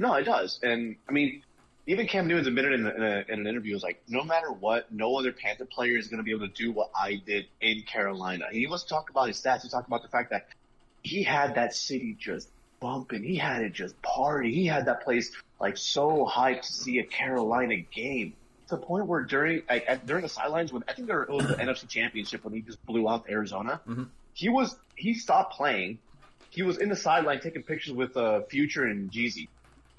no, 0.00 0.14
it 0.14 0.24
does. 0.24 0.58
And 0.64 0.96
I 1.08 1.12
mean, 1.12 1.44
even 1.86 2.06
Cam 2.06 2.28
Newton's 2.28 2.46
admitted 2.46 2.74
in, 2.74 2.86
a, 2.86 2.90
in, 2.90 3.02
a, 3.02 3.24
in 3.28 3.40
an 3.40 3.46
interview, 3.46 3.74
was 3.74 3.82
like, 3.82 4.00
no 4.08 4.22
matter 4.22 4.52
what, 4.52 4.92
no 4.92 5.16
other 5.16 5.32
Panther 5.32 5.64
player 5.64 5.96
is 5.98 6.08
going 6.08 6.18
to 6.18 6.22
be 6.24 6.30
able 6.30 6.46
to 6.46 6.54
do 6.54 6.70
what 6.72 6.90
I 6.94 7.16
did 7.26 7.46
in 7.60 7.82
Carolina. 7.82 8.44
And 8.48 8.56
he 8.56 8.66
was 8.66 8.84
talking 8.84 9.08
about 9.10 9.28
his 9.28 9.40
stats. 9.40 9.62
He 9.62 9.68
talked 9.68 9.88
about 9.88 10.02
the 10.02 10.08
fact 10.08 10.30
that 10.30 10.46
he 11.02 11.22
had 11.24 11.56
that 11.56 11.74
city 11.74 12.16
just 12.18 12.48
bumping. 12.78 13.24
He 13.24 13.36
had 13.36 13.62
it 13.62 13.72
just 13.72 14.00
party. 14.02 14.54
He 14.54 14.66
had 14.66 14.86
that 14.86 15.02
place 15.02 15.32
like 15.60 15.76
so 15.76 16.24
hyped 16.30 16.62
to 16.62 16.72
see 16.72 16.98
a 17.00 17.04
Carolina 17.04 17.76
game. 17.76 18.34
To 18.68 18.76
the 18.76 18.82
point 18.82 19.06
where 19.06 19.22
during 19.22 19.62
like, 19.68 19.84
at, 19.88 20.06
during 20.06 20.22
the 20.22 20.28
sidelines 20.28 20.72
when 20.72 20.84
I 20.88 20.92
think 20.92 21.08
there 21.08 21.22
it 21.22 21.30
was 21.30 21.46
the 21.46 21.54
NFC 21.56 21.88
Championship 21.88 22.44
when 22.44 22.54
he 22.54 22.60
just 22.60 22.84
blew 22.86 23.08
out 23.08 23.26
Arizona, 23.28 23.80
Mhm. 23.88 24.08
he 24.34 24.48
was 24.48 24.76
he 24.94 25.14
stopped 25.14 25.54
playing. 25.54 25.98
He 26.50 26.62
was 26.62 26.78
in 26.78 26.88
the 26.88 26.96
sideline 26.96 27.40
taking 27.40 27.62
pictures 27.64 27.92
with 27.94 28.16
uh, 28.16 28.42
Future 28.42 28.84
and 28.84 29.10
Jeezy. 29.10 29.48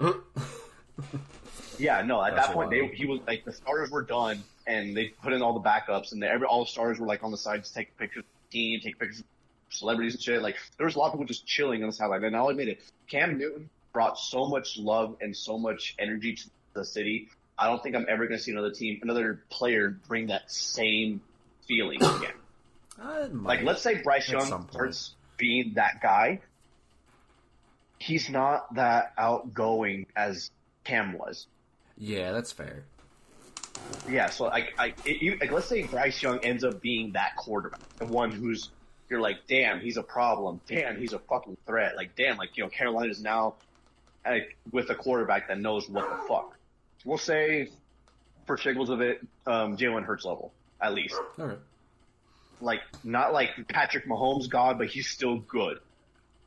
Yeah, 1.78 2.02
no. 2.02 2.22
At 2.22 2.34
That's 2.34 2.48
that 2.48 2.54
point, 2.54 2.70
they 2.70 2.86
he 2.88 3.06
was 3.06 3.20
like 3.26 3.44
the 3.44 3.52
starters 3.52 3.90
were 3.90 4.02
done, 4.02 4.42
and 4.66 4.96
they 4.96 5.06
put 5.22 5.32
in 5.32 5.42
all 5.42 5.52
the 5.52 5.68
backups, 5.68 6.12
and 6.12 6.22
every 6.22 6.46
all 6.46 6.64
the 6.64 6.70
stars 6.70 6.98
were 6.98 7.06
like 7.06 7.24
on 7.24 7.30
the 7.30 7.36
sides 7.36 7.70
taking 7.70 7.92
pictures 7.98 8.20
of 8.20 8.50
the 8.50 8.58
team, 8.58 8.80
taking 8.80 8.98
pictures 8.98 9.20
of 9.20 9.26
celebrities 9.70 10.14
and 10.14 10.22
shit. 10.22 10.42
Like 10.42 10.56
there 10.76 10.86
was 10.86 10.94
a 10.94 10.98
lot 10.98 11.06
of 11.06 11.12
people 11.12 11.26
just 11.26 11.46
chilling 11.46 11.82
on 11.82 11.88
the 11.88 11.94
sideline. 11.94 12.24
And 12.24 12.36
I'll 12.36 12.48
admit 12.48 12.68
it, 12.68 12.80
Cam 13.08 13.38
Newton 13.38 13.68
brought 13.92 14.18
so 14.18 14.46
much 14.46 14.78
love 14.78 15.16
and 15.20 15.36
so 15.36 15.58
much 15.58 15.94
energy 15.98 16.34
to 16.34 16.50
the 16.74 16.84
city. 16.84 17.28
I 17.58 17.66
don't 17.68 17.82
think 17.82 17.94
I'm 17.94 18.06
ever 18.08 18.26
going 18.26 18.38
to 18.38 18.42
see 18.42 18.50
another 18.50 18.72
team, 18.72 18.98
another 19.02 19.42
player 19.48 19.96
bring 20.08 20.26
that 20.28 20.50
same 20.50 21.20
feeling 21.66 22.02
again. 22.02 22.32
Like, 23.44 23.62
let's 23.62 23.82
say 23.82 24.02
Bryce 24.02 24.30
Young 24.30 24.68
starts 24.70 25.14
being 25.36 25.74
that 25.74 26.00
guy. 26.02 26.40
He's 27.98 28.28
not 28.28 28.74
that 28.74 29.12
outgoing 29.16 30.06
as 30.16 30.50
Cam 30.84 31.14
was. 31.14 31.46
Yeah, 31.96 32.32
that's 32.32 32.52
fair. 32.52 32.84
Yeah, 34.08 34.30
so 34.30 34.44
like, 34.44 34.74
I, 34.78 34.94
it, 35.04 35.20
you, 35.22 35.36
like, 35.40 35.50
let's 35.50 35.66
say 35.66 35.82
Bryce 35.82 36.22
Young 36.22 36.38
ends 36.44 36.64
up 36.64 36.80
being 36.80 37.12
that 37.12 37.36
quarterback, 37.36 37.80
the 37.96 38.06
one 38.06 38.30
who's 38.30 38.70
you're 39.08 39.20
like, 39.20 39.46
damn, 39.48 39.80
he's 39.80 39.96
a 39.96 40.02
problem. 40.02 40.60
Damn, 40.66 40.96
he's 40.96 41.12
a 41.12 41.18
fucking 41.18 41.56
threat. 41.66 41.96
Like, 41.96 42.16
damn, 42.16 42.36
like 42.36 42.56
you 42.56 42.64
know, 42.64 42.70
Carolina's 42.70 43.20
now 43.20 43.54
like 44.24 44.56
with 44.72 44.90
a 44.90 44.94
quarterback 44.94 45.48
that 45.48 45.60
knows 45.60 45.88
what 45.88 46.08
the 46.08 46.28
fuck. 46.28 46.56
We'll 47.04 47.18
say, 47.18 47.68
for 48.46 48.56
shiggles 48.56 48.88
of 48.88 49.00
it, 49.00 49.20
um, 49.46 49.76
Jalen 49.76 50.04
Hurts 50.04 50.24
level 50.24 50.52
at 50.80 50.94
least. 50.94 51.16
All 51.38 51.46
right. 51.46 51.58
like 52.60 52.80
not 53.02 53.32
like 53.32 53.68
Patrick 53.68 54.06
Mahomes 54.06 54.48
God, 54.48 54.78
but 54.78 54.86
he's 54.88 55.08
still 55.08 55.38
good. 55.38 55.78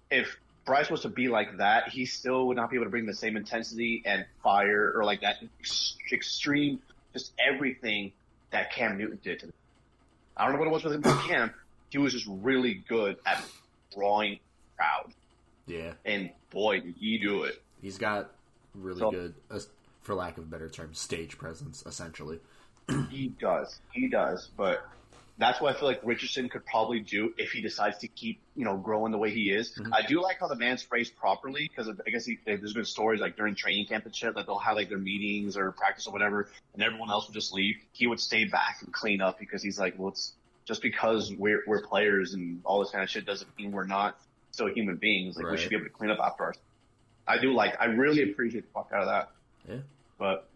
If 0.09 0.37
Bryce 0.67 0.89
was 0.91 1.01
to 1.01 1.09
be 1.09 1.29
like 1.29 1.57
that, 1.57 1.89
he 1.89 2.05
still 2.05 2.45
would 2.47 2.57
not 2.57 2.69
be 2.69 2.75
able 2.75 2.85
to 2.85 2.89
bring 2.91 3.05
the 3.07 3.15
same 3.15 3.37
intensity 3.37 4.03
and 4.05 4.25
fire 4.43 4.91
or 4.95 5.03
like 5.05 5.21
that 5.21 5.37
ex- 5.61 5.95
extreme, 6.11 6.79
just 7.13 7.31
everything 7.39 8.11
that 8.51 8.71
Cam 8.73 8.97
Newton 8.97 9.17
did 9.23 9.39
to 9.39 9.45
them. 9.47 9.55
I 10.35 10.43
don't 10.45 10.53
know 10.53 10.59
what 10.59 10.67
it 10.67 10.71
was 10.73 10.83
with 10.83 10.93
him, 10.93 11.01
but 11.01 11.19
Cam, 11.27 11.51
he 11.89 11.97
was 11.97 12.11
just 12.13 12.27
really 12.27 12.83
good 12.87 13.15
at 13.25 13.43
drawing 13.95 14.39
crowd. 14.75 15.13
Yeah. 15.65 15.93
And 16.05 16.31
boy, 16.51 16.81
did 16.81 16.95
he 16.99 17.17
do 17.17 17.43
it. 17.43 17.61
He's 17.81 17.97
got 17.97 18.29
really 18.75 18.99
So- 18.99 19.11
good, 19.11 19.33
uh, 19.49 19.59
for 20.01 20.15
lack 20.15 20.37
of 20.37 20.43
a 20.43 20.47
better 20.47 20.69
term, 20.69 20.93
stage 20.93 21.37
presence, 21.37 21.81
essentially. 21.85 22.39
He 23.09 23.27
does. 23.39 23.79
He 23.93 24.07
does. 24.07 24.49
But 24.55 24.85
that's 25.39 25.61
what 25.61 25.75
I 25.75 25.79
feel 25.79 25.87
like 25.87 25.99
Richardson 26.03 26.49
could 26.49 26.65
probably 26.65 26.99
do 26.99 27.33
if 27.37 27.51
he 27.51 27.61
decides 27.61 27.99
to 27.99 28.07
keep, 28.07 28.41
you 28.55 28.65
know, 28.65 28.75
growing 28.75 29.11
the 29.11 29.19
way 29.19 29.29
he 29.29 29.51
is. 29.51 29.77
Mhm. 29.77 29.91
I 29.93 30.01
do 30.01 30.21
like 30.21 30.39
how 30.39 30.47
the 30.47 30.55
man's 30.55 30.81
phrased 30.81 31.15
properly 31.15 31.67
because 31.69 31.87
I 31.89 32.09
guess 32.09 32.25
he, 32.25 32.39
there's 32.45 32.73
been 32.73 32.85
stories 32.85 33.21
like 33.21 33.37
during 33.37 33.53
training 33.53 33.85
camp 33.85 34.05
and 34.05 34.15
shit 34.15 34.33
that 34.33 34.47
they'll 34.47 34.57
have 34.57 34.75
like 34.75 34.89
their 34.89 34.97
meetings 34.97 35.55
or 35.55 35.71
practice 35.71 36.07
or 36.07 36.11
whatever, 36.13 36.49
and 36.73 36.81
everyone 36.81 37.11
else 37.11 37.27
would 37.27 37.35
just 37.35 37.53
leave. 37.53 37.75
He 37.91 38.07
would 38.07 38.19
stay 38.19 38.45
back 38.45 38.77
and 38.83 38.91
clean 38.91 39.21
up 39.21 39.37
because 39.39 39.61
he's 39.61 39.79
like, 39.79 39.93
well, 39.97 40.09
it's 40.09 40.33
just 40.65 40.81
because 40.81 41.31
we're 41.33 41.63
we're 41.67 41.81
players 41.81 42.33
and 42.33 42.61
all 42.65 42.79
this 42.79 42.89
kind 42.89 43.03
of 43.03 43.09
shit 43.09 43.25
doesn't 43.25 43.49
mean 43.57 43.71
we're 43.71 43.85
not 43.85 44.19
still 44.51 44.67
human 44.67 44.95
beings. 44.97 45.37
Like 45.37 45.51
we 45.51 45.57
should 45.57 45.69
be 45.69 45.75
able 45.75 45.85
to 45.85 45.91
clean 45.91 46.09
up 46.09 46.19
after 46.19 46.45
ourselves. 46.45 46.65
I 47.27 47.37
do 47.37 47.53
like. 47.53 47.79
I 47.79 47.85
really 47.85 48.31
appreciate 48.31 48.61
the 48.65 48.71
fuck 48.73 48.89
out 48.91 49.01
of 49.01 49.07
that. 49.07 49.31
Yeah. 49.69 49.81
But 50.17 50.49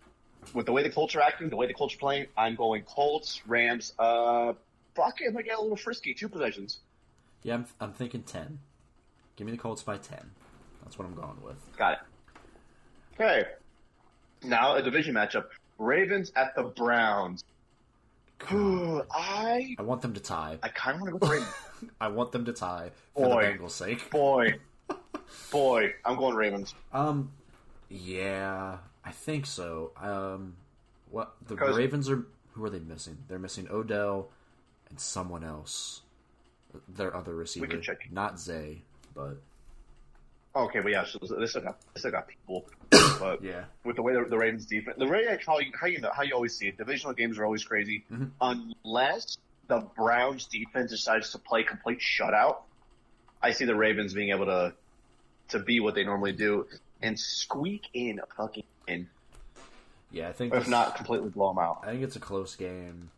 with 0.53 0.65
the 0.65 0.71
way 0.71 0.81
the 0.81 0.89
Colts 0.89 1.15
are 1.15 1.21
acting, 1.21 1.49
the 1.49 1.55
way 1.55 1.67
the 1.67 1.73
Colts 1.73 1.93
are 1.93 1.99
playing, 1.99 2.25
I'm 2.35 2.55
going 2.55 2.81
Colts, 2.83 3.41
Rams. 3.45 3.93
Uh, 3.99 4.53
fuck 4.95 5.21
it, 5.21 5.29
I 5.29 5.31
might 5.31 5.45
get 5.45 5.57
a 5.57 5.61
little 5.61 5.77
frisky. 5.77 6.13
Two 6.13 6.29
possessions. 6.29 6.79
Yeah, 7.43 7.55
I'm, 7.55 7.65
I'm 7.79 7.93
thinking 7.93 8.23
10. 8.23 8.59
Give 9.35 9.45
me 9.45 9.51
the 9.51 9.57
Colts 9.57 9.83
by 9.83 9.97
10. 9.97 10.19
That's 10.83 10.97
what 10.99 11.07
I'm 11.07 11.15
going 11.15 11.41
with. 11.43 11.57
Got 11.77 11.93
it. 11.93 11.99
Okay. 13.15 13.43
Now 14.43 14.75
a 14.75 14.81
division 14.81 15.15
matchup: 15.15 15.45
Ravens 15.77 16.31
at 16.35 16.55
the 16.55 16.63
Browns. 16.63 17.43
I 18.49 19.75
I 19.77 19.81
want 19.83 20.01
them 20.01 20.13
to 20.13 20.19
tie. 20.19 20.57
I 20.63 20.69
kind 20.69 20.95
of 20.95 21.01
want 21.01 21.13
to 21.13 21.19
go 21.19 21.27
with 21.27 21.29
the 21.29 21.35
Ravens. 21.35 21.91
I 22.01 22.07
want 22.07 22.31
them 22.31 22.45
to 22.45 22.53
tie 22.53 22.91
for 23.15 23.27
Boy. 23.27 23.41
the 23.45 23.47
Bengals' 23.63 23.71
sake. 23.71 24.09
boy, 24.09 24.55
boy, 25.51 25.93
I'm 26.03 26.15
going 26.15 26.35
Ravens. 26.35 26.73
Um, 26.91 27.31
yeah, 27.89 28.77
I 29.05 29.11
think 29.11 29.45
so. 29.45 29.91
Um, 30.01 30.55
what 31.09 31.35
the 31.47 31.55
Ravens 31.55 32.09
are? 32.09 32.25
Who 32.53 32.63
are 32.65 32.69
they 32.69 32.79
missing? 32.79 33.19
They're 33.27 33.39
missing 33.39 33.67
Odell 33.69 34.29
and 34.91 34.99
someone 34.99 35.43
else. 35.43 36.01
Their 36.87 37.15
other 37.15 37.35
receiver, 37.35 37.77
check. 37.79 38.07
not 38.11 38.39
Zay. 38.39 38.83
but 39.15 39.37
Okay, 40.55 40.79
but 40.81 40.91
yeah, 40.91 41.05
so 41.05 41.17
they 41.37 41.45
still 41.47 41.61
got 41.61 41.77
they 41.93 41.99
still 41.99 42.11
got 42.11 42.27
people, 42.27 42.65
but 42.91 43.41
yeah, 43.41 43.63
with 43.85 43.95
the 43.97 44.01
way 44.01 44.13
the, 44.13 44.25
the 44.29 44.37
Ravens 44.37 44.65
defense, 44.65 44.97
the 44.97 45.05
way 45.07 45.25
how 45.45 45.59
you, 45.59 45.71
how 45.79 45.87
you 45.87 45.99
know 45.99 46.11
how 46.13 46.23
you 46.23 46.33
always 46.33 46.55
see 46.55 46.67
it, 46.67 46.77
divisional 46.77 47.13
games 47.13 47.37
are 47.37 47.45
always 47.45 47.63
crazy, 47.63 48.03
Mhm. 48.11 48.31
unless 48.41 49.37
the 49.67 49.79
Browns 49.97 50.45
defense 50.45 50.91
decides 50.91 51.31
to 51.31 51.39
play 51.39 51.63
complete 51.63 51.99
shutout. 51.99 52.57
I 53.41 53.51
see 53.51 53.65
the 53.65 53.75
Ravens 53.75 54.13
being 54.13 54.29
able 54.29 54.45
to 54.45 54.73
to 55.49 55.59
be 55.59 55.79
what 55.81 55.95
they 55.95 56.03
normally 56.05 56.31
do 56.33 56.67
and 57.01 57.19
squeak 57.19 57.87
in 57.93 58.19
a 58.19 58.25
fucking 58.37 58.63
win, 58.87 59.09
yeah. 60.09 60.29
I 60.29 60.31
think 60.33 60.53
if 60.53 60.67
not 60.69 60.95
completely 60.95 61.29
blow 61.29 61.49
them 61.49 61.59
out. 61.59 61.81
I 61.83 61.87
think 61.91 62.03
it's 62.03 62.15
a 62.15 62.21
close 62.21 62.55
game, 62.55 63.09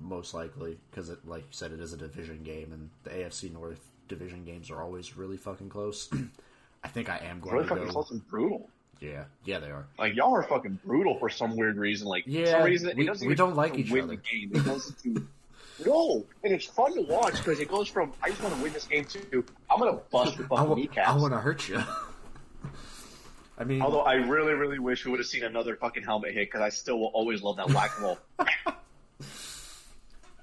most 0.00 0.34
likely, 0.34 0.78
because 0.90 1.10
it, 1.10 1.18
like 1.26 1.42
you 1.42 1.48
said, 1.52 1.72
it 1.72 1.80
is 1.80 1.92
a 1.92 1.96
division 1.96 2.42
game, 2.42 2.72
and 2.72 2.90
the 3.04 3.10
AFC 3.10 3.52
North 3.52 3.80
division 4.08 4.44
games 4.44 4.70
are 4.70 4.82
always 4.82 5.16
really 5.16 5.36
fucking 5.36 5.68
close. 5.68 6.08
I 6.84 6.88
think 6.88 7.08
I 7.08 7.18
am 7.18 7.40
going 7.40 7.54
really 7.54 7.64
to 7.64 7.68
fucking 7.68 7.86
go. 7.86 7.92
close 7.92 8.10
and 8.10 8.26
brutal. 8.28 8.68
Yeah, 9.00 9.24
yeah, 9.44 9.58
they 9.58 9.70
are. 9.70 9.86
Like 9.98 10.14
y'all 10.14 10.34
are 10.34 10.42
fucking 10.44 10.78
brutal 10.84 11.18
for 11.18 11.28
some 11.28 11.56
weird 11.56 11.76
reason. 11.76 12.06
Like 12.08 12.24
Yeah, 12.26 12.46
some 12.52 12.62
reason, 12.64 12.96
we- 12.96 13.10
we 13.26 13.34
don't 13.34 13.56
like 13.56 13.76
each 13.78 13.90
win 13.90 14.04
other. 14.04 14.16
the 14.16 14.22
game. 14.22 14.50
It 14.54 14.64
goes 14.64 14.92
to 15.02 15.26
no, 15.86 16.24
and 16.44 16.52
it's 16.52 16.66
fun 16.66 16.94
to 16.94 17.00
watch 17.02 17.36
because 17.38 17.58
it 17.60 17.68
goes 17.68 17.88
from 17.88 18.12
I 18.22 18.28
just 18.30 18.42
want 18.42 18.54
to 18.56 18.62
win 18.62 18.72
this 18.72 18.84
game 18.84 19.04
to 19.06 19.44
I'm 19.70 19.78
gonna 19.80 19.98
bust 20.12 20.36
your 20.38 20.46
fucking 20.46 20.68
w- 20.68 20.82
kneecaps. 20.86 21.08
I 21.08 21.16
want 21.16 21.32
to 21.32 21.40
hurt 21.40 21.68
you. 21.68 21.82
I 23.58 23.64
mean, 23.64 23.82
Although 23.82 24.00
I 24.02 24.14
really, 24.14 24.54
really 24.54 24.78
wish 24.78 25.04
we 25.04 25.10
would 25.10 25.20
have 25.20 25.26
seen 25.26 25.44
another 25.44 25.76
fucking 25.76 26.02
helmet 26.04 26.32
hit 26.34 26.48
because 26.48 26.62
I 26.62 26.68
still 26.70 26.98
will 26.98 27.10
always 27.14 27.42
love 27.42 27.56
that 27.56 27.70
whack 27.70 28.00
roll. 28.00 28.18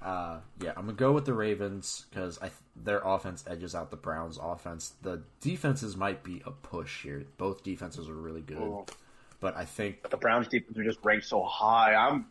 uh, 0.02 0.38
yeah, 0.62 0.70
I'm 0.76 0.84
gonna 0.86 0.92
go 0.94 1.12
with 1.12 1.24
the 1.26 1.34
Ravens 1.34 2.06
because 2.10 2.38
I 2.38 2.46
th- 2.48 2.52
their 2.76 3.00
offense 3.00 3.44
edges 3.46 3.74
out 3.74 3.90
the 3.90 3.96
Browns' 3.96 4.38
offense. 4.40 4.94
The 5.02 5.22
defenses 5.40 5.96
might 5.96 6.22
be 6.22 6.42
a 6.46 6.50
push 6.50 7.02
here. 7.02 7.24
Both 7.36 7.62
defenses 7.62 8.08
are 8.08 8.14
really 8.14 8.40
good, 8.40 8.58
Oh. 8.58 8.86
but 9.40 9.56
I 9.56 9.64
think 9.64 10.08
the 10.08 10.16
Browns 10.16 10.48
defense 10.48 10.76
are 10.78 10.84
just 10.84 10.98
ranked 11.02 11.26
so 11.26 11.42
high. 11.44 11.94
I'm 11.94 12.26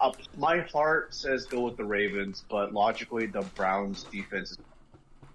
up. 0.00 0.16
My 0.36 0.60
heart 0.60 1.14
says 1.14 1.46
go 1.46 1.62
with 1.62 1.76
the 1.76 1.84
Ravens, 1.84 2.44
but 2.50 2.74
logically 2.74 3.26
the 3.26 3.42
Browns 3.54 4.02
defense 4.04 4.50
is 4.52 4.58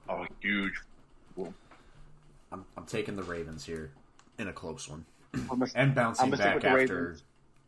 a 0.10 0.26
huge. 0.42 0.74
I'm, 2.52 2.66
I'm 2.78 2.86
taking 2.86 3.16
the 3.16 3.24
Ravens 3.24 3.66
here 3.66 3.90
in 4.38 4.48
a 4.48 4.54
close 4.54 4.88
one 4.88 5.06
I'm 5.50 5.64
and 5.74 5.96
bouncing 5.96 6.24
I'm 6.26 6.30
gonna 6.30 6.44
stick 6.44 6.62
back 6.62 6.82
after 6.82 6.96
Ravens. 7.02 7.24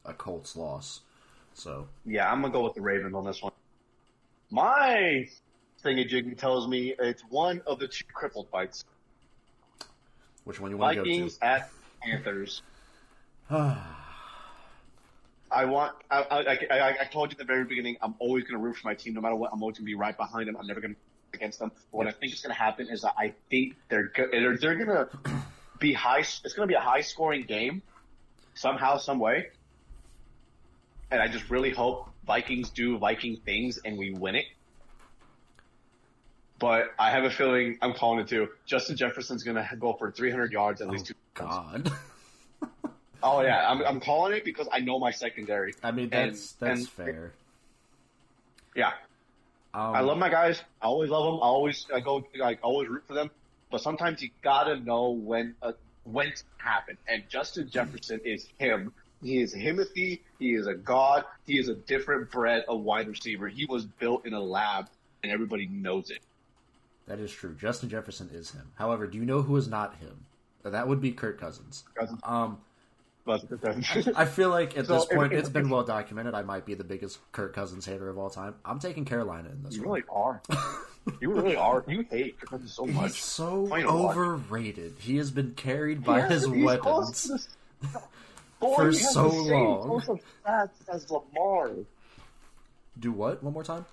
a 0.05 0.13
Colts 0.13 0.55
loss. 0.55 1.01
So 1.55 1.87
Yeah, 2.05 2.31
I'm 2.31 2.41
gonna 2.41 2.53
go 2.53 2.63
with 2.63 2.75
the 2.75 2.81
Ravens 2.81 3.15
on 3.15 3.25
this 3.25 3.41
one. 3.41 3.51
My 4.51 5.27
thingy 5.83 6.07
jiggy 6.07 6.35
tells 6.35 6.67
me 6.67 6.93
it's 6.97 7.23
one 7.29 7.61
of 7.67 7.79
the 7.79 7.87
two 7.87 8.05
crippled 8.13 8.49
fights. 8.49 8.85
which 10.43 10.59
one 10.59 10.71
you 10.71 10.77
want 10.77 10.97
to 10.97 10.99
go 11.03 11.03
Vikings 11.03 11.37
at 11.41 11.69
Panthers. 12.01 12.61
I 13.49 15.65
want. 15.65 15.95
I, 16.09 16.21
I, 16.21 16.57
I, 16.71 16.89
I 17.01 17.05
told 17.05 17.29
you 17.29 17.35
at 17.35 17.37
the 17.37 17.45
very 17.45 17.65
beginning. 17.65 17.97
I'm 18.01 18.15
always 18.19 18.43
going 18.43 18.59
to 18.59 18.63
root 18.63 18.77
for 18.77 18.87
my 18.87 18.95
team, 18.95 19.13
no 19.13 19.21
matter 19.21 19.35
what. 19.35 19.51
I'm 19.53 19.61
always 19.61 19.77
going 19.77 19.85
to 19.85 19.91
be 19.91 19.95
right 19.95 20.17
behind 20.17 20.47
them. 20.47 20.57
I'm 20.57 20.67
never 20.67 20.81
going 20.81 20.95
to 20.95 20.99
be 21.31 21.37
against 21.37 21.59
them. 21.59 21.71
But 21.91 21.97
what 21.97 22.07
I 22.07 22.11
think 22.11 22.33
is 22.33 22.41
going 22.41 22.53
to 22.53 22.59
happen 22.59 22.87
is 22.89 23.01
that 23.03 23.13
I 23.17 23.33
think 23.49 23.75
they're 23.89 24.07
go- 24.07 24.27
they're, 24.31 24.57
they're 24.57 24.75
going 24.75 24.87
to 24.87 25.09
be 25.79 25.93
high. 25.93 26.19
It's 26.19 26.53
going 26.53 26.67
to 26.67 26.71
be 26.71 26.75
a 26.75 26.79
high 26.81 27.01
scoring 27.01 27.43
game, 27.43 27.83
somehow, 28.55 28.97
some 28.97 29.19
way. 29.19 29.49
And 31.11 31.21
I 31.21 31.27
just 31.27 31.49
really 31.49 31.69
hope 31.69 32.09
Vikings 32.25 32.69
do 32.69 32.97
Viking 32.97 33.37
things 33.45 33.79
and 33.85 33.97
we 33.97 34.11
win 34.11 34.35
it. 34.35 34.45
But 36.59 36.93
I 36.97 37.09
have 37.11 37.23
a 37.25 37.29
feeling 37.29 37.77
I'm 37.81 37.93
calling 37.93 38.19
it 38.19 38.27
too. 38.27 38.47
Justin 38.65 38.95
Jefferson's 38.95 39.43
going 39.43 39.55
to 39.57 39.75
go 39.75 39.93
for 39.93 40.11
300 40.11 40.51
yards 40.51 40.81
at 40.81 40.87
least 40.89 41.07
two. 41.07 41.13
God, 41.33 41.91
Oh 43.23 43.41
yeah, 43.41 43.69
I'm, 43.69 43.81
I'm 43.81 43.99
calling 43.99 44.33
it 44.37 44.45
because 44.45 44.67
I 44.71 44.79
know 44.79 44.99
my 44.99 45.11
secondary. 45.11 45.73
I 45.83 45.91
mean 45.91 46.09
And- 46.11 46.31
that's 46.33 46.53
that's 46.53 46.79
and- 46.81 46.89
fair. 46.89 47.33
Yeah, 48.75 48.91
Um, 49.73 49.95
I 49.95 50.01
love 50.01 50.17
my 50.17 50.27
guys. 50.29 50.61
I 50.81 50.87
always 50.87 51.09
love 51.09 51.23
them. 51.25 51.35
I 51.41 51.45
always 51.45 51.85
I 51.93 52.01
go 52.01 52.25
like 52.37 52.59
always 52.61 52.89
root 52.89 53.03
for 53.07 53.13
them. 53.13 53.31
But 53.71 53.81
sometimes 53.81 54.21
you 54.21 54.29
gotta 54.41 54.77
know 54.79 55.09
when 55.11 55.55
uh, 55.61 55.71
when 56.03 56.27
to 56.33 56.43
happen. 56.57 56.97
And 57.07 57.23
Justin 57.29 57.69
Jefferson 57.69 58.19
is 58.25 58.47
him. 58.57 58.93
He 59.25 59.41
is 59.41 59.55
Himothy. 59.55 60.19
He 60.37 60.53
is 60.53 60.67
a 60.67 60.75
god. 60.75 61.25
He 61.47 61.57
is 61.57 61.67
a 61.67 61.73
different 61.73 62.29
breed 62.29 62.63
of 62.67 62.81
wide 62.81 63.07
receiver. 63.07 63.47
He 63.47 63.65
was 63.65 63.85
built 63.85 64.25
in 64.27 64.33
a 64.33 64.39
lab, 64.39 64.85
and 65.23 65.31
everybody 65.31 65.65
knows 65.65 66.11
it. 66.11 66.19
That 67.07 67.19
is 67.19 67.31
true. 67.31 67.55
Justin 67.59 67.89
Jefferson 67.89 68.29
is 68.31 68.51
him. 68.51 68.71
However, 68.75 69.07
do 69.07 69.17
you 69.17 69.25
know 69.25 69.41
who 69.41 69.55
is 69.57 69.67
not 69.67 69.95
him? 69.97 70.25
That 70.63 70.87
would 70.87 71.01
be 71.01 71.11
Kirk 71.11 71.39
Cousins. 71.39 71.83
Cousins. 71.95 72.19
Um, 72.23 72.59
I 73.27 74.25
feel 74.25 74.49
like 74.49 74.77
at 74.77 74.85
So, 74.87 74.95
this 74.95 75.05
point 75.05 75.33
it's 75.33 75.49
been 75.49 75.69
well 75.71 75.83
documented. 75.83 76.35
I 76.35 76.43
might 76.43 76.65
be 76.65 76.75
the 76.75 76.83
biggest 76.83 77.19
Kirk 77.31 77.53
Cousins 77.53 77.85
hater 77.85 78.09
of 78.09 78.17
all 78.19 78.29
time. 78.29 78.55
I'm 78.63 78.79
taking 78.79 79.05
Carolina 79.05 79.49
in 79.49 79.63
this 79.63 79.75
you 79.75 79.81
one. 79.83 79.89
really 79.89 80.03
are. 80.09 80.41
You 81.21 81.31
really 81.31 81.55
are. 81.55 81.83
You 81.87 82.01
hate 82.09 82.39
Kirk 82.39 82.49
Cousins 82.49 82.73
so 82.73 82.85
He's 82.85 82.95
much. 82.95 83.21
so 83.21 83.67
Funny 83.67 83.83
to 83.83 83.89
overrated. 83.89 84.95
He 84.97 85.17
has 85.17 85.29
been 85.29 85.53
carried 85.53 86.03
by 86.03 86.21
his 86.21 86.45
he's 86.47 86.63
weapons. 86.63 87.47
Boy, 88.59 88.75
for 88.75 88.93
so 88.93 89.29
same 89.29 89.49
long. 89.65 90.01
of 90.07 90.19
stats 90.45 90.69
as 90.91 91.09
Lamar. 91.11 91.71
Do 92.99 93.11
what? 93.11 93.43
One 93.43 93.53
more 93.53 93.63
time? 93.63 93.85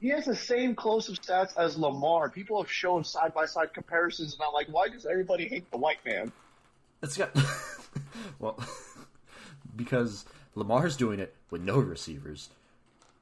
He 0.00 0.08
has 0.08 0.24
the 0.24 0.34
same 0.36 0.74
close 0.74 1.08
of 1.08 1.16
stats 1.20 1.56
as 1.56 1.76
Lamar. 1.76 2.28
People 2.28 2.60
have 2.60 2.70
shown 2.70 3.04
side 3.04 3.34
by 3.34 3.46
side 3.46 3.72
comparisons, 3.72 4.34
and 4.34 4.42
I'm 4.42 4.52
like, 4.52 4.68
why 4.68 4.88
does 4.88 5.06
everybody 5.06 5.48
hate 5.48 5.70
the 5.70 5.76
white 5.78 6.04
man? 6.04 6.32
It's 7.02 7.16
got 7.16 7.36
well 8.38 8.58
because 9.76 10.24
Lamar's 10.54 10.96
doing 10.96 11.18
it 11.20 11.34
with 11.50 11.62
no 11.62 11.78
receivers. 11.78 12.50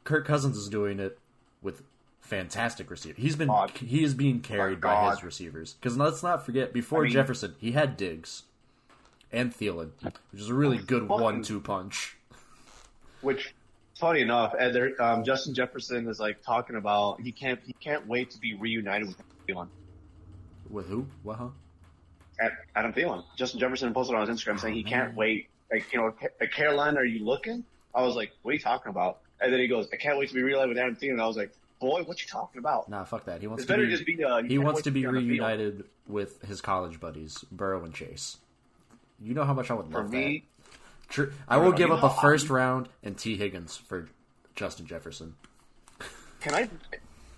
Kirk 0.04 0.26
Cousins 0.26 0.56
is 0.56 0.68
doing 0.68 1.00
it 1.00 1.18
with 1.62 1.82
fantastic 2.20 2.90
receivers. 2.90 3.22
He's 3.22 3.36
been 3.36 3.48
God. 3.48 3.70
he 3.72 4.02
is 4.02 4.14
being 4.14 4.40
carried 4.40 4.80
by 4.80 5.10
his 5.10 5.22
receivers. 5.22 5.74
Because 5.74 5.96
let's 5.96 6.22
not 6.22 6.44
forget, 6.46 6.72
before 6.72 7.00
I 7.00 7.04
mean- 7.04 7.12
Jefferson, 7.12 7.54
he 7.58 7.72
had 7.72 7.96
Diggs 7.96 8.44
and 9.32 9.54
Thielen, 9.56 9.90
which 10.02 10.40
is 10.40 10.48
a 10.48 10.54
really 10.54 10.78
good 10.78 11.08
one-two 11.08 11.60
punch. 11.60 12.16
Which, 13.20 13.54
funny 13.98 14.20
enough, 14.22 14.54
and 14.58 14.74
there, 14.74 15.00
um, 15.02 15.24
Justin 15.24 15.54
Jefferson 15.54 16.08
is 16.08 16.18
like 16.20 16.42
talking 16.42 16.76
about 16.76 17.20
he 17.20 17.32
can't 17.32 17.60
he 17.64 17.72
can't 17.74 18.06
wait 18.06 18.30
to 18.30 18.38
be 18.38 18.54
reunited 18.54 19.08
with 19.08 19.16
Thielen. 19.48 19.68
With 20.68 20.86
who? 20.88 21.06
What? 21.22 21.36
Huh? 21.38 21.48
Adam 22.74 22.92
Thielen. 22.94 23.22
Justin 23.36 23.60
Jefferson 23.60 23.92
posted 23.92 24.16
on 24.16 24.26
his 24.26 24.40
Instagram 24.40 24.58
saying 24.58 24.74
he 24.74 24.82
can't 24.82 25.14
wait. 25.14 25.48
Like 25.70 25.92
you 25.92 25.98
know, 26.00 26.12
Ca- 26.12 26.46
Carolina, 26.46 27.00
are 27.00 27.04
you 27.04 27.24
looking? 27.24 27.64
I 27.94 28.02
was 28.02 28.16
like, 28.16 28.32
what 28.42 28.52
are 28.52 28.54
you 28.54 28.60
talking 28.60 28.90
about? 28.90 29.18
And 29.40 29.52
then 29.52 29.60
he 29.60 29.68
goes, 29.68 29.88
I 29.92 29.96
can't 29.96 30.18
wait 30.18 30.28
to 30.28 30.34
be 30.34 30.42
reunited 30.42 30.70
with 30.70 30.78
Adam 30.78 30.96
Thielen. 30.96 31.20
I 31.20 31.26
was 31.26 31.36
like, 31.36 31.52
boy, 31.80 32.02
what 32.02 32.20
you 32.22 32.28
talking 32.28 32.58
about? 32.58 32.88
Nah, 32.88 33.04
fuck 33.04 33.24
that. 33.26 33.40
He 33.40 33.46
wants 33.46 33.62
It's 33.62 33.66
to 33.68 33.72
better 33.72 33.84
be. 33.84 33.90
just 33.90 34.06
be. 34.06 34.24
Uh, 34.24 34.42
he 34.42 34.58
wants 34.58 34.82
to 34.82 34.90
be 34.90 35.06
reunited 35.06 35.84
with 36.06 36.40
his 36.42 36.60
college 36.60 36.98
buddies, 37.00 37.44
Burrow 37.52 37.84
and 37.84 37.92
Chase. 37.94 38.38
You 39.20 39.34
know 39.34 39.44
how 39.44 39.54
much 39.54 39.70
I 39.70 39.74
would 39.74 39.90
For 39.90 40.02
love 40.02 40.10
me, 40.10 40.44
that. 40.62 41.12
True. 41.12 41.32
I 41.48 41.56
will 41.58 41.72
give 41.72 41.90
up 41.90 42.02
a 42.02 42.10
first 42.20 42.48
round 42.50 42.88
and 43.02 43.16
Tee 43.18 43.36
Higgins 43.36 43.76
for 43.76 44.08
Justin 44.54 44.86
Jefferson. 44.86 45.34
can 46.40 46.54
I? 46.54 46.68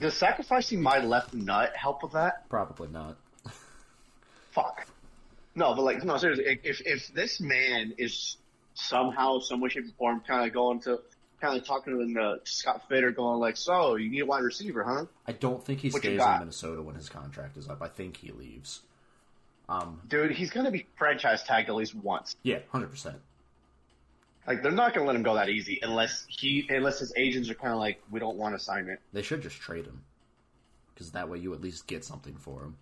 Does 0.00 0.14
sacrificing 0.14 0.80
my 0.82 0.98
left 0.98 1.32
nut 1.32 1.72
help 1.74 2.02
with 2.02 2.12
that? 2.12 2.48
Probably 2.48 2.88
not. 2.88 3.16
fuck. 4.50 4.86
No, 5.54 5.74
but 5.74 5.82
like, 5.82 6.04
no, 6.04 6.16
seriously, 6.16 6.58
if 6.64 6.80
if 6.84 7.08
this 7.14 7.40
man 7.40 7.94
is 7.98 8.36
somehow, 8.74 9.38
some 9.40 9.60
way, 9.60 9.68
shape, 9.68 9.84
or 9.84 9.92
form, 9.98 10.22
kind 10.26 10.46
of 10.46 10.52
going 10.52 10.80
to, 10.80 11.00
kind 11.40 11.58
of 11.58 11.66
talking 11.66 11.92
to 11.98 12.12
the 12.14 12.40
Scott 12.44 12.82
Fitterer, 12.90 13.14
going 13.14 13.38
like, 13.38 13.56
so 13.56 13.96
you 13.96 14.10
need 14.10 14.20
a 14.20 14.26
wide 14.26 14.42
receiver, 14.44 14.82
huh? 14.82 15.04
I 15.26 15.32
don't 15.32 15.62
think 15.62 15.80
he 15.80 15.90
What 15.90 16.00
stays 16.02 16.20
in? 16.20 16.38
Minnesota 16.40 16.82
when 16.82 16.94
his 16.94 17.08
contract 17.08 17.56
is 17.56 17.68
up. 17.68 17.82
I 17.82 17.88
think 17.88 18.16
he 18.16 18.32
leaves. 18.32 18.80
Um, 19.68 20.00
Dude, 20.08 20.32
he's 20.32 20.50
gonna 20.50 20.70
be 20.70 20.86
franchise 20.96 21.42
tagged 21.44 21.68
at 21.68 21.74
least 21.74 21.94
once. 21.94 22.36
yeah, 22.42 22.58
hundred 22.70 22.90
percent. 22.90 23.16
Like, 24.46 24.62
they're 24.62 24.72
not 24.72 24.92
gonna 24.92 25.06
let 25.06 25.14
him 25.14 25.22
go 25.22 25.34
that 25.36 25.48
easy 25.48 25.78
unless 25.82 26.26
he, 26.28 26.66
unless 26.68 26.98
his 26.98 27.12
agents 27.16 27.48
are 27.48 27.54
kind 27.54 27.72
of 27.72 27.78
like, 27.78 28.02
we 28.10 28.18
don't 28.18 28.36
want 28.36 28.54
to 28.54 28.58
sign 28.58 28.88
it. 28.88 28.98
They 29.12 29.22
should 29.22 29.40
just 29.40 29.60
trade 29.60 29.86
him, 29.86 30.02
because 30.94 31.12
that 31.12 31.28
way 31.28 31.38
you 31.38 31.54
at 31.54 31.60
least 31.60 31.86
get 31.86 32.04
something 32.04 32.34
for 32.34 32.62
him. 32.62 32.76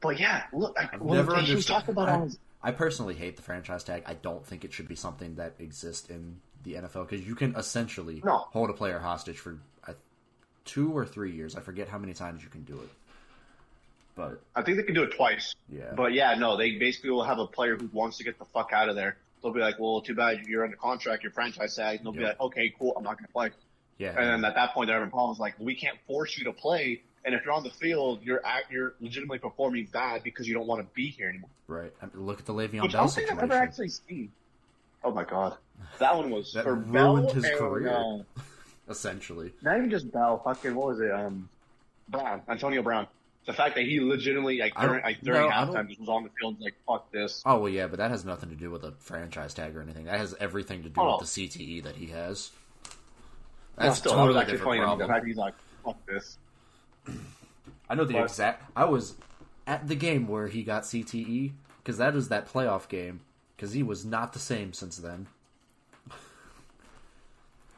But 0.00 0.18
yeah, 0.18 0.42
look, 0.52 0.76
I, 0.76 0.90
I've 0.92 1.00
well, 1.00 1.14
never 1.14 1.36
understood. 1.36 1.88
about 1.88 2.08
I, 2.08 2.18
his, 2.24 2.38
I 2.60 2.72
personally 2.72 3.14
hate 3.14 3.36
the 3.36 3.42
franchise 3.42 3.84
tag. 3.84 4.02
I 4.04 4.14
don't 4.14 4.44
think 4.44 4.64
it 4.64 4.72
should 4.72 4.88
be 4.88 4.96
something 4.96 5.36
that 5.36 5.54
exists 5.60 6.10
in 6.10 6.40
the 6.64 6.74
NFL 6.74 7.08
because 7.08 7.24
you 7.26 7.36
can 7.36 7.54
essentially 7.54 8.20
No. 8.24 8.38
hold 8.50 8.68
a 8.68 8.72
player 8.72 8.98
hostage 8.98 9.38
for 9.38 9.58
uh, 9.86 9.92
two 10.64 10.90
or 10.96 11.06
three 11.06 11.30
years. 11.30 11.54
I 11.54 11.60
forget 11.60 11.88
how 11.88 11.98
many 11.98 12.14
times 12.14 12.42
you 12.42 12.48
can 12.50 12.64
do 12.64 12.74
it, 12.80 12.90
but 14.14 14.40
I 14.54 14.62
think 14.62 14.76
they 14.76 14.82
can 14.82 14.94
do 14.94 15.02
it 15.04 15.14
twice. 15.16 15.54
yeah, 15.68 15.92
But 15.96 16.12
yeah, 16.12 16.34
no, 16.34 16.56
they 16.56 16.72
basically 16.72 17.10
will 17.10 17.24
have 17.24 17.38
a 17.38 17.46
player 17.46 17.76
who 17.76 17.88
wants 17.92 18.18
to 18.18 18.24
get 18.24 18.38
the 18.38 18.44
fuck 18.44 18.72
out 18.72 18.88
of 18.88 18.96
there. 18.96 19.16
They'll 19.42 19.52
be 19.52 19.60
like, 19.60 19.78
well, 19.78 20.00
too 20.00 20.14
bad 20.14 20.46
you're 20.46 20.64
under 20.64 20.76
contract, 20.76 21.22
your 21.22 21.32
franchise 21.32 21.74
tag. 21.74 21.96
And 21.98 22.06
they'll 22.06 22.12
be 22.12 22.22
like, 22.24 22.38
okay, 22.40 22.72
cool, 22.78 22.92
I'm 22.96 23.02
not 23.02 23.16
going 23.18 23.26
to 23.26 23.32
play. 23.32 23.50
yeah. 23.98 24.10
And 24.10 24.18
then 24.18 24.44
at 24.44 24.54
that 24.54 24.72
point, 24.74 24.86
they're 24.88 24.96
having 24.98 25.10
problems 25.10 25.38
like, 25.40 25.54
we 25.58 25.74
can't 25.74 25.98
force 26.06 26.36
you 26.38 26.44
to 26.44 26.52
play 26.52 27.02
And 27.24 27.34
if 27.34 27.44
you're 27.44 27.54
on 27.54 27.62
the 27.64 27.70
field, 27.70 28.20
you're 28.22 28.44
at, 28.44 28.70
you're 28.70 28.94
legitimately 29.00 29.38
performing 29.38 29.86
bad 29.92 30.22
because 30.22 30.46
you 30.46 30.54
don't 30.54 30.66
want 30.66 30.86
to 30.86 30.94
be 30.94 31.08
here 31.08 31.28
anymore. 31.28 31.50
Right. 31.68 31.92
I 32.02 32.06
mean, 32.06 32.26
look 32.26 32.38
at 32.40 32.46
the 32.46 32.52
Le'Veon 32.52 32.82
Which 32.82 32.94
I 32.94 32.98
Bell 32.98 33.06
don't 33.06 33.14
think 33.14 33.30
I've 33.30 33.36
situation. 33.38 33.52
ever 33.52 33.54
actually 33.62 33.88
seen. 33.88 34.32
Oh 35.04 35.10
my 35.12 35.24
god, 35.24 35.56
that 35.98 36.16
one 36.16 36.30
was 36.30 36.52
That 36.54 36.64
for 36.64 36.74
ruined 36.74 36.92
Bell 36.92 37.16
his 37.32 37.44
career. 37.58 37.88
uh, 37.90 38.18
Essentially. 38.88 39.52
not 39.62 39.78
even 39.78 39.90
just 39.90 40.10
Bell, 40.12 40.40
fucking 40.44 40.74
what 40.74 40.88
was 40.88 41.00
it? 41.00 41.10
Um, 41.10 41.48
Brown, 42.08 42.42
Antonio 42.48 42.82
Brown. 42.82 43.06
The 43.44 43.52
fact 43.52 43.74
that 43.74 43.82
he 43.84 43.98
legitimately 44.00 44.58
like 44.58 44.74
during, 44.80 45.02
like, 45.02 45.20
during 45.20 45.42
no, 45.42 45.48
halftime 45.50 45.88
just 45.88 45.98
was 45.98 46.08
on 46.08 46.22
the 46.22 46.30
field 46.38 46.60
like 46.60 46.74
fuck 46.86 47.10
this. 47.10 47.42
Oh 47.44 47.58
well, 47.58 47.68
yeah, 47.68 47.88
but 47.88 47.98
that 47.98 48.10
has 48.12 48.24
nothing 48.24 48.50
to 48.50 48.54
do 48.54 48.70
with 48.70 48.84
a 48.84 48.92
franchise 49.00 49.52
tag 49.52 49.76
or 49.76 49.82
anything. 49.82 50.04
That 50.04 50.18
has 50.18 50.34
everything 50.38 50.84
to 50.84 50.88
do 50.88 51.00
Oh. 51.00 51.18
with 51.18 51.28
the 51.34 51.48
CTE 51.48 51.82
that 51.82 51.96
he 51.96 52.06
has. 52.06 52.52
That's 53.76 53.98
still, 53.98 54.12
a 54.12 54.16
that 54.16 54.22
was 54.22 54.26
totally 54.34 54.38
actually 54.40 54.52
different 54.52 54.70
funny. 54.70 54.80
problem. 54.80 55.08
The 55.08 55.12
fact 55.14 55.26
he's 55.26 55.36
like 55.36 55.54
fuck 55.84 56.06
this. 56.06 56.38
I 57.90 57.94
know 57.96 58.04
the 58.04 58.14
But- 58.14 58.22
exact. 58.24 58.70
I 58.76 58.84
was 58.84 59.14
at 59.66 59.88
the 59.88 59.96
game 59.96 60.28
where 60.28 60.46
he 60.46 60.62
got 60.62 60.84
CTE 60.84 61.52
because 61.82 61.98
that 61.98 62.14
is 62.14 62.28
that 62.28 62.46
playoff 62.48 62.88
game 62.88 63.22
because 63.56 63.72
he 63.72 63.82
was 63.82 64.04
not 64.04 64.32
the 64.34 64.38
same 64.38 64.72
since 64.72 64.96
then. 64.98 65.26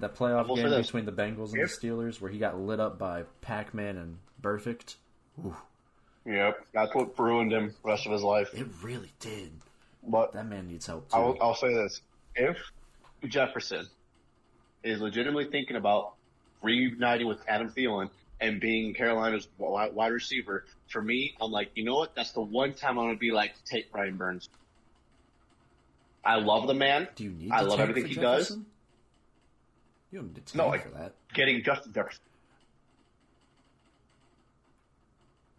that 0.00 0.14
playoff 0.14 0.54
game 0.54 0.68
between 0.70 1.06
the 1.06 1.12
Bengals 1.12 1.52
and 1.52 1.62
If- 1.62 1.80
the 1.80 1.86
Steelers 1.88 2.20
where 2.20 2.30
he 2.30 2.38
got 2.38 2.58
lit 2.58 2.80
up 2.80 2.98
by 2.98 3.22
Pac-Man 3.40 3.96
and 3.96 4.18
Perfect. 4.42 4.96
Yep, 6.26 6.66
that's 6.72 6.94
what 6.94 7.18
ruined 7.18 7.52
him 7.52 7.74
the 7.82 7.88
rest 7.88 8.06
of 8.06 8.12
his 8.12 8.22
life. 8.22 8.48
It 8.54 8.66
really 8.82 9.12
did. 9.20 9.52
But 10.06 10.32
That 10.32 10.46
man 10.46 10.68
needs 10.68 10.86
help 10.86 11.10
too. 11.10 11.16
I'll, 11.16 11.36
I'll 11.40 11.54
say 11.54 11.72
this: 11.74 12.00
if 12.34 12.58
Jefferson 13.26 13.86
is 14.82 15.00
legitimately 15.00 15.46
thinking 15.50 15.76
about 15.76 16.14
reuniting 16.62 17.26
with 17.26 17.38
Adam 17.48 17.70
Thielen 17.70 18.10
and 18.40 18.60
being 18.60 18.94
Carolina's 18.94 19.48
wide 19.58 20.12
receiver, 20.12 20.64
for 20.88 21.00
me, 21.02 21.34
I'm 21.40 21.50
like, 21.50 21.70
you 21.74 21.84
know 21.84 21.94
what? 21.96 22.14
That's 22.14 22.32
the 22.32 22.40
one 22.42 22.72
time 22.74 22.98
I'm 22.98 23.06
gonna 23.06 23.16
be 23.18 23.30
like, 23.30 23.54
take 23.64 23.90
Brian 23.92 24.16
Burns. 24.16 24.48
I 26.24 26.36
love 26.36 26.66
the 26.66 26.74
man. 26.74 27.08
do 27.16 27.24
you 27.24 27.30
need? 27.30 27.50
I 27.52 27.60
to 27.60 27.66
love 27.66 27.80
everything 27.80 28.04
for 28.04 28.08
he 28.08 28.14
does. 28.14 28.50
You 30.10 30.20
don't 30.20 30.34
need 30.34 30.46
to 30.46 30.56
No, 30.56 30.68
I- 30.68 30.78
for 30.78 30.88
that. 30.90 31.12
Getting 31.34 31.62
Justin 31.62 31.92
Jefferson. 31.92 32.22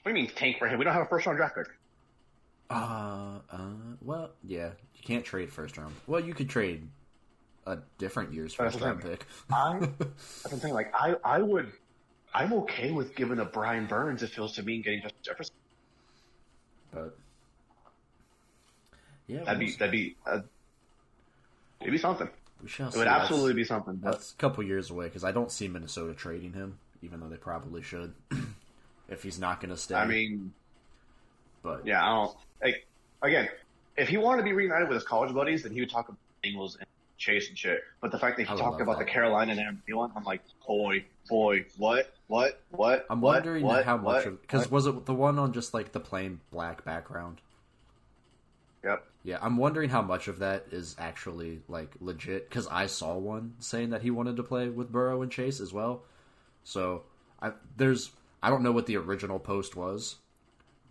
What 0.06 0.14
do 0.14 0.20
you 0.20 0.28
mean 0.28 0.36
tank 0.36 0.60
for 0.60 0.68
him? 0.68 0.78
We 0.78 0.86
don't 0.86 0.94
have 0.94 1.02
a 1.02 1.08
first 1.08 1.26
round 1.26 1.38
draft 1.40 1.56
pick. 1.56 1.66
Uh, 2.70 3.40
uh, 3.52 3.58
well, 4.04 4.30
yeah, 4.44 4.68
you 4.94 5.02
can't 5.04 5.26
trade 5.26 5.52
first 5.52 5.78
round. 5.80 5.96
Well, 6.06 6.24
you 6.24 6.36
could 6.36 6.48
trade 6.48 6.88
a 7.66 7.80
different 7.98 8.32
year's 8.32 8.54
first 8.54 8.80
round 8.80 9.02
pick. 9.02 9.26
I, 9.52 9.80
that's 9.98 10.54
I'm 10.54 10.60
saying. 10.60 10.76
Like, 10.76 10.94
I, 10.94 11.16
I 11.26 11.40
would, 11.40 11.72
I'm 12.36 12.54
okay 12.54 12.92
with 12.92 13.16
giving 13.16 13.40
a 13.40 13.46
Brian 13.46 13.88
Burns. 13.88 14.22
It 14.22 14.30
feels 14.30 14.54
to 14.58 14.64
me 14.64 14.78
getting 14.78 15.02
Justin 15.02 15.20
Jefferson. 15.24 15.56
but 16.94 17.18
yeah, 19.26 19.44
That'd 19.44 19.60
be, 19.60 19.72
that'd 19.72 19.92
be, 19.92 20.16
uh, 20.28 20.42
it'd 21.82 21.92
be 21.92 21.98
something. 21.98 22.30
we 22.62 22.70
shall 22.70 22.90
It 22.90 22.94
see. 22.94 23.00
would 23.00 23.08
That's- 23.08 23.24
absolutely 23.24 23.54
be 23.56 23.64
something. 23.64 23.96
But 23.96 24.12
That's 24.12 24.34
a 24.34 24.36
couple 24.36 24.64
years 24.64 24.92
away 24.92 25.06
because 25.06 25.24
I 25.24 25.32
don't 25.32 25.52
see 25.52 25.68
Minnesota 25.68 26.14
trading 26.14 26.54
him, 26.54 26.78
even 27.02 27.22
though 27.22 27.28
they 27.30 27.38
probably 27.38 27.82
should. 27.82 28.14
if 29.10 29.24
he's 29.24 29.40
not 29.40 29.60
going 29.60 29.70
to 29.70 29.78
stay, 29.78 29.96
I 29.96 30.06
mean, 30.06 30.54
but 31.62 31.86
yeah, 31.86 32.04
I 32.04 32.10
don't. 32.10 32.38
Like, 32.64 32.88
again, 33.22 33.50
if 33.98 34.08
he 34.08 34.18
wanted 34.18 34.42
to 34.42 34.44
be 34.44 34.54
reunited 34.54 34.88
with 34.88 34.96
his 34.96 35.04
college 35.04 35.34
buddies, 35.34 35.64
then 35.64 35.74
he 35.74 35.80
would 35.80 35.90
talk 35.90 36.10
about 36.10 36.20
Bengals 36.44 36.78
and 36.78 36.86
Chase 37.18 37.50
and 37.50 37.58
shit. 37.58 37.82
But 38.02 38.12
the 38.12 38.20
fact 38.20 38.38
that 38.38 38.48
he 38.48 38.56
talked 38.56 38.82
about 38.82 39.00
that. 39.00 39.06
the 39.06 39.12
Carolina 39.12 39.54
and 39.54 39.82
Thielen, 39.88 40.12
I'm 40.16 40.24
like, 40.24 40.42
boy, 40.68 41.06
boy, 41.30 41.66
what, 41.78 42.14
what, 42.28 42.62
what? 42.72 43.06
I'm 43.10 43.22
what, 43.22 43.36
wondering 43.36 43.64
what, 43.64 43.86
how 43.86 43.98
much 43.98 44.26
of 44.26 44.42
because 44.42 44.70
was 44.70 44.86
it 44.86 45.06
the 45.06 45.14
one 45.14 45.40
on 45.40 45.54
just 45.54 45.74
like 45.74 45.92
the 45.92 46.00
plain 46.00 46.42
black 46.52 46.84
background? 46.84 47.42
Yep. 48.84 49.04
Yeah, 49.24 49.40
I'm 49.42 49.58
wondering 49.58 49.90
how 49.90 50.04
much 50.04 50.28
of 50.28 50.40
that 50.40 50.68
is 50.72 50.96
actually 51.00 51.62
like 51.68 51.96
legit 52.00 52.48
because 52.48 52.68
I 52.68 52.86
saw 52.86 53.18
one 53.18 53.56
saying 53.60 53.90
that 53.90 54.04
he 54.04 54.12
wanted 54.12 54.38
to 54.38 54.44
play 54.44 54.70
with 54.70 54.92
Burrow 54.92 55.24
and 55.24 55.32
Chase 55.32 55.60
as 55.60 55.74
well. 55.74 56.04
So 56.64 57.04
I 57.42 57.54
there's 57.78 58.12
I 58.46 58.52
don't 58.52 58.62
know 58.62 58.72
what 58.72 58.86
the 58.86 58.96
original 58.98 59.40
post 59.40 59.76
was, 59.76 60.18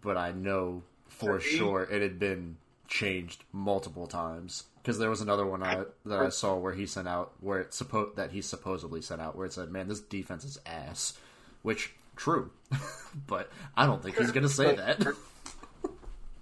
but 0.01 0.17
I 0.17 0.33
know 0.33 0.83
for 1.07 1.39
sure 1.39 1.85
it 1.85 2.03
had 2.03 2.19
been 2.19 2.57
changed 2.89 3.45
multiple 3.53 4.09
times 4.09 4.65
because 4.83 4.99
there 4.99 5.09
was 5.09 5.21
another 5.21 5.47
one 5.47 5.63
I, 5.63 5.85
that 6.05 6.19
I 6.19 6.31
saw 6.31 6.57
where 6.57 6.73
he 6.75 6.85
sent 6.85 7.07
out 7.07 7.35
where 7.39 7.61
it 7.61 7.71
suppo- 7.71 8.13
that 8.17 8.33
he 8.33 8.41
supposedly 8.41 9.01
sent 9.01 9.21
out 9.21 9.37
where 9.37 9.47
it 9.47 9.53
said, 9.53 9.71
"Man, 9.71 9.87
this 9.87 10.01
defense 10.01 10.43
is 10.43 10.59
ass," 10.67 11.17
which 11.63 11.95
true, 12.17 12.51
but 13.29 13.53
I 13.77 13.87
don't 13.87 14.03
think 14.03 14.19
he's 14.19 14.33
gonna 14.33 14.49
say 14.49 14.75
that. 14.75 15.07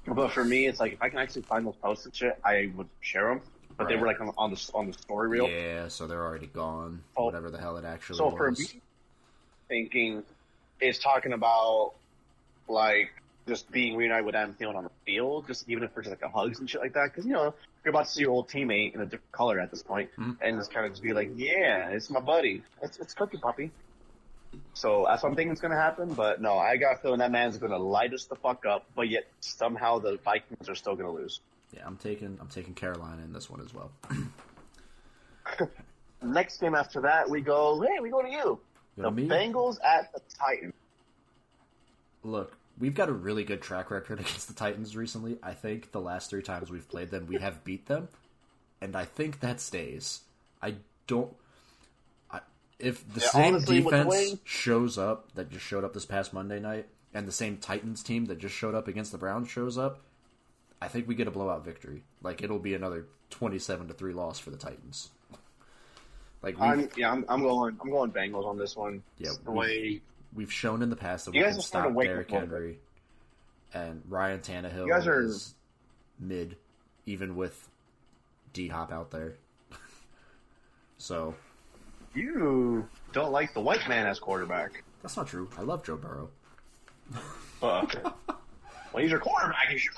But 0.04 0.32
for 0.32 0.44
me, 0.44 0.66
it's 0.66 0.80
like 0.80 0.94
if 0.94 1.02
I 1.02 1.10
can 1.10 1.18
actually 1.20 1.42
find 1.42 1.64
those 1.64 1.76
posts 1.76 2.06
and 2.06 2.14
shit, 2.16 2.36
I 2.44 2.72
would 2.74 2.88
share 3.02 3.28
them. 3.28 3.40
But 3.76 3.86
they 3.86 3.96
were 3.96 4.06
like 4.06 4.20
on, 4.20 4.32
on 4.36 4.50
the 4.50 4.70
on 4.74 4.88
the 4.88 4.94
story 4.94 5.28
reel. 5.28 5.48
Yeah, 5.48 5.86
so 5.88 6.08
they're 6.08 6.24
already 6.24 6.48
gone. 6.48 7.02
Oh. 7.16 7.26
Whatever 7.26 7.50
the 7.50 7.58
hell 7.58 7.76
it 7.76 7.84
actually 7.84 8.16
So 8.16 8.24
was. 8.24 8.34
for 8.36 8.50
me, 8.50 8.80
thinking 9.68 10.24
is 10.82 10.98
talking 10.98 11.32
about 11.32 11.92
like 12.68 13.10
just 13.48 13.70
being 13.72 13.96
reunited 13.96 14.24
with 14.26 14.34
Adam 14.34 14.54
Thielen 14.58 14.74
on 14.76 14.84
the 14.84 14.90
field, 15.04 15.46
just 15.46 15.68
even 15.68 15.82
if 15.84 15.90
it's 15.96 16.08
just 16.08 16.10
like 16.10 16.22
a 16.22 16.32
hugs 16.32 16.60
and 16.60 16.68
shit 16.68 16.80
like 16.80 16.92
that, 16.94 17.10
because 17.10 17.24
you 17.26 17.32
know 17.32 17.54
you're 17.84 17.90
about 17.90 18.04
to 18.06 18.10
see 18.10 18.20
your 18.20 18.30
old 18.30 18.48
teammate 18.48 18.94
in 18.94 19.00
a 19.00 19.04
different 19.04 19.32
color 19.32 19.58
at 19.58 19.70
this 19.70 19.82
point, 19.82 20.10
Mhm. 20.18 20.36
and 20.40 20.58
just 20.58 20.72
kind 20.72 20.86
of 20.86 20.92
just 20.92 21.02
be 21.02 21.12
like, 21.12 21.30
yeah, 21.36 21.88
it's 21.88 22.08
my 22.10 22.20
buddy, 22.20 22.62
it's 22.82 22.98
it's 22.98 23.14
Cookie 23.14 23.38
Puppy. 23.38 23.70
So 24.74 25.06
that's 25.08 25.22
what 25.22 25.30
I'm 25.30 25.34
thinking 25.34 25.52
is 25.54 25.60
going 25.60 25.70
to 25.72 25.78
happen, 25.80 26.12
but 26.12 26.40
no, 26.42 26.58
I 26.58 26.76
got 26.76 26.96
a 26.96 26.98
feeling 26.98 27.20
that 27.20 27.30
man's 27.30 27.56
going 27.56 27.72
to 27.72 27.78
light 27.78 28.12
us 28.12 28.26
the 28.26 28.36
fuck 28.36 28.66
up, 28.66 28.84
but 28.94 29.08
yet 29.08 29.24
somehow 29.40 29.98
the 29.98 30.18
Vikings 30.18 30.68
are 30.68 30.74
still 30.74 30.94
going 30.94 31.06
to 31.06 31.22
lose. 31.22 31.40
yeah, 31.72 31.86
I'm 31.86 31.96
taking 31.96 32.36
I'm 32.40 32.48
taking 32.48 32.74
Carolina 32.74 33.22
in 33.24 33.32
this 33.32 33.48
one 33.50 33.60
as 33.62 33.72
well. 33.74 33.90
Next 36.22 36.60
game 36.60 36.74
after 36.74 37.00
that, 37.00 37.28
we 37.28 37.40
go, 37.40 37.80
hey, 37.80 37.98
we 38.00 38.10
go 38.10 38.22
to 38.22 38.30
you. 38.30 38.60
Go 39.00 39.10
The? 39.10 39.28
Bengals 39.28 39.78
at 39.84 40.12
the 40.12 40.20
Titans. 40.38 40.74
Look, 42.22 42.56
we've 42.78 42.94
got 42.94 43.08
a 43.08 43.12
really 43.12 43.44
good 43.44 43.62
track 43.62 43.90
record 43.90 44.20
against 44.20 44.48
the 44.48 44.54
Titans 44.54 44.96
recently. 44.96 45.38
I 45.42 45.54
think 45.54 45.92
the 45.92 46.00
last 46.00 46.30
three 46.30 46.42
times 46.42 46.70
we've 46.70 46.88
played 46.88 47.10
them, 47.10 47.26
we 47.26 47.38
have 47.38 47.64
beat 47.64 47.86
them, 47.86 48.08
and 48.80 48.96
I 48.96 49.04
think 49.04 49.40
that 49.40 49.60
stays. 49.60 50.20
I 50.62 50.76
don't. 51.06 51.34
I, 52.30 52.40
if 52.78 53.06
the 53.12 53.20
Yeah, 53.20 53.28
same 53.28 53.54
honestly, 53.54 53.82
defense 53.82 54.36
shows 54.44 54.98
up 54.98 55.32
that 55.34 55.50
just 55.50 55.64
showed 55.64 55.84
up 55.84 55.94
this 55.94 56.06
past 56.06 56.32
Monday 56.32 56.60
night, 56.60 56.86
and 57.14 57.26
the 57.26 57.32
same 57.32 57.56
Titans 57.56 58.02
team 58.02 58.26
that 58.26 58.38
just 58.38 58.54
showed 58.54 58.74
up 58.74 58.88
against 58.88 59.12
the 59.12 59.18
Browns 59.18 59.48
shows 59.48 59.76
up, 59.78 60.00
I 60.80 60.88
think 60.88 61.08
we 61.08 61.14
get 61.14 61.28
a 61.28 61.32
blowout 61.32 61.64
victory. 61.64 62.04
Like 62.22 62.42
it'll 62.42 62.58
be 62.58 62.74
another 62.74 63.06
twenty-seven 63.30 63.88
to 63.88 63.94
three 63.94 64.12
loss 64.12 64.38
for 64.38 64.50
the 64.50 64.56
Titans. 64.56 65.10
Like 66.42 66.60
I'm 66.60 66.88
yeah, 66.96 67.12
I'm, 67.12 67.24
I'm 67.28 67.42
going 67.42 67.76
I'm 67.80 67.90
going 67.90 68.10
Bengals 68.10 68.44
on 68.46 68.58
this 68.58 68.76
one. 68.76 69.02
Yeah, 69.18 69.28
Just 69.28 69.44
the 69.44 69.52
we- 69.52 69.58
way 69.58 70.00
we've 70.34 70.52
shown 70.52 70.82
in 70.82 70.90
the 70.90 70.96
past 70.96 71.26
that 71.26 71.34
You 71.34 71.40
we 71.40 71.44
guys 71.44 71.52
can 71.54 71.60
are 71.60 71.62
starting 71.62 71.92
stop 71.92 72.02
Derrick 72.02 72.30
Henry, 72.30 72.78
and 73.74 74.02
Ryan 74.08 74.40
Tannehill 74.40 74.86
You 74.86 74.92
guys 74.92 75.06
are- 75.06 75.28
mid, 76.18 76.56
even 77.06 77.36
with 77.36 77.68
D 78.52 78.68
Hop 78.68 78.92
out 78.92 79.10
there. 79.10 79.34
so 80.98 81.34
you 82.14 82.88
don't 83.12 83.32
like 83.32 83.54
the 83.54 83.60
white 83.60 83.88
man 83.88 84.06
as 84.06 84.18
quarterback. 84.18 84.82
that's 85.02 85.16
not 85.16 85.26
true. 85.28 85.48
I 85.56 85.62
love 85.62 85.84
Joe 85.84 85.96
Burrow. 85.96 86.28
Uh, 87.62 87.86
well, 88.92 89.02
he's 89.02 89.10
your 89.10 89.20
quarterback. 89.20 89.68
He 89.70 89.78
should. 89.78 89.92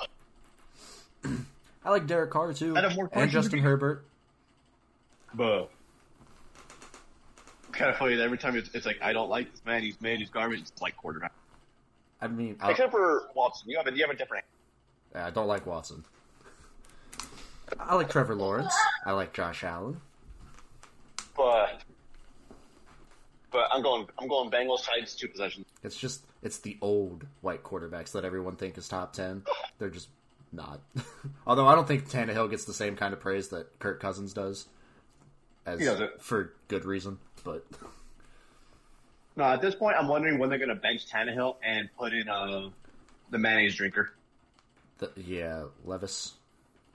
I 1.83 1.89
like 1.89 2.07
Derek 2.07 2.31
Carr 2.31 2.53
too, 2.53 2.75
I'd 2.77 2.83
have 2.83 2.95
more 2.95 3.09
and 3.13 3.29
Justin 3.31 3.59
Herbert. 3.59 4.05
But 5.33 5.69
kind 7.75 7.91
of 7.91 7.97
funny 7.97 8.15
that 8.15 8.23
every 8.23 8.37
time 8.37 8.55
it's, 8.55 8.69
it's 8.73 8.85
like 8.85 8.99
I 9.01 9.13
don't 9.13 9.29
like 9.29 9.51
this 9.51 9.63
man. 9.65 9.81
He's 9.81 9.99
mid. 10.01 10.19
He's 10.19 10.29
garbage. 10.29 10.61
It's 10.61 10.81
like 10.81 10.95
quarterback. 10.97 11.31
I 12.21 12.27
mean, 12.27 12.55
I, 12.59 12.71
Except 12.71 12.91
for 12.91 13.29
Watson, 13.35 13.69
you 13.69 13.77
have 13.77 13.87
a 13.87 13.95
you 13.95 14.01
have 14.05 14.13
a 14.13 14.17
different. 14.17 14.45
I 15.13 15.29
don't 15.29 15.47
like 15.47 15.65
Watson. 15.65 16.03
I 17.79 17.95
like 17.95 18.09
Trevor 18.09 18.35
Lawrence. 18.35 18.73
I 19.05 19.11
like 19.11 19.33
Josh 19.33 19.63
Allen. 19.63 19.99
But 21.35 21.81
but 23.51 23.67
I'm 23.71 23.81
going 23.81 24.07
I'm 24.19 24.27
going 24.27 24.49
Bengals 24.49 24.85
Titans 24.85 25.15
two 25.15 25.27
possessions. 25.27 25.65
It's 25.83 25.97
just 25.97 26.25
it's 26.41 26.59
the 26.59 26.77
old 26.81 27.25
white 27.41 27.63
quarterbacks 27.63 28.11
that 28.13 28.25
everyone 28.25 28.55
think 28.55 28.77
is 28.77 28.87
top 28.87 29.13
ten. 29.13 29.43
They're 29.79 29.89
just 29.89 30.09
not. 30.51 30.81
Although 31.47 31.67
I 31.67 31.75
don't 31.75 31.87
think 31.87 32.09
Tannehill 32.09 32.49
gets 32.49 32.65
the 32.65 32.73
same 32.73 32.95
kind 32.95 33.13
of 33.13 33.19
praise 33.19 33.49
that 33.49 33.79
Kirk 33.79 33.99
Cousins 33.99 34.33
does. 34.33 34.67
As 35.65 35.79
He 35.79 35.85
doesn't. 35.85 36.21
for 36.21 36.53
good 36.67 36.85
reason, 36.85 37.17
but 37.45 37.65
No, 39.37 39.43
at 39.43 39.61
this 39.61 39.75
point, 39.75 39.97
I'm 39.97 40.07
wondering 40.07 40.39
when 40.39 40.49
they're 40.49 40.59
going 40.59 40.69
to 40.69 40.75
bench 40.75 41.09
Tannehill 41.11 41.57
and 41.63 41.89
put 41.97 42.13
in 42.13 42.27
uh 42.27 42.69
the 43.31 43.37
mayonnaise 43.37 43.75
drinker. 43.75 44.11
the, 44.99 45.11
yeah, 45.17 45.63
Levis, 45.83 46.33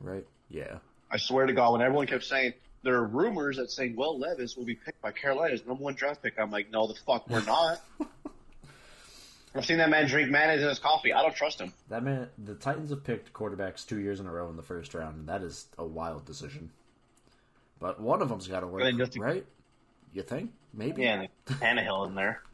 right? 0.01 0.25
Yeah, 0.49 0.79
I 1.11 1.17
swear 1.17 1.47
to 1.47 1.53
God, 1.53 1.73
when 1.73 1.83
everyone 1.83 2.07
kept 2.07 2.25
saying 2.25 2.55
there 2.83 2.95
are 2.95 3.07
rumors 3.07 3.57
that 3.59 3.71
saying, 3.71 3.95
well, 3.97 4.19
Levis 4.19 4.57
will 4.57 4.65
be 4.65 4.75
picked 4.75 5.03
by 5.03 5.13
Carolina's 5.13 5.67
number 5.67 5.83
one 5.83 5.95
draft 5.95 6.23
pick, 6.23 6.39
I'm 6.39 6.51
like, 6.51 6.71
no, 6.71 6.87
the 6.87 6.95
fuck, 7.07 7.29
we're 7.29 7.45
not. 7.45 7.81
I've 9.55 9.67
seen 9.67 9.79
that 9.79 9.91
man 9.91 10.07
drink 10.07 10.31
mayonnaise 10.31 10.63
in 10.63 10.69
his 10.69 10.79
coffee. 10.79 11.13
I 11.13 11.23
don't 11.23 11.35
trust 11.35 11.61
him. 11.61 11.73
That 11.89 12.05
man, 12.05 12.29
the 12.39 12.55
Titans 12.55 12.91
have 12.91 13.03
picked 13.03 13.33
quarterbacks 13.33 13.85
two 13.85 13.99
years 13.99 14.21
in 14.21 14.27
a 14.27 14.33
row 14.33 14.49
in 14.49 14.57
the 14.57 14.63
first 14.63 14.95
round, 14.95 15.17
and 15.17 15.29
that 15.29 15.43
is 15.43 15.67
a 15.77 15.85
wild 15.85 16.25
decision. 16.25 16.71
But 17.81 18.01
one 18.01 18.23
of 18.23 18.29
them's 18.29 18.47
got 18.47 18.61
to 18.61 18.69
work, 18.69 18.83
right? 19.19 19.45
You 20.13 20.23
think? 20.23 20.51
Maybe. 20.73 21.03
Yeah, 21.03 21.23
and 21.23 21.29
Tannehill 21.61 22.09
in 22.09 22.15
there. 22.15 22.43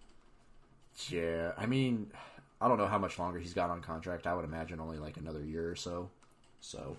Yeah, 1.10 1.52
I 1.58 1.66
mean, 1.66 2.10
I 2.58 2.68
don't 2.68 2.78
know 2.78 2.86
how 2.86 2.96
much 2.96 3.18
longer 3.18 3.38
he's 3.38 3.52
got 3.52 3.68
on 3.68 3.82
contract. 3.82 4.26
I 4.26 4.32
would 4.32 4.46
imagine 4.46 4.80
only 4.80 4.96
like 4.98 5.18
another 5.18 5.44
year 5.44 5.70
or 5.70 5.76
so. 5.76 6.08
So 6.60 6.96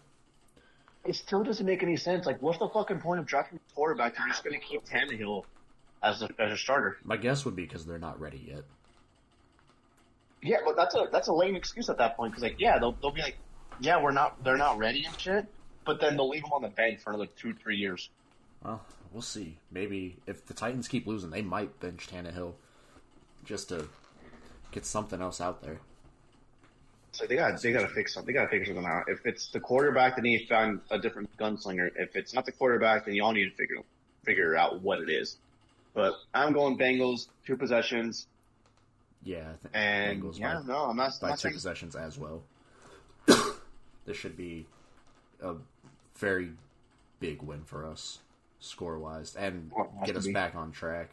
It 1.04 1.16
still 1.16 1.44
doesn't 1.44 1.66
make 1.66 1.82
any 1.82 1.98
sense. 1.98 2.28
Like, 2.28 2.40
what's 2.40 2.60
the 2.60 2.70
fucking 2.70 3.00
point 3.00 3.20
of 3.22 3.26
drafting 3.26 3.58
a 3.58 3.74
quarterback 3.74 4.14
if 4.14 4.20
you're 4.20 4.28
just 4.28 4.44
going 4.44 4.60
to 4.60 4.64
keep 4.64 4.86
Tannehill 4.86 5.46
as 6.04 6.22
a, 6.22 6.30
as 6.38 6.52
a 6.52 6.58
starter? 6.58 6.98
my 7.04 7.18
guess 7.18 7.44
would 7.44 7.56
be 7.56 7.64
because 7.64 7.88
they're 7.88 7.98
not 7.98 8.20
ready 8.22 8.46
yet. 8.48 8.66
Yeah, 10.44 10.58
but 10.64 10.76
that's 10.76 10.94
a 10.94 11.08
that's 11.12 11.28
a 11.30 11.34
lame 11.34 11.56
excuse 11.56 11.90
at 11.90 11.98
that 11.98 12.16
point. 12.18 12.34
Because 12.34 12.44
like, 12.44 12.60
yeah, 12.60 12.78
they'll 12.78 12.92
they'll 13.02 13.10
be 13.10 13.24
like, 13.24 13.38
yeah, 13.80 14.00
we're 14.00 14.12
not 14.12 14.44
they're 14.44 14.58
not 14.58 14.78
ready 14.78 15.06
and 15.06 15.20
shit. 15.20 15.48
But 15.86 16.00
then 16.00 16.18
they'll 16.18 16.30
leave 16.30 16.44
him 16.44 16.52
on 16.54 16.62
the 16.62 16.68
bench 16.68 17.00
for 17.04 17.10
another 17.10 17.26
two 17.36 17.56
three 17.56 17.78
years. 17.78 18.12
Well, 18.64 18.86
we'll 19.12 19.22
see. 19.22 19.58
Maybe 19.72 20.18
if 20.26 20.46
the 20.46 20.54
Titans 20.54 20.88
keep 20.88 21.08
losing, 21.08 21.30
they 21.30 21.42
might 21.42 21.80
bench 21.80 22.08
Tannehill 22.08 22.54
just 23.46 23.70
to 23.70 23.88
get 24.72 24.86
something 24.86 25.22
else 25.22 25.42
out 25.42 25.62
there. 25.62 25.80
So 27.12 27.26
they 27.26 27.36
got 27.36 27.60
they 27.62 27.72
got 27.72 27.82
to 27.82 27.88
fix 27.88 28.14
something. 28.14 28.28
They 28.32 28.38
got 28.40 28.46
to 28.46 28.50
figure 28.50 28.66
something 28.66 28.86
out. 28.86 29.06
If 29.08 29.26
it's 29.26 29.48
the 29.48 29.60
quarterback, 29.60 30.16
then 30.16 30.26
you 30.26 30.38
need 30.38 30.44
to 30.44 30.48
find 30.48 30.80
a 30.92 31.00
different 31.00 31.36
gunslinger. 31.38 31.92
If 31.96 32.16
it's 32.16 32.34
not 32.34 32.46
the 32.46 32.52
quarterback, 32.52 33.06
then 33.06 33.16
y'all 33.16 33.32
need 33.32 33.50
to 33.50 33.56
figure 33.56 33.78
figure 34.24 34.56
out 34.56 34.82
what 34.82 35.00
it 35.00 35.10
is. 35.10 35.38
But 35.94 36.14
I'm 36.34 36.54
going 36.54 36.78
Bengals 36.78 37.28
two 37.44 37.58
possessions, 37.58 38.28
Yeah, 39.24 39.40
I 39.40 39.56
think 39.56 39.72
and 39.74 40.22
Bengals 40.22 40.40
yeah, 40.40 40.60
by, 40.60 40.68
no, 40.68 40.78
I'm 40.84 40.98
not. 40.98 41.14
I'm 41.24 41.30
not 41.30 41.40
two 41.40 41.44
saying 41.44 41.56
possessions 41.56 41.96
as 41.96 42.20
well. 42.20 42.44
this 44.06 44.16
should 44.16 44.38
be 44.38 44.68
a 45.42 45.56
very 46.18 46.52
big 47.20 47.42
win 47.42 47.64
for 47.64 47.86
us, 47.86 48.20
score 48.60 48.98
wise, 49.00 49.36
and 49.36 49.72
Well, 49.76 49.92
it 49.96 50.00
has 50.00 50.08
get 50.08 50.18
us 50.18 50.26
be. 50.28 50.34
back 50.34 50.56
on 50.56 50.72
track, 50.72 51.10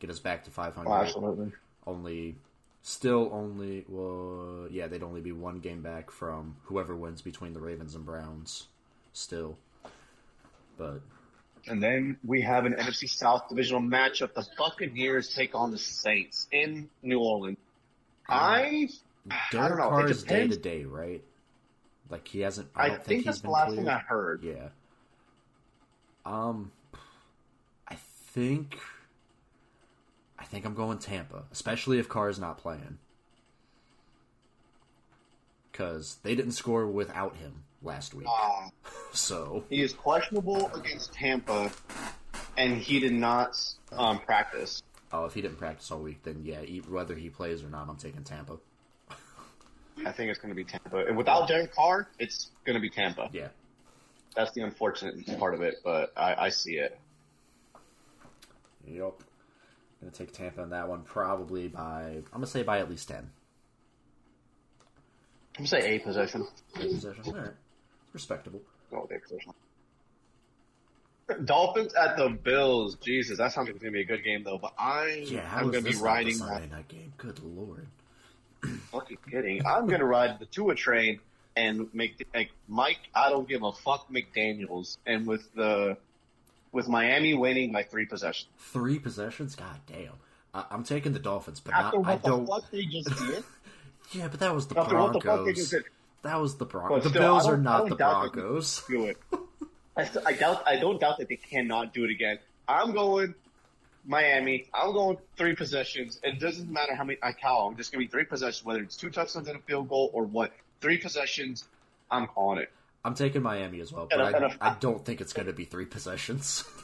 get 0.00 0.10
us 0.10 0.18
back 0.18 0.44
to 0.44 0.50
500. 0.50 0.88
Oh, 0.88 0.92
absolutely. 0.94 1.52
only 1.86 2.36
still 2.82 3.28
only 3.32 3.84
well 3.88 4.66
yeah 4.70 4.86
they'd 4.86 5.02
only 5.02 5.20
be 5.20 5.32
one 5.32 5.58
game 5.58 5.82
back 5.82 6.10
from 6.10 6.56
whoever 6.64 6.94
wins 6.96 7.20
between 7.20 7.52
the 7.52 7.60
ravens 7.60 7.94
and 7.94 8.06
browns 8.06 8.68
still 9.12 9.58
but 10.78 11.00
And 11.66 11.82
then 11.82 12.16
we 12.24 12.40
have 12.42 12.64
an 12.66 12.74
NFC 12.74 13.08
South 13.10 13.48
divisional 13.48 13.82
matchup. 13.82 14.32
The 14.32 14.46
Buccaneers 14.56 15.34
take 15.34 15.54
on 15.54 15.70
the 15.72 15.76
Saints 15.78 16.46
in 16.52 16.88
New 17.02 17.18
Orleans. 17.18 17.58
I 18.28 18.88
I 19.30 19.36
don't 19.50 19.76
know. 19.76 19.88
carr 19.88 20.08
is 20.08 20.22
day 20.22 20.46
to 20.46 20.56
day 20.56 20.84
right 20.84 21.22
like 22.10 22.26
he 22.28 22.40
hasn't 22.40 22.68
i 22.76 22.86
I, 22.86 22.88
think, 22.90 23.04
think, 23.04 23.24
that's 23.26 23.38
he's 23.38 23.42
the 23.42 23.50
last 23.50 23.66
cleared. 23.72 23.84
thing 23.86 23.88
I 23.88 23.98
heard. 23.98 24.42
yeah 24.44 24.68
um 26.24 26.70
think 28.32 28.78
i 30.38 30.44
think 30.44 30.64
i'm 30.64 30.74
going 30.74 30.98
tampa 30.98 31.44
especially 31.52 31.98
if 31.98 32.08
carr 32.08 32.28
is 32.28 32.38
not 32.38 32.58
playing 32.58 32.98
because 35.70 36.16
they 36.24 36.34
didn't 36.34 36.52
score 36.52 36.86
without 36.86 37.36
him 37.36 37.64
last 37.82 38.14
week 38.14 38.26
Uh, 38.28 38.68
so 39.12 39.64
he 39.70 39.80
is 39.80 39.92
questionable 39.92 40.70
against 40.74 41.12
Tampa, 41.12 41.70
and 42.56 42.78
he 42.78 43.00
did 43.00 43.12
not 43.12 43.56
um, 43.92 44.18
practice. 44.18 44.82
Oh, 45.12 45.24
if 45.24 45.34
he 45.34 45.40
didn't 45.40 45.56
practice 45.58 45.90
all 45.90 46.00
week, 46.00 46.22
then 46.24 46.40
yeah, 46.44 46.60
whether 46.88 47.14
he 47.14 47.30
plays 47.30 47.62
or 47.62 47.68
not, 47.68 47.88
I'm 47.88 47.96
taking 47.96 48.24
Tampa. 48.24 48.58
I 50.06 50.12
think 50.12 50.30
it's 50.30 50.38
going 50.38 50.50
to 50.50 50.54
be 50.56 50.64
Tampa. 50.64 51.06
And 51.06 51.16
without 51.16 51.48
Derek 51.48 51.74
Carr, 51.74 52.08
it's 52.18 52.50
going 52.64 52.74
to 52.74 52.80
be 52.80 52.90
Tampa. 52.90 53.30
Yeah. 53.32 53.48
That's 54.36 54.52
the 54.52 54.62
unfortunate 54.62 55.38
part 55.38 55.54
of 55.54 55.62
it, 55.62 55.76
but 55.82 56.12
I, 56.16 56.34
I 56.34 56.48
see 56.50 56.74
it. 56.74 56.98
Yep. 58.92 59.22
Gonna 60.00 60.12
take 60.12 60.32
Tampa 60.32 60.62
on 60.62 60.70
that 60.70 60.88
one 60.88 61.02
probably 61.02 61.68
by 61.68 62.16
I'm 62.16 62.24
gonna 62.32 62.46
say 62.46 62.62
by 62.62 62.78
at 62.78 62.88
least 62.88 63.08
ten. 63.08 63.30
I'm 65.56 65.64
going 65.64 65.82
to 65.82 65.88
say 65.88 65.96
A 65.96 65.98
possession. 65.98 66.46
Eight 66.78 66.92
possessions. 66.92 67.26
All 67.26 67.34
right. 67.34 67.50
Respectable. 68.12 68.60
Go 68.92 69.02
with 69.02 69.10
A 69.10 69.20
possession. 69.20 69.52
Dolphins 71.44 71.94
at 71.94 72.16
the 72.16 72.28
Bills. 72.28 72.96
Jesus, 73.04 73.38
that 73.38 73.52
sounds 73.52 73.66
like 73.66 73.74
it's 73.74 73.82
going 73.82 73.92
to 73.92 73.96
be 73.96 74.02
a 74.02 74.06
good 74.06 74.22
game, 74.22 74.44
though. 74.44 74.58
But 74.58 74.74
I, 74.78 75.24
Yeah, 75.26 75.50
I'm 75.52 75.72
going 75.72 75.82
to 75.82 75.90
be 75.90 75.90
not 75.90 75.98
the 75.98 76.04
riding 76.04 76.38
that 76.38 76.46
Sunday 76.46 76.68
night 76.68 76.86
game? 76.86 77.12
Good 77.16 77.42
lord. 77.42 77.88
fucking 78.92 79.18
kidding. 79.30 79.64
I'm 79.66 79.86
gonna 79.86 80.04
ride 80.04 80.38
the 80.38 80.46
Tua 80.46 80.74
train 80.74 81.20
and 81.56 81.88
make 81.92 82.24
like 82.34 82.50
Mike. 82.66 82.98
I 83.14 83.30
don't 83.30 83.48
give 83.48 83.62
a 83.62 83.72
fuck 83.72 84.10
McDaniel's, 84.10 84.98
and 85.06 85.26
with 85.26 85.52
the 85.54 85.96
with 86.72 86.88
Miami 86.88 87.34
winning 87.34 87.72
by 87.72 87.82
three 87.82 88.06
possessions. 88.06 88.48
Three 88.58 88.98
possessions? 88.98 89.54
God 89.54 89.80
damn. 89.86 90.12
I- 90.54 90.64
I'm 90.70 90.84
taking 90.84 91.12
the 91.12 91.18
Dolphins, 91.18 91.60
but 91.60 91.74
After 91.74 91.98
not, 91.98 92.06
what 92.06 92.12
I 92.12 92.16
the 92.16 92.28
don't. 92.28 92.46
fuck 92.46 92.70
they 92.70 92.84
just 92.84 93.08
did. 93.26 93.44
Yeah, 94.12 94.28
but 94.28 94.40
that 94.40 94.54
was 94.54 94.66
the 94.66 94.78
After 94.78 94.96
what 94.96 95.12
the 95.12 95.20
fuck 95.20 95.22
they 95.22 95.28
Broncos. 95.52 95.56
just 95.56 95.70
did. 95.70 95.84
That 96.22 96.40
was 96.40 96.56
the 96.56 96.64
Broncos. 96.64 96.96
But 96.98 97.02
The 97.04 97.08
still, 97.10 97.22
Bills 97.22 97.46
are 97.46 97.56
don't- 97.56 97.66
I 97.66 97.70
not 97.70 97.78
don't 97.80 97.88
the 97.90 97.96
Broncos. 97.96 98.82
Do 98.88 99.04
it. 99.06 99.18
I, 99.96 100.04
st- 100.04 100.26
I 100.26 100.32
doubt. 100.32 100.62
I 100.66 100.76
don't 100.76 101.00
doubt 101.00 101.18
that 101.18 101.28
they 101.28 101.36
cannot 101.36 101.92
do 101.92 102.04
it 102.04 102.10
again. 102.10 102.38
I'm 102.68 102.92
going 102.92 103.34
Miami. 104.06 104.66
I'm 104.72 104.92
going 104.92 105.18
three 105.36 105.54
possessions. 105.54 106.20
It 106.22 106.38
doesn't 106.40 106.70
matter 106.70 106.94
how 106.94 107.04
many 107.04 107.18
I 107.22 107.32
call. 107.32 107.68
I'm 107.68 107.76
just 107.76 107.92
gonna 107.92 108.04
be 108.04 108.08
three 108.08 108.24
possessions, 108.24 108.64
whether 108.64 108.80
it's 108.82 108.96
two 108.96 109.10
touchdowns 109.10 109.48
and 109.48 109.56
a 109.58 109.62
field 109.62 109.88
goal 109.88 110.10
or 110.12 110.24
what. 110.24 110.52
Three 110.80 110.98
possessions. 110.98 111.64
I'm 112.10 112.26
calling 112.26 112.58
it. 112.60 112.70
I'm 113.08 113.14
taking 113.14 113.42
Miami 113.42 113.80
as 113.80 113.92
well, 113.92 114.06
but 114.10 114.20
And 114.20 114.34
a- 114.34 114.36
and 114.36 114.56
I, 114.60 114.70
I 114.70 114.76
don't 114.78 115.04
think 115.04 115.20
it's 115.20 115.32
going 115.32 115.46
to 115.46 115.52
be 115.52 115.64
three 115.64 115.86
possessions. 115.86 116.64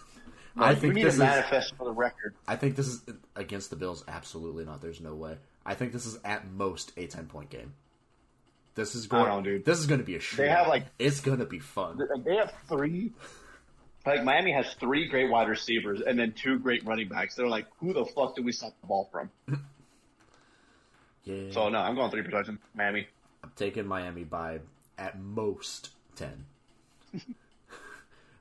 No, 0.57 0.65
I 0.67 0.77
think 0.77 0.95
need 0.95 1.05
this 1.05 1.15
is 1.15 1.19
manifest 1.19 1.75
for 1.77 1.83
the 1.83 1.91
record. 1.91 2.33
I 2.47 2.55
think 2.55 2.77
this 2.77 2.87
is 2.87 3.03
against 3.35 3.71
the 3.71 3.77
Bills. 3.77 4.05
Absolutely 4.07 4.65
not. 4.65 4.81
There's 4.81 5.01
no 5.01 5.13
way. 5.17 5.37
I 5.67 5.75
think 5.75 5.93
this 5.93 6.07
is 6.07 6.17
at 6.25 6.47
most 6.49 6.93
a 6.97 7.09
ten 7.09 7.27
point 7.27 7.51
game. 7.51 7.73
This 8.77 8.95
is 8.95 9.09
going. 9.09 9.27
I 9.29 9.41
dude. 9.41 9.65
This 9.65 9.81
is 9.81 9.87
going 9.87 9.99
to 9.99 10.07
be 10.07 10.15
a 10.15 10.21
shootout. 10.21 10.37
They 10.37 10.49
have, 10.51 10.69
like- 10.69 10.87
It's 10.97 11.19
going 11.19 11.41
to 11.41 11.45
be 11.45 11.59
fun. 11.59 12.01
They 12.25 12.37
have 12.37 12.53
three. 12.69 13.11
Like 14.07 14.23
Miami 14.23 14.53
has 14.53 14.73
three 14.75 15.09
great 15.09 15.29
wide 15.29 15.49
receivers 15.49 16.01
and 16.01 16.17
then 16.17 16.31
two 16.41 16.61
great 16.61 16.85
running 16.87 17.09
backs. 17.09 17.35
They're 17.35 17.49
like, 17.49 17.67
who 17.81 17.93
the 17.93 18.05
fuck 18.05 18.37
do 18.37 18.45
we 18.45 18.53
stop 18.53 18.75
the 18.81 18.87
ball 18.87 19.09
from? 19.11 19.31
Yeah. 21.25 21.51
So 21.53 21.69
no, 21.69 21.79
I'm 21.79 21.95
going 21.95 22.11
three 22.11 22.23
possessions. 22.23 22.59
Miami. 22.75 23.09
I'm 23.43 23.51
taking 23.57 23.87
Miami 23.87 24.25
by 24.25 24.61
at 24.99 25.19
most 25.19 25.91
ten. 26.17 26.45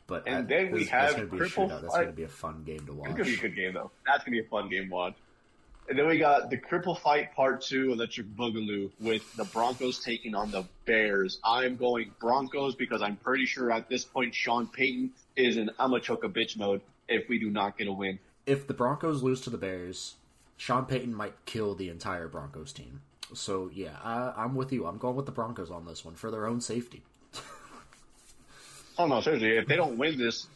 but 0.08 0.24
And 0.28 0.36
at- 0.36 0.48
then 0.48 0.72
we 0.72 0.80
this- 0.80 0.90
have 0.90 1.02
That's 1.02 1.14
going 1.16 1.30
to 1.30 1.36
be 1.36 1.38
a 1.38 1.42
cripple 1.46 1.70
shootout. 1.70 1.82
That's 1.82 1.94
going 1.96 2.08
to 2.08 2.14
be 2.14 2.24
a 2.24 2.28
fun 2.28 2.64
game 2.66 2.86
to 2.86 2.94
watch. 2.94 3.10
It's 3.10 3.18
gonna 3.18 3.30
be 3.30 3.36
a 3.36 3.42
good 3.42 3.56
game 3.56 3.74
though. 3.74 3.92
That's 4.06 4.24
gonna 4.24 4.32
be 4.36 4.40
a 4.46 4.50
fun 4.50 4.70
game 4.70 4.90
to 4.90 4.94
watch. 4.94 5.16
And 5.90 6.00
then 6.00 6.08
we 6.08 6.18
got 6.18 6.50
the 6.50 6.58
Cripple 6.58 6.98
Fight 6.98 7.36
Part 7.36 7.62
Two, 7.62 7.92
Electric 7.92 8.28
Boogaloo, 8.38 8.90
with 9.02 9.36
the 9.36 9.44
Broncos 9.44 10.00
taking 10.00 10.34
on 10.34 10.50
the 10.50 10.64
Bears. 10.86 11.40
I'm 11.44 11.76
going 11.76 12.12
Broncos 12.22 12.74
because 12.76 13.02
I'm 13.02 13.18
pretty 13.18 13.46
sure 13.46 13.70
at 13.70 13.90
this 13.90 14.06
point 14.06 14.34
Sean 14.34 14.68
Payton 14.68 15.12
is 15.36 15.58
in 15.58 15.70
I'm 15.80 15.94
a 15.94 16.00
choke 16.00 16.24
a 16.24 16.30
bitch 16.30 16.58
mode 16.58 16.80
if 17.10 17.28
we 17.28 17.38
do 17.38 17.50
not 17.50 17.78
get 17.78 17.88
a 17.88 17.92
win. 17.92 18.18
If 18.46 18.66
the 18.66 18.74
Broncos 18.74 19.24
lose 19.24 19.42
to 19.42 19.50
the 19.50 19.58
Bears, 19.58 20.16
Sean 20.56 20.86
Payton 20.86 21.14
might 21.14 21.34
kill 21.46 21.76
the 21.76 21.90
entire 21.90 22.30
Broncos 22.30 22.72
team. 22.72 23.02
So 23.34 23.70
yeah, 23.74 23.98
I, 24.04 24.32
I'm 24.38 24.56
with 24.56 24.72
you. 24.72 24.86
I'm 24.86 24.98
going 24.98 25.18
with 25.18 25.26
the 25.26 25.32
Broncos 25.34 25.70
on 25.70 25.86
this 25.86 26.06
one 26.06 26.16
for 26.16 26.32
their 26.32 26.46
own 26.48 26.62
safety. 26.62 27.04
Oh 28.98 29.08
no, 29.08 29.22
seriously, 29.22 29.58
if 29.58 29.68
they 29.68 29.76
don't 29.76 29.98
win 29.98 30.18
this, 30.18 30.48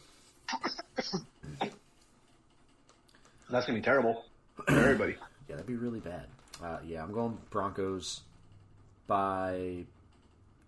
that's 3.50 3.66
gonna 3.66 3.78
be 3.78 3.82
terrible 3.84 4.24
for 4.54 4.70
everybody. 4.70 5.16
Yeah, 5.48 5.56
that'd 5.56 5.66
be 5.66 5.74
really 5.76 6.00
bad. 6.00 6.26
Uh, 6.62 6.78
yeah, 6.86 7.02
I'm 7.02 7.12
going 7.12 7.38
Broncos 7.50 8.20
by 9.06 9.84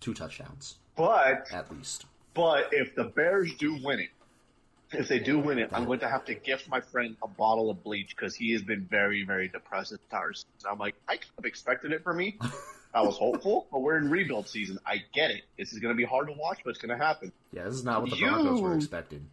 two 0.00 0.14
touchdowns 0.14 0.76
But 0.96 1.48
at 1.52 1.70
least. 1.70 2.06
but 2.32 2.68
if 2.72 2.94
the 2.94 3.04
Bears 3.04 3.52
do 3.54 3.78
win 3.82 4.00
it, 4.00 4.08
if 4.92 5.08
they 5.08 5.18
do 5.18 5.38
win 5.38 5.58
it, 5.58 5.68
I'm 5.72 5.84
going 5.84 6.00
to 6.00 6.08
have 6.08 6.24
to 6.26 6.34
gift 6.34 6.68
my 6.68 6.80
friend 6.80 7.16
a 7.22 7.28
bottle 7.28 7.70
of 7.70 7.82
bleach 7.84 8.14
because 8.16 8.34
he 8.34 8.52
has 8.52 8.62
been 8.62 8.86
very 8.90 9.24
very 9.24 9.48
depressed 9.48 9.92
entire 9.92 10.32
season. 10.32 10.48
I'm 10.70 10.78
like, 10.78 10.94
I 11.08 11.16
kind 11.16 11.30
of 11.38 11.44
expected 11.44 11.92
it 11.92 12.02
for 12.02 12.14
me. 12.14 12.38
I 12.92 13.02
was 13.02 13.16
hopeful, 13.16 13.66
but 13.70 13.80
we're 13.82 13.96
in 13.98 14.10
rebuild 14.10 14.48
season. 14.48 14.78
I 14.84 15.02
get 15.14 15.30
it. 15.30 15.42
This 15.58 15.72
is 15.72 15.78
going 15.78 15.94
to 15.94 15.96
be 15.96 16.04
hard 16.04 16.26
to 16.26 16.32
watch, 16.32 16.58
but 16.64 16.70
it's 16.70 16.80
going 16.80 16.96
to 16.98 17.02
happen. 17.04 17.30
Yeah, 17.52 17.64
this 17.64 17.74
is 17.74 17.84
not 17.84 18.02
what 18.02 18.10
the 18.10 18.16
You- 18.16 18.28
Broncos 18.30 18.60
were 18.60 18.74
expecting. 18.74 19.26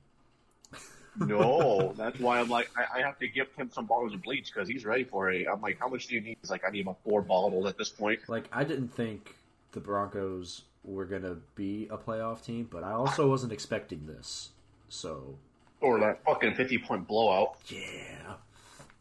No, 1.20 1.94
that's 1.98 2.20
why 2.20 2.40
I'm 2.40 2.48
like, 2.48 2.70
I, 2.78 3.00
I 3.00 3.02
have 3.02 3.18
to 3.18 3.28
give 3.28 3.48
him 3.56 3.72
some 3.74 3.88
bottles 3.88 4.14
of 4.14 4.22
bleach 4.22 4.54
because 4.54 4.70
he's 4.70 4.86
ready 4.86 5.04
for 5.04 5.32
it. 5.32 5.48
I'm 5.52 5.60
like, 5.62 5.80
how 5.80 5.88
much 5.88 6.06
do 6.06 6.14
you 6.14 6.22
need? 6.22 6.38
He's 6.42 6.52
like, 6.52 6.62
I 6.64 6.70
need 6.70 6.82
about 6.82 6.98
four 7.04 7.24
bottles 7.24 7.66
at 7.66 7.76
this 7.76 7.90
point. 7.90 8.20
Like, 8.28 8.44
I 8.52 8.64
didn't 8.64 8.90
think 8.90 9.34
the 9.72 9.80
Broncos 9.80 10.62
were 10.84 11.06
gonna 11.06 11.38
be 11.56 11.88
a 11.90 11.98
playoff 11.98 12.44
team, 12.46 12.68
but 12.72 12.84
I 12.84 12.92
also 12.92 13.28
wasn't 13.28 13.52
expecting 13.52 14.06
this. 14.06 14.50
So 14.90 15.40
Or 15.82 16.00
that 16.02 16.24
fucking 16.24 16.54
50 16.54 16.78
point 16.80 17.08
blowout. 17.08 17.56
yeah. 17.66 18.36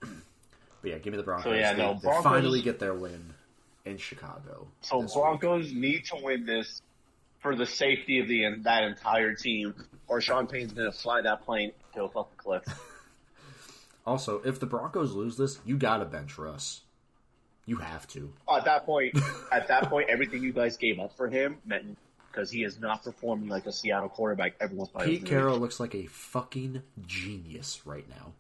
But 0.81 0.91
yeah, 0.91 0.99
give 0.99 1.13
me 1.13 1.19
the 1.19 1.23
Broncos. 1.23 1.45
So 1.45 1.53
yeah, 1.53 1.73
no, 1.73 1.99
they 2.03 2.09
finally 2.23 2.63
get 2.63 2.79
their 2.79 2.95
win. 2.95 3.35
In 3.87 3.97
Chicago. 3.99 4.67
So 4.81 5.01
this 5.01 5.15
week. 5.15 5.23
Broncos 5.23 5.73
need 5.73 6.05
to 6.07 6.17
win 6.21 6.45
this 6.45 6.83
for 7.39 7.55
the 7.55 7.67
safety 7.67 8.19
of 8.19 8.27
the 8.27 8.45
that 8.65 8.83
entire 8.83 9.35
team, 9.35 9.75
or 10.09 10.21
Sean 10.21 10.49
Payne's 10.49 10.73
gonna 10.73 10.91
fly 10.91 11.23
that 11.23 11.45
plane 11.45 11.71
to 11.95 12.03
a 12.05 12.09
fucking 12.09 12.37
cliff. 12.37 12.65
Also, 14.05 14.43
if 14.45 14.59
the 14.59 14.67
Broncos 14.67 15.13
lose 15.13 15.37
this, 15.37 15.61
you 15.65 15.77
gotta 15.77 16.05
bench 16.05 16.37
Russ. 16.37 16.83
You 17.65 17.77
have 17.77 18.07
to. 18.09 18.33
At 18.53 18.65
that 18.65 18.87
point, 18.87 19.17
at 19.53 19.69
that 19.69 19.89
point, 19.89 20.09
everything 20.09 20.43
you 20.43 20.53
guys 20.53 20.77
gave 20.77 20.99
up 20.99 21.17
for 21.17 21.29
him 21.29 21.59
meant 21.65 21.97
because 22.31 22.51
he 22.51 22.65
is 22.65 22.79
not 22.79 23.03
performing 23.03 23.49
like 23.49 23.67
a 23.67 23.73
Seattle 23.73 24.09
quarterback. 24.09 24.55
Everyone's 24.61 24.91
Pete 25.01 25.25
Carroll 25.25 25.59
looks 25.59 25.81
like 25.81 25.95
a 25.95 26.07
fucking 26.07 26.83
genius 27.07 27.83
right 27.87 28.09
now. 28.09 28.33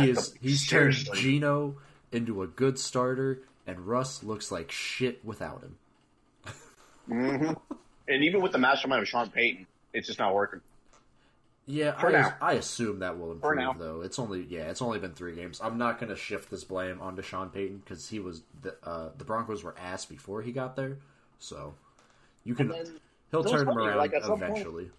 He 0.00 0.10
is 0.10 0.34
he's 0.40 0.66
turned 0.66 0.94
seriously. 0.94 1.20
Geno 1.20 1.76
into 2.10 2.42
a 2.42 2.46
good 2.46 2.78
starter, 2.78 3.42
and 3.66 3.80
Russ 3.86 4.22
looks 4.22 4.50
like 4.50 4.70
shit 4.70 5.24
without 5.24 5.62
him. 5.62 5.76
hmm 7.06 7.52
And 8.08 8.24
even 8.24 8.42
with 8.42 8.52
the 8.52 8.58
mastermind 8.58 9.02
of 9.02 9.08
Sean 9.08 9.30
Payton, 9.30 9.66
it's 9.92 10.06
just 10.06 10.18
not 10.18 10.34
working. 10.34 10.60
Yeah, 11.66 11.94
I. 11.96 12.32
I 12.40 12.52
assume 12.54 12.98
that 13.00 13.18
will 13.18 13.32
improve 13.32 13.78
though. 13.78 14.00
It's 14.00 14.18
only 14.18 14.42
yeah, 14.42 14.62
it's 14.62 14.82
only 14.82 14.98
been 14.98 15.12
three 15.12 15.34
games. 15.36 15.60
I'm 15.62 15.78
not 15.78 16.00
gonna 16.00 16.16
shift 16.16 16.50
this 16.50 16.64
blame 16.64 17.00
onto 17.00 17.22
Sean 17.22 17.50
Payton 17.50 17.82
because 17.84 18.08
he 18.08 18.18
was 18.18 18.42
the 18.62 18.76
uh, 18.82 19.10
the 19.16 19.24
Broncos 19.24 19.62
were 19.62 19.74
ass 19.78 20.04
before 20.04 20.42
he 20.42 20.50
got 20.50 20.74
there, 20.74 20.98
so 21.38 21.74
you 22.42 22.56
can 22.56 22.74
he'll 23.30 23.44
turn 23.44 23.60
him 23.60 23.74
funny, 23.74 23.86
around 23.86 23.96
like, 23.98 24.12
some 24.20 24.30
point- 24.38 24.42
eventually. 24.42 24.90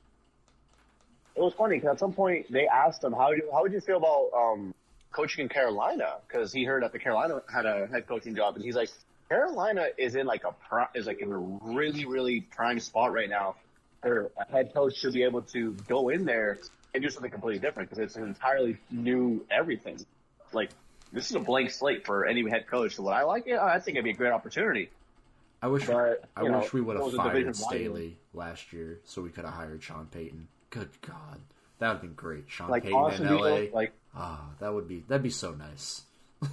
It 1.36 1.42
was 1.42 1.54
funny 1.56 1.78
because 1.78 1.94
at 1.96 2.00
some 2.00 2.14
point 2.14 2.50
they 2.52 2.68
asked 2.68 3.04
him 3.04 3.12
how 3.12 3.32
do 3.34 3.42
how 3.52 3.64
would 3.64 3.74
you 3.74 3.82
feel 3.82 3.98
about 3.98 4.30
um, 4.38 4.74
coaching 5.14 5.44
in 5.44 5.50
Carolina 5.50 6.16
because 6.28 6.52
he 6.52 6.66
heard 6.66 6.84
that 6.84 6.92
the 6.92 7.00
Carolina 7.00 7.42
had 7.52 7.66
a 7.66 7.88
head 7.88 8.08
coaching 8.08 8.36
job 8.36 8.56
and 8.56 8.66
he's 8.66 8.76
like 8.76 8.90
Carolina 9.30 9.88
is 9.98 10.16
in 10.16 10.26
like 10.26 10.44
a 10.44 10.54
is 10.94 11.08
like 11.08 11.22
in 11.22 11.32
a 11.32 11.38
really 11.38 12.06
really 12.06 12.42
prime 12.42 12.80
spot 12.80 13.14
right 13.14 13.30
now. 13.30 13.56
A 14.04 14.28
head 14.52 14.74
coach 14.74 14.98
should 14.98 15.14
be 15.14 15.24
able 15.24 15.44
to 15.44 15.72
go 15.88 16.10
in 16.10 16.26
there 16.26 16.60
and 16.94 17.02
do 17.02 17.10
something 17.10 17.32
completely 17.32 17.60
different 17.60 17.90
because 17.90 18.04
it's 18.04 18.16
an 18.18 18.24
entirely 18.24 18.78
new 18.92 19.46
everything. 19.50 20.06
Like 20.52 20.72
this 21.14 21.30
is 21.30 21.36
a 21.36 21.40
blank 21.40 21.72
slate 21.72 22.06
for 22.06 22.26
any 22.26 22.48
head 22.50 22.68
coach. 22.68 22.96
So 22.96 23.04
would 23.04 23.12
I 23.12 23.24
like 23.24 23.48
it? 23.48 23.58
I 23.58 23.80
think 23.80 23.96
it'd 23.96 24.04
be 24.04 24.12
a 24.12 24.16
great 24.16 24.34
opportunity. 24.34 24.90
I 25.62 25.68
wish 25.68 25.88
But, 25.88 26.26
I 26.36 26.44
know, 26.44 26.60
wish 26.60 26.74
we 26.74 26.82
would 26.82 26.98
have 26.98 27.14
fired. 27.14 27.56
Staley 27.56 28.18
last 28.34 28.74
year 28.74 29.00
so 29.06 29.22
we 29.22 29.30
could 29.30 29.46
have 29.46 29.54
hired 29.54 29.82
Sean 29.82 30.08
Payton. 30.08 30.50
Good 30.70 30.90
God, 31.02 31.40
that 31.80 31.88
would 31.88 31.94
have 31.94 32.02
been 32.02 32.14
great. 32.16 32.46
Sean 32.50 32.70
Like 32.70 32.84
Payton 32.84 33.26
in 33.26 33.34
LA. 33.34 33.68
Like 33.72 33.94
Ah, 34.16 34.50
that 34.60 34.74
would 34.74 34.88
be 34.88 35.04
that'd 35.08 35.24
be 35.24 35.30
so 35.30 35.52
nice. 35.52 36.02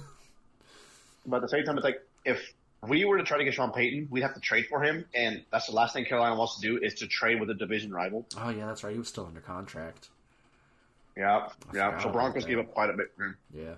But 1.25 1.37
at 1.37 1.41
the 1.43 1.49
same 1.49 1.63
time, 1.65 1.77
it's 1.77 1.83
like 1.83 2.01
if 2.25 2.53
we 2.87 3.05
were 3.05 3.19
to 3.19 3.23
try 3.23 3.37
to 3.37 3.43
get 3.43 3.53
Sean 3.53 3.71
Payton, 3.71 4.07
we'd 4.09 4.21
have 4.23 4.33
to 4.33 4.39
trade 4.39 4.65
for 4.67 4.83
him, 4.83 5.05
and 5.13 5.43
that's 5.51 5.67
the 5.67 5.73
last 5.73 5.93
thing 5.93 6.03
Carolina 6.05 6.35
wants 6.35 6.59
to 6.59 6.61
do 6.61 6.79
is 6.83 6.95
to 6.95 7.07
trade 7.07 7.39
with 7.39 7.49
a 7.51 7.53
division 7.53 7.91
rival. 7.93 8.25
Oh 8.37 8.49
yeah, 8.49 8.65
that's 8.65 8.83
right. 8.83 8.93
He 8.93 8.97
was 8.99 9.07
still 9.07 9.27
under 9.27 9.39
contract. 9.39 10.09
Yeah, 11.15 11.49
yeah. 11.73 11.99
So 12.01 12.09
Broncos 12.09 12.45
gave 12.45 12.57
up 12.57 12.73
quite 12.73 12.89
a 12.89 12.93
bit. 12.93 13.11
for 13.15 13.25
him. 13.25 13.37
Yeah. 13.53 13.73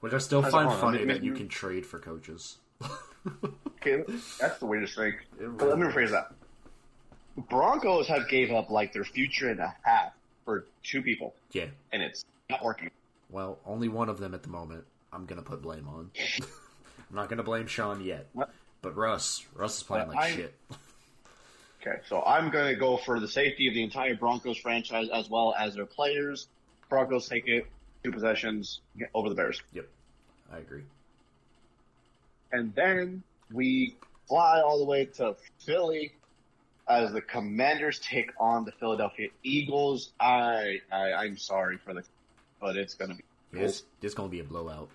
Which 0.00 0.12
I 0.12 0.18
still 0.18 0.44
it 0.44 0.50
find 0.50 0.70
funny 0.72 0.98
I 0.98 1.00
mean, 1.00 1.08
that 1.08 1.24
you 1.24 1.32
you- 1.32 1.36
can 1.36 1.48
trade 1.48 1.84
for 1.86 1.98
coaches. 1.98 2.58
Okay, 3.84 4.02
that's 4.40 4.58
the 4.58 4.66
weirdest 4.66 4.96
thing. 4.96 5.14
But 5.40 5.68
let 5.68 5.78
me 5.78 5.86
really 5.86 5.92
rephrase 6.06 6.10
that. 6.10 6.32
Broncos 7.48 8.06
have 8.08 8.28
gave 8.28 8.52
up 8.52 8.70
like 8.70 8.92
their 8.92 9.02
future 9.04 9.48
and 9.48 9.58
a 9.58 9.74
half 9.82 10.12
for 10.44 10.66
two 10.82 11.02
people, 11.02 11.34
yeah. 11.52 11.66
and 11.92 12.02
it's 12.02 12.24
not 12.50 12.64
working. 12.64 12.90
Well, 13.30 13.58
only 13.64 13.88
one 13.88 14.08
of 14.08 14.18
them 14.18 14.34
at 14.34 14.42
the 14.42 14.48
moment. 14.48 14.84
I'm 15.12 15.26
gonna 15.26 15.42
put 15.42 15.62
blame 15.62 15.86
on. 15.88 16.10
I'm 16.40 17.16
not 17.16 17.28
gonna 17.28 17.42
blame 17.42 17.66
Sean 17.66 18.00
yet. 18.02 18.26
What? 18.32 18.50
But 18.82 18.96
Russ, 18.96 19.46
Russ 19.54 19.76
is 19.78 19.82
playing 19.84 20.06
But 20.08 20.16
like 20.16 20.32
I- 20.32 20.36
shit. 20.36 20.54
Okay, 21.80 21.98
so 22.08 22.22
I'm 22.22 22.50
going 22.52 22.72
to 22.72 22.78
go 22.78 22.96
for 22.96 23.18
the 23.18 23.26
safety 23.26 23.66
of 23.66 23.74
the 23.74 23.82
entire 23.82 24.14
Broncos 24.14 24.56
franchise 24.56 25.08
as 25.12 25.28
well 25.28 25.52
as 25.58 25.74
their 25.74 25.84
players. 25.84 26.46
Broncos 26.88 27.28
take 27.28 27.48
it 27.48 27.66
two 28.04 28.12
possessions 28.12 28.82
over 29.14 29.28
the 29.28 29.34
Bears. 29.34 29.60
Yep, 29.72 29.88
I 30.52 30.58
agree. 30.58 30.84
and 32.52 32.72
then 32.76 33.24
we 33.52 33.96
fly 34.28 34.60
all 34.60 34.78
the 34.78 34.84
way 34.84 35.06
to 35.06 35.34
Philly 35.58 36.12
as 36.92 37.12
the 37.12 37.20
Commanders 37.20 37.98
take 38.00 38.30
on 38.38 38.64
the 38.64 38.72
Philadelphia 38.72 39.28
Eagles. 39.42 40.12
I, 40.20 40.80
I 40.90 41.12
I'm 41.12 41.36
sorry 41.36 41.78
for 41.78 41.94
the, 41.94 42.02
but 42.60 42.76
it's 42.76 42.94
gonna 42.94 43.14
be. 43.14 43.24
This 43.52 43.84
this 44.00 44.14
gonna 44.14 44.28
be 44.28 44.40
a 44.40 44.44
blowout. 44.44 44.88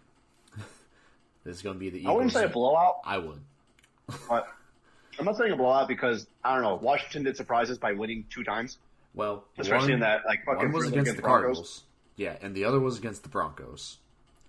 this 1.43 1.57
is 1.57 1.61
gonna 1.61 1.79
be 1.79 1.89
the 1.89 1.99
Eagles. 1.99 2.11
I 2.11 2.15
wouldn't 2.15 2.33
say 2.33 2.45
a 2.45 2.49
blowout, 2.49 2.97
I 3.05 3.17
would. 3.17 3.39
but 4.29 4.47
I'm 5.19 5.25
not 5.25 5.37
saying 5.37 5.51
a 5.51 5.57
blowout 5.57 5.87
because 5.87 6.27
I 6.43 6.53
don't 6.53 6.63
know. 6.63 6.75
Washington 6.75 7.23
did 7.23 7.37
surprise 7.37 7.69
us 7.69 7.77
by 7.77 7.93
winning 7.93 8.25
two 8.29 8.43
times, 8.43 8.77
Well, 9.13 9.45
especially 9.57 9.87
one, 9.87 9.93
in 9.93 9.99
that 10.01 10.21
like 10.25 10.45
fucking 10.45 10.63
one 10.63 10.71
was 10.71 10.85
thriller 10.85 11.01
against 11.01 11.15
the 11.15 11.21
Broncos. 11.21 11.43
Cardinals. 11.43 11.83
Yeah, 12.15 12.35
and 12.41 12.55
the 12.55 12.65
other 12.65 12.79
was 12.79 12.97
against 12.97 13.23
the 13.23 13.29
Broncos. 13.29 13.97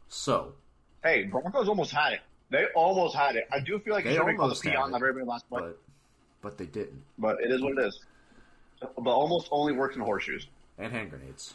So 0.08 0.54
Hey, 1.02 1.24
Broncos 1.24 1.68
almost 1.68 1.92
had 1.92 2.12
it. 2.14 2.20
They 2.50 2.66
almost 2.74 3.14
had 3.14 3.36
it. 3.36 3.46
I 3.52 3.60
do 3.60 3.78
feel 3.78 3.94
like 3.94 4.04
They 4.04 4.14
should 4.14 4.26
have 4.26 4.36
called 4.36 4.52
a 4.52 4.60
P 4.60 4.74
on 4.74 4.90
the 4.90 4.98
very, 4.98 5.12
very 5.12 5.24
last 5.24 5.48
play, 5.48 5.60
but 5.60 5.78
but 6.48 6.56
they 6.56 6.64
didn't. 6.64 7.02
but 7.18 7.36
it 7.42 7.50
is 7.50 7.60
what 7.60 7.78
it 7.78 7.86
is. 7.86 8.00
But 8.80 9.10
almost 9.10 9.48
only 9.50 9.74
works 9.74 9.96
in 9.96 10.00
horseshoes. 10.02 10.46
And 10.78 10.90
hand 10.92 11.10
grenades. 11.10 11.54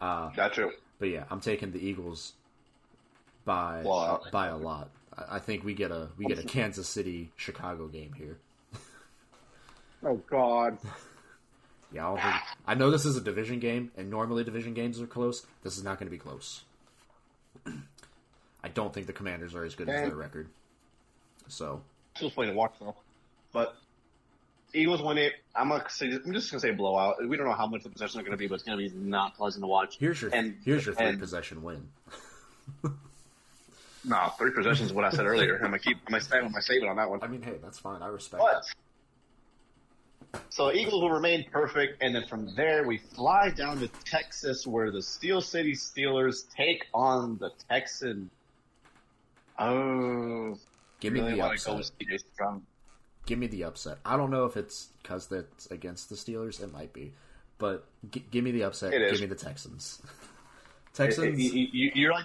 Uh, 0.00 0.30
That's 0.34 0.54
true. 0.54 0.72
But 0.98 1.10
yeah, 1.10 1.24
I'm 1.30 1.40
taking 1.40 1.70
the 1.70 1.78
Eagles 1.78 2.32
by 3.44 3.82
Blowout. 3.82 4.32
by 4.32 4.48
a 4.48 4.56
lot. 4.56 4.90
I, 5.16 5.36
I 5.36 5.38
think 5.38 5.64
we 5.64 5.74
get 5.74 5.92
a 5.92 6.08
we 6.16 6.24
get 6.24 6.38
a 6.40 6.42
Kansas 6.42 6.88
City 6.88 7.30
Chicago 7.36 7.86
game 7.86 8.12
here. 8.16 8.38
Oh 10.00 10.14
God. 10.30 10.78
Yeah, 11.92 12.06
I, 12.06 12.08
don't 12.10 12.22
think, 12.22 12.34
I 12.68 12.74
know 12.74 12.90
this 12.92 13.04
is 13.04 13.16
a 13.16 13.20
division 13.20 13.58
game, 13.58 13.90
and 13.96 14.08
normally 14.08 14.44
division 14.44 14.72
games 14.72 15.00
are 15.00 15.08
close. 15.08 15.44
This 15.64 15.76
is 15.76 15.82
not 15.82 15.98
going 15.98 16.06
to 16.06 16.10
be 16.12 16.18
close. 16.18 16.62
I 17.66 18.68
don't 18.72 18.94
think 18.94 19.08
the 19.08 19.12
Commanders 19.12 19.56
are 19.56 19.64
as 19.64 19.74
good 19.74 19.88
as 19.88 20.06
their 20.08 20.14
record. 20.14 20.46
So 21.48 21.82
Still 22.14 22.30
playing 22.30 22.52
to 22.52 22.56
watch 22.56 22.74
though. 22.78 22.94
But 23.52 23.76
Eagles 24.74 25.02
win 25.02 25.18
it. 25.18 25.34
I'm 25.56 25.70
gonna 25.70 25.88
say, 25.88 26.12
I'm 26.12 26.32
just 26.32 26.50
gonna 26.50 26.60
say 26.60 26.70
blowout. 26.72 27.16
We 27.26 27.36
don't 27.36 27.46
know 27.46 27.54
how 27.54 27.66
much 27.66 27.82
the 27.82 27.88
possession 27.90 28.20
is 28.20 28.24
gonna 28.24 28.36
be, 28.36 28.46
but 28.46 28.56
it's 28.56 28.64
gonna 28.64 28.76
be 28.76 28.90
not 28.90 29.36
pleasant 29.36 29.62
to 29.62 29.66
watch. 29.66 29.96
here's 29.98 30.20
your 30.20 30.30
And- 30.34 30.58
here's 30.64 30.86
your 30.86 30.94
and- 30.98 31.18
possession 31.18 31.62
win. 31.62 31.88
No, 34.04 34.28
three 34.38 34.52
possessions 34.52 34.90
is 34.90 34.94
what 34.94 35.04
I 35.04 35.10
said 35.10 35.26
earlier. 35.26 35.56
I'm 35.56 35.62
gonna 35.62 35.78
keep. 35.80 35.98
I'm 36.10 36.18
stand 36.20 36.50
my 36.52 36.60
statement 36.60 36.88
on 36.88 36.96
that 36.96 37.10
one. 37.10 37.18
I 37.22 37.26
mean, 37.26 37.42
hey, 37.42 37.56
that's 37.60 37.78
fine. 37.80 38.00
I 38.00 38.06
respect. 38.06 38.40
But 38.40 38.64
so 40.50 40.72
Eagles 40.72 41.02
will 41.02 41.10
remain 41.10 41.44
perfect, 41.50 42.00
and 42.02 42.14
then 42.14 42.24
from 42.26 42.54
there 42.54 42.86
we 42.86 42.98
fly 42.98 43.50
down 43.50 43.80
to 43.80 43.88
Texas, 44.04 44.66
where 44.66 44.90
the 44.92 45.02
Steel 45.02 45.40
City 45.40 45.72
Steelers 45.72 46.48
take 46.54 46.86
on 46.94 47.38
the 47.38 47.50
Texan. 47.68 48.30
Oh, 49.58 50.56
Give 51.00 51.12
me 51.12 51.18
really 51.20 51.32
the 51.32 51.38
go 51.38 51.50
upset. 51.50 51.76
with 51.76 51.90
CJ 51.98 52.18
Stroud. 52.34 52.62
Give 53.28 53.38
me 53.38 53.46
the 53.46 53.64
upset. 53.64 53.98
I 54.06 54.16
don't 54.16 54.30
know 54.30 54.46
if 54.46 54.56
it's 54.56 54.88
because 55.02 55.26
that's 55.26 55.66
against 55.70 56.08
the 56.08 56.14
Steelers. 56.14 56.62
It 56.62 56.72
might 56.72 56.94
be, 56.94 57.12
but 57.58 57.84
g- 58.10 58.24
give 58.30 58.42
me 58.42 58.52
the 58.52 58.64
upset. 58.64 58.94
It 58.94 59.02
is. 59.02 59.12
Give 59.12 59.20
me 59.20 59.26
the 59.26 59.34
Texans. 59.34 60.00
Texans. 60.94 61.38
You- 61.38 61.68
you- 61.70 61.92
You're 61.94 62.12
like 62.12 62.24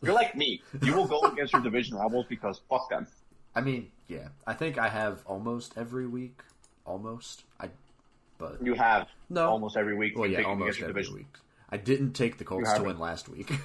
you're 0.00 0.14
like 0.14 0.36
me. 0.36 0.62
You 0.80 0.94
will 0.94 1.06
go 1.08 1.20
against 1.22 1.52
your 1.54 1.60
division 1.62 1.96
rivals 1.96 2.26
because 2.28 2.60
fuck 2.70 2.88
them. 2.88 3.08
I 3.56 3.62
mean, 3.62 3.90
yeah. 4.06 4.28
I 4.46 4.54
think 4.54 4.78
I 4.78 4.88
have 4.88 5.22
almost 5.26 5.74
every 5.76 6.06
week. 6.06 6.38
Almost. 6.86 7.42
I. 7.58 7.70
But 8.38 8.62
You 8.64 8.74
have 8.74 9.08
No. 9.28 9.48
almost 9.48 9.76
every 9.76 9.96
week. 9.96 10.16
well, 10.16 10.30
yeah, 10.30 10.42
almost 10.42 10.78
every 10.80 10.92
division. 10.92 11.14
week. 11.14 11.34
I 11.68 11.78
didn't 11.78 12.12
take 12.12 12.38
the 12.38 12.44
Colts 12.44 12.72
to 12.74 12.82
win 12.84 12.98
last 13.00 13.28
week. 13.28 13.50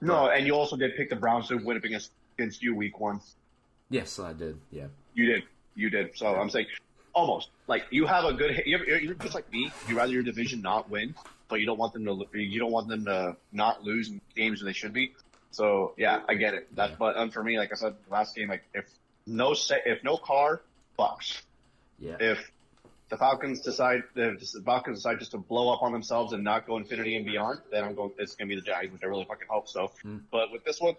No, 0.00 0.28
and 0.30 0.46
you 0.46 0.54
also 0.54 0.76
did 0.76 0.94
pick 0.96 1.10
the 1.10 1.16
Browns 1.16 1.48
to 1.48 1.56
win 1.56 1.76
up 1.76 1.82
against 1.84 2.12
against 2.38 2.62
you 2.62 2.72
week 2.76 3.00
one. 3.00 3.20
Yes, 3.90 4.18
I 4.18 4.32
did. 4.32 4.58
Yeah. 4.70 4.86
You 5.14 5.26
did, 5.26 5.42
you 5.74 5.90
did. 5.90 6.16
So 6.16 6.26
I'm 6.34 6.50
saying 6.50 6.66
almost 7.14 7.48
like 7.66 7.86
you 7.90 8.06
have 8.06 8.24
a 8.24 8.32
good. 8.32 8.62
You're, 8.66 8.98
you're 8.98 9.14
just 9.14 9.34
like 9.34 9.50
me. 9.52 9.72
You 9.88 9.96
rather 9.96 10.12
your 10.12 10.22
division 10.22 10.62
not 10.62 10.90
win, 10.90 11.14
but 11.48 11.60
you 11.60 11.66
don't 11.66 11.78
want 11.78 11.92
them 11.92 12.04
to. 12.04 12.26
You 12.38 12.60
don't 12.60 12.72
want 12.72 12.88
them 12.88 13.04
to 13.06 13.36
not 13.52 13.82
lose 13.82 14.10
games 14.36 14.60
when 14.60 14.66
they 14.66 14.72
should 14.72 14.92
be. 14.92 15.14
So 15.50 15.94
yeah, 15.96 16.20
I 16.28 16.34
get 16.34 16.54
it. 16.54 16.68
That's 16.74 16.90
Yeah. 16.90 16.96
but 16.98 17.16
um, 17.16 17.30
for 17.30 17.42
me, 17.42 17.58
like 17.58 17.72
I 17.72 17.76
said 17.76 17.94
last 18.10 18.36
game, 18.36 18.48
like 18.48 18.64
if 18.74 18.84
no 19.26 19.54
say, 19.54 19.80
if 19.86 20.04
no 20.04 20.16
Carr, 20.16 20.62
Bucks. 20.96 21.42
Yeah. 21.98 22.16
If 22.20 22.50
the 23.08 23.16
Falcons 23.16 23.60
decide 23.60 24.02
if 24.14 24.52
the 24.52 24.62
Falcons 24.64 24.98
decide 24.98 25.18
just 25.18 25.30
to 25.32 25.38
blow 25.38 25.72
up 25.72 25.82
on 25.82 25.92
themselves 25.92 26.32
and 26.32 26.44
not 26.44 26.66
go 26.66 26.76
infinity 26.76 27.16
and 27.16 27.24
beyond, 27.24 27.60
then 27.70 27.84
I'm 27.84 27.94
going. 27.94 28.12
It's 28.18 28.34
going 28.34 28.48
to 28.48 28.54
be 28.54 28.60
the 28.60 28.66
Jags, 28.66 28.92
which 28.92 29.02
I 29.02 29.06
really 29.06 29.24
fucking 29.24 29.48
hope 29.48 29.68
so. 29.68 29.90
Hmm. 30.02 30.18
But 30.30 30.52
with 30.52 30.64
this 30.64 30.80
one, 30.80 30.94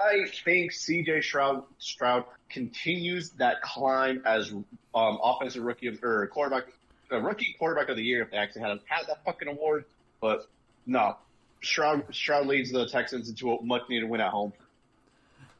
I 0.00 0.26
think 0.44 0.72
C.J. 0.72 1.20
Stroud 1.22 1.62
Stroud 1.78 2.24
continues 2.50 3.30
that 3.30 3.62
climb 3.62 4.22
as 4.26 4.50
um, 4.52 5.18
offensive 5.22 5.62
rookie 5.62 5.86
of, 5.88 6.02
or 6.02 6.26
quarterback, 6.28 6.64
uh, 7.12 7.20
rookie 7.20 7.54
quarterback 7.58 7.88
of 7.88 7.96
the 7.96 8.02
year 8.02 8.22
if 8.22 8.30
they 8.30 8.36
actually 8.36 8.62
had 8.62 8.78
had 8.86 9.06
that 9.08 9.24
fucking 9.24 9.48
award. 9.48 9.84
But 10.20 10.46
no, 10.86 11.16
Stroud 11.62 12.04
Stroud 12.12 12.46
leads 12.46 12.70
the 12.70 12.86
Texans 12.88 13.28
into 13.28 13.52
a 13.52 13.62
much 13.62 13.82
needed 13.88 14.08
win 14.08 14.20
at 14.20 14.30
home. 14.30 14.52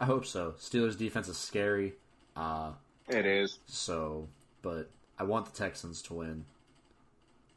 I 0.01 0.05
hope 0.05 0.27
so. 0.27 0.53
Steelers 0.61 0.97
defense 0.97 1.29
is 1.29 1.37
scary. 1.39 1.95
Uh, 2.37 2.73
It 3.09 3.27
is. 3.27 3.59
so, 3.67 4.29
but 4.63 4.89
I 5.19 5.25
want 5.25 5.47
the 5.47 5.59
Texans 5.59 6.03
to 6.03 6.15
win. 6.15 6.45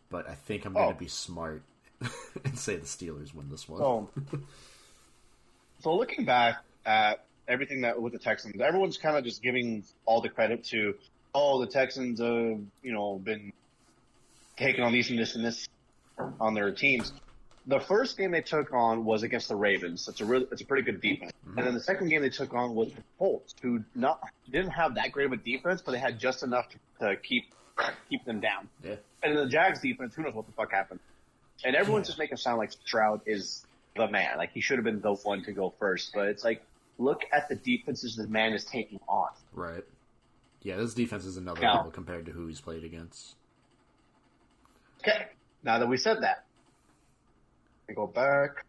But 0.10 0.28
I 0.28 0.34
think 0.34 0.66
I'm 0.66 0.74
going 0.74 0.88
Oh. 0.90 0.92
to 0.94 0.98
be 0.98 1.08
smart 1.08 1.62
and 2.44 2.58
say 2.58 2.76
the 2.78 2.86
Steelers 2.88 3.34
win 3.34 3.50
this 3.50 3.70
one. 3.70 3.80
So, 3.80 4.10
so 5.82 5.96
looking 5.96 6.26
back 6.26 6.58
at 6.86 7.26
everything 7.48 7.82
that 7.82 8.02
with 8.02 8.14
the 8.14 8.20
Texans, 8.20 8.60
everyone's 8.62 8.98
kind 8.98 9.18
of 9.18 9.24
just 9.24 9.42
giving 9.42 9.84
all 10.06 10.22
the 10.22 10.30
credit 10.30 10.64
to, 10.66 10.96
oh, 11.34 11.60
the 11.60 11.68
Texans 11.68 12.20
have 12.20 12.60
you 12.84 12.94
know 12.94 13.20
been 13.24 13.52
taking 14.58 14.84
on 14.84 14.92
these 14.92 15.10
and 15.10 15.20
this 15.20 15.36
and 15.36 15.44
this 15.46 15.68
on 16.40 16.54
their 16.54 16.72
teams. 16.72 17.14
The 17.68 17.80
first 17.80 18.18
game 18.18 18.32
they 18.32 18.42
took 18.42 18.74
on 18.74 19.06
was 19.06 19.22
against 19.22 19.48
the 19.48 19.56
Ravens. 19.56 20.08
It's 20.08 20.20
a 20.20 20.26
real, 20.26 20.46
it's 20.52 20.62
a 20.62 20.66
pretty 20.66 20.84
good 20.84 21.00
defense. 21.00 21.32
Mm-hmm. 21.48 21.60
And 21.60 21.68
then 21.68 21.74
the 21.76 21.80
second 21.80 22.10
game 22.10 22.22
they 22.22 22.30
took 22.30 22.54
on 22.56 22.74
was 22.74 22.92
the 22.92 23.04
Colts, 23.20 23.54
who 23.62 23.84
not 23.94 24.20
didn't 24.50 24.72
have 24.72 24.96
that 24.96 25.12
great 25.12 25.28
of 25.28 25.34
a 25.34 25.38
defense, 25.38 25.82
but 25.82 25.92
they 25.92 26.00
had 26.00 26.20
just 26.20 26.42
enough 26.42 26.70
to, 26.70 26.78
to 27.06 27.16
keep 27.18 27.46
keep 28.10 28.26
them 28.26 28.40
down. 28.40 28.68
yeah. 28.84 28.96
And 29.24 29.36
then 29.36 29.44
the 29.44 29.50
Jags 29.50 29.80
defense, 29.80 30.16
who 30.16 30.24
knows 30.24 30.34
what 30.34 30.48
the 30.48 30.52
fuck 30.54 30.72
happened. 30.72 31.00
And 31.64 31.76
everyone's 31.76 32.08
just 32.08 32.18
making 32.18 32.36
it 32.36 32.40
sound 32.40 32.58
like 32.58 32.72
Stroud 32.72 33.22
is 33.28 33.66
the 33.96 34.08
man. 34.08 34.38
Like 34.38 34.52
he 34.52 34.62
should 34.62 34.78
have 34.78 34.86
been 34.86 35.02
the 35.02 35.14
one 35.14 35.44
to 35.44 35.52
go 35.52 35.74
first. 35.80 36.12
But 36.14 36.28
it's 36.28 36.44
like, 36.44 36.64
look 36.98 37.24
at 37.32 37.50
the 37.50 37.56
defenses 37.56 38.16
the 38.16 38.28
man 38.28 38.54
is 38.54 38.64
taking 38.66 39.00
on. 39.08 39.30
Right. 39.54 39.84
Yeah, 40.64 40.78
this 40.78 40.94
defense 40.94 41.26
is 41.26 41.38
another 41.38 41.62
Now- 41.62 41.78
level 41.78 41.92
compared 41.92 42.26
to 42.28 42.32
who 42.32 42.48
he's 42.48 42.62
played 42.62 42.84
against. 42.84 43.36
Okay. 45.00 45.28
Now 45.64 45.80
that 45.80 45.88
we 45.88 45.98
said 45.98 46.22
that, 46.22 46.46
we 47.88 47.96
go 47.96 48.06
back. 48.08 48.66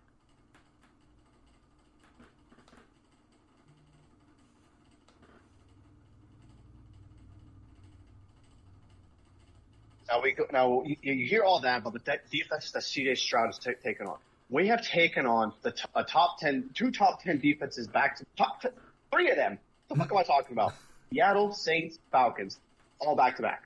Now 10.08 10.20
we 10.20 10.32
go. 10.32 10.44
Now 10.52 10.82
you, 10.84 10.96
you 11.02 11.26
hear 11.26 11.42
all 11.42 11.60
that, 11.60 11.84
but 11.84 11.92
the 11.92 11.98
de- 12.00 12.20
defense 12.30 12.70
that 12.72 12.82
CJ 12.82 13.16
Stroud 13.16 13.46
has 13.46 13.58
ta 13.58 13.70
taken 13.82 14.06
on. 14.06 14.18
We 14.52 14.66
have 14.68 14.86
taken 14.86 15.24
on 15.24 15.54
the 15.62 15.70
t- 15.72 15.84
a 15.94 16.04
top 16.04 16.38
ten, 16.38 16.68
two 16.74 16.90
top 16.90 17.22
ten 17.22 17.38
defenses 17.38 17.86
back 17.88 18.18
to 18.18 18.26
top 18.36 18.60
t- 18.60 18.68
three 19.10 19.30
of 19.30 19.36
them. 19.36 19.58
What 19.88 19.96
the 19.96 20.02
fuck 20.04 20.12
am 20.12 20.18
I 20.18 20.22
talking 20.24 20.52
about? 20.52 20.74
Seattle 21.10 21.54
Saints, 21.54 21.98
Falcons, 22.10 22.58
all 22.98 23.16
back 23.16 23.36
to 23.36 23.42
back. 23.42 23.62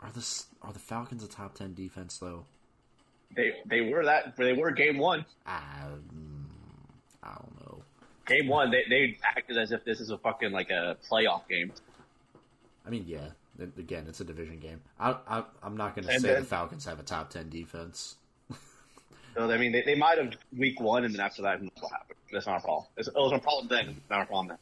Are 0.00 0.12
the 0.12 0.44
are 0.60 0.74
the 0.74 0.78
Falcons 0.78 1.24
a 1.24 1.28
top 1.28 1.54
ten 1.54 1.72
defense 1.72 2.18
though? 2.18 2.44
They 3.34 3.54
they 3.64 3.80
were 3.80 4.04
that. 4.04 4.36
They 4.36 4.52
were 4.52 4.70
game 4.72 4.98
one. 4.98 5.24
Um, 5.46 6.50
I 7.22 7.34
don't 7.36 7.60
know. 7.60 7.82
Game 8.26 8.46
one, 8.46 8.70
they 8.70 8.84
they 8.90 9.16
acted 9.24 9.56
as 9.56 9.72
if 9.72 9.84
this 9.86 10.00
is 10.00 10.10
a 10.10 10.18
fucking 10.18 10.52
like 10.52 10.68
a 10.68 10.98
playoff 11.10 11.48
game. 11.48 11.72
I 12.86 12.90
mean, 12.90 13.04
yeah. 13.06 13.28
Again, 13.78 14.04
it's 14.08 14.20
a 14.20 14.24
division 14.24 14.58
game. 14.58 14.80
I, 14.98 15.16
I 15.28 15.44
I'm 15.62 15.76
not 15.76 15.94
going 15.94 16.06
to 16.06 16.12
say 16.20 16.28
then- 16.28 16.40
the 16.42 16.46
Falcons 16.46 16.84
have 16.84 17.00
a 17.00 17.02
top 17.02 17.30
ten 17.30 17.48
defense. 17.48 18.16
So 19.34 19.50
I 19.50 19.56
mean, 19.58 19.72
they, 19.72 19.82
they 19.82 19.94
might 19.94 20.18
have 20.18 20.34
week 20.56 20.80
one, 20.80 21.04
and 21.04 21.14
then 21.14 21.20
after 21.20 21.42
that, 21.42 21.62
nothing 21.62 21.80
will 21.80 21.88
happen. 21.88 22.16
That's 22.32 22.46
not 22.46 22.58
a 22.58 22.62
problem. 22.62 22.86
It's, 22.96 23.08
it 23.08 23.14
was 23.14 23.32
a 23.32 23.38
problem 23.38 23.68
then, 23.68 24.00
not 24.10 24.22
a 24.22 24.26
problem 24.26 24.48
then. 24.48 24.58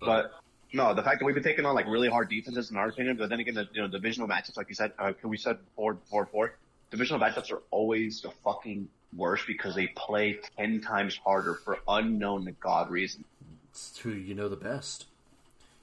But 0.00 0.32
no, 0.72 0.94
the 0.94 1.02
fact 1.02 1.18
that 1.18 1.24
we've 1.24 1.34
been 1.34 1.44
taking 1.44 1.66
on 1.66 1.74
like 1.74 1.86
really 1.86 2.08
hard 2.08 2.28
defenses, 2.28 2.70
in 2.70 2.76
our 2.76 2.88
opinion, 2.88 3.16
but 3.16 3.28
then 3.28 3.40
again, 3.40 3.54
the 3.54 3.68
you 3.72 3.82
know 3.82 3.88
divisional 3.88 4.28
matchups, 4.28 4.56
like 4.56 4.68
you 4.68 4.74
said, 4.74 4.92
uh, 4.98 5.12
we 5.22 5.36
said 5.36 5.58
before, 5.64 5.94
before, 5.94 6.24
before, 6.24 6.54
divisional 6.90 7.20
matchups 7.20 7.50
are 7.52 7.62
always 7.70 8.22
the 8.22 8.30
fucking 8.44 8.88
worst 9.16 9.46
because 9.46 9.74
they 9.74 9.88
play 9.88 10.38
ten 10.56 10.80
times 10.80 11.16
harder 11.16 11.54
for 11.54 11.78
unknown 11.88 12.44
to 12.44 12.52
God 12.52 12.90
reason. 12.90 13.24
It's 13.70 13.98
who 13.98 14.10
you 14.10 14.34
know 14.34 14.48
the 14.48 14.56
best. 14.56 15.06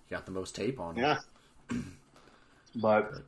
You 0.10 0.18
got 0.18 0.26
the 0.26 0.32
most 0.32 0.56
tape 0.56 0.80
on. 0.80 0.96
Yeah. 0.96 1.20
But 2.78 3.22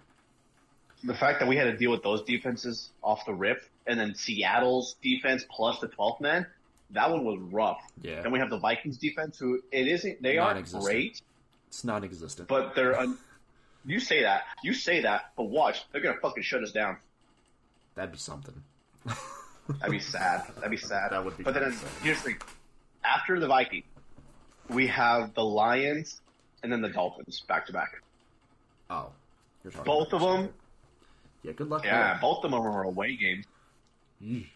the 1.03 1.13
fact 1.13 1.39
that 1.39 1.47
we 1.47 1.55
had 1.55 1.65
to 1.65 1.77
deal 1.77 1.91
with 1.91 2.03
those 2.03 2.23
defenses 2.23 2.89
off 3.03 3.25
the 3.25 3.33
rip, 3.33 3.63
and 3.85 3.99
then 3.99 4.15
Seattle's 4.15 4.95
defense 5.01 5.45
plus 5.49 5.79
the 5.79 5.87
12th 5.87 6.21
man, 6.21 6.45
that 6.91 7.09
one 7.11 7.23
was 7.23 7.39
rough. 7.51 7.81
Yeah. 8.01 8.21
Then 8.21 8.31
we 8.31 8.39
have 8.39 8.49
the 8.49 8.59
Vikings 8.59 8.97
defense, 8.97 9.37
who 9.37 9.61
it 9.71 9.87
isn't. 9.87 10.21
They 10.21 10.37
aren't 10.37 10.71
great, 10.71 11.21
It's 11.67 11.83
non-existent. 11.83 12.47
but 12.47 12.75
they're. 12.75 12.97
Un- 12.99 13.17
you 13.85 13.99
say 13.99 14.23
that, 14.23 14.43
you 14.63 14.73
say 14.73 15.01
that, 15.01 15.31
but 15.37 15.43
watch, 15.43 15.85
they're 15.91 16.01
gonna 16.01 16.19
fucking 16.21 16.43
shut 16.43 16.61
us 16.63 16.71
down. 16.71 16.97
That'd 17.95 18.11
be 18.11 18.17
something. 18.17 18.61
That'd 19.05 19.91
be 19.91 19.99
sad. 19.99 20.43
That'd 20.55 20.71
be 20.71 20.77
sad. 20.77 21.11
That 21.11 21.23
would 21.23 21.37
be 21.37 21.43
But 21.43 21.53
then 21.53 21.71
sad. 21.71 21.89
here's 22.01 22.17
the 22.21 22.31
thing: 22.31 22.37
after 23.05 23.39
the 23.39 23.47
Vikings, 23.47 23.85
we 24.69 24.87
have 24.87 25.33
the 25.35 25.43
Lions 25.43 26.21
and 26.63 26.71
then 26.71 26.81
the 26.81 26.89
Dolphins 26.89 27.43
back 27.47 27.65
to 27.67 27.73
back. 27.73 28.01
Oh, 28.89 29.09
you're 29.63 29.71
talking 29.71 29.85
Both 29.85 30.13
of 30.13 30.21
them. 30.21 30.49
Yeah, 31.47 31.53
good 31.53 31.69
luck. 31.69 31.85
Yeah, 31.85 32.11
there. 32.11 32.19
both 32.21 32.43
of 32.43 32.51
them 32.51 32.59
are 32.59 32.83
away 32.83 33.15
games. 33.15 33.45
Mm. 34.21 34.47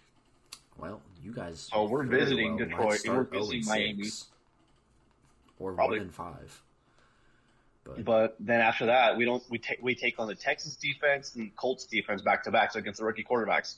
Well, 0.77 1.01
you 1.23 1.31
guys. 1.31 1.69
Oh, 1.71 1.87
we're 1.87 2.03
visiting 2.03 2.57
well 2.57 2.65
Detroit, 2.65 3.01
we're 3.07 3.23
visiting 3.23 3.59
and 3.59 3.67
Miami. 3.67 4.03
6. 4.03 4.25
or 5.59 5.71
Probably. 5.71 5.99
one 5.99 6.07
and 6.07 6.13
five. 6.13 6.61
But, 7.85 8.03
But 8.03 8.35
then 8.41 8.59
after 8.59 8.87
that, 8.87 9.15
we 9.15 9.23
don't 9.23 9.41
we 9.49 9.57
take 9.57 9.81
we 9.81 9.95
take 9.95 10.19
on 10.19 10.27
the 10.27 10.35
Texas 10.35 10.75
defense 10.75 11.33
and 11.35 11.55
Colts 11.55 11.85
defense 11.85 12.21
back 12.23 12.43
to 12.43 12.51
back 12.51 12.75
against 12.75 12.99
the 12.99 13.05
rookie 13.05 13.23
quarterbacks. 13.23 13.75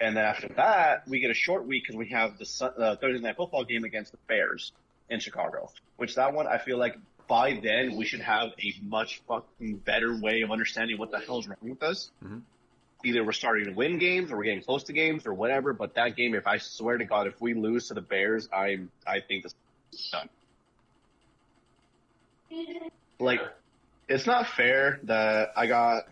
And 0.00 0.16
then 0.16 0.24
after 0.24 0.48
that, 0.56 1.06
we 1.06 1.20
get 1.20 1.30
a 1.30 1.34
short 1.34 1.66
week 1.66 1.82
because 1.84 1.96
we 1.96 2.08
have 2.08 2.38
the 2.38 2.72
uh, 2.78 2.96
Thursday 2.96 3.22
night 3.22 3.36
football 3.36 3.64
game 3.64 3.84
against 3.84 4.12
the 4.12 4.18
Bears 4.26 4.72
in 5.10 5.20
Chicago. 5.20 5.70
Which 5.96 6.14
that 6.14 6.32
one, 6.32 6.46
I 6.46 6.56
feel 6.56 6.78
like 6.78 6.96
by 7.28 7.58
then 7.62 7.96
we 7.96 8.04
should 8.04 8.20
have 8.20 8.50
a 8.62 8.74
much 8.82 9.20
fucking 9.28 9.76
better 9.78 10.16
way 10.16 10.42
of 10.42 10.50
understanding 10.50 10.98
what 10.98 11.10
the 11.10 11.18
hell 11.18 11.38
is 11.38 11.48
wrong 11.48 11.58
with 11.62 11.82
us. 11.82 12.10
Mhm. 12.22 12.42
Either 13.04 13.24
we're 13.24 13.32
starting 13.32 13.66
to 13.66 13.72
win 13.72 13.98
games 13.98 14.32
or 14.32 14.36
we're 14.36 14.44
getting 14.44 14.62
close 14.62 14.84
to 14.84 14.92
games 14.92 15.26
or 15.26 15.34
whatever. 15.34 15.72
But 15.72 15.94
that 15.94 16.16
game, 16.16 16.34
if 16.34 16.46
I 16.46 16.58
swear 16.58 16.98
to 16.98 17.04
God, 17.04 17.26
if 17.26 17.40
we 17.40 17.54
lose 17.54 17.88
to 17.88 17.94
the 17.94 18.00
Bears, 18.00 18.48
I'm 18.52 18.90
I 19.06 19.20
think 19.20 19.44
this 19.44 19.54
is 19.92 20.10
done. 20.10 20.28
Like, 23.18 23.40
it's 24.08 24.26
not 24.26 24.46
fair 24.46 25.00
that 25.04 25.52
I 25.56 25.66
got 25.66 26.04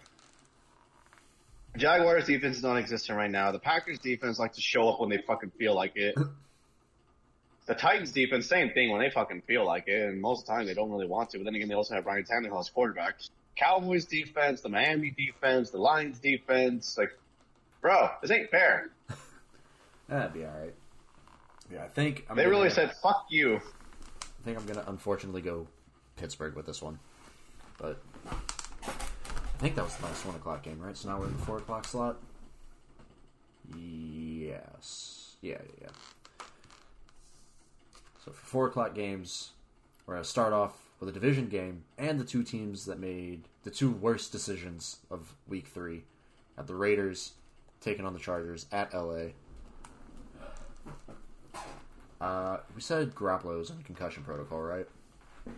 Jaguars 1.77 2.27
defense 2.27 2.59
is 2.59 2.63
non-existent 2.63 3.17
right 3.17 3.31
now. 3.31 3.51
The 3.53 3.59
Packers 3.59 3.99
defense 3.99 4.39
like 4.39 4.53
to 4.55 4.61
show 4.61 4.89
up 4.89 5.01
when 5.01 5.11
they 5.11 5.19
fucking 5.19 5.51
feel 5.59 5.75
like 5.75 5.97
it. 5.97 6.15
The 7.67 7.75
Titans 7.75 8.13
defense, 8.13 8.47
same 8.47 8.71
thing 8.73 8.91
when 8.91 9.01
they 9.01 9.11
fucking 9.11 9.43
feel 9.43 9.65
like 9.65 9.89
it, 9.89 10.09
and 10.09 10.21
most 10.21 10.41
of 10.43 10.47
the 10.47 10.53
time 10.53 10.67
they 10.67 10.75
don't 10.75 10.91
really 10.91 11.07
want 11.07 11.31
to. 11.31 11.39
But 11.39 11.45
then 11.45 11.55
again, 11.55 11.69
they 11.69 11.75
also 11.75 11.95
have 11.95 12.05
Ryan 12.05 12.25
Tannehill 12.25 12.61
as 12.61 12.69
quarterback. 12.69 13.17
Cowboys 13.57 14.05
defense, 14.05 14.61
the 14.61 14.69
Miami 14.69 15.11
defense, 15.17 15.71
the 15.71 15.79
Lions 15.79 16.19
defense, 16.19 16.99
like, 16.99 17.17
bro, 17.81 18.11
this 18.21 18.31
ain't 18.31 18.51
fair. 18.51 18.91
that'd 20.09 20.35
be 20.35 20.45
all 20.45 20.51
right. 20.51 20.75
Yeah, 21.73 21.85
I 21.85 21.89
think 21.89 22.27
I'm 22.29 22.37
They 22.37 22.43
gonna, 22.43 22.55
really 22.55 22.71
said, 22.71 22.93
"Fuck 23.03 23.27
you." 23.31 23.57
I 23.57 24.45
think 24.45 24.59
I'm 24.59 24.67
gonna 24.67 24.85
unfortunately 24.87 25.41
go 25.41 25.67
Pittsburgh 26.17 26.55
with 26.55 26.67
this 26.67 26.83
one, 26.83 26.99
but 27.79 28.03
I 28.27 29.59
think 29.59 29.75
that 29.77 29.85
was 29.85 29.97
the 29.97 30.05
last 30.05 30.27
one 30.27 30.35
o'clock 30.35 30.63
game, 30.63 30.79
right? 30.81 30.97
So 30.97 31.09
now 31.09 31.19
we're 31.19 31.27
in 31.27 31.33
the 31.33 31.45
four 31.45 31.59
o'clock 31.59 31.87
slot. 31.87 32.19
Yes. 33.75 35.37
Yeah, 35.41 35.55
yeah, 35.79 35.83
yeah. 35.83 35.89
So 38.25 38.33
for 38.33 38.47
four 38.47 38.67
o'clock 38.67 38.95
games, 38.95 39.51
we're 40.07 40.15
gonna 40.15 40.25
start 40.25 40.53
off 40.55 40.79
with 40.99 41.11
a 41.11 41.13
division 41.13 41.49
game 41.49 41.85
and 41.99 42.19
the 42.19 42.25
two 42.25 42.43
teams 42.43 42.87
that 42.87 42.99
made 42.99 43.43
the 43.65 43.71
two 43.71 43.91
worst 43.91 44.33
decisions 44.33 45.01
of 45.11 45.35
week 45.47 45.67
three. 45.67 46.05
At 46.57 46.67
the 46.67 46.75
Raiders 46.75 47.33
taking 47.81 48.07
on 48.07 48.15
the 48.15 48.19
Chargers 48.19 48.67
at 48.73 48.95
LA. 48.95 49.33
Uh, 52.21 52.59
we 52.75 52.81
said 52.81 53.15
Garoppolo's 53.15 53.71
in 53.71 53.83
concussion 53.83 54.23
protocol, 54.23 54.63
right? 54.63 54.87
I 55.47 55.51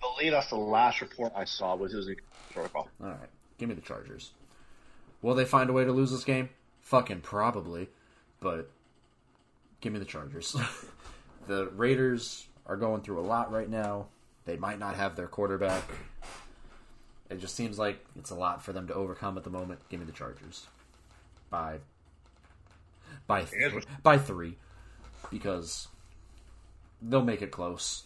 believe 0.00 0.32
that's 0.32 0.50
the 0.50 0.56
last 0.56 1.00
report 1.00 1.32
I 1.34 1.44
saw 1.44 1.74
was 1.74 1.92
a 1.94 2.14
protocol. 2.52 2.88
All 3.02 3.08
right, 3.08 3.28
give 3.56 3.68
me 3.68 3.74
the 3.74 3.80
Chargers. 3.80 4.30
Will 5.22 5.34
they 5.34 5.44
find 5.44 5.70
a 5.70 5.72
way 5.72 5.84
to 5.84 5.90
lose 5.90 6.12
this 6.12 6.22
game? 6.22 6.50
Fucking 6.82 7.22
probably, 7.22 7.88
but 8.38 8.70
give 9.80 9.92
me 9.92 9.98
the 9.98 10.04
Chargers. 10.04 10.54
the 11.48 11.70
Raiders 11.74 12.46
are 12.66 12.76
going 12.76 13.00
through 13.00 13.18
a 13.18 13.22
lot 13.22 13.50
right 13.50 13.68
now. 13.68 14.06
They 14.44 14.56
might 14.56 14.78
not 14.78 14.94
have 14.94 15.16
their 15.16 15.26
quarterback. 15.26 15.82
It 17.30 17.40
just 17.40 17.56
seems 17.56 17.78
like 17.78 18.04
it's 18.16 18.30
a 18.30 18.34
lot 18.34 18.62
for 18.62 18.72
them 18.72 18.86
to 18.86 18.94
overcome 18.94 19.36
at 19.36 19.44
the 19.44 19.50
moment. 19.50 19.80
Give 19.88 19.98
me 19.98 20.06
the 20.06 20.12
Chargers 20.12 20.66
by 21.50 21.78
by 23.26 23.44
th- 23.44 23.84
by 24.02 24.18
three 24.18 24.56
because 25.30 25.88
they'll 27.02 27.24
make 27.24 27.42
it 27.42 27.50
close 27.50 28.04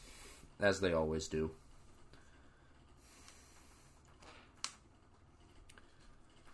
as 0.60 0.81
they 0.81 0.93
always 0.93 1.28
do. 1.28 1.51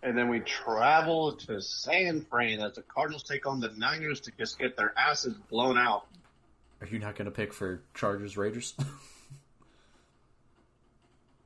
And 0.03 0.17
then 0.17 0.29
we 0.29 0.41
travel 0.41 1.33
to 1.33 1.61
San 1.61 2.23
Fran 2.23 2.61
as 2.61 2.75
the 2.75 2.83
Cardinals 2.83 3.25
take 3.25 3.47
on 3.47 3.61
the 3.61 3.69
Niners 3.77 4.21
to 4.21 4.33
just 4.39 4.59
get 4.59 4.77
their 4.77 4.95
asses 4.97 5.35
blown 5.51 5.77
out. 5.77 6.07
Are 6.81 6.87
you 6.87 6.99
not 6.99 7.17
going 7.17 7.25
to 7.27 7.31
pick 7.31 7.53
for 7.53 7.83
Chargers 7.95 8.37
Raiders? 8.37 8.75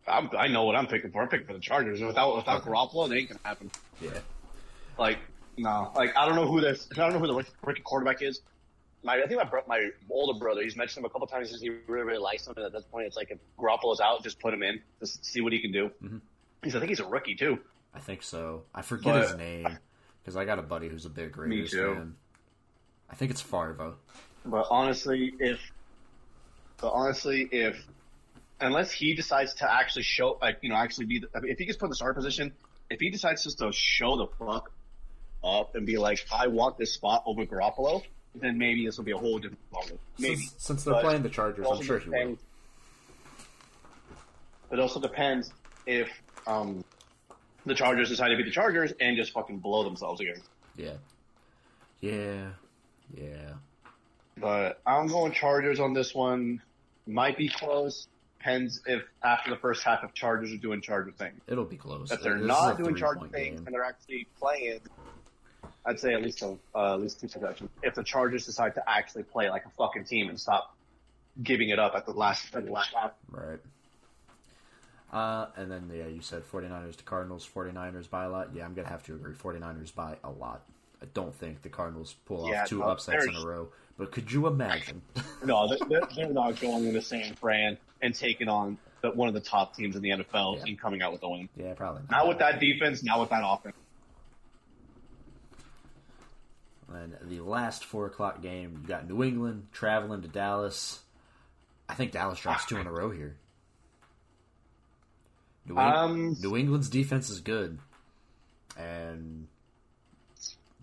I'm, 0.06 0.30
I 0.36 0.48
know 0.48 0.64
what 0.64 0.74
I'm 0.74 0.86
picking 0.86 1.10
for. 1.12 1.22
I'm 1.22 1.28
picking 1.28 1.46
for 1.46 1.52
the 1.52 1.60
Chargers. 1.60 2.00
Without 2.02 2.36
without 2.36 2.64
Garoppolo, 2.64 3.10
it 3.10 3.16
ain't 3.18 3.28
gonna 3.28 3.40
happen. 3.44 3.70
yeah. 4.00 4.10
Like 4.98 5.18
no, 5.56 5.92
like 5.94 6.16
I 6.16 6.26
don't 6.26 6.34
know 6.34 6.46
who 6.46 6.60
this. 6.60 6.88
I 6.92 6.96
don't 6.96 7.12
know 7.12 7.18
who 7.20 7.28
the 7.28 7.44
rookie- 7.64 7.82
quarterback 7.82 8.20
is. 8.20 8.40
My 9.04 9.22
I 9.22 9.26
think 9.26 9.38
my 9.38 9.44
bro, 9.44 9.62
my 9.68 9.90
older 10.10 10.38
brother. 10.38 10.62
He's 10.62 10.76
mentioned 10.76 11.04
him 11.04 11.06
a 11.06 11.10
couple 11.10 11.26
times. 11.28 11.48
He 11.48 11.52
says 11.52 11.62
he 11.62 11.70
really 11.86 12.04
really 12.04 12.18
likes 12.18 12.46
him. 12.46 12.54
And 12.56 12.66
at 12.66 12.72
this 12.72 12.84
point, 12.84 13.06
it's 13.06 13.16
like 13.16 13.30
if 13.30 13.38
Garoppolo's 13.59 14.00
out, 14.00 14.22
just 14.24 14.40
put 14.40 14.52
him 14.52 14.62
in, 14.64 14.80
just 14.98 15.24
see 15.24 15.40
what 15.40 15.52
he 15.52 15.60
can 15.60 15.70
do. 15.72 15.90
Mhm. 16.02 16.20
He's 16.64 16.74
I 16.74 16.80
think 16.80 16.90
he's 16.90 17.00
a 17.00 17.06
rookie 17.06 17.36
too. 17.36 17.59
I 17.94 18.00
think 18.00 18.22
so. 18.24 18.64
I 18.74 18.82
forget 18.82 19.14
But- 19.14 19.28
his 19.28 19.36
name 19.36 19.78
because 20.22 20.36
I 20.36 20.44
got 20.44 20.59
a 20.59 20.62
buddy 20.62 20.88
who's 20.88 21.04
a 21.06 21.10
big 21.10 21.36
Me 21.36 21.56
Raiders 21.56 21.70
too. 21.70 21.94
fan. 21.94 22.16
I 23.09 23.14
think 23.14 23.30
it's 23.30 23.40
Farva. 23.40 23.94
But 24.44 24.66
honestly, 24.70 25.32
if 25.39 25.59
but 26.81 26.90
honestly, 26.90 27.48
if 27.51 27.77
unless 28.60 28.90
he 28.90 29.14
decides 29.14 29.55
to 29.55 29.73
actually 29.73 30.02
show, 30.02 30.39
like 30.40 30.59
you 30.62 30.69
know, 30.69 30.77
actually 30.77 31.06
be, 31.06 31.20
the, 31.20 31.28
I 31.35 31.40
mean, 31.40 31.52
if 31.52 31.59
he 31.59 31.64
gets 31.64 31.78
put 31.78 31.86
in 31.86 31.90
the 31.90 31.97
starter 31.97 32.14
position, 32.14 32.52
if 32.90 33.01
he 33.01 33.10
decides 33.10 33.44
just 33.44 33.59
to 33.59 33.73
show 33.73 34.16
the 34.16 34.27
fuck 34.39 34.73
up 35.44 35.74
and 35.74 35.86
be 35.86 35.98
like, 35.98 36.24
I 36.32 36.48
want 36.48 36.78
this 36.78 36.93
spot 36.93 37.23
over 37.27 37.44
Garoppolo, 37.47 38.02
then 38.35 38.59
maybe 38.59 38.86
this 38.86 38.97
will 38.97 39.05
be 39.05 39.12
a 39.12 39.16
whole 39.16 39.39
different 39.39 39.59
ballgame. 39.73 39.98
Maybe. 40.19 40.36
Since, 40.36 40.55
since 40.59 40.85
they're 40.85 40.94
But 40.94 41.02
playing 41.02 41.23
the 41.23 41.28
Chargers, 41.28 41.66
I'm 41.70 41.82
sure 41.82 41.98
he 41.98 42.10
will. 42.10 42.39
It 44.70 44.81
also 44.81 45.01
depends 45.01 45.52
if 45.86 46.09
um, 46.47 46.82
the 47.66 47.74
Chargers 47.74 48.09
decide 48.09 48.31
to 48.31 48.36
be 48.36 48.43
the 48.43 48.51
Chargers 48.51 48.93
and 49.01 49.16
just 49.16 49.32
fucking 49.32 49.59
blow 49.59 49.85
themselves 49.85 50.20
again. 50.20 50.40
Yeah. 50.77 50.94
Yeah. 52.01 52.51
Yeah. 53.14 53.52
But 54.38 54.80
I'm 54.86 55.06
going 55.09 55.32
Chargers 55.32 55.78
on 55.80 55.92
this 55.92 56.14
one. 56.14 56.62
Might 57.06 57.36
be 57.36 57.48
close. 57.48 58.06
Depends 58.38 58.80
if 58.86 59.02
after 59.22 59.50
the 59.50 59.56
first 59.56 59.82
half 59.84 60.02
of 60.02 60.14
Chargers 60.14 60.52
are 60.52 60.56
doing 60.56 60.80
Charger 60.80 61.12
things. 61.12 61.40
It'll 61.46 61.64
be 61.64 61.76
close. 61.76 62.10
If 62.10 62.22
they're 62.22 62.38
This 62.38 62.46
not 62.46 62.76
doing 62.78 62.96
Charger 62.96 63.26
things 63.28 63.59
game. 63.59 63.66
and 63.66 63.74
they're 63.74 63.84
actually 63.84 64.26
playing, 64.40 64.80
I'd 65.86 66.00
say 66.00 66.14
at 66.14 66.22
least 66.22 66.42
a, 66.42 66.56
uh, 66.74 66.94
at 66.94 67.00
least 67.00 67.20
two 67.20 67.28
possessions. 67.28 67.70
If 67.82 67.94
the 67.94 68.02
Chargers 68.02 68.46
decide 68.46 68.74
to 68.74 68.90
actually 68.90 69.22
play 69.24 69.48
like 69.50 69.64
a 69.66 69.70
fucking 69.70 70.04
team 70.06 70.28
and 70.28 70.40
stop 70.40 70.74
giving 71.42 71.68
it 71.70 71.78
up 71.78 71.94
at 71.94 72.04
the 72.04 72.12
last 72.12 72.52
at 72.54 72.64
the 72.66 72.72
last 72.72 72.92
half. 72.94 73.12
Right. 73.30 73.60
Uh, 75.12 75.46
and 75.56 75.70
then, 75.70 75.90
yeah, 75.94 76.06
you 76.06 76.22
said 76.22 76.42
49ers 76.50 76.96
to 76.96 77.04
Cardinals, 77.04 77.46
49ers 77.54 78.09
by 78.09 78.24
a 78.24 78.30
lot. 78.30 78.48
Yeah, 78.54 78.64
I'm 78.64 78.72
going 78.74 78.86
to 78.86 78.90
have 78.92 79.04
to 79.04 79.14
agree. 79.14 79.34
49ers 79.34 79.94
by 79.94 80.16
a 80.24 80.30
lot. 80.30 80.62
I 81.02 81.06
don't 81.12 81.34
think 81.34 81.62
the 81.62 81.68
Cardinals 81.68 82.14
pull 82.24 82.48
Yeah, 82.48 82.62
off 82.62 82.68
two 82.68 82.78
no, 82.78 82.84
upsets 82.86 83.26
in 83.26 83.36
a 83.36 83.44
row. 83.46 83.68
But 83.98 84.10
could 84.12 84.31
you 84.32 84.47
imagine? 84.47 85.02
No, 85.44 85.66
they're, 85.69 86.01
they're- 86.14 86.32
not 86.32 86.60
going 86.60 86.86
in 86.86 86.94
the 86.94 87.02
same 87.02 87.35
brand 87.40 87.77
and 88.01 88.14
taking 88.14 88.48
on 88.48 88.78
the, 89.01 89.10
one 89.10 89.27
of 89.27 89.35
the 89.35 89.40
top 89.40 89.74
teams 89.74 89.97
in 89.97 90.02
the 90.02 90.10
NFL 90.10 90.56
Yeah. 90.59 90.62
and 90.69 90.81
coming 90.81 91.02
out 91.02 91.12
with 91.12 91.23
a 91.24 91.28
win. 91.28 91.48
yeah, 91.56 91.74
probably 91.74 92.02
not. 92.02 92.10
Not 92.19 92.28
with 92.28 92.39
that 92.39 92.60
defense, 92.60 93.02
not 93.02 93.19
with 93.19 93.31
that 93.31 93.43
offense. 93.44 93.74
And 96.94 97.16
the 97.23 97.40
last 97.40 97.85
four 97.85 98.06
o'clock 98.06 98.43
game, 98.43 98.78
you 98.82 98.89
got 98.89 99.09
New 99.09 99.24
England 99.24 99.66
traveling 99.73 100.23
to 100.23 100.28
Dallas. 100.28 101.01
I 101.89 101.94
think 101.94 102.12
Dallas 102.12 102.39
drops 102.39 102.66
two 102.66 102.77
in 102.77 102.86
a 102.86 102.93
row 102.93 103.10
here. 103.10 103.36
New, 105.66 105.77
Um, 105.77 106.36
New 106.40 106.56
England's 106.56 106.89
defense 106.89 107.31
is 107.31 107.40
good, 107.40 107.78
and 108.77 109.47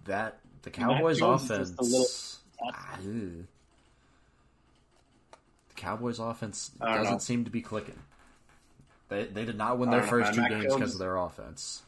that 0.05 0.39
the 0.63 0.69
Cowboys' 0.71 1.21
offense. 1.21 2.28
Ah, 2.63 2.97
the 3.01 3.43
Cowboys' 5.75 6.19
offense 6.19 6.69
doesn't 6.79 7.13
know. 7.13 7.17
seem 7.19 7.45
to 7.45 7.51
be 7.51 7.61
clicking. 7.61 7.99
They 9.07 9.25
they 9.25 9.45
did 9.45 9.57
not 9.57 9.77
win 9.79 9.89
their 9.89 10.01
don't 10.01 10.05
know, 10.07 10.23
first 10.25 10.33
two 10.33 10.47
games 10.47 10.73
because 10.73 10.93
of 10.93 10.99
their 10.99 11.15
offense. 11.17 11.83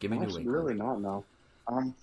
Give 0.00 0.10
me 0.10 0.18
New 0.18 0.24
England. 0.26 0.46
really 0.50 0.74
not. 0.74 1.00
No. 1.00 1.24
Um, 1.66 1.94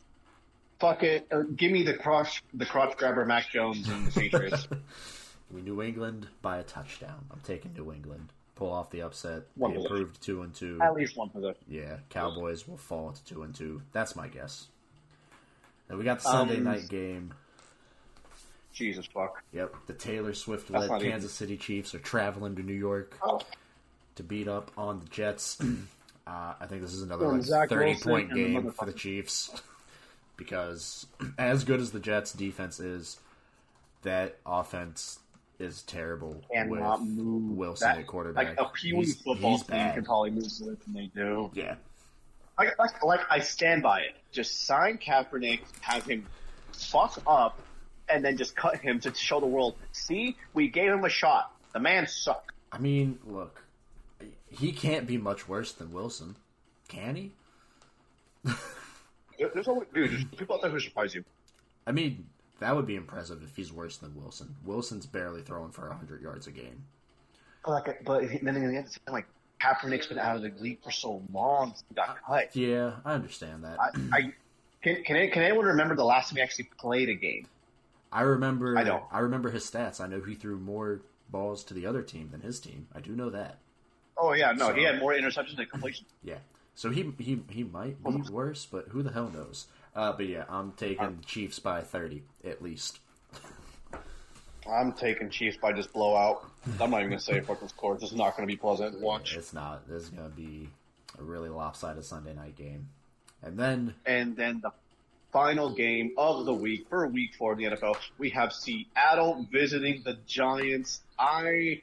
fuck 0.80 1.04
it. 1.04 1.28
Uh, 1.32 1.44
give 1.56 1.72
me 1.72 1.84
the 1.84 1.94
crotch, 1.94 2.44
the 2.54 2.66
crotch 2.66 2.98
grabber, 2.98 3.26
Mac 3.26 3.50
Jones 3.52 3.88
and 3.88 4.08
the 4.08 4.12
Patriots. 4.20 4.68
Me 5.52 5.62
New 5.62 5.82
England 5.82 6.28
by 6.42 6.58
a 6.60 6.64
touchdown. 6.64 7.26
I'm 7.30 7.42
taking 7.42 7.74
New 7.74 7.92
England. 7.92 8.32
Pull 8.56 8.72
off 8.72 8.90
the 8.90 9.02
upset. 9.02 9.44
One 9.56 9.76
improved 9.76 10.22
two 10.22 10.44
and 10.44 10.54
two. 10.54 10.80
At 10.82 10.94
least 10.94 11.18
one 11.18 11.30
possession. 11.30 11.62
Yeah, 11.68 11.98
Cowboys 12.10 12.68
will 12.68 12.78
fall 12.78 13.12
to 13.12 13.24
two 13.26 13.44
and 13.44 13.54
two. 13.54 13.82
That's 13.92 14.16
my 14.16 14.30
guess. 14.30 14.68
Then 15.90 15.98
we 15.98 16.06
got 16.06 16.20
the 16.20 16.30
Sunday 16.30 16.58
Um, 16.58 16.64
night 16.64 16.88
game. 16.88 17.34
Jesus 18.74 19.06
fuck. 19.06 19.44
Yep, 19.54 19.76
the 19.88 19.94
Taylor 19.94 20.34
Swift 20.34 20.70
led 20.70 20.90
not 20.90 21.02
even- 21.02 21.12
Kansas 21.12 21.34
City 21.34 21.58
Chiefs 21.58 21.94
are 21.96 22.00
traveling 22.00 22.56
to 22.56 22.64
New 22.64 22.74
York 22.74 23.18
Oh, 23.24 23.42
to 24.16 24.24
beat 24.24 24.48
up 24.48 24.72
on 24.78 25.00
the 25.00 25.06
Jets. 25.08 25.60
uh, 26.28 26.54
I 26.60 26.66
think 26.68 26.82
this 26.82 26.94
is 26.94 27.02
another 27.02 27.28
like, 27.28 27.42
Zach 27.44 27.70
thirty 27.70 27.92
Wilson 27.92 28.12
point 28.12 28.32
and 28.32 28.40
the 28.40 28.44
game 28.62 28.72
for 28.72 28.86
the. 28.86 28.94
Chiefs 28.94 29.52
because 30.38 31.06
as 31.38 31.64
good 31.64 31.80
as 31.80 31.92
the 31.92 32.00
Jets' 32.00 32.32
defense 32.34 32.80
is, 32.80 33.20
that 34.04 34.38
offense 34.46 35.20
is 35.60 35.84
terrible 35.84 36.42
cannot 36.52 37.02
with 37.02 37.10
move. 37.10 37.58
Wilson 37.58 37.90
That- 37.90 37.98
at 38.00 38.08
quarterback. 38.08 38.58
Like 38.58 38.60
a 38.60 38.72
Pee 38.74 38.94
Wee 38.94 39.06
football 39.06 39.52
he's 39.52 39.62
team 39.64 39.68
bad. 39.78 39.94
can 39.96 40.06
probably 40.06 40.32
move 40.32 40.48
more 40.62 40.76
than 40.86 40.94
they 40.94 41.12
do. 41.14 41.52
Yeah, 41.54 41.76
Like, 42.58 42.78
like, 42.80 43.04
like 43.04 43.20
I 43.30 43.40
stand 43.40 43.84
by 43.84 44.00
it. 44.02 44.16
Just 44.32 44.64
sign 44.66 44.98
Kaepernick, 44.98 45.60
have 45.82 46.06
him 46.06 46.26
fuck 46.72 47.22
up, 47.28 47.60
and 48.14 48.24
then 48.24 48.38
just 48.38 48.56
cut 48.56 48.78
him 48.78 49.00
to 49.02 49.14
show 49.14 49.40
the 49.40 49.46
world. 49.48 49.76
See, 49.92 50.38
we 50.54 50.68
gave 50.68 50.92
him 50.92 51.04
a 51.04 51.10
shot. 51.10 51.52
The 51.74 51.80
man 51.80 52.08
sucked. 52.08 52.52
I 52.72 52.78
mean, 52.78 53.20
look, 53.26 53.64
he 54.50 54.72
can't 54.72 55.08
be 55.08 55.18
much 55.18 55.48
worse 55.48 55.72
than 55.72 55.92
Wilson, 55.92 56.36
can 56.88 57.16
he? 57.16 57.32
There's 59.54 59.68
always, 59.68 59.88
dude, 59.94 60.12
there's 60.12 60.26
people 60.26 60.56
out 60.56 60.62
there 60.62 60.72
who 60.72 60.80
surprise 60.80 61.16
you. 61.16 61.24
I 61.88 61.92
mean, 61.92 62.28
that 62.60 62.76
would 62.76 62.86
be 62.86 62.96
impressive 62.96 63.42
if 63.44 63.56
he's 63.56 63.74
worse 63.74 63.98
than 63.98 64.16
Wilson. 64.16 64.56
Wilson's 64.64 65.06
barely 65.06 65.42
throwing 65.42 65.72
for 65.72 65.92
hundred 65.92 66.22
yards 66.22 66.48
a 66.48 66.52
game. 66.52 66.84
Like, 67.66 68.04
but 68.06 68.24
then 68.42 68.56
again, 68.56 68.84
it's 68.86 69.00
like 69.10 69.26
Kaepernick's 69.60 70.08
been 70.08 70.20
out 70.20 70.36
of 70.36 70.42
the 70.44 70.52
league 70.60 70.84
for 70.84 70.92
so 70.92 71.22
long. 71.32 71.74
He 71.90 71.96
got 71.96 72.18
cut. 72.26 72.56
Yeah, 72.56 72.94
I 73.06 73.14
understand 73.14 73.64
that. 73.64 73.80
I, 73.80 74.18
I 74.18 74.34
can, 74.82 75.04
can 75.04 75.32
can 75.32 75.44
anyone 75.44 75.66
remember 75.66 75.96
the 75.96 76.06
last 76.06 76.30
time 76.30 76.38
he 76.38 76.42
actually 76.42 76.70
played 76.80 77.10
a 77.10 77.16
game? 77.16 77.48
I 78.12 78.22
remember. 78.22 78.78
I 78.78 78.84
don't. 78.84 79.04
I 79.12 79.20
remember 79.20 79.50
his 79.52 79.70
stats. 79.70 80.02
I 80.02 80.08
know 80.08 80.22
he 80.22 80.36
threw 80.36 80.58
more 80.60 81.02
balls 81.30 81.64
to 81.66 81.74
the 81.74 81.86
other 81.86 82.02
team 82.02 82.30
than 82.32 82.42
his 82.42 82.60
team. 82.60 82.88
I 82.94 83.00
do 83.00 83.12
know 83.16 83.30
that. 83.30 83.58
Oh 84.18 84.34
yeah, 84.34 84.52
no, 84.52 84.68
So- 84.68 84.74
he 84.74 84.84
had 84.84 85.00
more 85.00 85.14
interceptions 85.14 85.56
than 85.58 85.66
completions. 85.68 86.10
Yeah. 86.24 86.40
So 86.76 86.90
he 86.90 87.12
he 87.20 87.42
he 87.50 87.64
might 87.64 88.02
be 88.04 88.12
worse, 88.32 88.66
but 88.66 88.88
who 88.90 89.04
the 89.04 89.12
hell 89.12 89.30
knows? 89.30 89.68
Uh, 89.96 90.14
but 90.14 90.26
yeah, 90.28 90.46
I'm 90.50 90.72
taking 90.72 91.18
the 91.18 91.26
Chiefs 91.26 91.60
by 91.60 91.82
thirty 91.82 92.24
at 92.46 92.62
least. 92.62 93.00
I'm 94.70 94.94
taking 94.94 95.30
Chiefs 95.30 95.58
by 95.58 95.74
just 95.74 95.92
blowout. 95.92 96.46
I'm 96.80 96.92
not 96.92 97.00
even 97.00 97.10
gonna 97.10 97.20
say 97.20 97.40
a 97.40 97.42
fucking 97.42 97.68
score. 97.70 97.96
This 97.98 98.12
is 98.12 98.18
not 98.18 98.36
gonna 98.38 98.48
be 98.48 98.56
pleasant. 98.56 99.00
to 99.00 99.04
Watch. 99.04 99.36
It's 99.36 99.54
not. 99.54 99.88
This 99.88 100.04
is 100.04 100.10
gonna 100.10 100.30
be 100.30 100.70
a 101.20 101.24
really 101.24 101.50
lopsided 101.50 102.06
Sunday 102.06 102.34
night 102.34 102.56
game, 102.56 102.88
and 103.42 103.58
then 103.58 103.96
And 104.06 104.36
then 104.38 104.62
the 104.62 104.72
final 105.32 105.70
game 105.74 106.12
of 106.18 106.46
the 106.46 106.54
week 106.54 106.88
for 106.90 107.08
week 107.08 107.34
four 107.36 107.54
of 107.54 107.58
the 107.58 107.66
NFL, 107.66 107.96
we 108.18 108.30
have 108.32 108.52
Seattle 108.54 109.46
visiting 109.52 110.02
the 110.04 110.18
Giants. 110.28 111.02
I 111.18 111.82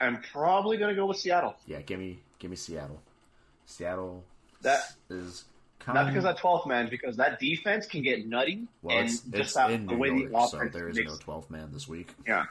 am 0.00 0.22
probably 0.32 0.76
gonna 0.76 0.94
go 0.94 1.06
with 1.06 1.18
Seattle. 1.18 1.56
yeah, 1.66 1.80
give 1.80 1.98
me 2.00 2.18
give 2.38 2.50
me 2.50 2.56
Seattle. 2.56 3.00
Seattle 3.66 4.24
That- 4.62 4.94
is 5.10 5.44
kind 5.80 5.96
Not 5.96 6.06
because 6.08 6.24
that 6.24 6.38
12th 6.38 6.66
man, 6.66 6.88
because 6.88 7.16
that 7.16 7.38
defense 7.40 7.86
can 7.86 8.02
get 8.02 8.26
nutty. 8.26 8.66
well, 8.82 8.96
and 8.98 9.06
it's, 9.08 9.20
just 9.20 9.56
it's 9.56 9.70
in 9.70 9.86
the 9.86 9.92
New 9.92 9.98
way 9.98 10.08
York, 10.08 10.30
the 10.30 10.36
offense 10.38 10.72
so 10.72 10.78
there 10.78 10.88
is 10.88 10.96
no 10.98 11.16
12 11.16 11.50
man 11.50 11.70
this 11.72 11.86
week. 11.88 12.08
Yeah. 12.26 12.44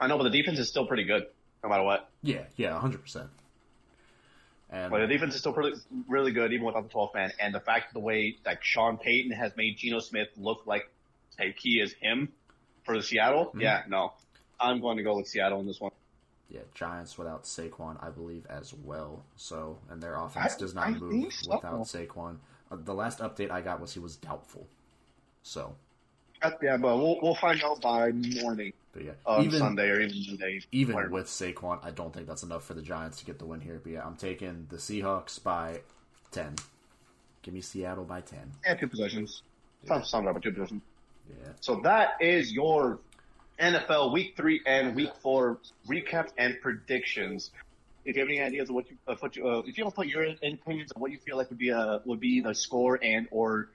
I 0.00 0.06
know, 0.06 0.16
but 0.16 0.24
the 0.24 0.30
defense 0.30 0.58
is 0.58 0.68
still 0.68 0.86
pretty 0.86 1.04
good, 1.04 1.26
no 1.62 1.68
matter 1.68 1.82
what. 1.82 2.08
Yeah, 2.22 2.42
yeah, 2.56 2.72
100. 2.72 3.02
percent 3.02 3.28
And 4.72 4.90
But 4.90 5.00
the 5.00 5.06
defense 5.08 5.34
is 5.34 5.40
still 5.40 5.52
pretty, 5.52 5.76
really 6.06 6.30
good, 6.32 6.52
even 6.52 6.64
without 6.64 6.88
the 6.88 6.94
12th 6.94 7.14
man. 7.14 7.32
And 7.40 7.52
the 7.54 7.60
fact 7.60 7.92
the 7.92 7.98
way 8.00 8.36
like 8.46 8.62
Sean 8.62 8.98
Payton 8.98 9.32
has 9.32 9.56
made 9.56 9.76
Geno 9.76 9.98
Smith 9.98 10.28
look 10.36 10.62
like 10.66 10.88
he 11.56 11.80
is 11.80 11.92
him 11.94 12.32
for 12.84 12.96
the 12.96 13.02
Seattle. 13.02 13.46
Mm-hmm. 13.46 13.60
Yeah, 13.62 13.82
no, 13.88 14.12
I'm 14.60 14.80
going 14.80 14.96
to 14.98 15.02
go 15.02 15.16
with 15.16 15.26
Seattle 15.26 15.58
in 15.60 15.66
this 15.66 15.80
one. 15.80 15.90
yeah, 16.48 16.60
Giants 16.74 17.16
without 17.18 17.44
Saquon, 17.44 17.96
I 18.04 18.10
believe 18.10 18.46
as 18.50 18.74
well. 18.74 19.24
So, 19.36 19.78
and 19.88 20.02
their 20.02 20.16
offense 20.16 20.54
I- 20.54 20.58
does 20.58 20.74
not 20.74 20.86
I 20.88 20.90
move 20.90 21.32
so. 21.32 21.56
without 21.56 21.80
Saquon. 21.82 22.36
Uh, 22.70 22.76
the 22.78 22.94
last 22.94 23.18
update 23.20 23.50
I 23.50 23.62
got 23.62 23.80
was 23.80 23.94
he 23.94 24.00
was 24.00 24.16
doubtful. 24.16 24.66
So, 25.42 25.74
Yeah, 26.62 26.76
but 26.76 26.96
we'll 26.96 27.18
we'll 27.20 27.34
find 27.34 27.62
out 27.62 27.80
by 27.80 28.12
morning 28.12 28.72
but 28.92 29.04
yeah, 29.04 29.12
on 29.24 29.44
even 29.44 29.58
Sunday 29.58 29.88
or 29.90 30.00
even 30.00 30.24
Monday. 30.26 30.60
even 30.72 30.94
Whatever. 30.94 31.14
with 31.14 31.26
Saquon, 31.26 31.84
I 31.84 31.90
don't 31.90 32.12
think 32.12 32.26
that's 32.26 32.42
enough 32.42 32.64
for 32.64 32.74
the 32.74 32.82
Giants 32.82 33.18
to 33.20 33.24
get 33.24 33.38
the 33.38 33.44
win 33.44 33.60
here. 33.60 33.80
But 33.82 33.92
yeah, 33.92 34.06
I'm 34.06 34.16
taking 34.16 34.66
the 34.68 34.76
Seahawks 34.76 35.42
by 35.42 35.80
10. 36.32 36.56
Give 37.42 37.54
me 37.54 37.60
Seattle 37.60 38.04
by 38.04 38.20
10. 38.20 38.38
yeah, 38.64 38.74
two 38.74 38.88
possessions. 38.88 39.42
Sounds 39.86 40.08
sounds 40.08 40.26
about 40.28 40.42
two 40.42 40.52
possessions. 40.52 40.82
Yeah. 41.28 41.52
So 41.60 41.76
that 41.84 42.16
is 42.20 42.52
your 42.52 42.98
NFL 43.60 44.12
Week 44.12 44.34
Three 44.36 44.60
and 44.66 44.94
Week 44.96 45.12
Four 45.22 45.58
recap 45.88 46.30
and 46.36 46.60
predictions. 46.60 47.50
If 48.04 48.16
you 48.16 48.22
have 48.22 48.28
any 48.28 48.40
ideas 48.40 48.70
of 48.70 48.74
what 48.74 48.90
you, 48.90 48.96
what 49.06 49.36
you 49.36 49.46
uh, 49.48 49.62
if 49.66 49.78
you 49.78 49.84
want 49.84 49.94
to 49.94 49.96
put 49.96 50.06
your 50.08 50.24
opinions 50.24 50.90
on 50.92 51.00
what 51.00 51.12
you 51.12 51.18
feel 51.18 51.36
like 51.36 51.48
would 51.50 51.58
be 51.58 51.68
a 51.68 52.00
would 52.04 52.18
be 52.18 52.40
the 52.40 52.54
score 52.54 52.98
and 53.02 53.28
or 53.30 53.68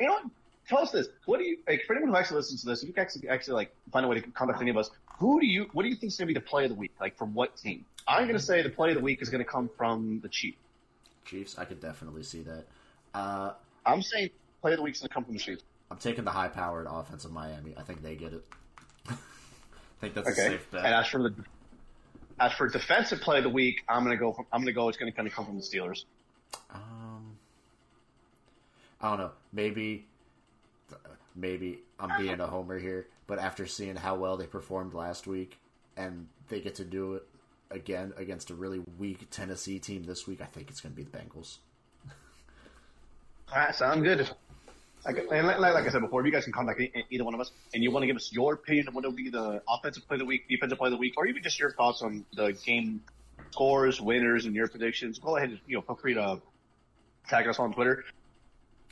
you 0.00 0.06
know 0.06 0.14
what? 0.14 0.24
Tell 0.70 0.78
us 0.78 0.92
this. 0.92 1.08
What 1.26 1.38
do 1.38 1.44
you 1.44 1.58
like 1.68 1.82
for 1.84 1.94
anyone 1.94 2.10
who 2.12 2.16
actually 2.16 2.36
listens 2.36 2.60
to 2.62 2.68
this? 2.68 2.82
If 2.82 2.88
you 2.88 2.94
can 2.94 3.02
actually 3.02 3.28
actually 3.28 3.54
like 3.54 3.74
find 3.92 4.06
a 4.06 4.08
way 4.08 4.20
to 4.20 4.30
contact 4.30 4.62
any 4.62 4.70
of 4.70 4.76
us. 4.76 4.88
Who 5.18 5.40
do 5.40 5.46
you 5.46 5.68
what 5.72 5.82
do 5.82 5.88
you 5.88 5.96
think 5.96 6.12
is 6.12 6.16
going 6.16 6.28
to 6.28 6.34
be 6.34 6.38
the 6.38 6.46
play 6.46 6.62
of 6.64 6.70
the 6.70 6.76
week? 6.76 6.92
Like 7.00 7.18
from 7.18 7.34
what 7.34 7.56
team? 7.56 7.84
I'm 8.06 8.22
going 8.22 8.38
to 8.38 8.42
say 8.42 8.62
the 8.62 8.70
play 8.70 8.90
of 8.90 8.96
the 8.96 9.02
week 9.02 9.20
is 9.20 9.28
going 9.28 9.42
to 9.44 9.50
come 9.50 9.68
from 9.76 10.20
the 10.20 10.28
Chiefs. 10.28 10.56
Chiefs, 11.24 11.58
I 11.58 11.64
could 11.64 11.80
definitely 11.80 12.22
see 12.22 12.42
that. 12.42 12.66
Uh, 13.12 13.52
I'm 13.84 14.00
saying 14.00 14.30
play 14.62 14.72
of 14.72 14.78
the 14.78 14.84
week 14.84 14.94
is 14.94 15.00
going 15.00 15.08
to 15.08 15.14
come 15.14 15.24
from 15.24 15.34
the 15.34 15.40
Chiefs. 15.40 15.64
I'm 15.90 15.98
taking 15.98 16.22
the 16.22 16.30
high-powered 16.30 16.86
offense 16.88 17.24
of 17.24 17.32
Miami. 17.32 17.74
I 17.76 17.82
think 17.82 18.00
they 18.02 18.14
get 18.14 18.32
it. 18.32 18.44
I 19.08 19.16
think 20.00 20.14
that's 20.14 20.28
a 20.28 20.32
Okay. 20.32 20.48
safe 20.50 20.70
bet. 20.70 20.84
And 20.84 20.94
as 20.94 21.08
for 21.08 21.20
the 21.20 21.34
as 22.38 22.52
for 22.52 22.68
defensive 22.68 23.20
play 23.20 23.38
of 23.38 23.44
the 23.44 23.50
week, 23.50 23.82
I'm 23.88 24.04
gonna 24.04 24.16
go. 24.16 24.32
From, 24.32 24.46
I'm 24.52 24.60
gonna 24.60 24.72
go. 24.72 24.88
It's 24.88 24.96
gonna 24.96 25.10
kind 25.12 25.26
of 25.26 25.34
come 25.34 25.46
from 25.46 25.56
the 25.56 25.64
Steelers. 25.64 26.04
Um, 26.72 27.36
I 29.00 29.10
don't 29.10 29.18
know. 29.18 29.30
Maybe, 29.52 30.06
maybe 31.34 31.80
I'm 31.98 32.20
being 32.20 32.40
a 32.40 32.46
homer 32.46 32.78
here, 32.78 33.06
but 33.26 33.38
after 33.38 33.66
seeing 33.66 33.96
how 33.96 34.16
well 34.16 34.36
they 34.36 34.46
performed 34.46 34.94
last 34.94 35.26
week, 35.26 35.58
and 35.96 36.28
they 36.48 36.60
get 36.60 36.76
to 36.76 36.84
do 36.84 37.14
it 37.14 37.26
again 37.70 38.12
against 38.16 38.50
a 38.50 38.54
really 38.54 38.82
weak 38.98 39.28
Tennessee 39.30 39.78
team 39.78 40.04
this 40.04 40.26
week, 40.26 40.40
I 40.40 40.46
think 40.46 40.70
it's 40.70 40.80
going 40.80 40.94
to 40.94 40.96
be 40.96 41.04
the 41.04 41.16
Bengals. 41.16 41.58
All 43.52 43.58
right, 43.58 43.74
sound 43.74 44.02
good. 44.04 44.30
Like, 45.04 45.18
and 45.30 45.46
like, 45.46 45.58
like 45.58 45.86
I 45.86 45.88
said 45.88 46.02
before, 46.02 46.20
if 46.20 46.26
you 46.26 46.32
guys 46.32 46.44
can 46.44 46.52
contact 46.52 46.80
either 47.10 47.24
one 47.24 47.34
of 47.34 47.40
us, 47.40 47.52
and 47.72 47.82
you 47.82 47.90
want 47.90 48.02
to 48.02 48.06
give 48.06 48.16
us 48.16 48.30
your 48.32 48.54
opinion 48.54 48.88
on 48.88 48.94
what 48.94 49.04
will 49.04 49.12
be 49.12 49.30
the 49.30 49.62
offensive 49.68 50.06
play 50.06 50.16
of 50.16 50.18
the 50.18 50.26
week, 50.26 50.46
defensive 50.48 50.78
play 50.78 50.88
of 50.88 50.92
the 50.92 50.98
week, 50.98 51.14
or 51.16 51.26
even 51.26 51.42
just 51.42 51.58
your 51.58 51.72
thoughts 51.72 52.02
on 52.02 52.24
the 52.34 52.52
game 52.64 53.02
scores, 53.50 54.00
winners, 54.00 54.44
and 54.44 54.54
your 54.54 54.68
predictions, 54.68 55.18
go 55.18 55.36
ahead 55.36 55.50
and 55.50 55.58
you 55.66 55.76
know 55.76 55.82
feel 55.82 55.96
free 55.96 56.14
to 56.14 56.40
tag 57.28 57.46
us 57.46 57.58
on 57.58 57.72
Twitter. 57.72 58.04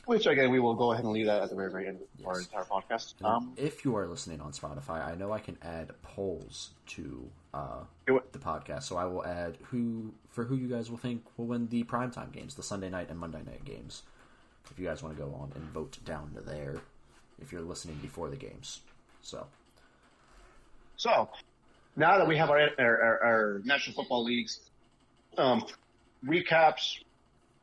Which 0.09 0.25
again, 0.25 0.49
we 0.49 0.59
will 0.59 0.73
go 0.73 0.91
ahead 0.91 1.05
and 1.05 1.13
leave 1.13 1.27
that 1.27 1.43
at 1.43 1.51
the 1.51 1.55
very, 1.55 1.71
very 1.71 1.87
end 1.87 1.99
of 2.01 2.25
our 2.25 2.39
entire 2.39 2.63
podcast. 2.63 3.13
Um, 3.23 3.53
if 3.57 3.85
you 3.85 3.95
are 3.95 4.07
listening 4.07 4.41
on 4.41 4.53
Spotify, 4.53 5.07
I 5.07 5.13
know 5.13 5.31
I 5.31 5.37
can 5.37 5.55
add 5.61 5.91
polls 6.01 6.71
to 6.87 7.29
uh, 7.53 7.81
the 8.07 8.39
podcast, 8.39 8.85
so 8.85 8.97
I 8.97 9.05
will 9.05 9.23
add 9.23 9.59
who 9.65 10.11
for 10.31 10.45
who 10.45 10.55
you 10.55 10.67
guys 10.67 10.89
will 10.89 10.97
think 10.97 11.23
will 11.37 11.45
win 11.45 11.67
the 11.67 11.83
primetime 11.83 12.31
games, 12.31 12.55
the 12.55 12.63
Sunday 12.63 12.89
night 12.89 13.11
and 13.11 13.19
Monday 13.19 13.43
night 13.45 13.63
games. 13.65 14.01
If 14.71 14.79
you 14.79 14.87
guys 14.87 15.03
want 15.03 15.15
to 15.15 15.23
go 15.23 15.29
on 15.35 15.51
and 15.53 15.63
vote 15.65 15.99
down 16.05 16.31
to 16.33 16.41
there, 16.41 16.77
if 17.39 17.51
you're 17.51 17.61
listening 17.61 17.99
before 18.01 18.31
the 18.31 18.35
games, 18.35 18.79
so. 19.21 19.45
So, 20.97 21.29
now 21.95 22.17
that 22.17 22.27
we 22.27 22.35
have 22.35 22.49
our 22.49 22.71
our, 22.79 23.01
our, 23.03 23.23
our 23.23 23.61
National 23.63 23.95
Football 23.95 24.23
Leagues 24.23 24.59
um, 25.37 25.67
recaps, 26.25 26.97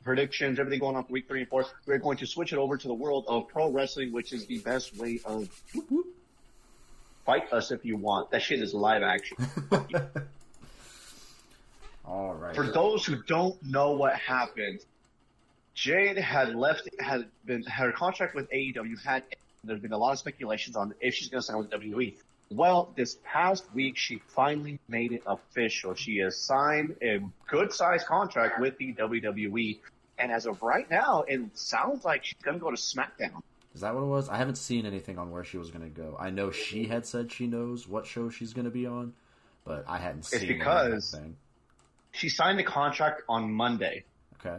predictions, 0.06 0.58
everything 0.60 0.78
going 0.78 0.96
on 0.96 1.04
for 1.04 1.12
Week 1.12 1.26
Three 1.28 1.40
and 1.40 1.48
Four, 1.48 1.66
we're 1.84 1.98
going 1.98 2.16
to 2.18 2.26
switch 2.26 2.52
it 2.52 2.58
over 2.58 2.78
to 2.78 2.88
the 2.88 2.94
world 2.94 3.24
of 3.26 3.48
pro 3.48 3.68
wrestling, 3.70 4.12
which 4.12 4.32
is 4.32 4.46
the 4.46 4.58
best 4.60 4.96
way 4.96 5.20
of 5.24 5.48
fight 7.26 7.52
us 7.52 7.72
if 7.72 7.84
you 7.84 7.96
want. 7.96 8.30
That 8.30 8.40
shit 8.40 8.62
is 8.62 8.72
live 8.72 9.02
action. 9.02 9.36
all 12.06 12.34
right. 12.34 12.54
For 12.54 12.68
those 12.68 13.04
who 13.04 13.20
don't 13.24 13.60
know 13.64 13.90
what 13.90 14.14
happened, 14.14 14.78
Jade 15.74 16.16
had 16.16 16.54
left, 16.54 16.88
had 17.00 17.26
been 17.44 17.64
her 17.64 17.90
contract 17.90 18.34
with 18.34 18.48
AEW 18.50 19.02
had. 19.04 19.24
There's 19.64 19.80
been 19.80 19.92
a 19.92 19.98
lot 19.98 20.12
of 20.12 20.20
speculations 20.20 20.76
on 20.76 20.94
if 21.00 21.14
she's 21.14 21.28
going 21.28 21.40
to 21.40 21.46
sign 21.46 21.58
with 21.58 21.70
WWE. 21.70 22.14
Well, 22.52 22.92
this 22.94 23.18
past 23.24 23.64
week 23.74 23.96
she 23.96 24.22
finally 24.28 24.78
made 24.88 25.10
it 25.10 25.24
official. 25.26 25.94
She 25.94 26.18
has 26.18 26.38
signed 26.38 26.94
a 27.02 27.20
good 27.48 27.72
sized 27.72 28.06
contract 28.06 28.60
with 28.60 28.78
the 28.78 28.94
WWE, 28.94 29.80
and 30.18 30.32
as 30.32 30.46
of 30.46 30.62
right 30.62 30.88
now, 30.90 31.24
it 31.26 31.40
sounds 31.54 32.04
like 32.04 32.24
she's 32.24 32.40
going 32.42 32.56
to 32.56 32.60
go 32.60 32.70
to 32.70 32.76
SmackDown. 32.76 33.42
Is 33.74 33.82
that 33.82 33.94
what 33.94 34.02
it 34.02 34.06
was? 34.06 34.28
I 34.28 34.36
haven't 34.36 34.56
seen 34.56 34.86
anything 34.86 35.18
on 35.18 35.30
where 35.30 35.44
she 35.44 35.58
was 35.58 35.70
going 35.70 35.82
to 35.84 35.90
go. 36.00 36.16
I 36.18 36.30
know 36.30 36.50
she 36.50 36.84
had 36.84 37.04
said 37.04 37.30
she 37.30 37.46
knows 37.46 37.86
what 37.86 38.06
show 38.06 38.30
she's 38.30 38.54
going 38.54 38.64
to 38.64 38.70
be 38.70 38.86
on, 38.86 39.12
but 39.64 39.84
I 39.86 39.98
hadn't 39.98 40.24
seen 40.24 40.40
that 40.40 40.48
because- 40.48 41.10
thing. 41.12 41.36
She 42.12 42.30
signed 42.30 42.58
the 42.58 42.64
contract 42.64 43.22
on 43.28 43.52
Monday. 43.52 44.04
Okay. 44.40 44.56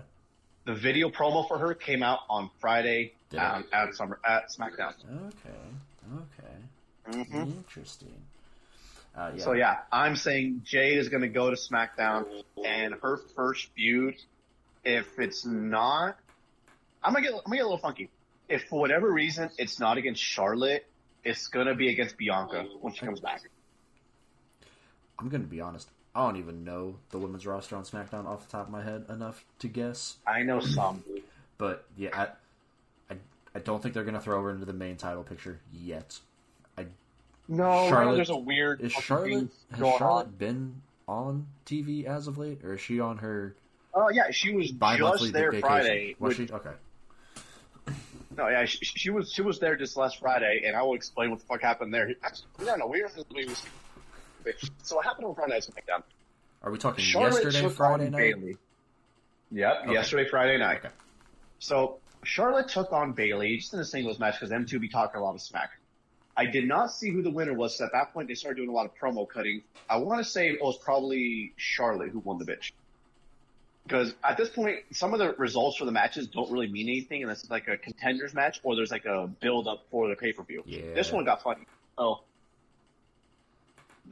The 0.66 0.76
video 0.76 1.10
promo 1.10 1.48
for 1.48 1.58
her 1.58 1.74
came 1.74 2.04
out 2.04 2.20
on 2.30 2.52
Friday 2.60 3.14
um, 3.36 3.64
at 3.74 3.96
Summer 3.96 4.20
at 4.24 4.50
SmackDown. 4.50 4.94
Okay. 5.28 5.58
Okay. 6.16 7.18
Mm-hmm. 7.24 7.42
Interesting. 7.42 8.14
Uh, 9.16 9.32
yeah. 9.36 9.44
So 9.44 9.54
yeah, 9.54 9.78
I'm 9.92 10.16
saying 10.16 10.62
Jade 10.66 11.00
is 11.00 11.10
going 11.10 11.22
to 11.24 11.30
go 11.30 11.50
to 11.50 11.56
SmackDown, 11.56 12.26
and 12.64 12.94
her 13.02 13.18
first 13.36 13.70
feud, 13.76 14.16
if 14.88 15.20
it's 15.20 15.46
not, 15.46 16.18
I'm 17.04 17.14
gonna 17.14 17.26
get 17.26 17.34
I'm 17.36 17.42
gonna 17.46 17.58
get 17.58 17.62
a 17.66 17.70
little 17.70 17.78
funky. 17.78 18.10
If 18.48 18.64
for 18.70 18.80
whatever 18.80 19.12
reason 19.12 19.50
it's 19.58 19.80
not 19.80 19.98
against 19.98 20.22
Charlotte, 20.24 20.86
it's 21.26 21.48
gonna 21.50 21.76
be 21.76 21.90
against 21.90 22.18
Bianca 22.18 22.66
when 22.82 22.94
she 22.94 23.06
comes 23.06 23.20
back. 23.20 23.42
I'm 25.20 25.30
going 25.30 25.42
to 25.42 25.48
be 25.48 25.60
honest. 25.62 25.90
I 26.14 26.24
don't 26.28 26.38
even 26.38 26.64
know 26.64 26.98
the 27.10 27.18
women's 27.18 27.46
roster 27.48 27.76
on 27.76 27.84
SmackDown 27.84 28.28
off 28.28 28.46
the 28.46 28.52
top 28.52 28.68
of 28.68 28.72
my 28.72 28.84
head 28.84 29.06
enough 29.10 29.44
to 29.60 29.68
guess. 29.68 30.18
I 30.28 30.44
know 30.44 30.60
some. 30.60 31.04
But 31.58 31.86
yeah, 31.98 32.10
I, 32.14 33.14
I, 33.14 33.18
I 33.56 33.60
don't 33.60 33.82
think 33.82 33.96
they're 33.96 34.04
going 34.04 34.14
to 34.14 34.22
throw 34.22 34.44
her 34.44 34.52
into 34.52 34.66
the 34.66 34.74
main 34.74 34.96
title 34.96 35.24
picture 35.24 35.60
yet. 35.74 36.20
I 36.78 36.86
No, 37.48 37.90
Charlotte- 37.90 38.16
there's 38.18 38.30
a 38.30 38.38
weird 38.38 38.82
is 38.82 38.92
Charlotte 38.92 39.50
has 39.72 39.80
Charlotte 39.80 40.28
on. 40.28 40.34
been 40.38 40.82
on 41.08 41.48
TV 41.66 42.06
as 42.06 42.28
of 42.28 42.38
late, 42.38 42.64
or 42.64 42.76
is 42.76 42.82
she 42.82 43.00
on 43.00 43.18
her 43.18 43.56
Oh 44.00 44.10
yeah, 44.10 44.30
she 44.30 44.54
was 44.54 44.70
just 44.72 45.34
there 45.34 45.52
vacation? 45.52 45.62
Friday. 45.62 46.16
Was 46.20 46.38
with- 46.38 46.48
she 46.50 46.54
okay? 46.54 46.70
No, 48.38 48.48
yeah, 48.50 48.66
she, 48.66 48.86
she 48.86 49.10
was 49.10 49.32
she 49.32 49.42
was 49.42 49.60
there 49.60 49.76
just 49.76 49.98
last 49.98 50.20
Friday, 50.20 50.62
and 50.68 50.76
I 50.76 50.84
will 50.84 50.94
explain 50.94 51.32
what 51.32 51.40
the 51.40 51.46
fuck 51.48 51.62
happened 51.62 51.92
there. 51.92 52.10
Yeah, 52.64 52.76
no, 52.76 52.86
we 52.86 53.02
were. 53.02 53.10
So 54.84 54.96
what 54.96 55.06
happened 55.06 55.26
on 55.26 55.34
Friday 55.36 55.54
Night 55.54 55.68
SmackDown? 55.68 56.04
Are 56.62 56.72
we 56.72 56.78
talking 56.78 57.04
Charlotte 57.04 57.44
yesterday, 57.44 57.70
Friday 57.70 58.10
night? 58.10 58.18
Bayley. 58.36 58.58
Yep, 59.52 59.78
Okay. 59.86 59.94
yesterday 59.94 60.30
Friday 60.30 60.58
night. 60.58 60.78
Okay. 60.86 60.90
So 61.60 61.98
Charlotte 62.24 62.68
took 62.70 62.92
on 62.94 63.14
Bayley 63.14 63.58
just 63.58 63.74
in 63.74 63.80
a 63.80 63.86
singles 63.86 64.20
match 64.20 64.36
because 64.36 64.50
them 64.50 64.66
two 64.68 64.80
be 64.80 64.90
talking 64.90 65.20
a 65.20 65.24
lot 65.24 65.34
of 65.34 65.42
smack. 65.42 65.72
I 66.36 66.46
did 66.46 66.68
not 66.68 66.92
see 66.92 67.10
who 67.10 67.24
the 67.24 67.32
winner 67.32 67.54
was. 67.56 67.74
'cause 67.74 67.88
At 67.88 67.94
that 67.94 68.14
point, 68.14 68.28
they 68.28 68.36
started 68.36 68.58
doing 68.58 68.70
a 68.70 68.72
lot 68.74 68.86
of 68.86 68.94
promo 68.96 69.28
cutting. 69.28 69.64
I 69.90 69.98
want 69.98 70.20
to 70.24 70.30
say 70.30 70.50
it 70.50 70.62
was 70.62 70.78
probably 70.78 71.54
Charlotte 71.58 72.10
who 72.12 72.20
won 72.20 72.38
the 72.38 72.46
bitch. 72.46 72.72
Because 73.88 74.14
at 74.22 74.36
this 74.36 74.50
point, 74.50 74.80
some 74.92 75.14
of 75.14 75.20
the 75.20 75.34
results 75.36 75.78
for 75.78 75.86
the 75.86 75.94
matches 75.94 76.28
don't 76.28 76.52
really 76.52 76.68
mean 76.68 76.90
anything 76.90 77.24
unless 77.24 77.42
it's 77.42 77.50
like 77.50 77.70
a 77.70 77.78
contenders 77.78 78.34
match 78.34 78.60
or 78.64 78.76
there's 78.76 78.92
like 78.92 79.06
a 79.06 79.28
build 79.40 79.66
up 79.68 79.86
for 79.90 80.10
the 80.10 80.16
pay 80.16 80.34
per 80.34 80.44
view. 80.44 80.62
Yeah. 80.66 80.94
This 80.94 81.12
one 81.12 81.24
got 81.24 81.42
funny. 81.42 81.66
Oh. 81.98 82.22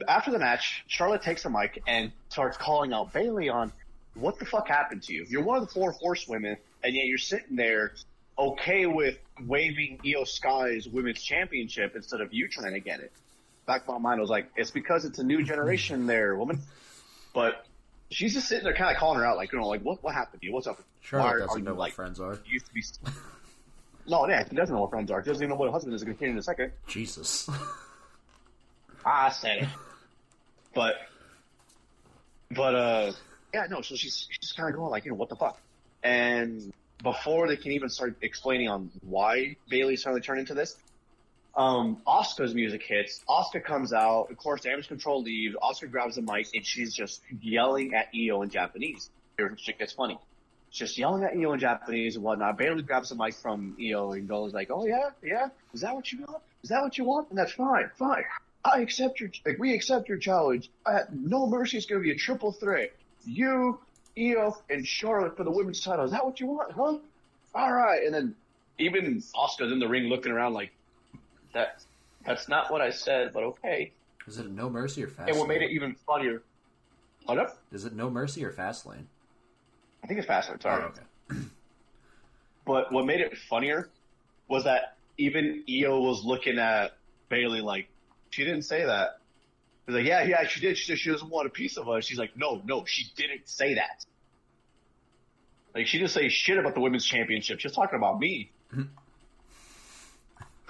After 0.08 0.30
the 0.30 0.38
match, 0.38 0.84
Charlotte 0.86 1.22
takes 1.22 1.42
the 1.42 1.50
mic 1.50 1.82
and 1.86 2.10
starts 2.30 2.56
calling 2.56 2.94
out 2.94 3.12
Bayley 3.12 3.50
on 3.50 3.70
what 4.14 4.38
the 4.38 4.46
fuck 4.46 4.66
happened 4.66 5.02
to 5.04 5.12
you? 5.12 5.26
You're 5.28 5.42
one 5.42 5.58
of 5.58 5.66
the 5.66 5.72
four 5.72 5.92
horsewomen, 5.92 6.56
and 6.82 6.94
yet 6.94 7.04
you're 7.04 7.18
sitting 7.18 7.56
there 7.56 7.92
okay 8.38 8.86
with 8.86 9.18
waving 9.46 9.98
Iyo 10.04 10.26
Sky's 10.26 10.88
women's 10.88 11.22
championship 11.22 11.94
instead 11.96 12.22
of 12.22 12.32
you 12.32 12.48
trying 12.48 12.72
to 12.72 12.80
get 12.80 13.00
it. 13.00 13.12
Back 13.66 13.82
of 13.82 13.88
my 13.88 13.98
mind 13.98 14.18
I 14.18 14.22
was 14.22 14.30
like, 14.30 14.46
it's 14.56 14.70
because 14.70 15.04
it's 15.04 15.18
a 15.18 15.24
new 15.24 15.42
generation 15.42 16.06
there, 16.06 16.34
woman. 16.34 16.60
But 17.34 17.65
she's 18.10 18.34
just 18.34 18.48
sitting 18.48 18.64
there 18.64 18.74
kind 18.74 18.90
of 18.90 18.98
calling 18.98 19.18
her 19.18 19.26
out, 19.26 19.36
like, 19.36 19.52
you 19.52 19.58
know, 19.58 19.66
like, 19.66 19.82
what, 19.82 20.02
what 20.02 20.14
happened 20.14 20.40
to 20.40 20.46
you? 20.46 20.52
What's 20.52 20.66
up? 20.66 20.78
Why 20.78 20.84
Charlotte 21.00 21.28
are 21.28 21.38
doesn't 21.40 21.64
know 21.64 21.74
what 21.74 21.92
friends 21.92 22.20
are. 22.20 22.34
you 22.46 22.54
used 22.54 22.66
to 22.66 22.74
be. 22.74 22.82
no, 24.08 24.28
yeah, 24.28 24.46
she 24.48 24.54
doesn't 24.54 24.74
know 24.74 24.82
what 24.82 24.90
friends 24.90 25.10
are. 25.10 25.22
She 25.22 25.28
doesn't 25.28 25.42
even 25.42 25.50
know 25.50 25.56
what 25.56 25.68
a 25.68 25.72
husband 25.72 25.94
is. 25.94 26.04
Going 26.04 26.16
to 26.16 26.20
hear 26.20 26.30
in 26.30 26.38
a 26.38 26.42
second. 26.42 26.72
Jesus. 26.86 27.48
I 29.04 29.30
said 29.30 29.62
it. 29.62 29.68
But, 30.74 30.94
but, 32.50 32.74
uh, 32.74 33.12
yeah, 33.54 33.66
no, 33.70 33.80
so 33.80 33.94
she's, 33.94 34.28
she's 34.30 34.52
kind 34.52 34.68
of 34.68 34.76
going 34.76 34.90
like, 34.90 35.04
you 35.04 35.10
know, 35.10 35.16
what 35.16 35.28
the 35.28 35.36
fuck? 35.36 35.58
And 36.02 36.72
before 37.02 37.48
they 37.48 37.56
can 37.56 37.72
even 37.72 37.88
start 37.88 38.16
explaining 38.22 38.68
on 38.68 38.90
why 39.02 39.56
Bayley 39.68 39.96
suddenly 39.96 40.20
turned 40.20 40.40
into 40.40 40.54
this, 40.54 40.76
um, 41.56 41.98
Asuka's 42.06 42.54
music 42.54 42.82
hits. 42.82 43.22
Asuka 43.28 43.64
comes 43.64 43.92
out. 43.92 44.28
Of 44.30 44.36
course, 44.36 44.62
damage 44.62 44.88
control 44.88 45.22
leaves. 45.22 45.56
Oscar 45.60 45.86
grabs 45.86 46.16
the 46.16 46.22
mic 46.22 46.48
and 46.54 46.64
she's 46.64 46.94
just 46.94 47.22
yelling 47.40 47.94
at 47.94 48.08
Io 48.14 48.42
in 48.42 48.50
Japanese. 48.50 49.10
Here, 49.36 49.54
shit 49.58 49.78
gets 49.78 49.92
funny. 49.92 50.18
She's 50.70 50.88
just 50.88 50.98
yelling 50.98 51.24
at 51.24 51.32
Io 51.36 51.52
in 51.52 51.60
Japanese 51.60 52.16
and 52.16 52.24
whatnot. 52.24 52.58
Bayley 52.58 52.82
grabs 52.82 53.08
the 53.08 53.14
mic 53.14 53.34
from 53.34 53.76
Io 53.80 54.12
and 54.12 54.28
goes 54.28 54.52
like, 54.52 54.70
"Oh 54.70 54.86
yeah, 54.86 55.10
yeah, 55.22 55.48
is 55.72 55.80
that 55.80 55.94
what 55.94 56.12
you 56.12 56.20
want? 56.20 56.42
Is 56.62 56.70
that 56.70 56.82
what 56.82 56.98
you 56.98 57.04
want? 57.04 57.30
And 57.30 57.38
that's 57.38 57.52
fine, 57.52 57.90
fine. 57.96 58.24
I 58.64 58.80
accept 58.80 59.20
your, 59.20 59.30
like, 59.44 59.58
we 59.58 59.72
accept 59.72 60.08
your 60.08 60.18
challenge. 60.18 60.68
Uh, 60.84 61.00
no 61.12 61.46
mercy 61.46 61.78
is 61.78 61.86
going 61.86 62.02
to 62.02 62.04
be 62.04 62.10
a 62.10 62.16
triple 62.16 62.50
threat. 62.50 62.92
You, 63.24 63.78
Io, 64.18 64.56
and 64.68 64.86
Charlotte 64.86 65.36
for 65.36 65.44
the 65.44 65.50
women's 65.50 65.80
title. 65.80 66.04
Is 66.04 66.10
that 66.10 66.24
what 66.24 66.40
you 66.40 66.46
want, 66.48 66.72
huh? 66.72 66.98
All 67.54 67.72
right. 67.72 68.02
And 68.02 68.12
then 68.12 68.34
even 68.78 69.22
Asuka's 69.36 69.70
in 69.70 69.78
the 69.78 69.86
ring 69.86 70.04
looking 70.04 70.32
around 70.32 70.54
like, 70.54 70.72
That 71.56 71.82
that's 72.26 72.48
not 72.50 72.70
what 72.70 72.82
I 72.82 72.90
said, 72.90 73.32
but 73.32 73.42
okay. 73.42 73.92
Is 74.26 74.36
it 74.36 74.50
no 74.50 74.68
mercy 74.68 75.02
or 75.02 75.08
fast? 75.08 75.30
And 75.30 75.38
what 75.38 75.48
made 75.48 75.62
it 75.62 75.70
even 75.70 75.94
funnier? 76.06 76.42
Hold 77.24 77.38
up. 77.38 77.58
Is 77.72 77.86
it 77.86 77.94
no 77.94 78.10
mercy 78.10 78.44
or 78.44 78.50
fast 78.52 78.84
lane? 78.84 79.08
I 80.04 80.06
think 80.06 80.18
it's 80.18 80.26
faster. 80.26 80.58
Sorry. 80.60 80.84
Oh, 80.84 80.86
okay. 81.32 81.40
But 82.66 82.92
what 82.92 83.06
made 83.06 83.20
it 83.20 83.38
funnier 83.48 83.88
was 84.48 84.64
that 84.64 84.96
even 85.18 85.62
Io 85.70 86.00
was 86.00 86.24
looking 86.24 86.58
at 86.58 86.96
Bayley 87.28 87.60
like, 87.60 87.88
she 88.30 88.42
didn't 88.44 88.62
say 88.62 88.84
that. 88.84 89.20
He's 89.86 89.94
like, 89.94 90.04
yeah, 90.04 90.24
yeah, 90.24 90.46
she 90.48 90.58
did. 90.60 90.76
She 90.76 90.88
just 90.88 91.00
she 91.02 91.10
doesn't 91.12 91.30
want 91.30 91.46
a 91.46 91.50
piece 91.50 91.76
of 91.78 91.88
us. 91.88 92.04
She's 92.04 92.18
like, 92.18 92.36
no, 92.36 92.60
no, 92.66 92.84
she 92.84 93.06
didn't 93.16 93.48
say 93.48 93.74
that. 93.74 94.04
Like 95.74 95.86
she 95.86 95.96
didn't 95.98 96.10
say 96.10 96.28
shit 96.28 96.58
about 96.58 96.74
the 96.74 96.80
women's 96.80 97.06
championship. 97.06 97.60
She's 97.60 97.72
talking 97.72 97.96
about 97.96 98.18
me. 98.18 98.50
Mhm. 98.74 98.88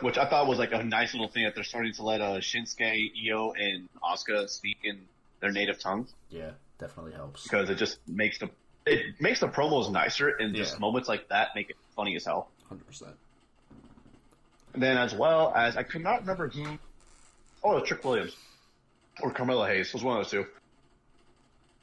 Which 0.01 0.19
I 0.19 0.29
thought 0.29 0.47
was 0.47 0.59
like 0.59 0.73
a 0.73 0.83
nice 0.85 1.15
little 1.15 1.29
thing 1.29 1.45
that 1.45 1.55
they're 1.55 1.65
starting 1.65 1.93
to 1.95 2.03
let 2.03 2.21
uh, 2.21 2.35
Shinsuke, 2.39 3.11
Io, 3.31 3.53
and 3.53 3.89
Asuka 4.05 4.49
speak 4.49 4.77
in 4.85 5.01
their 5.41 5.51
native 5.53 5.79
tongue 5.81 6.07
Yeah, 6.29 6.51
definitely 6.79 7.13
helps. 7.13 7.45
because 7.45 7.71
it 7.71 7.77
just 7.77 7.99
makes 8.07 8.39
the 8.39 8.51
it 8.85 9.21
makes 9.21 9.41
the 9.41 9.49
promos 9.49 9.91
nicer 9.91 10.29
and 10.29 10.55
just 10.55 10.75
Yeah. 10.75 10.79
moments 10.81 11.09
like 11.09 11.29
that 11.31 11.49
make 11.55 11.71
it 11.71 11.77
funny 11.95 12.15
as 12.15 12.25
hell. 12.27 12.51
Hundred 12.69 12.87
percent. 12.87 13.17
Then 14.75 14.99
as 14.99 15.15
well 15.15 15.53
as 15.57 15.77
I 15.79 15.83
could 15.83 16.03
not 16.03 16.21
remember 16.21 16.49
who. 16.49 16.79
Oh, 17.65 17.81
Trick 17.81 18.05
Williams 18.05 18.37
or 19.23 19.31
Carmelo 19.33 19.65
Hayes 19.65 19.93
was 19.95 20.03
one 20.05 20.19
of 20.19 20.25
those 20.25 20.31
two. 20.31 20.47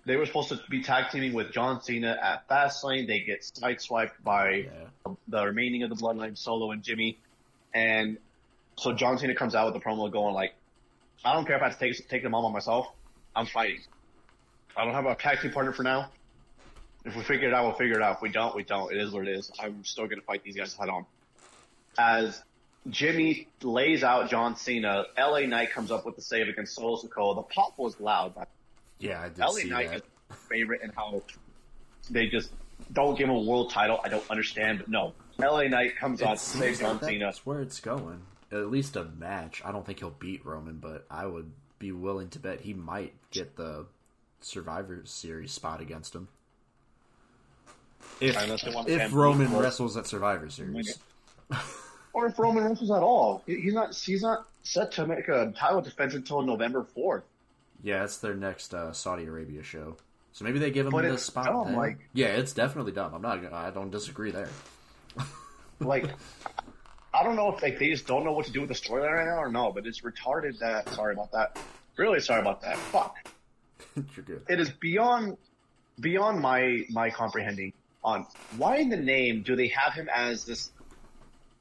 They 0.06 0.18
were 0.18 0.26
supposed 0.26 0.50
to 0.50 0.60
be 0.70 0.84
tag 0.84 1.12
teaming 1.12 1.34
with 1.34 1.52
John 1.52 1.82
Cena 1.82 2.18
at 2.22 2.48
Fastlane. 2.48 3.08
They 3.08 3.22
get 3.22 3.42
sideswiped 3.42 4.22
by 4.24 4.50
Yeah. 5.06 5.14
the 5.28 5.46
remaining 5.46 5.82
of 5.84 5.90
the 5.90 5.96
Bloodline, 5.96 6.38
Solo 6.38 6.72
and 6.72 6.84
Jimmy. 6.84 7.20
And 7.74 8.18
so 8.78 8.94
John 8.94 9.18
Cena 9.18 9.36
comes 9.36 9.56
out 9.56 9.72
with 9.72 9.82
the 9.82 9.88
promo 9.88 10.12
going 10.12 10.34
like, 10.34 10.54
I 11.26 11.34
don't 11.34 11.46
care 11.46 11.56
if 11.56 11.62
I 11.62 11.70
have 11.70 11.80
to 11.80 11.80
take, 11.80 12.08
take 12.10 12.24
them 12.24 12.34
all 12.36 12.48
by 12.48 12.54
myself. 12.54 12.88
I'm 13.36 13.46
fighting. 13.46 13.80
I 14.76 14.86
don't 14.86 14.94
have 14.94 15.06
a 15.06 15.16
tag 15.16 15.42
team 15.42 15.52
partner 15.52 15.72
for 15.72 15.84
now. 15.84 16.10
If 17.06 17.16
we 17.16 17.24
figure 17.24 17.48
it 17.48 17.54
out, 17.54 17.66
we'll 17.66 17.74
figure 17.74 17.96
it 17.98 18.02
out. 18.02 18.18
If 18.18 18.22
we 18.22 18.30
don't, 18.30 18.56
we 18.56 18.64
don't. 18.64 18.92
It 18.92 18.98
is 19.00 19.12
what 19.12 19.28
it 19.28 19.38
is. 19.38 19.52
I'm 19.60 19.84
still 19.84 20.06
going 20.06 20.20
to 20.20 20.26
fight 20.26 20.44
these 20.44 20.56
guys 20.56 20.74
head 20.74 20.90
on. 20.90 21.06
As 21.98 22.42
Jimmy 22.90 23.48
lays 23.62 24.04
out 24.04 24.30
John 24.30 24.56
Cena, 24.56 25.06
LA 25.18 25.42
Knight 25.42 25.72
comes 25.72 25.92
up 25.92 26.06
with 26.06 26.16
the 26.16 26.22
save 26.22 26.48
against 26.48 26.76
Solo 26.76 26.98
Sikoa. 26.98 27.36
The 27.36 27.42
pop 27.44 27.78
was 27.78 28.00
loud. 28.00 28.36
But 28.36 28.48
Yeah, 29.00 29.22
I 29.22 29.30
did 29.30 29.40
LA 29.40 29.52
see 29.52 29.70
Knight 29.70 29.90
that. 29.90 29.96
is 29.98 30.04
my 30.30 30.36
favorite 30.50 30.82
and 30.82 30.92
how 30.96 31.22
they 32.10 32.28
just 32.28 32.52
don't 32.92 33.18
give 33.18 33.30
him 33.30 33.36
a 33.36 33.42
world 33.42 33.72
title. 33.72 34.00
I 34.04 34.10
don't 34.10 34.30
understand, 34.30 34.80
but 34.80 34.88
no. 34.90 35.14
LA 35.40 35.64
Knight 35.64 35.96
comes 35.98 36.22
It 36.22 36.28
on 36.28 36.36
to 36.36 36.40
save 36.42 36.62
seems 36.64 36.80
John 36.80 36.96
like 36.98 37.04
Cena. 37.06 37.26
that's 37.26 37.46
where 37.46 37.62
it's 37.62 37.80
going. 37.80 38.22
At 38.52 38.70
least 38.70 38.96
a 38.96 39.04
match. 39.06 39.62
I 39.66 39.72
don't 39.72 39.86
think 39.86 40.00
he'll 40.00 40.12
beat 40.12 40.46
Roman, 40.46 40.78
but 40.78 41.06
I 41.10 41.26
would 41.26 41.52
be 41.80 41.92
willing 41.92 42.30
to 42.30 42.40
bet 42.40 42.62
he 42.62 42.74
might 42.74 43.14
get 43.32 43.56
the 43.56 43.86
Survivor 44.42 45.02
Series 45.06 45.52
spot 45.52 45.82
against 45.82 46.14
him. 46.14 46.28
If 48.20 48.38
Unless 48.38 48.64
they 48.64 48.72
want 48.74 48.90
if 48.90 49.12
Roman 49.14 49.48
Pete. 49.48 49.58
wrestles 49.60 49.98
at 49.98 50.06
Survivor 50.06 50.50
Series, 50.50 50.98
Or 52.14 52.28
if 52.28 52.38
Roman 52.38 52.64
wrestles 52.66 52.92
at 52.92 53.02
all. 53.02 53.42
He's 53.48 53.74
not 53.74 53.96
he's 53.96 54.22
not 54.22 54.46
set 54.64 54.92
to 54.94 55.08
make 55.08 55.28
a 55.28 55.52
title 55.58 55.82
defense 55.82 56.14
until 56.14 56.42
November 56.42 56.86
4th. 56.96 57.24
yeah, 57.82 58.04
it's 58.04 58.18
their 58.18 58.36
next 58.36 58.74
uh, 58.74 58.94
Saudi 58.94 59.26
Arabia 59.26 59.64
show. 59.64 59.98
So 60.32 60.46
maybe 60.46 60.60
they 60.60 60.72
give 60.72 60.86
him 60.86 60.92
But 60.92 61.04
the 61.04 61.18
spot. 61.18 61.46
dumb, 61.48 61.68
then. 61.68 61.76
like- 61.76 62.00
yeah, 62.14 62.28
it's 62.28 62.54
definitely 62.54 62.92
dumb. 62.92 63.14
I'm 63.14 63.22
not. 63.22 63.52
I 63.54 63.72
don't 63.72 63.90
disagree 63.92 64.32
there. 64.32 64.50
Like, 65.80 66.06
I 67.14 67.24
don't 67.24 67.36
know 67.36 67.54
if 67.54 67.62
like 67.62 67.78
they 67.78 67.90
just 67.90 68.08
don't 68.08 68.24
know 68.24 68.32
what 68.32 68.46
to 68.46 68.52
do 68.54 68.62
with 68.62 68.70
the 68.70 68.76
storyline 68.76 69.12
right 69.12 69.26
now 69.26 69.38
or 69.38 69.52
no, 69.52 69.72
but 69.72 69.86
it's 69.86 70.02
retarded 70.02 70.58
that. 70.60 70.88
Sorry 70.90 71.14
about 71.14 71.32
that. 71.34 71.60
Really 71.98 72.22
sorry 72.22 72.40
about 72.40 72.62
that. 72.62 72.78
Fuck. 72.78 73.18
You're 74.16 74.24
good. 74.24 74.44
It 74.48 74.62
is 74.62 74.70
beyond 74.70 75.38
beyond 76.00 76.40
my 76.40 76.86
my 76.90 77.10
comprehending 77.10 77.74
on 78.04 78.26
why 78.56 78.78
in 78.78 78.90
the 78.90 78.98
name 78.98 79.42
do 79.42 79.56
they 79.56 79.68
have 79.70 79.94
him 79.94 80.08
as 80.14 80.46
this 80.46 80.72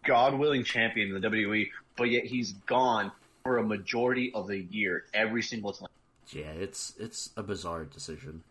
God 0.04 0.34
willing 0.34 0.64
champion 0.64 1.14
in 1.14 1.20
the 1.20 1.28
WWE, 1.28 1.70
but 1.96 2.10
yet 2.10 2.24
he's 2.24 2.52
gone 2.66 3.12
for 3.44 3.58
a 3.58 3.62
majority 3.62 4.32
of 4.34 4.46
the 4.46 4.58
year 4.58 5.04
every 5.14 5.42
single 5.42 5.72
time. 5.72 5.88
Yeah, 6.28 6.50
it's 6.50 6.94
it's 6.98 7.30
a 7.36 7.42
bizarre 7.42 7.84
decision. 7.84 8.42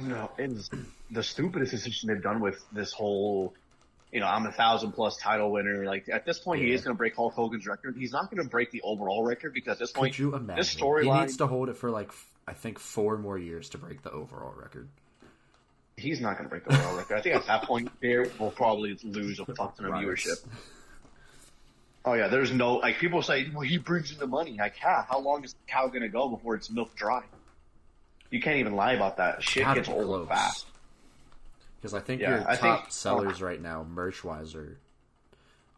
No, 0.00 0.30
it's 0.38 0.70
the 1.10 1.22
stupidest 1.22 1.72
decision 1.72 2.08
they've 2.08 2.22
done 2.22 2.40
with 2.40 2.64
this 2.72 2.92
whole. 2.92 3.54
You 4.12 4.20
know, 4.20 4.26
I'm 4.26 4.46
a 4.46 4.52
thousand 4.52 4.92
plus 4.92 5.16
title 5.18 5.50
winner. 5.50 5.84
Like 5.84 6.08
at 6.08 6.24
this 6.24 6.38
point, 6.38 6.62
he 6.62 6.72
is 6.72 6.82
going 6.82 6.94
to 6.94 6.98
break 6.98 7.14
Hulk 7.14 7.34
Hogan's 7.34 7.66
record. 7.66 7.96
He's 7.98 8.12
not 8.12 8.30
going 8.30 8.42
to 8.42 8.48
break 8.48 8.70
the 8.70 8.80
overall 8.82 9.22
record 9.24 9.52
because 9.52 9.72
at 9.72 9.78
this 9.78 9.92
point, 9.92 10.14
Could 10.14 10.18
you 10.18 10.34
imagine? 10.34 10.56
this 10.56 10.74
he 10.74 11.10
needs 11.10 11.36
to 11.38 11.46
hold 11.46 11.68
it 11.68 11.76
for 11.76 11.90
like 11.90 12.10
I 12.46 12.54
think 12.54 12.78
four 12.78 13.18
more 13.18 13.38
years 13.38 13.68
to 13.70 13.78
break 13.78 14.02
the 14.02 14.10
overall 14.10 14.54
record. 14.56 14.88
he's 15.98 16.20
not 16.20 16.38
going 16.38 16.44
to 16.44 16.48
break 16.48 16.64
the 16.64 16.72
overall 16.74 16.96
record. 16.96 17.18
I 17.18 17.20
think 17.20 17.36
at 17.36 17.46
that 17.46 17.64
point, 17.64 17.90
there 18.00 18.26
will 18.38 18.50
probably 18.50 18.98
lose 19.02 19.40
a 19.40 19.44
fuck 19.54 19.76
ton 19.76 19.86
of 19.86 19.92
viewership. 19.92 20.42
Oh 22.06 22.14
yeah, 22.14 22.28
there's 22.28 22.52
no 22.52 22.76
like 22.76 22.98
people 22.98 23.20
say, 23.20 23.50
well, 23.52 23.60
he 23.60 23.76
brings 23.76 24.10
in 24.10 24.18
the 24.18 24.26
money. 24.26 24.56
Like, 24.58 24.76
yeah, 24.82 25.04
how 25.06 25.18
long 25.18 25.44
is 25.44 25.52
the 25.52 25.58
cow 25.66 25.88
going 25.88 26.00
to 26.00 26.08
go 26.08 26.28
before 26.28 26.54
it's 26.54 26.70
milk 26.70 26.94
dry? 26.96 27.22
You 28.30 28.40
can't 28.40 28.56
even 28.56 28.74
lie 28.76 28.92
about 28.92 29.18
that. 29.18 29.42
Shit 29.42 29.66
gets 29.74 29.88
old 29.88 30.04
close. 30.06 30.28
fast. 30.28 30.66
Because 31.80 31.94
I 31.94 32.00
think 32.00 32.20
Yeah, 32.20 32.30
your 32.40 32.48
I 32.50 32.56
top 32.56 32.80
think- 32.82 32.92
sellers 32.92 33.40
right 33.40 33.60
now, 33.60 33.84
merch 33.84 34.24
wise, 34.24 34.54
are 34.54 34.78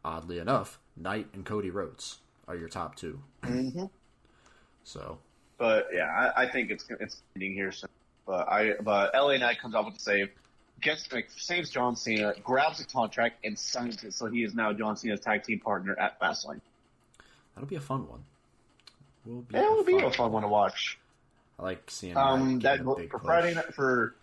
oddly 0.05 0.39
enough, 0.39 0.79
Knight 0.97 1.29
and 1.35 1.45
Cody 1.45 1.71
Rhodes 1.71 2.19
are 2.49 2.57
your 2.57 2.69
top 2.69 2.97
2 2.97 3.21
hmm 3.45 3.85
So 4.83 5.19
But 5.59 5.89
yeah, 5.93 6.33
I, 6.37 6.43
I 6.45 6.49
think 6.49 6.71
it's 6.71 6.87
it's 7.01 7.23
ending 7.37 7.53
here 7.55 7.71
soon. 7.73 7.91
But 8.27 8.49
I 8.49 8.75
but 8.81 9.13
LA 9.15 9.37
Knight 9.37 9.61
comes 9.61 9.75
out 9.75 9.85
with 9.85 9.95
the 9.95 10.01
save, 10.01 10.31
gets 10.81 11.07
saves 11.37 11.69
John 11.71 11.97
Cena, 11.97 12.35
grabs 12.43 12.79
the 12.79 12.85
contract 12.85 13.45
and 13.45 13.59
signs 13.59 14.03
it, 14.05 14.15
so 14.15 14.27
he 14.27 14.43
is 14.43 14.55
now 14.55 14.73
John 14.73 14.97
Cena's 14.97 15.21
tag 15.21 15.43
team 15.43 15.61
partner 15.61 15.95
at 15.99 16.19
Fastlane. 16.21 16.61
that'll 17.55 17.69
be 17.69 17.77
a 17.77 17.81
fun 17.81 18.09
one. 18.09 18.25
Will 19.27 19.43
be 19.43 19.57
It 19.59 19.61
a 19.61 19.71
will 19.71 19.85
be 19.85 19.99
a 19.99 20.11
fun 20.11 20.33
one 20.33 20.43
to 20.43 20.49
watch. 20.49 20.99
I 21.59 21.63
like 21.63 21.91
seeing 21.91 22.17
Um, 22.17 22.59
that 22.61 22.79
big 22.97 23.11
for 23.11 23.19
push. 23.19 23.27
Friday 23.27 23.55
night 23.55 23.75
for 23.75 24.15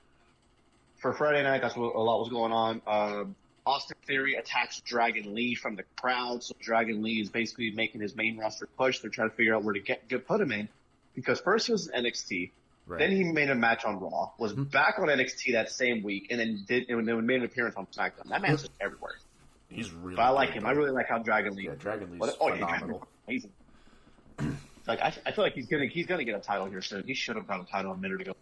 for 0.97 1.13
Friday 1.13 1.43
night, 1.43 1.61
that's 1.61 1.75
what 1.75 1.95
a 1.95 1.99
lot 1.99 2.19
was 2.19 2.29
going 2.29 2.51
on. 2.51 2.81
Um, 2.87 3.35
Austin 3.65 3.97
Theory 4.05 4.35
attacks 4.35 4.79
Dragon 4.81 5.35
Lee 5.35 5.53
from 5.55 5.75
the 5.75 5.83
crowd, 5.99 6.43
so 6.43 6.55
Dragon 6.61 7.03
Lee 7.03 7.19
is 7.21 7.29
basically 7.29 7.71
making 7.71 8.01
his 8.01 8.15
main 8.15 8.37
roster 8.37 8.67
push. 8.77 8.99
They're 8.99 9.11
trying 9.11 9.29
to 9.29 9.35
figure 9.35 9.55
out 9.55 9.63
where 9.63 9.73
to 9.73 9.79
get, 9.79 10.07
get 10.07 10.25
put 10.27 10.39
him 10.39 10.51
in 10.51 10.69
because 11.15 11.39
first 11.41 11.65
he 11.67 11.71
was 11.73 11.87
in 11.87 12.05
NXT, 12.05 12.51
Right. 12.85 12.99
then 12.99 13.11
he 13.11 13.25
made 13.25 13.49
a 13.49 13.55
match 13.55 13.83
on 13.83 13.99
Raw, 13.99 14.31
was 14.37 14.53
Mhm. 14.53 14.71
back 14.71 14.97
on 14.97 15.09
NXT 15.09 15.51
that 15.51 15.69
same 15.69 16.01
week, 16.03 16.27
and 16.31 16.39
then 16.39 16.63
did 16.65 16.89
and 16.89 17.05
then 17.05 17.25
made 17.25 17.39
an 17.39 17.43
appearance 17.43 17.75
on 17.75 17.85
SmackDown. 17.87 18.29
That 18.29 18.41
man's 18.41 18.61
just 18.61 18.71
everywhere. 18.79 19.15
He's 19.67 19.91
really. 19.91 20.15
But 20.15 20.21
I 20.21 20.29
like 20.29 20.51
him. 20.51 20.65
I 20.65 20.71
really 20.71 20.91
like 20.91 21.09
how 21.09 21.17
Dragon 21.17 21.53
Lee. 21.53 21.65
Yeah, 21.65 21.75
Dragon 21.77 22.11
Lee's 22.11 22.21
What, 22.21 22.37
oh 22.39 22.47
yeah, 22.47 22.55
Dragon 22.59 22.75
phenomenal. 22.79 23.07
Amazing. 23.27 23.51
like 24.87 25.01
I, 25.01 25.13
I 25.25 25.31
feel 25.33 25.43
like 25.43 25.51
he's 25.53 25.67
gonna 25.67 25.87
he's 25.87 26.05
gonna 26.05 26.23
get 26.23 26.35
a 26.35 26.39
title 26.39 26.67
here 26.67 26.81
soon. 26.81 27.03
He 27.05 27.13
should 27.13 27.35
have 27.35 27.45
got 27.45 27.59
a 27.59 27.65
title 27.65 27.91
a 27.91 27.97
minute 27.97 28.21
ago, 28.21 28.33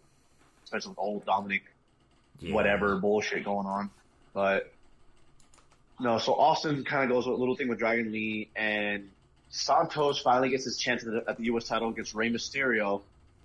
especially 0.62 0.90
with 0.90 0.98
old 1.00 1.24
Dominic 1.24 1.64
Yeah. 2.40 2.54
whatever 2.54 2.96
bullshit 2.96 3.44
going 3.44 3.66
on. 3.66 3.90
But 4.32 4.72
no, 5.98 6.18
so 6.18 6.34
Austin 6.34 6.84
kind 6.84 7.04
of 7.04 7.10
goes 7.10 7.26
with 7.26 7.36
a 7.36 7.38
little 7.38 7.56
thing 7.56 7.68
with 7.68 7.78
Dragon 7.78 8.12
Lee, 8.12 8.48
and 8.54 9.10
Santos 9.48 10.18
finally 10.20 10.50
gets 10.50 10.64
his 10.64 10.76
chance 10.76 11.02
at 11.04 11.10
the, 11.10 11.24
at 11.30 11.38
the 11.38 11.44
U.S. 11.44 11.64
title 11.64 11.88
against 11.88 12.14
Rey 12.14 12.30
Mysterio. 12.30 13.02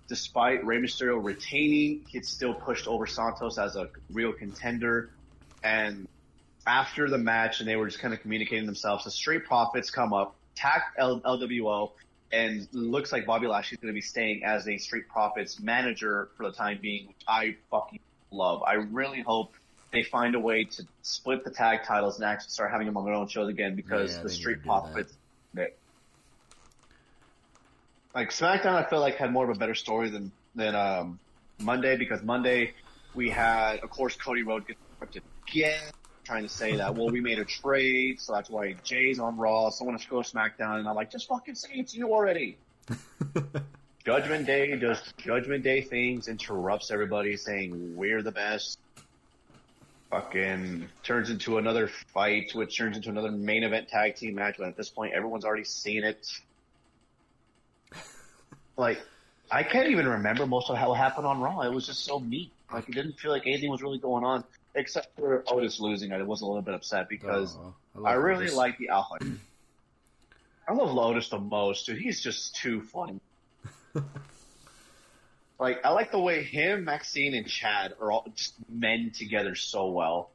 Despite 0.08 0.64
Rey 0.66 0.78
Mysterio 0.78 1.22
retaining, 1.22 2.04
he's 2.08 2.28
still 2.28 2.52
pushed 2.52 2.86
over 2.86 3.06
Santos 3.06 3.56
as 3.56 3.76
a 3.76 3.88
real 4.12 4.32
contender. 4.32 5.10
And 5.64 6.06
after 6.66 7.08
the 7.08 7.18
match, 7.18 7.60
and 7.60 7.68
they 7.68 7.76
were 7.76 7.86
just 7.86 8.00
kind 8.00 8.12
of 8.12 8.20
communicating 8.20 8.66
themselves, 8.66 9.04
the 9.04 9.10
Street 9.10 9.44
Profits 9.46 9.90
come 9.90 10.12
up, 10.12 10.34
attack 10.54 10.92
L- 10.98 11.20
LWO, 11.20 11.92
and 12.32 12.66
looks 12.72 13.12
like 13.12 13.24
Bobby 13.24 13.46
Lashley's 13.46 13.78
going 13.80 13.92
to 13.92 13.94
be 13.94 14.02
staying 14.02 14.44
as 14.44 14.68
a 14.68 14.76
Street 14.76 15.08
Profits 15.08 15.60
manager 15.60 16.28
for 16.36 16.44
the 16.44 16.52
time 16.52 16.78
being, 16.82 17.06
which 17.06 17.22
I 17.26 17.56
fucking 17.70 18.00
love. 18.32 18.62
I 18.66 18.74
really 18.74 19.20
hope 19.20 19.54
they 19.92 20.02
find 20.02 20.34
a 20.34 20.40
way 20.40 20.64
to 20.64 20.86
split 21.02 21.44
the 21.44 21.50
tag 21.50 21.80
titles 21.84 22.16
and 22.16 22.24
actually 22.24 22.50
start 22.50 22.70
having 22.70 22.86
them 22.86 22.96
on 22.96 23.04
their 23.04 23.14
own 23.14 23.28
shows 23.28 23.48
again 23.48 23.76
because 23.76 24.16
Yeah, 24.16 24.22
the 24.22 24.30
Street. 24.30 24.62
Profits. 24.64 25.12
They, 25.54 25.68
like 28.14 28.30
SmackDown, 28.30 28.74
I 28.74 28.88
feel 28.88 29.00
like 29.00 29.16
had 29.16 29.32
more 29.32 29.48
of 29.48 29.54
a 29.54 29.58
better 29.58 29.74
story 29.74 30.08
than 30.08 30.32
than 30.54 30.74
um, 30.74 31.18
Monday 31.60 31.96
because 31.96 32.22
Monday 32.22 32.72
we 33.14 33.28
had, 33.28 33.80
of 33.80 33.90
course, 33.90 34.16
Cody 34.16 34.42
Rhodes 34.42 34.66
get 34.66 34.76
fucked 34.98 35.18
again, 35.46 35.80
trying 36.24 36.42
to 36.42 36.48
say 36.48 36.76
that 36.76 36.94
well 36.94 37.10
we 37.10 37.20
made 37.20 37.38
a 37.38 37.44
trade, 37.44 38.20
so 38.20 38.32
that's 38.32 38.48
why 38.48 38.74
Jay's 38.84 39.18
on 39.18 39.36
Raw. 39.36 39.70
Someone 39.70 39.94
has 39.94 40.04
to 40.04 40.10
go 40.10 40.22
to 40.22 40.28
SmackDown, 40.30 40.78
and 40.78 40.88
I'm 40.88 40.94
like, 40.94 41.10
just 41.10 41.28
fucking 41.28 41.54
say 41.54 41.70
it's 41.74 41.94
you 41.94 42.12
already. 42.12 42.58
Judgment 44.04 44.46
Day 44.46 44.74
does 44.76 45.00
Judgment 45.16 45.62
Day 45.62 45.80
things, 45.80 46.26
interrupts 46.26 46.90
everybody, 46.90 47.36
saying 47.36 47.96
we're 47.96 48.22
the 48.22 48.32
best. 48.32 48.78
fucking 50.10 50.88
turns 51.04 51.30
into 51.30 51.58
another 51.58 51.88
fight, 52.12 52.52
which 52.54 52.76
turns 52.76 52.96
into 52.96 53.10
another 53.10 53.30
main 53.30 53.62
event 53.62 53.88
tag 53.88 54.16
team 54.16 54.34
match. 54.34 54.56
But 54.58 54.68
at 54.68 54.76
this 54.76 54.88
point, 54.88 55.14
everyone's 55.14 55.44
already 55.44 55.64
seen 55.64 56.02
it. 56.02 56.26
like, 58.76 59.00
I 59.50 59.62
can't 59.62 59.88
even 59.88 60.08
remember 60.08 60.46
most 60.46 60.68
of 60.68 60.76
how 60.76 60.92
it 60.94 60.96
happened 60.96 61.26
on 61.26 61.40
Raw. 61.40 61.60
It 61.60 61.72
was 61.72 61.86
just 61.86 62.04
so 62.04 62.18
meat. 62.18 62.50
Like, 62.72 62.88
it 62.88 62.94
didn't 62.94 63.20
feel 63.20 63.30
like 63.30 63.46
anything 63.46 63.70
was 63.70 63.82
really 63.82 63.98
going 63.98 64.24
on, 64.24 64.42
except 64.74 65.16
for 65.16 65.44
oh, 65.46 65.58
Otis 65.58 65.78
losing. 65.78 66.12
I 66.12 66.20
was 66.22 66.40
a 66.40 66.46
little 66.46 66.62
bit 66.62 66.74
upset 66.74 67.08
because 67.08 67.56
Oh, 67.56 67.74
love 67.94 68.06
I 68.06 68.14
really 68.14 68.50
like 68.50 68.78
the 68.78 68.88
Alpha. 68.88 69.18
I 70.66 70.72
love 70.72 70.92
Lotus 70.92 71.28
the 71.28 71.38
most, 71.38 71.86
dude. 71.86 71.98
He's 71.98 72.20
just 72.20 72.56
too 72.56 72.80
funny. 72.80 73.20
like, 75.58 75.84
I 75.84 75.90
like 75.90 76.10
the 76.10 76.20
way 76.20 76.42
him, 76.42 76.84
Maxxine, 76.84 77.34
and 77.34 77.46
Chad 77.46 77.94
are 78.00 78.10
all 78.10 78.26
just 78.34 78.54
men 78.68 79.10
together 79.14 79.54
so 79.54 79.88
well. 79.90 80.30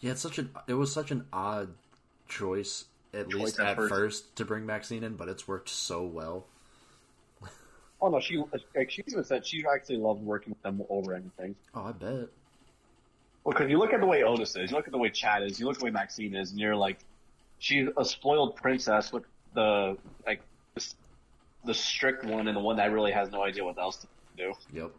Yeah, 0.00 0.12
it's 0.12 0.20
such 0.20 0.38
an 0.38 0.50
it 0.66 0.74
was 0.74 0.92
such 0.92 1.10
an 1.10 1.26
odd 1.32 1.70
choice 2.28 2.84
at 3.14 3.30
Choice 3.30 3.40
least 3.40 3.60
at 3.60 3.68
at 3.68 3.76
first. 3.76 3.90
first. 3.94 4.36
to 4.36 4.44
bring 4.44 4.66
Maxxine 4.66 5.02
in, 5.04 5.16
but 5.16 5.28
it's 5.28 5.46
worked 5.48 5.68
so 5.68 6.04
well. 6.04 6.46
Oh 8.02 8.10
no, 8.10 8.20
she 8.20 8.42
like 8.76 8.90
she 8.90 9.02
even 9.08 9.24
said 9.24 9.46
she 9.46 9.64
actually 9.64 9.96
loved 9.96 10.20
working 10.22 10.50
with 10.50 10.60
them 10.62 10.82
over 10.90 11.14
anything. 11.14 11.54
Oh, 11.74 11.84
I 11.86 11.92
bet. 11.92 12.28
Well, 13.44 13.52
because 13.52 13.70
you 13.70 13.78
look 13.78 13.94
at 13.94 14.00
the 14.00 14.06
way 14.06 14.22
Otis 14.24 14.56
is, 14.56 14.70
you 14.70 14.76
look 14.76 14.86
at 14.86 14.92
the 14.92 14.98
way 14.98 15.08
Chad 15.08 15.42
is, 15.42 15.58
you 15.58 15.64
look 15.64 15.76
at 15.76 15.78
the 15.78 15.84
way 15.86 15.90
Maxxine 15.90 16.34
is, 16.34 16.50
and 16.50 16.60
you're 16.60 16.76
like, 16.76 16.98
she's 17.60 17.88
a 17.96 18.04
spoiled 18.04 18.56
princess 18.56 19.10
with 19.10 19.24
the 19.54 19.96
like 20.26 20.40
the, 21.64 21.74
strict 21.74 22.24
one 22.24 22.48
and 22.48 22.56
the 22.56 22.60
one 22.60 22.76
that 22.76 22.92
really 22.92 23.12
has 23.12 23.30
no 23.30 23.42
idea 23.42 23.64
what 23.64 23.78
else 23.78 23.96
to 23.98 24.06
do. 24.36 24.52
Yep. 24.72 24.90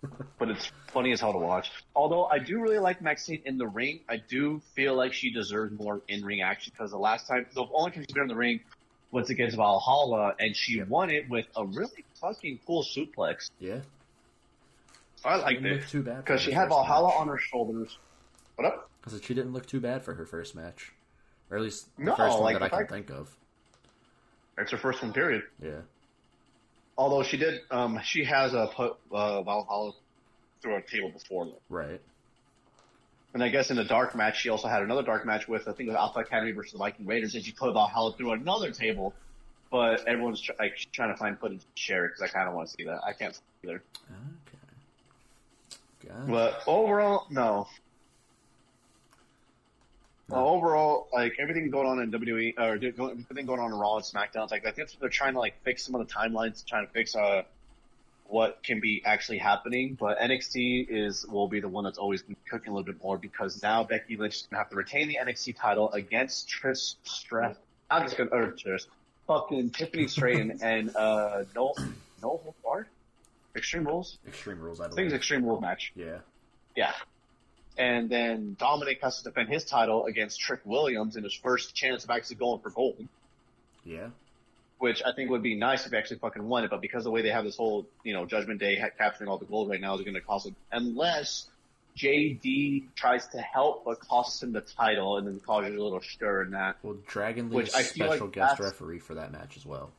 but 0.38 0.48
it's 0.48 0.70
funny 0.92 1.12
as 1.12 1.20
hell 1.20 1.32
to 1.32 1.38
watch. 1.38 1.70
Although 1.96 2.26
I 2.26 2.38
do 2.38 2.60
really 2.60 2.78
like 2.78 3.00
Maxxine 3.02 3.42
in 3.44 3.58
the 3.58 3.66
ring, 3.66 4.00
I 4.08 4.16
do 4.16 4.60
feel 4.74 4.94
like 4.94 5.12
she 5.12 5.30
deserves 5.30 5.76
more 5.78 6.00
in-ring 6.08 6.40
action 6.40 6.72
because 6.76 6.90
the 6.90 6.98
last 6.98 7.26
time, 7.26 7.46
the 7.54 7.66
only 7.74 7.90
time 7.90 8.04
she's 8.06 8.14
been 8.14 8.22
in 8.22 8.28
the 8.28 8.36
ring 8.36 8.60
was 9.10 9.30
against 9.30 9.56
Valhalla, 9.56 10.34
and 10.38 10.54
she 10.54 10.82
won 10.82 11.10
it 11.10 11.28
with 11.30 11.46
a 11.56 11.64
really 11.64 12.04
fucking 12.20 12.60
cool 12.66 12.82
suplex. 12.84 13.50
Yeah. 13.58 13.80
I 15.24 15.36
liked 15.36 15.62
Didn't 15.62 15.66
it 15.78 15.80
look 15.80 15.88
too 15.88 16.02
bad 16.02 16.16
because 16.24 16.40
she 16.42 16.52
had 16.52 16.68
Valhalla 16.68 17.08
match. 17.08 17.16
on 17.18 17.28
her 17.28 17.38
shoulders. 17.38 17.98
What 18.56 18.66
up? 18.66 18.90
Because 19.00 19.20
she 19.24 19.34
didn't 19.34 19.52
look 19.52 19.66
too 19.66 19.80
bad 19.80 20.04
for 20.04 20.14
her 20.14 20.26
first 20.26 20.54
match, 20.54 20.92
or 21.50 21.56
at 21.56 21.62
least 21.62 21.88
the 21.96 22.04
No, 22.04 22.14
first 22.16 22.34
one 22.34 22.42
like, 22.44 22.54
that 22.58 22.62
I 22.64 22.68
can 22.68 22.78
fact- 22.80 22.90
think 22.90 23.10
of. 23.10 23.34
It's 24.58 24.72
her 24.72 24.78
first 24.78 25.02
one, 25.02 25.12
period. 25.12 25.42
Yeah. 25.62 25.80
Although 26.96 27.22
she 27.22 27.36
did, 27.36 27.60
um, 27.70 28.00
she 28.02 28.24
has 28.24 28.54
a 28.54 28.70
put 28.74 28.96
uh, 29.12 29.42
Valhalla 29.42 29.92
through 30.60 30.76
a 30.76 30.82
table 30.82 31.10
before. 31.10 31.46
though. 31.46 31.60
Right. 31.68 32.00
And 33.34 33.42
I 33.42 33.50
guess 33.50 33.70
in 33.70 33.76
the 33.76 33.84
dark 33.84 34.16
match, 34.16 34.40
she 34.40 34.48
also 34.48 34.68
had 34.68 34.82
another 34.82 35.02
dark 35.02 35.24
match 35.24 35.46
with 35.46 35.62
I 35.68 35.72
think 35.72 35.88
it 35.88 35.92
was 35.92 35.96
Alpha 35.96 36.20
Academy 36.20 36.52
versus 36.52 36.72
the 36.72 36.78
Viking 36.78 37.06
Raiders, 37.06 37.34
and 37.34 37.44
she 37.44 37.52
put 37.52 37.72
Valhalla 37.72 38.16
through 38.16 38.32
another 38.32 38.72
table. 38.72 39.14
But 39.70 40.08
everyone's 40.08 40.40
tr- 40.40 40.52
like 40.58 40.76
trying 40.92 41.12
to 41.12 41.16
find 41.16 41.38
footage 41.38 41.60
to 41.60 41.66
share 41.74 42.06
it 42.06 42.14
because 42.16 42.22
I 42.22 42.28
kind 42.34 42.48
of 42.48 42.54
want 42.54 42.68
to 42.70 42.74
see 42.74 42.84
that. 42.84 43.00
I 43.06 43.12
can't 43.12 43.34
see 43.34 43.40
it 43.62 43.66
either. 43.68 43.82
Okay. 44.10 46.08
Got 46.08 46.22
it. 46.22 46.30
But 46.30 46.62
overall, 46.66 47.26
no. 47.30 47.68
Well, 50.28 50.46
overall, 50.46 51.08
like 51.12 51.36
everything 51.38 51.70
going 51.70 51.86
on 51.86 52.00
in 52.00 52.12
WWE 52.12 52.58
or 52.58 52.74
everything 52.74 53.46
going 53.46 53.60
on 53.60 53.72
in 53.72 53.78
Raw 53.78 53.96
and 53.96 54.04
SmackDown, 54.04 54.42
it's 54.42 54.52
like 54.52 54.66
I 54.66 54.70
think 54.72 54.90
they're 55.00 55.08
trying 55.08 55.32
to 55.32 55.38
like 55.38 55.54
fix 55.64 55.84
some 55.84 55.94
of 55.94 56.06
the 56.06 56.12
timelines, 56.12 56.64
trying 56.66 56.86
to 56.86 56.92
fix 56.92 57.16
uh 57.16 57.42
what 58.26 58.62
can 58.62 58.78
be 58.78 59.02
actually 59.06 59.38
happening. 59.38 59.96
But 59.98 60.18
NXT 60.18 60.88
is 60.90 61.26
will 61.26 61.48
be 61.48 61.60
the 61.60 61.68
one 61.68 61.84
that's 61.84 61.96
always 61.96 62.22
been 62.22 62.36
cooking 62.48 62.72
a 62.72 62.76
little 62.76 62.92
bit 62.92 63.02
more 63.02 63.16
because 63.16 63.62
now 63.62 63.84
Becky 63.84 64.18
Lynch 64.18 64.34
is 64.34 64.48
gonna 64.50 64.60
have 64.60 64.68
to 64.70 64.76
retain 64.76 65.08
the 65.08 65.18
NXT 65.18 65.56
title 65.56 65.90
against 65.92 66.46
Trish 66.46 66.96
Stratus. 67.04 67.56
I'm 67.90 68.02
just 68.02 68.18
gonna 68.18 68.30
or 68.30 68.52
Trish, 68.52 68.86
fucking 69.26 69.70
Tiffany 69.70 70.08
Stratton 70.08 70.58
and 70.62 70.94
uh 70.94 71.44
no 71.54 71.72
no 72.22 72.40
hold 72.42 72.54
barred. 72.62 72.86
Extreme 73.56 73.86
Rules. 73.86 74.18
Extreme 74.26 74.60
Rules, 74.60 74.78
I 74.78 74.86
I 74.86 74.88
think 74.88 75.06
it's 75.06 75.14
Extreme 75.14 75.44
Rules 75.46 75.62
match. 75.62 75.92
Yeah. 75.96 76.18
Yeah. 76.76 76.92
And 77.78 78.10
then 78.10 78.56
Dominic 78.58 79.00
has 79.02 79.18
to 79.18 79.24
defend 79.24 79.48
his 79.48 79.64
title 79.64 80.06
against 80.06 80.40
Trick 80.40 80.60
Williams 80.64 81.16
in 81.16 81.22
his 81.22 81.32
first 81.32 81.74
chance 81.76 82.02
of 82.04 82.10
actually 82.10 82.36
going 82.36 82.60
for 82.60 82.70
gold, 82.70 83.06
Yeah. 83.84 84.08
which 84.78 85.00
I 85.06 85.12
think 85.12 85.30
would 85.30 85.44
be 85.44 85.54
nice 85.54 85.86
if 85.86 85.92
he 85.92 85.96
actually 85.96 86.18
fucking 86.18 86.42
won 86.48 86.64
it. 86.64 86.70
But 86.70 86.80
because 86.80 87.00
of 87.02 87.04
the 87.04 87.10
way 87.12 87.22
they 87.22 87.30
have 87.30 87.44
this 87.44 87.56
whole, 87.56 87.86
you 88.02 88.12
know, 88.14 88.26
Judgment 88.26 88.58
Day 88.58 88.82
capturing 88.98 89.30
all 89.30 89.38
the 89.38 89.44
gold 89.46 89.70
right 89.70 89.80
now 89.80 89.94
is 89.94 90.00
going 90.02 90.14
to 90.14 90.20
cost 90.20 90.46
him, 90.48 90.56
unless 90.72 91.46
JD 91.96 92.86
tries 92.96 93.28
to 93.28 93.40
help 93.40 93.84
but 93.84 94.00
costs 94.00 94.42
him 94.42 94.52
the 94.52 94.60
title 94.60 95.16
and 95.18 95.26
then 95.26 95.38
causes 95.40 95.74
a 95.74 95.80
little 95.82 96.00
stir 96.00 96.42
in 96.42 96.50
that. 96.52 96.76
Well, 96.82 96.96
Dragon 97.06 97.48
Which 97.50 97.66
Lee's 97.66 97.74
I 97.76 97.82
feel 97.84 98.06
special 98.08 98.26
like 98.26 98.34
guest 98.34 98.60
referee 98.60 98.98
for 98.98 99.14
that 99.14 99.30
match 99.32 99.56
as 99.56 99.64
well. 99.64 99.90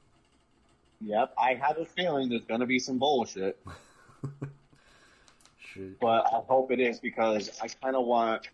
Yep, 1.01 1.33
I 1.37 1.53
have 1.53 1.77
a 1.77 1.85
feeling 1.85 2.27
there's 2.27 2.43
going 2.43 2.59
to 2.59 2.65
be 2.65 2.79
some 2.79 2.99
bullshit. 2.99 3.57
Should 5.73 5.99
but 5.99 6.25
I 6.25 6.41
hope 6.47 6.71
it 6.71 6.79
is 6.79 6.99
because 6.99 7.51
I 7.61 7.67
kind 7.67 7.95
of 7.95 8.05
want 8.05 8.47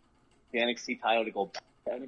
the 0.51 0.59
NXT 0.59 1.01
title 1.01 1.25
to 1.25 1.31
go 1.31 1.51
back. 1.85 2.01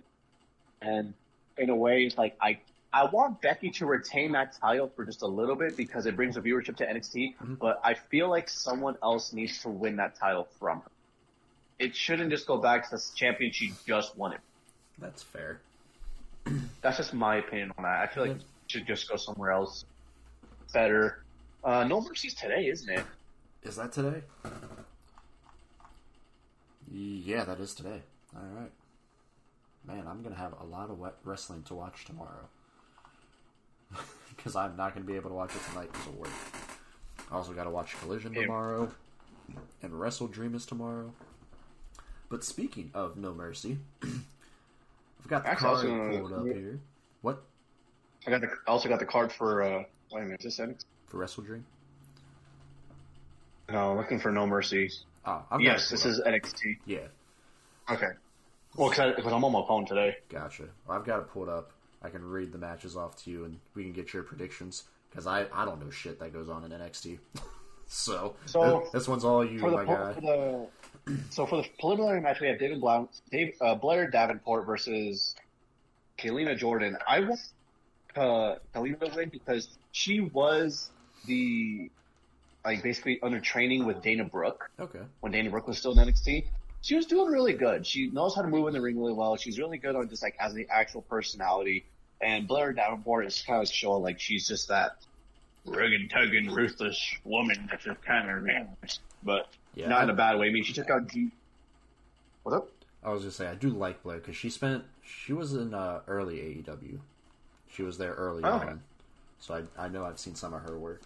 And 0.81 1.13
in 1.57 1.69
a 1.69 1.75
way, 1.75 2.03
it's 2.03 2.17
like 2.17 2.35
I 2.41 2.59
I 2.93 3.05
want 3.05 3.41
Becky 3.41 3.69
to 3.71 3.85
retain 3.85 4.31
that 4.31 4.57
title 4.59 4.91
for 4.95 5.05
just 5.05 5.21
a 5.21 5.27
little 5.27 5.55
bit 5.55 5.75
because 5.77 6.05
it 6.05 6.15
brings 6.15 6.35
the 6.35 6.41
viewership 6.41 6.77
to 6.77 6.85
NXT. 6.89 7.35
Mhm. 7.38 7.59
But 7.59 7.79
I 7.84 7.93
feel 7.93 8.29
like 8.29 8.49
someone 8.49 8.97
else 9.03 9.34
needs 9.34 9.61
to 9.63 9.69
win 9.69 9.97
that 9.97 10.15
title 10.15 10.45
from 10.59 10.81
her. 10.81 10.91
It 11.79 11.95
shouldn't 11.95 12.31
just 12.31 12.47
go 12.47 12.57
back 12.57 12.89
to 12.89 12.95
the 12.95 13.03
champion 13.15 13.51
she 13.51 13.73
just 13.85 14.17
won 14.17 14.34
it. 14.34 14.41
that's 14.99 15.21
fair. 15.21 15.61
That's 16.81 16.97
just 16.97 17.13
my 17.13 17.35
opinion 17.35 17.71
on 17.77 17.84
that. 17.84 18.01
I 18.01 18.07
feel 18.07 18.23
like 18.25 18.38
it 18.38 18.43
should 18.67 18.88
just 18.88 19.07
go 19.09 19.15
somewhere 19.17 19.51
else 19.51 19.84
better. 20.73 21.23
Uh, 21.63 21.84
no 21.84 21.99
Mercy's 22.01 22.34
today, 22.34 22.67
isn't 22.67 22.89
it? 22.89 23.05
Is 23.63 23.75
that 23.75 23.91
today? 23.91 24.21
Yeah, 26.91 27.43
that 27.43 27.59
is 27.59 27.73
today. 27.73 28.01
All 28.35 28.43
right. 28.55 28.72
Man, 29.85 30.05
I'm 30.07 30.22
gonna 30.22 30.35
have 30.35 30.53
a 30.59 30.65
lot 30.65 30.89
of 30.89 30.99
wet 30.99 31.15
wrestling 31.23 31.64
to 31.64 31.73
watch 31.73 32.05
tomorrow 32.05 32.47
because 34.35 34.55
I'm 34.55 34.76
not 34.76 34.93
gonna 34.93 35.05
be 35.05 35.15
able 35.15 35.30
to 35.30 35.35
watch 35.35 35.55
it 35.55 35.61
tonight 35.69 35.91
because 35.91 36.07
of 36.07 36.15
work. 36.15 36.30
I 37.31 37.35
also 37.35 37.51
got 37.53 37.65
to 37.65 37.69
watch 37.69 37.97
Collision 37.99 38.34
tomorrow, 38.34 38.89
and 39.81 39.99
Wrestle 39.99 40.27
Dream 40.27 40.55
is 40.55 40.65
tomorrow. 40.65 41.14
But 42.30 42.43
speaking 42.43 42.91
of 42.93 43.18
No 43.18 43.34
Mercy, 43.34 43.77
I've 44.03 45.27
got 45.27 45.43
the 45.43 45.49
Actually, 45.49 45.88
card 45.88 46.11
pulled 46.11 46.34
up 46.34 46.45
here. 46.45 46.80
What 47.22 47.43
I 48.26 48.31
got 48.31 48.41
the 48.41 48.47
I 48.47 48.72
also 48.72 48.88
got 48.88 48.99
the 48.99 49.05
card 49.05 49.31
for 49.31 49.61
uh 49.61 49.84
wait 50.11 50.22
a 50.22 50.26
minute, 50.26 50.45
is 50.45 50.57
this 50.57 50.85
for 51.07 51.18
Wrestle 51.18 51.43
Dream? 51.43 51.65
No, 53.69 53.95
looking 53.95 54.19
for 54.19 54.31
No 54.31 54.47
Mercy. 54.47 54.89
Oh, 55.28 55.44
I've 55.52 55.62
yes, 55.62 55.90
this 55.90 56.06
is. 56.06 56.22
NXT. 56.22 56.78
yeah. 56.86 56.99
Okay. 57.91 58.08
Well, 58.78 58.90
because 58.90 59.34
I'm 59.34 59.44
on 59.44 59.52
my 59.52 59.64
phone 59.68 59.86
today. 59.86 60.16
Gotcha. 60.30 60.64
Well, 60.88 60.98
I've 60.98 61.06
got 61.06 61.20
it 61.20 61.28
pulled 61.32 61.49
up. 61.49 61.72
I 62.02 62.10
can 62.10 62.24
read 62.24 62.52
the 62.52 62.58
matches 62.58 62.95
off 62.95 63.22
to 63.24 63.32
you, 63.32 63.44
and 63.45 63.60
we 63.76 63.84
can 63.84 63.91
get 63.91 64.14
your 64.14 64.24
predictions. 64.24 64.84
Because 65.10 65.28
I, 65.28 65.45
I 65.54 65.66
don't 65.66 65.84
know 65.84 65.90
shit 65.90 66.20
that 66.20 66.32
goes 66.32 66.48
on 66.49 66.64
in 66.64 66.72
NXT. 66.72 67.18
so, 67.88 68.36
So, 68.45 68.82
this, 68.84 68.91
this 68.91 69.08
one's 69.08 69.26
all 69.26 69.44
you, 69.44 69.60
my 69.60 69.84
po- 69.84 69.95
guy. 69.95 70.14
for 70.14 70.22
the 70.22 70.68
so 71.30 71.45
for 71.45 71.62
the 71.62 71.68
preliminary 71.80 72.22
match, 72.22 72.40
we 72.40 72.48
have 72.48 72.60
David 72.60 72.82
Blount, 72.82 73.10
Dave, 73.32 73.56
uh, 73.62 73.76
Blair 73.76 74.10
Davenport 74.10 74.66
versus 74.66 75.36
Kelani 76.18 76.58
Jordan. 76.58 76.98
I 77.08 77.22
want 77.22 77.40
uh, 78.16 78.56
Kelani 78.76 78.99
to 78.99 79.16
win 79.16 79.30
because 79.30 79.70
she 79.91 80.20
was 80.22 80.90
the 81.26 81.90
like 82.68 82.84
basically 82.84 83.19
under 83.23 83.39
training 83.39 83.85
with 83.85 84.02
Dana 84.02 84.26
Brooke 84.26 84.69
Okay. 84.80 84.99
when 85.22 85.31
Dana 85.31 85.49
Brooke 85.49 85.68
was 85.68 85.77
still 85.77 85.98
in 85.98 86.06
NXT. 86.07 86.45
She 86.81 86.95
was 86.95 87.06
doing 87.06 87.31
really 87.31 87.53
good. 87.53 87.85
She 87.88 88.10
knows 88.11 88.35
how 88.35 88.41
to 88.41 88.48
move 88.48 88.68
in 88.68 88.73
the 88.73 88.81
ring 88.81 88.99
really 88.99 89.14
well. 89.14 89.35
She's 89.38 89.57
really 89.57 89.77
good 89.77 89.95
on 89.95 90.10
just 90.10 90.22
like 90.22 90.35
as 90.39 90.53
the 90.53 90.68
actual 90.69 91.02
personality. 91.02 91.85
And 92.22 92.48
Blair 92.48 92.73
Davenport 92.73 93.26
is 93.26 93.41
kind 93.45 93.61
of 93.61 93.69
showing 93.69 94.03
like 94.03 94.19
she's 94.19 94.48
just 94.48 94.68
that 94.68 94.98
rugged, 95.65 96.10
tugging, 96.11 96.52
ruthless 96.52 96.99
woman 97.23 97.68
that's 97.72 97.85
just 97.85 98.02
kind 98.03 98.30
of 98.30 98.68
but 99.23 99.48
Yeah. 99.73 99.88
not 99.88 100.03
in 100.03 100.10
a 100.10 100.14
bad 100.14 100.38
way. 100.38 100.48
I 100.48 100.52
mean, 100.52 100.64
she 100.64 100.73
took 100.73 100.89
out 100.89 101.07
G. 101.07 101.31
What 102.44 102.53
up? 102.53 102.69
I 103.03 103.11
was 103.11 103.23
just 103.23 103.38
say 103.38 103.48
I 103.48 103.56
do 103.56 103.69
like 103.69 104.03
Blair 104.03 104.18
because 104.18 104.35
she 104.35 104.49
spent 104.49 104.84
she 105.03 105.31
was 105.31 105.53
in 105.53 105.73
uh, 105.73 106.02
early 106.07 106.35
AEW. 106.38 106.99
She 107.72 107.84
was 107.84 107.98
there 107.98 108.14
early 108.14 108.44
Oh, 108.44 108.56
okay. 108.57 108.69
on, 108.69 108.81
so 109.39 109.53
I 109.77 109.85
I 109.85 109.88
know 109.88 110.03
I've 110.06 110.19
seen 110.19 110.35
some 110.35 110.53
of 110.53 110.61
her 110.64 110.77
work. 110.77 111.02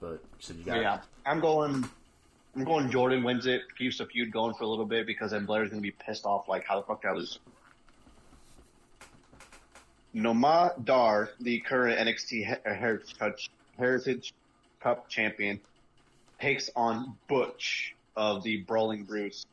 But 0.00 0.22
said 0.38 0.56
you 0.56 0.64
got 0.64 0.80
Yeah, 0.80 1.00
I'm 1.24 1.40
going. 1.40 1.88
I'm 2.54 2.64
going. 2.64 2.90
Jordan 2.90 3.22
wins 3.22 3.46
it. 3.46 3.62
Keeps 3.76 3.98
the 3.98 4.06
feud 4.06 4.32
going 4.32 4.54
for 4.54 4.64
a 4.64 4.66
little 4.66 4.86
bit 4.86 5.06
because 5.06 5.30
then 5.30 5.44
Blair's 5.46 5.70
gonna 5.70 5.80
be 5.82 5.90
pissed 5.90 6.24
off. 6.24 6.48
Like, 6.48 6.64
how 6.66 6.80
the 6.80 6.86
fuck 6.86 7.02
did 7.02 7.08
I 7.08 7.12
lose? 7.14 7.38
Noam 10.14 10.84
Dar, 10.84 11.30
the 11.40 11.60
current 11.60 11.98
NXT 11.98 12.50
uh, 12.66 12.74
Heritage 12.74 13.50
Heritage 13.76 14.32
Cup 14.80 15.08
champion, 15.08 15.60
takes 16.40 16.70
on 16.74 17.14
Butch 17.28 17.94
of 18.16 18.42
the 18.42 18.58
Brawling 18.62 19.04
Brutes 19.04 19.44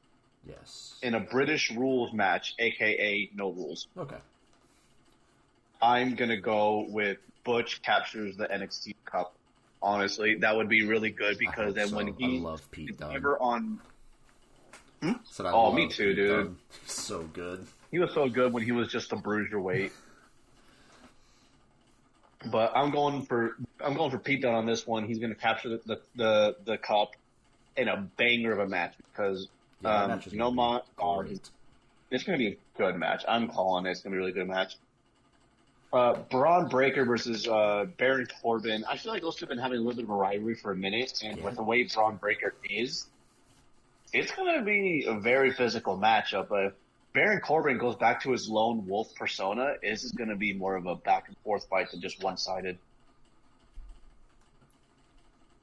Yes. 0.47 0.99
in 1.01 1.15
a 1.15 1.19
British 1.19 1.71
rules 1.71 2.13
match, 2.13 2.55
aka 2.59 3.29
no 3.35 3.51
rules. 3.51 3.87
Okay. 3.97 4.17
I'm 5.81 6.15
gonna 6.15 6.39
go 6.39 6.85
with 6.89 7.17
Butch 7.43 7.81
captures 7.81 8.37
the 8.37 8.47
NXT 8.47 8.95
Cup. 9.03 9.35
Honestly, 9.93 10.35
that 10.35 10.55
would 10.55 10.69
be 10.69 10.85
really 10.85 11.09
good 11.09 11.37
because 11.37 11.73
then 11.75 11.89
so. 11.89 11.97
when 11.97 12.07
I 12.07 12.13
he 12.17 12.39
love 12.39 12.71
Pete 12.71 12.97
Dunne. 12.97 13.15
ever 13.17 13.37
on, 13.37 13.79
Said 15.25 15.45
I 15.45 15.51
Oh, 15.51 15.73
me 15.73 15.89
too, 15.89 16.07
Pete 16.07 16.15
dude. 16.15 16.55
So 16.85 17.23
good. 17.23 17.67
he 17.91 17.99
was 17.99 18.13
so 18.13 18.29
good 18.29 18.53
when 18.53 18.63
he 18.63 18.71
was 18.71 18.87
just 18.87 19.11
a 19.11 19.17
bruiserweight. 19.17 19.91
But 22.49 22.71
I'm 22.75 22.91
going 22.91 23.25
for 23.25 23.57
I'm 23.83 23.95
going 23.95 24.09
for 24.11 24.19
Pete 24.19 24.41
Dunne 24.41 24.53
on 24.55 24.65
this 24.65 24.87
one. 24.87 25.05
He's 25.05 25.19
going 25.19 25.33
to 25.33 25.39
capture 25.39 25.69
the, 25.69 25.81
the 25.85 26.01
the 26.15 26.55
the 26.65 26.77
cup 26.77 27.11
in 27.75 27.89
a 27.89 27.97
banger 28.17 28.53
of 28.53 28.59
a 28.59 28.67
match 28.67 28.93
because 29.11 29.49
Yeah, 29.81 30.03
um, 30.03 30.09
match 30.11 30.31
no 30.31 30.45
gonna 30.45 30.51
be 30.51 30.55
ma- 30.55 31.23
great. 31.23 31.49
it's 32.09 32.23
going 32.23 32.37
to 32.39 32.45
be 32.45 32.51
a 32.53 32.57
good 32.77 32.95
match. 32.95 33.23
I'm 33.27 33.49
calling 33.49 33.85
it. 33.85 33.91
It's 33.91 34.01
going 34.01 34.11
to 34.13 34.15
be 34.15 34.21
a 34.21 34.25
really 34.25 34.31
good 34.33 34.47
match. 34.47 34.75
Uh, 35.93 36.15
Bron 36.31 36.67
Breakker 36.69 37.05
versus 37.05 37.47
uh, 37.47 37.85
Baron 37.99 38.27
Corbin. 38.41 38.83
I 38.89 38.97
feel 38.97 39.11
like 39.13 39.21
those 39.21 39.35
two 39.35 39.43
have 39.45 39.49
been 39.49 39.59
having 39.59 39.77
a 39.77 39.81
little 39.81 39.95
bit 39.95 40.05
of 40.05 40.09
a 40.09 40.15
rivalry 40.15 40.55
for 40.55 40.71
a 40.71 40.75
minute, 40.75 41.21
and 41.23 41.37
Yeah. 41.37 41.43
with 41.45 41.55
the 41.55 41.61
way 41.63 41.83
Bron 41.83 42.15
Breakker 42.17 42.55
is, 42.67 43.05
it's 44.11 44.31
going 44.31 44.57
to 44.57 44.65
be 44.65 45.05
a 45.07 45.13
very 45.19 45.51
physical 45.53 45.95
matchup. 45.97 46.49
But 46.49 46.65
if 46.65 46.73
Baron 47.13 47.41
Corbin 47.41 47.77
goes 47.77 47.95
back 47.95 48.23
to 48.23 48.31
his 48.31 48.49
lone 48.49 48.87
wolf 48.87 49.13
persona, 49.15 49.75
this 49.83 50.03
is 50.03 50.11
going 50.13 50.29
to 50.29 50.35
be 50.35 50.51
more 50.53 50.75
of 50.75 50.87
a 50.87 50.95
back 50.95 51.27
and 51.27 51.37
forth 51.43 51.67
fight 51.69 51.91
than 51.91 52.01
just 52.01 52.23
one 52.23 52.37
sided. 52.37 52.79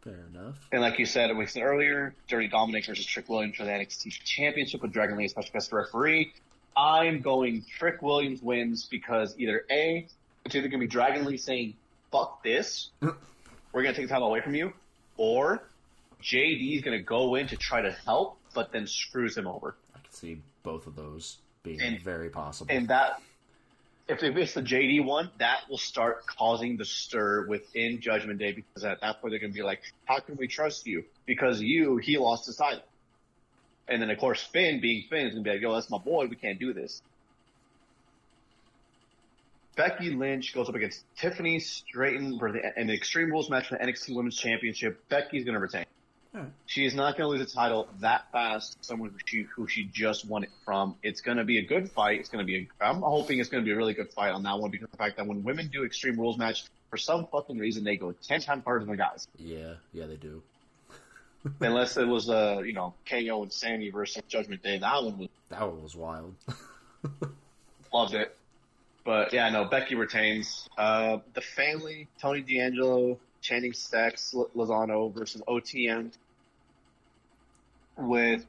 Fair 0.05 0.27
enough. 0.33 0.57
And 0.71 0.81
like 0.81 0.99
you 1.01 1.07
said, 1.07 1.37
we 1.37 1.47
said 1.47 1.63
earlier, 1.63 2.15
Dirty 2.29 2.47
Dominic 2.47 2.87
versus 2.87 3.05
Trick 3.05 3.29
Williams 3.29 3.57
for 3.57 3.65
the 3.65 3.71
NXT 3.71 4.11
Championship 4.25 4.81
with 4.81 4.93
Dragon 4.93 5.19
Lee 5.19 5.25
as 5.25 5.33
special 5.33 5.51
guest 5.53 5.73
referee. 5.73 6.33
I'm 6.77 7.21
going 7.21 7.65
Trick 7.79 8.01
Williams 8.01 8.41
wins 8.41 8.87
because 8.87 9.35
either 9.39 9.65
A, 9.71 10.07
it's 10.45 10.55
either 10.55 10.69
going 10.69 10.81
to 10.81 10.87
be 10.87 10.91
Dragon 10.91 11.25
Lee 11.25 11.37
saying, 11.37 11.75
fuck 12.11 12.43
this, 12.43 12.91
we're 13.01 13.83
going 13.83 13.95
to 13.95 14.01
take 14.01 14.09
the 14.09 14.13
title 14.13 14.29
away 14.29 14.41
from 14.41 14.55
you, 14.55 14.73
or 15.17 15.63
JD 16.23 16.77
is 16.77 16.83
going 16.83 16.99
to 16.99 17.05
go 17.05 17.35
in 17.35 17.47
to 17.49 17.57
try 17.57 17.81
to 17.83 17.93
help, 18.05 18.39
but 18.55 18.73
then 18.73 18.87
screws 18.87 19.37
him 19.37 19.47
over. 19.47 19.77
I 19.95 19.99
can 19.99 20.13
see 20.13 20.41
both 20.63 20.87
of 20.87 20.97
those 20.97 21.39
being 21.63 21.81
And- 21.81 22.01
very 22.01 22.31
possible. 22.31 22.75
And 22.75 22.89
that, 22.89 23.21
if 24.09 24.21
they 24.21 24.31
miss 24.31 24.55
the 24.55 24.63
JD 24.63 25.05
one, 25.05 25.31
that 25.39 25.61
will 25.69 25.79
start 25.79 26.27
causing 26.27 26.77
the 26.77 26.85
stir 26.85 27.47
within 27.47 28.01
Judgment 28.01 28.39
Day 28.39 28.53
because 28.53 28.85
at 28.85 29.01
that 29.03 29.21
point 29.21 29.33
they're 29.33 29.39
going 29.41 29.53
to 29.53 29.57
be 29.57 29.63
like, 29.63 29.81
how 30.05 30.19
can 30.19 30.37
we 30.37 30.49
trust 30.49 30.87
you? 30.87 31.05
Because 31.27 31.61
you, 31.61 31.99
he 31.99 32.19
lost 32.19 32.47
his 32.47 32.57
title. 32.57 32.83
And 33.89 34.01
then 34.03 34.11
of 34.11 34.19
course 34.19 34.43
Finn, 34.43 34.81
being 34.81 35.05
Finn, 35.09 35.27
is 35.27 35.35
going 35.35 35.45
to 35.45 35.49
be 35.51 35.55
like, 35.55 35.63
yo, 35.63 35.75
that's 35.75 35.91
my 35.91 35.99
boy, 35.99 36.27
we 36.27 36.37
can't 36.37 36.59
do 36.59 36.73
this. 36.73 37.03
Becky 39.81 40.11
Lynch 40.11 40.53
goes 40.53 40.69
up 40.69 40.75
against 40.75 41.05
Tiffany 41.17 41.59
Stratton 41.59 42.39
for 42.39 42.53
the, 42.53 42.61
an 42.79 42.91
Extreme 42.91 43.31
Rules 43.31 43.49
match 43.49 43.69
for 43.69 43.79
the 43.79 43.85
NXT 43.87 44.15
Women's 44.15 44.37
Championship. 44.37 45.03
Becky's 45.09 45.45
going 45.45 45.55
to 45.55 45.59
retain. 45.59 45.87
Alright. 46.35 46.51
She 46.67 46.85
is 46.85 46.95
not 46.95 47.17
going 47.17 47.25
to 47.25 47.39
lose 47.39 47.49
the 47.49 47.59
title 47.59 47.89
that 48.01 48.31
fast. 48.31 48.73
to 48.73 48.87
Someone 48.87 49.09
who 49.09 49.17
she 49.25 49.47
who 49.57 49.67
she 49.67 49.85
just 49.85 50.27
won 50.27 50.45
it 50.45 50.51
from. 50.67 50.97
It's 51.03 51.23
going 51.23 51.39
to 51.39 51.45
be 51.45 51.61
a 51.61 51.63
good 51.63 51.91
fight. 51.91 52.21
It's 52.21 52.29
going 52.29 52.45
to 52.45 52.47
be. 52.47 52.69
A, 52.79 52.85
I'm 52.85 53.01
hoping 53.01 53.39
it's 53.39 53.49
going 53.49 53.65
to 53.65 53.67
be 53.67 53.73
a 53.73 53.77
really 53.77 53.95
good 53.95 54.13
fight 54.13 54.33
on 54.33 54.43
that 54.43 54.59
one 54.59 54.71
because 54.71 54.85
of 54.85 54.91
the 54.91 54.99
fact 54.99 55.17
that 55.17 55.27
when 55.27 55.43
women 55.45 55.71
do 55.73 55.83
Extreme 55.87 56.21
Rules 56.21 56.37
match, 56.37 56.65
for 56.91 56.99
some 56.99 57.27
fucking 57.33 57.57
reason 57.57 57.83
they 57.83 57.97
go 57.97 58.13
ten 58.13 58.43
times 58.43 58.65
harder 58.65 58.81
than 58.85 58.91
the 58.91 58.99
guys. 58.99 59.29
yeah, 59.39 59.75
yeah, 59.95 60.05
they 60.05 60.17
do. 60.17 60.43
Unless 61.61 61.97
it 61.97 62.07
was 62.07 62.29
uh 62.29 62.61
you 62.63 62.75
know 62.75 62.93
KO 63.09 63.45
and 63.45 63.51
Sandy 63.51 63.91
versus 63.91 64.23
Judgment 64.29 64.63
Day. 64.63 64.77
That 64.77 65.03
one 65.03 65.17
was 65.17 65.29
That 65.49 65.63
one 65.63 65.83
was 65.83 65.97
wild. 65.97 66.35
loved 67.95 68.13
it. 68.13 68.37
But 69.05 69.33
yeah, 69.33 69.49
no, 69.51 69.65
Becky 69.65 69.95
retains. 69.95 70.69
Uh, 70.77 71.19
the 71.35 71.41
family, 71.41 72.09
Tony 72.21 72.43
D'Angelo, 72.43 73.19
Channing 73.41 73.73
Stacks, 73.73 74.35
Lozano 74.55 75.13
versus 75.13 75.43
OTM 75.49 76.13
with, 77.97 78.47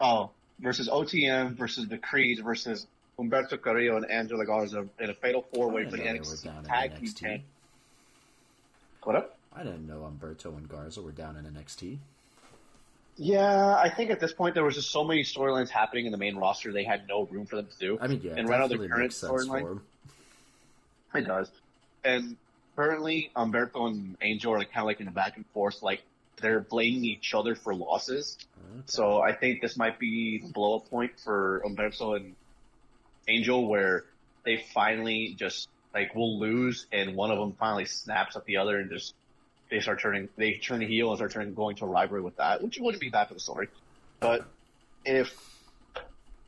oh, 0.00 0.30
versus 0.60 0.88
OTM 0.88 1.56
versus 1.56 1.88
the 1.88 1.98
Creed 1.98 2.42
versus 2.42 2.86
Humberto 3.18 3.60
Carrillo 3.60 3.96
and 3.96 4.10
Angela 4.10 4.44
Garza 4.44 4.86
in 5.00 5.10
a 5.10 5.14
fatal 5.14 5.44
four 5.54 5.70
way 5.70 5.84
for 5.84 5.96
the 5.96 6.02
NXT 6.02 6.66
tag 6.66 7.14
team. 7.14 7.42
What 9.02 9.16
up? 9.16 9.38
I 9.54 9.62
didn't 9.62 9.86
know 9.86 10.00
Humberto 10.00 10.56
and 10.56 10.68
Garza 10.68 11.00
were 11.00 11.12
down 11.12 11.36
in 11.36 11.44
NXT. 11.44 11.98
Yeah, 13.18 13.74
I 13.76 13.88
think 13.88 14.10
at 14.10 14.20
this 14.20 14.32
point 14.32 14.54
there 14.54 14.64
was 14.64 14.74
just 14.74 14.90
so 14.90 15.02
many 15.02 15.22
storylines 15.22 15.70
happening 15.70 16.06
in 16.06 16.12
the 16.12 16.18
main 16.18 16.36
roster 16.36 16.72
they 16.72 16.84
had 16.84 17.08
no 17.08 17.24
room 17.24 17.46
for 17.46 17.56
them 17.56 17.66
to 17.66 17.78
do. 17.78 17.98
I 18.00 18.08
mean, 18.08 18.20
yeah, 18.22 18.34
And 18.36 18.48
right 18.48 18.60
now 18.60 18.68
the 18.68 18.88
current 18.88 19.12
storyline-. 19.12 19.80
It 21.14 21.26
does. 21.26 21.50
And 22.04 22.36
currently, 22.76 23.30
Humberto 23.34 23.88
and 23.88 24.16
Angel 24.20 24.52
are 24.52 24.58
like, 24.58 24.70
kind 24.70 24.82
of 24.82 24.86
like 24.86 25.00
in 25.00 25.08
a 25.08 25.12
back 25.12 25.36
and 25.36 25.46
forth, 25.46 25.82
like 25.82 26.02
they're 26.40 26.60
blaming 26.60 27.04
each 27.04 27.32
other 27.32 27.54
for 27.54 27.74
losses. 27.74 28.36
Okay. 28.58 28.82
So 28.86 29.22
I 29.22 29.32
think 29.32 29.62
this 29.62 29.76
might 29.76 29.98
be 29.98 30.38
the 30.38 30.52
blow 30.52 30.76
up 30.76 30.90
point 30.90 31.12
for 31.24 31.62
Humberto 31.64 32.16
and 32.16 32.34
Angel 33.28 33.66
where 33.66 34.04
they 34.44 34.62
finally 34.74 35.34
just 35.38 35.68
like 35.94 36.14
will 36.14 36.38
lose 36.38 36.86
and 36.92 37.16
one 37.16 37.30
of 37.30 37.38
them 37.38 37.52
finally 37.58 37.86
snaps 37.86 38.36
at 38.36 38.44
the 38.44 38.58
other 38.58 38.78
and 38.78 38.90
just 38.90 39.14
they 39.70 39.80
start 39.80 40.00
turning 40.00 40.28
they 40.36 40.54
turn 40.54 40.80
the 40.80 40.86
heel 40.86 41.10
and 41.10 41.18
start 41.18 41.32
turning 41.32 41.54
going 41.54 41.76
to 41.76 41.84
a 41.84 41.88
rivalry 41.88 42.22
with 42.22 42.36
that, 42.36 42.62
which 42.62 42.78
wouldn't 42.78 43.00
be 43.00 43.08
bad 43.08 43.28
for 43.28 43.34
the 43.34 43.40
story. 43.40 43.68
But 44.20 44.44
if 45.04 45.34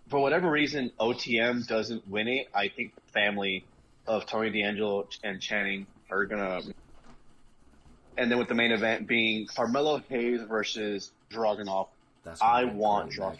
for 0.08 0.20
whatever 0.20 0.50
reason 0.50 0.90
OTM 0.98 1.66
doesn't 1.66 2.08
win 2.08 2.28
it, 2.28 2.48
I 2.54 2.68
think 2.68 2.94
the 2.94 3.12
family 3.12 3.64
of 4.06 4.26
Tony 4.26 4.50
D'Angelo 4.50 5.06
and 5.22 5.40
Channing 5.40 5.86
are 6.10 6.24
gonna 6.24 6.62
and 8.16 8.30
then 8.30 8.38
with 8.38 8.48
the 8.48 8.54
main 8.54 8.72
event 8.72 9.06
being 9.06 9.46
Carmelo 9.46 10.02
Hayes 10.08 10.42
versus 10.42 11.12
Dragunov. 11.30 11.88
That's 12.24 12.42
I 12.42 12.64
want 12.64 13.10
Draw- 13.10 13.34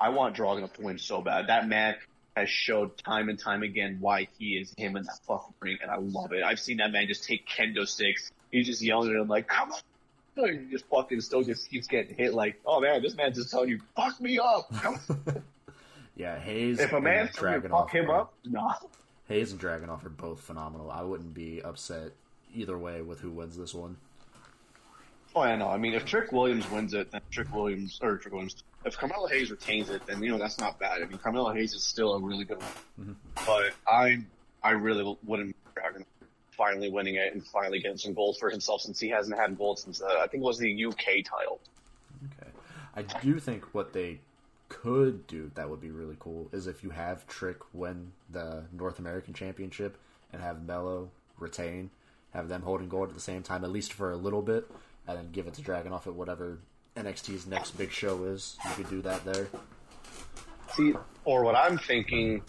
I 0.00 0.10
want 0.10 0.36
Dragunov 0.36 0.72
to 0.74 0.82
win 0.82 0.98
so 0.98 1.20
bad. 1.20 1.48
That 1.48 1.68
man 1.68 1.96
has 2.36 2.50
showed 2.50 2.96
time 2.98 3.28
and 3.30 3.38
time 3.38 3.62
again 3.62 3.96
why 4.00 4.28
he 4.38 4.58
is 4.58 4.72
him 4.76 4.96
in 4.96 5.04
that 5.04 5.18
fucking 5.26 5.54
ring, 5.60 5.78
and 5.82 5.90
I 5.90 5.96
love 5.96 6.32
it. 6.32 6.42
I've 6.44 6.60
seen 6.60 6.76
that 6.76 6.92
man 6.92 7.08
just 7.08 7.24
take 7.24 7.48
kendo 7.48 7.86
sticks. 7.88 8.30
He's 8.52 8.66
just 8.66 8.82
yelling 8.82 9.10
at 9.10 9.16
him 9.16 9.28
like, 9.28 9.48
"Come 9.48 9.72
on!" 9.72 9.78
And 10.36 10.66
he 10.66 10.70
just 10.70 10.84
fucking 10.90 11.22
still 11.22 11.42
just 11.42 11.70
keeps 11.70 11.86
getting 11.86 12.14
hit. 12.14 12.34
Like, 12.34 12.60
oh 12.66 12.78
man, 12.80 13.00
this 13.02 13.14
man's 13.16 13.36
just 13.38 13.50
telling 13.50 13.70
you, 13.70 13.80
"Fuck 13.96 14.20
me 14.20 14.38
up." 14.38 14.70
Yeah, 16.18 16.38
Hayes. 16.38 16.80
if 16.80 16.92
a 16.92 16.96
and 16.96 17.04
man's 17.04 17.34
telling 17.34 17.54
you, 17.56 17.60
to 17.60 17.68
fuck 17.68 17.90
him 17.94 18.08
are- 18.10 18.20
up, 18.22 18.34
nah. 18.46 18.72
Hayes 19.28 19.52
and 19.52 19.60
Dragunov 19.60 20.02
are 20.06 20.08
both 20.08 20.40
phenomenal. 20.40 20.90
I 20.90 21.02
wouldn't 21.02 21.34
be 21.34 21.60
upset 21.60 22.12
either 22.54 22.78
way 22.78 23.02
with 23.02 23.20
who 23.20 23.30
wins 23.30 23.54
this 23.58 23.74
one. 23.74 23.98
Oh, 25.36 25.42
I 25.42 25.54
know. 25.54 25.68
I 25.68 25.76
mean, 25.76 25.92
if 25.92 26.06
Trick 26.06 26.32
Williams 26.32 26.68
wins 26.70 26.94
it, 26.94 27.10
then 27.10 27.20
Trick 27.30 27.54
Williams 27.54 28.00
or 28.02 28.16
Trick 28.16 28.32
Williams. 28.32 28.64
If 28.86 28.96
Carmelo 28.96 29.26
Hayes 29.26 29.50
retains 29.50 29.90
it, 29.90 30.06
then 30.06 30.22
you 30.22 30.30
know 30.30 30.38
that's 30.38 30.58
not 30.58 30.78
bad. 30.78 31.02
I 31.02 31.04
mean, 31.04 31.18
Carmelo 31.18 31.52
Hayes 31.52 31.74
is 31.74 31.84
still 31.84 32.14
a 32.14 32.18
really 32.18 32.44
good 32.44 32.58
one. 32.96 33.16
But 33.44 33.72
I, 33.86 34.22
I 34.62 34.70
really 34.70 35.14
wouldn't 35.24 35.54
Dragon 35.74 36.06
finally 36.52 36.90
winning 36.90 37.16
it 37.16 37.34
and 37.34 37.46
finally 37.46 37.80
getting 37.80 37.98
some 37.98 38.14
gold 38.14 38.38
for 38.38 38.48
himself 38.48 38.80
since 38.80 38.98
he 38.98 39.10
hasn't 39.10 39.38
had 39.38 39.58
gold 39.58 39.78
since 39.78 40.00
uh, 40.00 40.06
I 40.06 40.26
think 40.26 40.42
it 40.42 40.46
was 40.46 40.56
the 40.56 40.86
UK 40.86 41.22
title. 41.22 41.60
Okay. 42.24 42.50
I 42.94 43.02
do 43.20 43.38
think 43.38 43.74
what 43.74 43.92
they 43.92 44.20
could 44.70 45.26
do 45.26 45.50
that 45.54 45.68
would 45.68 45.82
be 45.82 45.90
really 45.90 46.16
cool 46.18 46.48
is 46.50 46.66
if 46.66 46.82
you 46.82 46.90
have 46.90 47.26
Trick 47.26 47.58
win 47.74 48.12
the 48.30 48.64
North 48.72 48.98
American 48.98 49.34
Championship 49.34 49.98
and 50.32 50.40
have 50.40 50.64
Mello 50.64 51.10
retain, 51.38 51.90
have 52.32 52.48
them 52.48 52.62
holding 52.62 52.88
gold 52.88 53.10
at 53.10 53.14
the 53.14 53.20
same 53.20 53.42
time, 53.42 53.64
at 53.64 53.70
least 53.70 53.92
for 53.92 54.10
a 54.10 54.16
little 54.16 54.40
bit, 54.40 54.66
and 55.08 55.18
then 55.18 55.30
give 55.32 55.46
it 55.46 55.54
to 55.54 55.62
Dragunov 55.62 56.06
at 56.06 56.14
whatever 56.14 56.58
NXT's 56.96 57.46
next 57.46 57.72
big 57.72 57.90
show 57.90 58.24
is. 58.24 58.56
You 58.64 58.74
could 58.74 58.90
do 58.90 59.02
that 59.02 59.24
there. 59.24 59.46
See, 60.74 60.94
or 61.24 61.42
what 61.44 61.54
I'm 61.54 61.78
thinking, 61.78 62.42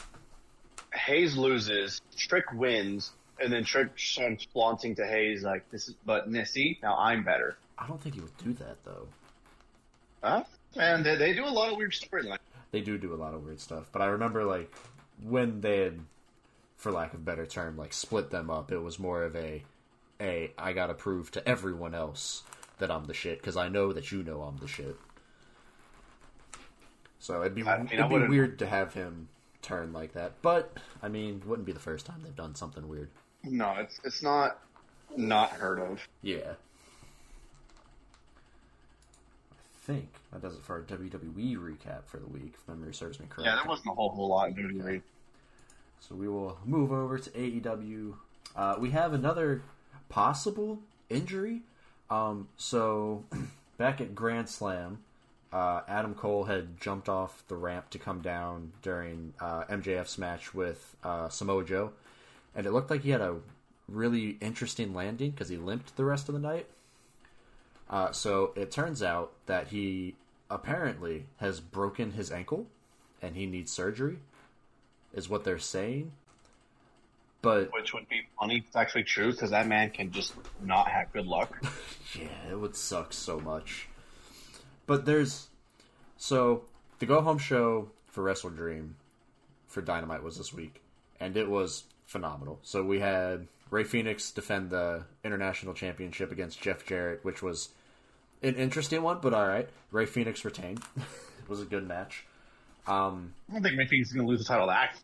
Hayes 0.93 1.37
loses, 1.37 2.01
Trick 2.15 2.45
wins, 2.53 3.11
and 3.39 3.51
then 3.51 3.63
Trick 3.63 3.97
starts 3.97 4.45
flaunting 4.51 4.95
to 4.95 5.05
Hayes 5.05 5.43
like 5.43 5.69
this 5.71 5.89
is, 5.89 5.95
but 6.05 6.27
see, 6.45 6.79
now 6.81 6.97
I'm 6.97 7.23
better. 7.23 7.57
I 7.77 7.87
don't 7.87 8.01
think 8.01 8.15
he 8.15 8.21
would 8.21 8.37
do 8.37 8.53
that 8.53 8.83
though. 8.83 9.07
Huh? 10.23 10.43
And 10.75 11.05
they, 11.05 11.15
they 11.15 11.33
do 11.33 11.45
a 11.45 11.49
lot 11.49 11.71
of 11.71 11.77
weird 11.77 11.91
storyline. 11.91 12.39
They 12.71 12.81
do 12.81 12.97
do 12.97 13.13
a 13.13 13.15
lot 13.15 13.33
of 13.33 13.45
weird 13.45 13.59
stuff, 13.59 13.89
but 13.91 14.01
I 14.01 14.07
remember 14.07 14.43
like 14.43 14.73
when 15.23 15.61
they 15.61 15.79
had, 15.79 15.99
for 16.77 16.91
lack 16.91 17.13
of 17.13 17.19
a 17.19 17.23
better 17.23 17.45
term, 17.45 17.77
like 17.77 17.93
split 17.93 18.29
them 18.29 18.49
up. 18.49 18.71
It 18.71 18.79
was 18.79 18.99
more 18.99 19.23
of 19.23 19.35
a, 19.35 19.63
a 20.19 20.51
I 20.57 20.73
gotta 20.73 20.93
prove 20.93 21.31
to 21.31 21.47
everyone 21.47 21.93
else 21.93 22.43
that 22.79 22.91
I'm 22.91 23.05
the 23.05 23.13
shit 23.13 23.39
because 23.39 23.57
I 23.57 23.69
know 23.69 23.93
that 23.93 24.11
you 24.11 24.23
know 24.23 24.41
I'm 24.41 24.57
the 24.57 24.67
shit. 24.67 24.97
So 27.19 27.41
it'd 27.41 27.55
be 27.55 27.63
I 27.63 27.77
mean, 27.79 27.89
it'd 27.91 28.09
be 28.09 28.27
weird 28.27 28.59
to 28.59 28.67
have 28.67 28.93
him 28.93 29.29
turn 29.61 29.91
like 29.91 30.13
that, 30.13 30.33
but 30.41 30.77
I 31.01 31.07
mean, 31.09 31.41
wouldn't 31.45 31.65
be 31.65 31.71
the 31.71 31.79
first 31.79 32.05
time 32.05 32.21
they've 32.23 32.35
done 32.35 32.55
something 32.55 32.87
weird. 32.87 33.09
No, 33.43 33.73
it's 33.77 33.99
it's 34.03 34.21
not 34.21 34.59
not 35.15 35.51
heard 35.51 35.79
of. 35.79 36.07
Yeah, 36.21 36.53
I 39.61 39.79
think 39.85 40.09
that 40.31 40.41
does 40.41 40.55
it 40.55 40.63
for 40.63 40.75
our 40.75 40.81
WWE 40.81 41.57
recap 41.57 42.05
for 42.05 42.17
the 42.17 42.27
week, 42.27 42.53
if 42.55 42.67
memory 42.67 42.93
serves 42.93 43.19
me 43.19 43.25
correct. 43.29 43.47
Yeah, 43.47 43.55
there 43.55 43.65
wasn't 43.65 43.87
a 43.87 43.91
whole 43.91 44.09
whole 44.09 44.29
lot 44.29 44.49
in 44.49 44.55
WWE. 44.55 45.01
So 45.99 46.15
we 46.15 46.27
will 46.27 46.57
move 46.65 46.91
over 46.91 47.17
to 47.17 47.29
AEW. 47.31 48.13
Uh, 48.55 48.75
we 48.79 48.91
have 48.91 49.13
another 49.13 49.61
possible 50.09 50.79
injury. 51.09 51.61
Um, 52.09 52.47
so 52.57 53.23
back 53.77 54.01
at 54.01 54.15
Grand 54.15 54.49
Slam, 54.49 54.99
uh, 55.51 55.81
Adam 55.87 56.13
Cole 56.13 56.45
had 56.45 56.79
jumped 56.79 57.07
off 57.07 57.43
the 57.47 57.55
ramp 57.55 57.89
to 57.91 57.99
come 57.99 58.21
down 58.21 58.73
during 58.81 59.33
uh, 59.39 59.63
MJF's 59.65 60.17
match 60.17 60.53
with 60.53 60.95
uh, 61.03 61.29
Samoa 61.29 61.63
Joe, 61.63 61.91
and 62.55 62.65
it 62.65 62.71
looked 62.71 62.89
like 62.89 63.01
he 63.01 63.11
had 63.11 63.21
a 63.21 63.37
really 63.87 64.37
interesting 64.41 64.93
landing 64.93 65.31
because 65.31 65.49
he 65.49 65.57
limped 65.57 65.95
the 65.95 66.03
rest 66.03 66.27
of 66.27 66.33
the 66.33 66.41
night. 66.41 66.67
Uh, 67.89 68.11
so 68.11 68.51
it 68.55 68.71
turns 68.71 69.01
out 69.01 69.31
that 69.45 69.69
he 69.69 70.15
apparently 70.49 71.25
has 71.37 71.59
broken 71.61 72.11
his 72.11 72.31
ankle, 72.31 72.67
and 73.21 73.35
he 73.35 73.45
needs 73.45 73.71
surgery, 73.71 74.19
is 75.13 75.29
what 75.29 75.45
they're 75.45 75.57
saying. 75.57 76.11
But 77.41 77.71
Which 77.71 77.93
would 77.93 78.09
be 78.09 78.21
funny. 78.39 78.57
if 78.57 78.65
It's 78.65 78.75
actually 78.75 79.03
true 79.03 79.31
because 79.31 79.51
that 79.51 79.67
man 79.67 79.91
can 79.91 80.11
just 80.11 80.33
not 80.61 80.87
have 80.87 81.11
good 81.13 81.27
luck. 81.27 81.61
Yeah, 82.17 82.51
it 82.51 82.55
would 82.57 82.75
suck 82.75 83.11
so 83.11 83.37
much. 83.37 83.89
But 84.85 85.05
there's 85.05 85.49
so 86.15 86.63
the 86.99 87.05
go 87.05 87.19
home 87.21 87.37
show 87.37 87.91
for 88.07 88.23
Wrestle 88.23 88.49
Dream 88.49 88.95
for 89.67 89.81
Dynamite 89.81 90.23
was 90.23 90.37
this 90.37 90.53
week, 90.53 90.81
and 91.19 91.35
it 91.35 91.49
was 91.49 91.83
phenomenal. 92.05 92.59
So 92.63 92.81
we 92.81 93.01
had 93.01 93.47
Rey 93.69 93.83
Fenix 93.83 94.31
defend 94.31 94.69
the 94.69 95.03
international 95.23 95.73
championship 95.73 96.31
against 96.31 96.61
Jeff 96.61 96.85
Jarrett, 96.85 97.23
which 97.25 97.43
was 97.43 97.69
an 98.41 98.55
interesting 98.55 99.03
one, 99.03 99.19
but 99.21 99.33
all 99.33 99.47
right. 99.47 99.67
Rey 99.91 100.05
Fenix 100.05 100.45
retained. 100.45 100.79
it 100.95 101.49
was 101.49 101.61
a 101.61 101.65
good 101.65 101.87
match. 101.87 102.25
Um, 102.87 103.33
I 103.49 103.53
don't 103.53 103.63
think 103.63 103.77
Rey 103.77 103.87
Fenix 103.87 104.09
is 104.09 104.13
going 104.13 104.25
to 104.25 104.31
lose 104.31 104.39
the 104.39 104.45
title 104.45 104.67
to 104.67 104.73
Axe. 104.73 105.01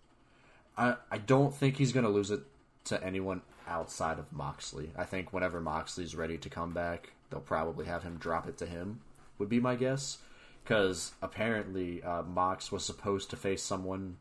I, 0.77 0.95
I 1.11 1.17
don't 1.17 1.53
think 1.53 1.77
he's 1.77 1.91
going 1.91 2.05
to 2.05 2.11
lose 2.11 2.31
it 2.31 2.41
to 2.85 3.03
anyone 3.03 3.41
outside 3.67 4.19
of 4.19 4.31
Moxley. 4.31 4.91
I 4.97 5.03
think 5.03 5.31
whenever 5.31 5.61
Moxley's 5.61 6.15
ready 6.15 6.37
to 6.37 6.49
come 6.49 6.73
back, 6.73 7.11
they'll 7.29 7.39
probably 7.39 7.85
have 7.85 8.03
him 8.03 8.17
drop 8.17 8.47
it 8.47 8.57
to 8.57 8.65
him, 8.65 9.01
would 9.37 9.49
be 9.49 9.59
my 9.59 9.75
guess. 9.75 10.19
Because 10.63 11.11
apparently, 11.21 12.01
uh, 12.03 12.23
Mox 12.23 12.71
was 12.71 12.85
supposed 12.85 13.29
to 13.29 13.35
face 13.35 13.61
someone 13.61 14.17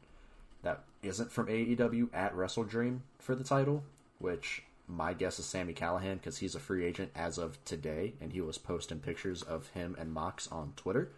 that 0.62 0.82
isn't 1.02 1.30
from 1.30 1.46
AEW 1.46 2.08
at 2.12 2.34
Wrestle 2.34 2.64
Dream 2.64 3.02
for 3.18 3.34
the 3.34 3.44
title, 3.44 3.84
which 4.18 4.64
my 4.88 5.14
guess 5.14 5.38
is 5.38 5.46
Sami 5.46 5.72
Callihan 5.72 6.14
because 6.14 6.38
he's 6.38 6.56
a 6.56 6.60
free 6.60 6.84
agent 6.84 7.12
as 7.14 7.38
of 7.38 7.64
today, 7.64 8.14
and 8.20 8.32
he 8.32 8.40
was 8.40 8.58
posting 8.58 8.98
pictures 8.98 9.42
of 9.42 9.68
him 9.68 9.96
and 9.98 10.12
Mox 10.12 10.48
on 10.48 10.72
Twitter 10.76 11.10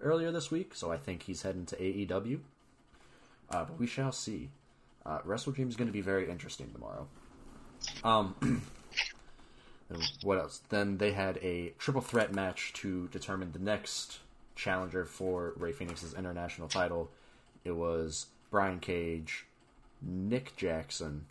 earlier 0.00 0.32
this 0.32 0.50
week. 0.50 0.74
So 0.74 0.90
I 0.90 0.96
think 0.96 1.22
he's 1.22 1.42
heading 1.42 1.66
to 1.66 1.76
AEW. 1.76 2.40
Uh, 3.50 3.64
but 3.64 3.78
we 3.78 3.86
shall 3.86 4.12
see. 4.12 4.50
Uh, 5.04 5.18
Wrestle 5.24 5.52
Dream 5.52 5.68
is 5.68 5.76
going 5.76 5.88
to 5.88 5.92
be 5.92 6.00
very 6.00 6.30
interesting 6.30 6.70
tomorrow. 6.72 7.06
Um, 8.04 8.62
what 10.22 10.38
else? 10.38 10.62
Then 10.68 10.98
they 10.98 11.12
had 11.12 11.38
a 11.38 11.72
triple 11.78 12.00
threat 12.00 12.34
match 12.34 12.72
to 12.74 13.08
determine 13.08 13.52
the 13.52 13.58
next 13.58 14.18
challenger 14.54 15.04
for 15.04 15.54
Rey 15.56 15.72
Fenix's 15.72 16.14
international 16.14 16.68
title. 16.68 17.10
It 17.64 17.72
was 17.72 18.26
Brian 18.50 18.80
Cage, 18.80 19.46
Nick 20.00 20.56
Jackson, 20.56 21.26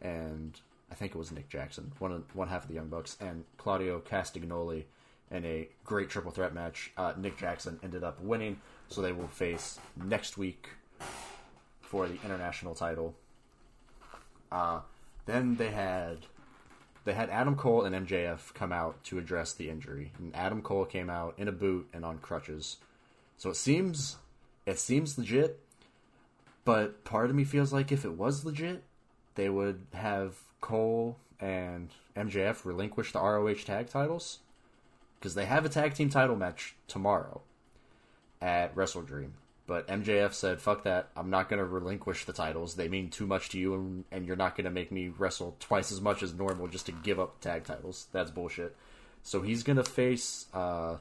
and 0.00 0.58
I 0.90 0.94
think 0.94 1.14
it 1.14 1.18
was 1.18 1.32
Nick 1.32 1.48
Jackson, 1.48 1.92
one 1.98 2.24
one 2.32 2.48
half 2.48 2.62
of 2.62 2.68
the 2.68 2.74
Young 2.74 2.88
Bucks, 2.88 3.16
and 3.20 3.44
Claudio 3.58 4.00
Castagnoli 4.00 4.84
in 5.30 5.44
a 5.44 5.68
great 5.84 6.08
triple 6.08 6.30
threat 6.30 6.54
match. 6.54 6.92
Uh, 6.96 7.12
Nick 7.16 7.38
Jackson 7.38 7.80
ended 7.82 8.04
up 8.04 8.20
winning, 8.20 8.60
so 8.88 9.02
they 9.02 9.12
will 9.12 9.28
face 9.28 9.78
next 9.96 10.38
week 10.38 10.68
for 11.86 12.06
the 12.06 12.18
international 12.24 12.74
title. 12.74 13.14
Uh, 14.50 14.80
then 15.26 15.56
they 15.56 15.70
had 15.70 16.18
they 17.04 17.14
had 17.14 17.30
Adam 17.30 17.54
Cole 17.56 17.84
and 17.84 18.06
MJF 18.06 18.52
come 18.54 18.72
out 18.72 19.02
to 19.04 19.18
address 19.18 19.52
the 19.52 19.70
injury, 19.70 20.12
and 20.18 20.34
Adam 20.34 20.60
Cole 20.60 20.84
came 20.84 21.08
out 21.08 21.34
in 21.38 21.48
a 21.48 21.52
boot 21.52 21.88
and 21.92 22.04
on 22.04 22.18
crutches. 22.18 22.78
So 23.36 23.50
it 23.50 23.56
seems 23.56 24.16
it 24.66 24.78
seems 24.78 25.16
legit, 25.16 25.60
but 26.64 27.04
part 27.04 27.30
of 27.30 27.36
me 27.36 27.44
feels 27.44 27.72
like 27.72 27.92
if 27.92 28.04
it 28.04 28.12
was 28.12 28.44
legit, 28.44 28.82
they 29.36 29.48
would 29.48 29.86
have 29.94 30.34
Cole 30.60 31.16
and 31.38 31.90
MJF 32.16 32.64
relinquish 32.64 33.12
the 33.12 33.20
ROH 33.20 33.64
tag 33.64 33.88
titles 33.88 34.38
because 35.18 35.34
they 35.34 35.44
have 35.44 35.64
a 35.64 35.68
tag 35.68 35.94
team 35.94 36.08
title 36.08 36.36
match 36.36 36.74
tomorrow 36.88 37.40
at 38.40 38.76
Wrestle 38.76 39.02
Dream. 39.02 39.34
But 39.66 39.88
MJF 39.88 40.32
said, 40.32 40.60
"Fuck 40.60 40.84
that! 40.84 41.08
I'm 41.16 41.28
not 41.30 41.48
going 41.48 41.58
to 41.58 41.64
relinquish 41.66 42.24
the 42.24 42.32
titles. 42.32 42.76
They 42.76 42.86
mean 42.88 43.10
too 43.10 43.26
much 43.26 43.48
to 43.50 43.58
you, 43.58 43.74
and, 43.74 44.04
and 44.12 44.24
you're 44.26 44.36
not 44.36 44.56
going 44.56 44.64
to 44.66 44.70
make 44.70 44.92
me 44.92 45.08
wrestle 45.08 45.56
twice 45.58 45.90
as 45.90 46.00
much 46.00 46.22
as 46.22 46.32
normal 46.32 46.68
just 46.68 46.86
to 46.86 46.92
give 46.92 47.18
up 47.18 47.40
tag 47.40 47.64
titles. 47.64 48.06
That's 48.12 48.30
bullshit." 48.30 48.76
So 49.24 49.42
he's 49.42 49.64
going 49.64 49.76
to 49.78 49.82
face. 49.84 50.46
Uh, 50.54 50.98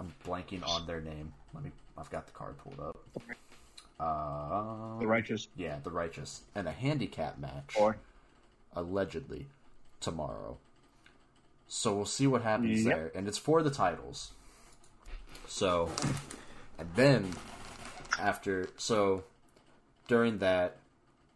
I'm 0.00 0.14
blanking 0.26 0.66
on 0.66 0.86
their 0.86 1.02
name. 1.02 1.34
Let 1.52 1.64
me. 1.64 1.70
I've 1.98 2.08
got 2.10 2.26
the 2.26 2.32
card 2.32 2.56
pulled 2.58 2.80
up. 2.80 2.98
Uh, 3.98 4.98
The 4.98 5.06
righteous. 5.06 5.48
yeah, 5.56 5.76
the 5.82 5.90
righteous, 5.90 6.42
and 6.54 6.68
a 6.68 6.72
handicap 6.72 7.38
match 7.38 7.74
Or 7.78 7.96
allegedly 8.74 9.46
tomorrow. 10.00 10.58
So 11.68 11.94
we'll 11.94 12.04
see 12.04 12.26
what 12.26 12.42
happens 12.42 12.84
Yep. 12.84 12.94
there, 12.94 13.12
and 13.14 13.26
it's 13.26 13.38
for 13.38 13.62
the 13.62 13.70
titles. 13.70 14.32
So, 15.48 15.90
and 16.78 16.88
then 16.94 17.32
after, 18.18 18.68
so 18.76 19.24
during 20.08 20.38
that, 20.38 20.76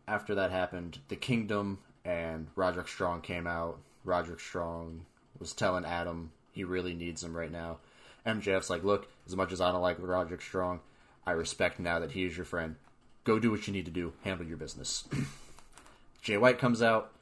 after 0.06 0.34
that 0.34 0.50
happened, 0.50 0.98
the 1.08 1.16
Kingdom 1.16 1.78
and 2.04 2.48
Roderick 2.56 2.88
Strong 2.88 3.22
came 3.22 3.46
out. 3.46 3.78
Roderick 4.04 4.40
Strong 4.40 5.04
was 5.38 5.52
telling 5.52 5.84
Adam 5.84 6.32
he 6.52 6.64
really 6.64 6.94
needs 6.94 7.22
him 7.22 7.36
right 7.36 7.50
now. 7.50 7.78
MJF's 8.26 8.70
like, 8.70 8.84
look, 8.84 9.08
as 9.26 9.36
much 9.36 9.52
as 9.52 9.60
I 9.60 9.72
don't 9.72 9.82
like 9.82 9.96
Roderick 9.98 10.42
Strong, 10.42 10.80
I 11.26 11.32
respect 11.32 11.78
now 11.78 12.00
that 12.00 12.12
he 12.12 12.24
is 12.24 12.36
your 12.36 12.44
friend. 12.44 12.76
Go 13.24 13.38
do 13.38 13.50
what 13.50 13.66
you 13.66 13.72
need 13.72 13.84
to 13.84 13.90
do. 13.90 14.12
Handle 14.24 14.46
your 14.46 14.56
business. 14.56 15.04
Jay 16.22 16.36
White 16.36 16.58
comes 16.58 16.82
out. 16.82 17.12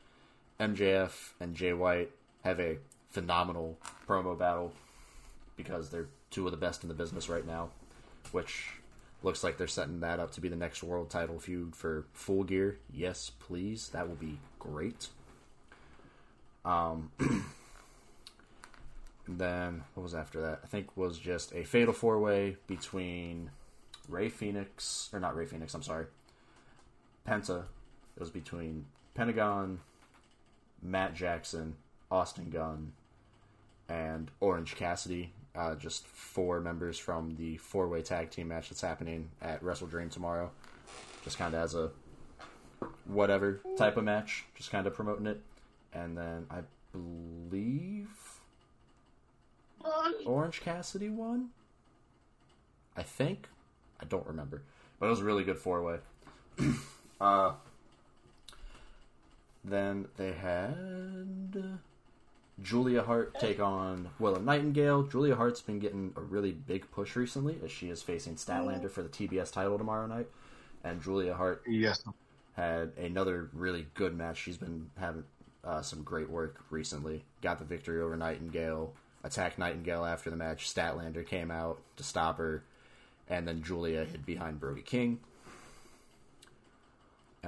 MJF 0.58 1.30
and 1.38 1.54
Jay 1.54 1.72
White 1.72 2.10
have 2.44 2.58
a 2.58 2.78
phenomenal 3.10 3.78
promo 4.08 4.36
battle 4.36 4.72
because 5.56 5.90
they're 5.90 6.08
two 6.30 6.46
of 6.46 6.50
the 6.50 6.56
best 6.56 6.82
in 6.82 6.88
the 6.88 6.94
business 6.94 7.28
right 7.28 7.46
now, 7.46 7.70
which 8.32 8.77
looks 9.22 9.42
like 9.42 9.58
they're 9.58 9.66
setting 9.66 10.00
that 10.00 10.20
up 10.20 10.32
to 10.32 10.40
be 10.40 10.48
the 10.48 10.56
next 10.56 10.82
world 10.82 11.10
title 11.10 11.38
feud 11.38 11.74
for 11.74 12.06
Full 12.12 12.44
Gear. 12.44 12.78
Yes, 12.92 13.30
please. 13.38 13.88
That 13.90 14.08
will 14.08 14.16
be 14.16 14.38
great. 14.58 15.08
Um, 16.64 17.10
then 19.28 19.84
what 19.94 20.02
was 20.02 20.14
after 20.14 20.40
that? 20.42 20.60
I 20.62 20.66
think 20.66 20.96
was 20.96 21.18
just 21.18 21.52
a 21.54 21.64
fatal 21.64 21.94
four 21.94 22.18
way 22.18 22.56
between 22.66 23.50
Rey 24.08 24.28
Fenix 24.28 25.10
or 25.12 25.20
not 25.20 25.36
Rey 25.36 25.46
Fenix. 25.46 25.74
I'm 25.74 25.82
sorry, 25.82 26.06
Penta. 27.26 27.64
It 28.16 28.20
was 28.20 28.30
between 28.30 28.86
Pentagon, 29.14 29.80
Matt 30.82 31.14
Jackson, 31.14 31.76
Austin 32.10 32.50
Gunn, 32.50 32.92
and 33.88 34.30
Orange 34.40 34.74
Cassidy. 34.74 35.32
Uh, 35.58 35.74
just 35.74 36.06
four 36.06 36.60
members 36.60 36.98
from 36.98 37.34
the 37.34 37.56
four 37.56 37.88
way 37.88 38.00
tag 38.00 38.30
team 38.30 38.46
match 38.46 38.68
that's 38.68 38.80
happening 38.80 39.28
at 39.42 39.60
Wrestle 39.60 39.88
Dream 39.88 40.08
tomorrow. 40.08 40.52
Just 41.24 41.36
kind 41.36 41.52
of 41.52 41.60
as 41.60 41.74
a 41.74 41.90
whatever 43.06 43.60
type 43.76 43.96
of 43.96 44.04
match, 44.04 44.44
just 44.54 44.70
kind 44.70 44.86
of 44.86 44.94
promoting 44.94 45.26
it. 45.26 45.40
And 45.92 46.16
then 46.16 46.46
I 46.48 46.60
believe 46.92 48.08
Orange 50.24 50.60
Cassidy 50.60 51.08
won. 51.08 51.48
I 52.96 53.02
think. 53.02 53.48
I 54.00 54.04
don't 54.04 54.26
remember. 54.28 54.62
But 55.00 55.06
it 55.06 55.10
was 55.10 55.20
a 55.20 55.24
really 55.24 55.42
good 55.42 55.58
four 55.58 55.82
way. 55.82 55.96
uh, 57.20 57.54
then 59.64 60.06
they 60.16 60.34
had 60.34 61.80
Julia 62.62 63.02
Hart 63.02 63.38
take 63.38 63.60
on 63.60 64.08
Willow 64.18 64.40
Nightingale. 64.40 65.04
Julia 65.04 65.36
Hart's 65.36 65.60
been 65.60 65.78
getting 65.78 66.12
a 66.16 66.20
really 66.20 66.52
big 66.52 66.90
push 66.90 67.14
recently 67.14 67.58
as 67.64 67.70
she 67.70 67.88
is 67.88 68.02
facing 68.02 68.34
Statlander 68.34 68.90
for 68.90 69.02
the 69.02 69.08
TBS 69.08 69.52
title 69.52 69.78
tomorrow 69.78 70.06
night. 70.06 70.26
And 70.82 71.02
Julia 71.02 71.34
Hart 71.34 71.62
yes, 71.66 72.02
had 72.56 72.92
another 72.96 73.48
really 73.52 73.86
good 73.94 74.16
match. 74.16 74.38
She's 74.38 74.56
been 74.56 74.90
having 74.98 75.24
uh, 75.64 75.82
some 75.82 76.02
great 76.02 76.28
work 76.28 76.60
recently. 76.70 77.24
Got 77.42 77.58
the 77.58 77.64
victory 77.64 78.00
over 78.00 78.16
Nightingale. 78.16 78.92
Attacked 79.24 79.58
Nightingale 79.58 80.04
after 80.04 80.30
the 80.30 80.36
match. 80.36 80.72
Statlander 80.72 81.26
came 81.26 81.50
out 81.50 81.80
to 81.96 82.02
stop 82.02 82.38
her, 82.38 82.62
and 83.28 83.46
then 83.46 83.62
Julia 83.62 84.04
hid 84.04 84.24
behind 84.24 84.60
Brody 84.60 84.82
King. 84.82 85.20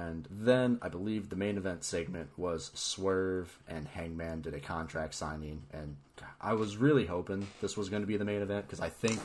And 0.01 0.27
then 0.31 0.79
I 0.81 0.89
believe 0.89 1.29
the 1.29 1.35
main 1.35 1.57
event 1.57 1.83
segment 1.83 2.29
was 2.35 2.71
Swerve 2.73 3.55
and 3.67 3.87
Hangman 3.87 4.41
did 4.41 4.55
a 4.55 4.59
contract 4.59 5.13
signing, 5.13 5.61
and 5.71 5.95
I 6.39 6.53
was 6.53 6.75
really 6.75 7.05
hoping 7.05 7.47
this 7.61 7.77
was 7.77 7.89
going 7.89 8.01
to 8.01 8.07
be 8.07 8.17
the 8.17 8.25
main 8.25 8.41
event 8.41 8.65
because 8.65 8.79
I 8.79 8.89
think 8.89 9.19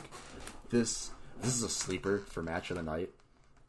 this 0.69 1.09
this 1.41 1.55
is 1.55 1.63
a 1.63 1.69
sleeper 1.69 2.19
for 2.29 2.43
match 2.43 2.69
of 2.69 2.77
the 2.77 2.83
night. 2.83 3.09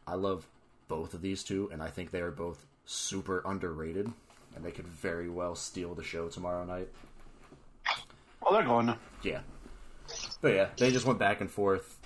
I 0.07 0.17
love 0.17 0.47
both 0.89 1.15
of 1.15 1.23
these 1.23 1.43
two, 1.43 1.71
and 1.73 1.83
I 1.83 1.89
think 1.89 2.11
they 2.11 2.21
are 2.21 2.31
both 2.31 2.67
super 2.85 3.41
underrated, 3.47 4.13
and 4.55 4.63
they 4.63 4.71
could 4.71 4.87
very 4.87 5.31
well 5.31 5.55
steal 5.55 5.95
the 5.95 6.05
show 6.05 6.29
tomorrow 6.29 6.65
night. 6.67 6.89
Well, 8.43 8.53
they're 8.53 8.65
going. 8.65 8.95
Yeah, 9.23 9.41
but 10.43 10.53
yeah, 10.53 10.69
they 10.77 10.91
just 10.91 11.07
went 11.07 11.19
back 11.19 11.41
and 11.41 11.51
forth 11.51 11.99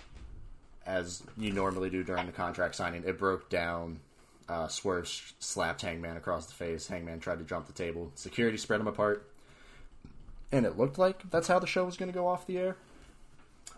as 0.86 1.24
you 1.36 1.52
normally 1.52 1.90
do 1.90 2.04
during 2.04 2.26
the 2.26 2.32
contract 2.32 2.76
signing. 2.76 3.02
It 3.04 3.18
broke 3.18 3.50
down. 3.50 3.98
Uh, 4.52 4.68
Swerve 4.68 5.08
slapped 5.38 5.80
Hangman 5.80 6.18
across 6.18 6.44
the 6.44 6.52
face. 6.52 6.86
Hangman 6.86 7.20
tried 7.20 7.38
to 7.38 7.44
jump 7.44 7.66
the 7.66 7.72
table. 7.72 8.12
Security 8.16 8.58
spread 8.58 8.80
them 8.80 8.86
apart. 8.86 9.26
And 10.52 10.66
it 10.66 10.76
looked 10.76 10.98
like 10.98 11.30
that's 11.30 11.48
how 11.48 11.58
the 11.58 11.66
show 11.66 11.86
was 11.86 11.96
going 11.96 12.12
to 12.12 12.14
go 12.14 12.28
off 12.28 12.46
the 12.46 12.58
air. 12.58 12.76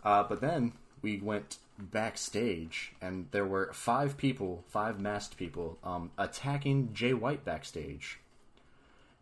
Uh, 0.03 0.25
but 0.25 0.41
then 0.41 0.73
we 1.01 1.19
went 1.19 1.59
backstage, 1.79 2.93
and 3.01 3.29
there 3.31 3.47
were 3.47 3.73
five 3.73 4.17
people, 4.17 4.65
five 4.67 4.99
masked 4.99 5.37
people, 5.37 5.79
um, 5.85 6.11
attacking 6.19 6.93
Jay 6.93 7.15
White 7.15 7.45
backstage. 7.45 8.19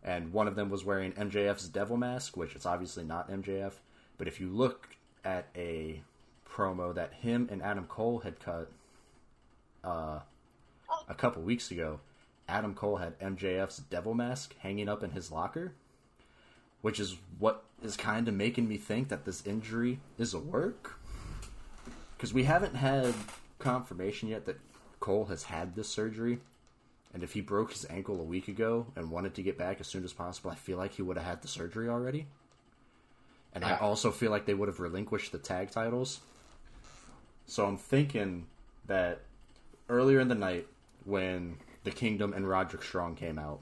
And 0.03 0.33
one 0.33 0.47
of 0.47 0.55
them 0.55 0.71
was 0.71 0.83
wearing 0.83 1.11
MJF's 1.11 1.69
devil 1.69 1.97
mask, 1.97 2.35
which 2.35 2.55
it's 2.55 2.65
obviously 2.65 3.03
not 3.03 3.29
MJF. 3.29 3.73
But 4.17 4.27
if 4.27 4.39
you 4.39 4.49
look 4.49 4.89
at 5.23 5.49
a 5.55 6.01
promo 6.49 6.95
that 6.95 7.13
him 7.13 7.47
and 7.51 7.61
Adam 7.61 7.85
Cole 7.85 8.19
had 8.19 8.39
cut 8.39 8.71
uh, 9.83 10.19
a 11.07 11.13
couple 11.13 11.41
weeks 11.41 11.71
ago, 11.71 11.99
Adam 12.47 12.73
Cole 12.73 12.97
had 12.97 13.19
MJF's 13.19 13.77
devil 13.77 14.13
mask 14.13 14.55
hanging 14.59 14.89
up 14.89 15.03
in 15.03 15.11
his 15.11 15.31
locker, 15.31 15.73
which 16.81 16.99
is 16.99 17.17
what 17.39 17.63
is 17.81 17.95
kind 17.95 18.27
of 18.27 18.33
making 18.33 18.67
me 18.67 18.77
think 18.77 19.09
that 19.09 19.25
this 19.25 19.45
injury 19.45 19.99
is 20.17 20.33
a 20.33 20.39
work. 20.39 20.99
Because 22.15 22.33
we 22.33 22.43
haven't 22.43 22.75
had 22.75 23.13
confirmation 23.59 24.29
yet 24.29 24.45
that 24.45 24.59
Cole 24.99 25.25
has 25.25 25.43
had 25.43 25.75
this 25.75 25.89
surgery. 25.89 26.39
And 27.13 27.23
if 27.23 27.33
he 27.33 27.41
broke 27.41 27.71
his 27.71 27.85
ankle 27.89 28.19
a 28.19 28.23
week 28.23 28.47
ago 28.47 28.87
and 28.95 29.11
wanted 29.11 29.35
to 29.35 29.43
get 29.43 29.57
back 29.57 29.79
as 29.79 29.87
soon 29.87 30.03
as 30.03 30.13
possible, 30.13 30.49
I 30.49 30.55
feel 30.55 30.77
like 30.77 30.93
he 30.93 31.01
would 31.01 31.17
have 31.17 31.25
had 31.25 31.41
the 31.41 31.47
surgery 31.47 31.87
already. 31.87 32.25
And 33.53 33.63
I 33.63 33.77
also 33.77 34.09
feel 34.09 34.31
like 34.31 34.45
they 34.45 34.55
would 34.55 34.67
have 34.67 34.79
relinquished 34.79 35.31
the 35.31 35.37
tag 35.37 35.69
titles. 35.69 36.21
So 37.45 37.65
I'm 37.65 37.77
thinking 37.77 38.47
that 38.87 39.21
earlier 39.89 40.19
in 40.19 40.27
the 40.27 40.35
night, 40.35 40.67
when 41.05 41.57
the 41.83 41.91
Kingdom 41.91 42.33
and 42.33 42.47
Roderick 42.47 42.83
Strong 42.83 43.15
came 43.15 43.37
out, 43.37 43.59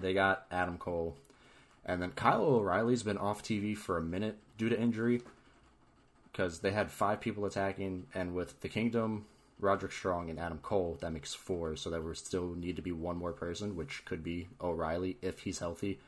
they 0.00 0.14
got 0.14 0.46
Adam 0.50 0.78
Cole, 0.78 1.16
and 1.84 2.00
then 2.00 2.10
Kyle 2.12 2.42
O'Reilly's 2.42 3.02
been 3.02 3.18
off 3.18 3.42
TV 3.42 3.76
for 3.76 3.96
a 3.96 4.02
minute 4.02 4.38
due 4.56 4.68
to 4.68 4.78
injury 4.78 5.22
because 6.30 6.60
they 6.60 6.70
had 6.70 6.90
five 6.90 7.20
people 7.20 7.44
attacking, 7.44 8.06
and 8.14 8.34
with 8.34 8.60
the 8.60 8.68
Kingdom, 8.68 9.26
Roderick 9.60 9.92
Strong, 9.92 10.30
and 10.30 10.38
Adam 10.38 10.58
Cole, 10.58 10.96
that 11.00 11.12
makes 11.12 11.34
four. 11.34 11.74
So 11.76 11.90
there 11.90 12.00
would 12.00 12.16
still 12.16 12.54
need 12.54 12.76
to 12.76 12.82
be 12.82 12.92
one 12.92 13.16
more 13.16 13.32
person, 13.32 13.74
which 13.74 14.04
could 14.04 14.22
be 14.22 14.48
O'Reilly 14.60 15.16
if 15.20 15.40
he's 15.40 15.58
healthy. 15.58 15.98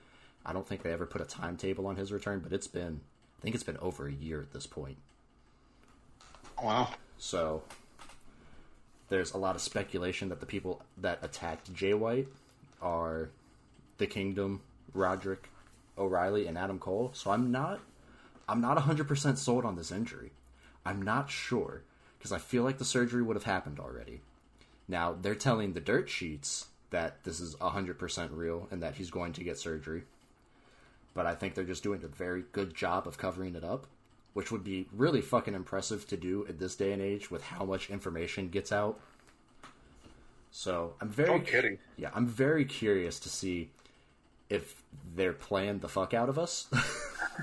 I 0.46 0.52
don't 0.52 0.66
think 0.66 0.82
they 0.82 0.92
ever 0.92 1.06
put 1.06 1.20
a 1.20 1.24
timetable 1.24 1.86
on 1.86 1.96
his 1.96 2.12
return, 2.12 2.40
but 2.40 2.52
it's 2.52 2.68
been, 2.68 3.00
I 3.38 3.42
think 3.42 3.54
it's 3.54 3.64
been 3.64 3.76
over 3.78 4.06
a 4.06 4.12
year 4.12 4.40
at 4.40 4.52
this 4.52 4.66
point. 4.66 4.98
Wow. 6.62 6.90
So 7.18 7.62
there's 9.10 9.34
a 9.34 9.38
lot 9.38 9.54
of 9.54 9.60
speculation 9.60 10.30
that 10.30 10.40
the 10.40 10.46
people 10.46 10.82
that 10.96 11.18
attacked 11.22 11.72
Jay 11.74 11.92
White 11.92 12.28
are 12.80 13.28
the 13.98 14.06
Kingdom, 14.06 14.62
Roderick, 14.94 15.50
O'Reilly, 15.98 16.46
and 16.46 16.56
Adam 16.56 16.78
Cole. 16.78 17.10
So 17.12 17.30
I'm 17.30 17.52
not 17.52 17.80
I'm 18.48 18.60
not 18.60 18.78
100% 18.78 19.36
sold 19.36 19.64
on 19.64 19.76
this 19.76 19.92
injury. 19.92 20.32
I'm 20.84 21.02
not 21.02 21.30
sure 21.30 21.82
because 22.18 22.32
I 22.32 22.38
feel 22.38 22.64
like 22.64 22.78
the 22.78 22.84
surgery 22.84 23.22
would 23.22 23.36
have 23.36 23.44
happened 23.44 23.78
already. 23.78 24.22
Now, 24.88 25.14
they're 25.20 25.36
telling 25.36 25.72
the 25.72 25.80
dirt 25.80 26.10
sheets 26.10 26.66
that 26.90 27.22
this 27.22 27.38
is 27.38 27.54
100% 27.56 28.28
real 28.32 28.66
and 28.72 28.82
that 28.82 28.96
he's 28.96 29.10
going 29.10 29.34
to 29.34 29.44
get 29.44 29.56
surgery. 29.56 30.02
But 31.14 31.26
I 31.26 31.36
think 31.36 31.54
they're 31.54 31.62
just 31.62 31.84
doing 31.84 32.02
a 32.02 32.08
very 32.08 32.42
good 32.50 32.74
job 32.74 33.06
of 33.06 33.18
covering 33.18 33.54
it 33.54 33.62
up, 33.62 33.86
which 34.32 34.50
would 34.52 34.64
be 34.64 34.86
really 34.92 35.20
fucking 35.20 35.54
impressive 35.54 36.06
to 36.08 36.16
do 36.16 36.46
at 36.48 36.58
this 36.58 36.76
day 36.76 36.92
and 36.92 37.02
age 37.02 37.30
with 37.30 37.42
how 37.42 37.64
much 37.64 37.90
information 37.90 38.48
gets 38.48 38.72
out. 38.72 39.00
So, 40.52 40.94
I'm 41.00 41.08
very 41.10 41.38
No 41.38 41.40
kidding. 41.40 41.78
yeah, 41.96 42.10
I'm 42.14 42.26
very 42.26 42.64
curious 42.64 43.20
to 43.20 43.28
see 43.28 43.70
if 44.48 44.82
they're 45.14 45.32
playing 45.32 45.78
the 45.80 45.88
fuck 45.88 46.12
out 46.12 46.28
of 46.28 46.38
us, 46.38 46.66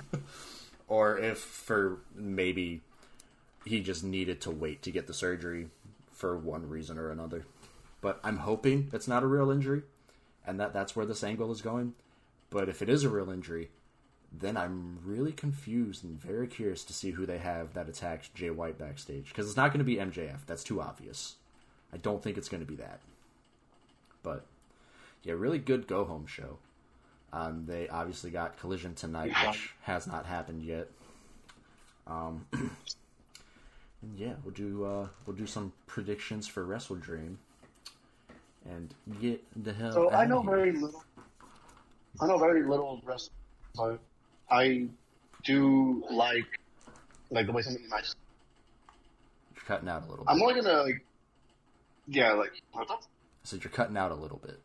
or 0.87 1.17
if 1.17 1.37
for 1.39 1.99
maybe 2.15 2.81
he 3.65 3.81
just 3.81 4.03
needed 4.03 4.41
to 4.41 4.51
wait 4.51 4.81
to 4.83 4.91
get 4.91 5.07
the 5.07 5.13
surgery 5.13 5.69
for 6.11 6.37
one 6.37 6.69
reason 6.69 6.97
or 6.97 7.11
another. 7.11 7.45
But 8.01 8.19
I'm 8.23 8.37
hoping 8.37 8.89
it's 8.93 9.07
not 9.07 9.23
a 9.23 9.27
real 9.27 9.51
injury, 9.51 9.83
and 10.45 10.59
that 10.59 10.73
that's 10.73 10.95
where 10.95 11.05
this 11.05 11.23
angle 11.23 11.51
is 11.51 11.61
going. 11.61 11.93
But 12.49 12.69
if 12.69 12.81
it 12.81 12.89
is 12.89 13.03
a 13.03 13.09
real 13.09 13.29
injury, 13.29 13.69
then 14.31 14.57
I'm 14.57 14.99
really 15.03 15.31
confused 15.31 16.03
and 16.03 16.19
very 16.19 16.47
curious 16.47 16.83
to 16.85 16.93
see 16.93 17.11
who 17.11 17.25
they 17.25 17.37
have 17.37 17.73
that 17.73 17.89
attacked 17.89 18.33
Jay 18.35 18.49
White 18.49 18.77
backstage 18.77 19.29
because 19.29 19.47
it's 19.47 19.57
not 19.57 19.71
going 19.71 19.79
to 19.79 19.85
be 19.85 19.95
MJF. 19.95 20.45
That's 20.45 20.63
too 20.63 20.81
obvious. 20.81 21.35
I 21.93 21.97
don't 21.97 22.21
think 22.21 22.37
it's 22.37 22.49
going 22.49 22.63
to 22.63 22.67
be 22.67 22.75
that. 22.75 22.99
But 24.23 24.45
yeah, 25.23 25.33
really 25.33 25.59
good 25.59 25.87
go 25.87 26.03
home 26.03 26.25
show. 26.27 26.57
Um, 27.33 27.65
they 27.65 27.87
obviously 27.89 28.31
got 28.31 28.57
Collision 28.57 28.95
tonight, 28.95 29.33
which 29.45 29.73
has 29.81 30.07
not 30.07 30.25
happened 30.25 30.63
yet. 30.63 30.87
Um, 32.05 32.45
and 32.53 32.71
yeah, 34.17 34.33
we'll 34.43 34.53
do 34.53 34.85
uh, 34.85 35.07
we'll 35.25 35.35
do 35.35 35.47
some 35.47 35.73
predictions 35.87 36.47
for 36.47 36.63
Wrestle 36.63 36.95
Dream, 36.95 37.37
and 38.65 38.93
get 39.21 39.43
the 39.63 39.73
hell. 39.73 39.91
So 39.91 40.11
I 40.11 40.25
know 40.25 40.41
here. 40.41 40.51
very 40.51 40.71
little. 40.73 41.03
I 42.21 42.27
know 42.27 42.37
very 42.37 42.63
little 42.63 43.01
wrestling, 43.05 43.35
but 43.75 43.99
I 44.49 44.87
do 45.43 46.03
like 46.09 46.45
like 47.29 47.45
the 47.45 47.51
way 47.51 47.61
some 47.61 47.75
of 47.75 47.81
the 47.81 47.87
matches. 47.89 48.15
You're 49.55 49.63
cutting 49.65 49.89
out 49.89 50.03
a 50.03 50.09
little 50.09 50.25
bit. 50.25 50.31
I'm 50.31 50.41
only 50.41 50.61
gonna 50.61 50.83
like, 50.83 51.05
yeah, 52.07 52.33
like 52.33 52.51
what's 52.71 52.91
up? 52.91 53.01
I 53.01 53.05
said 53.43 53.63
you're 53.63 53.71
cutting 53.71 53.97
out 53.97 54.11
a 54.11 54.15
little 54.15 54.37
bit. 54.37 54.59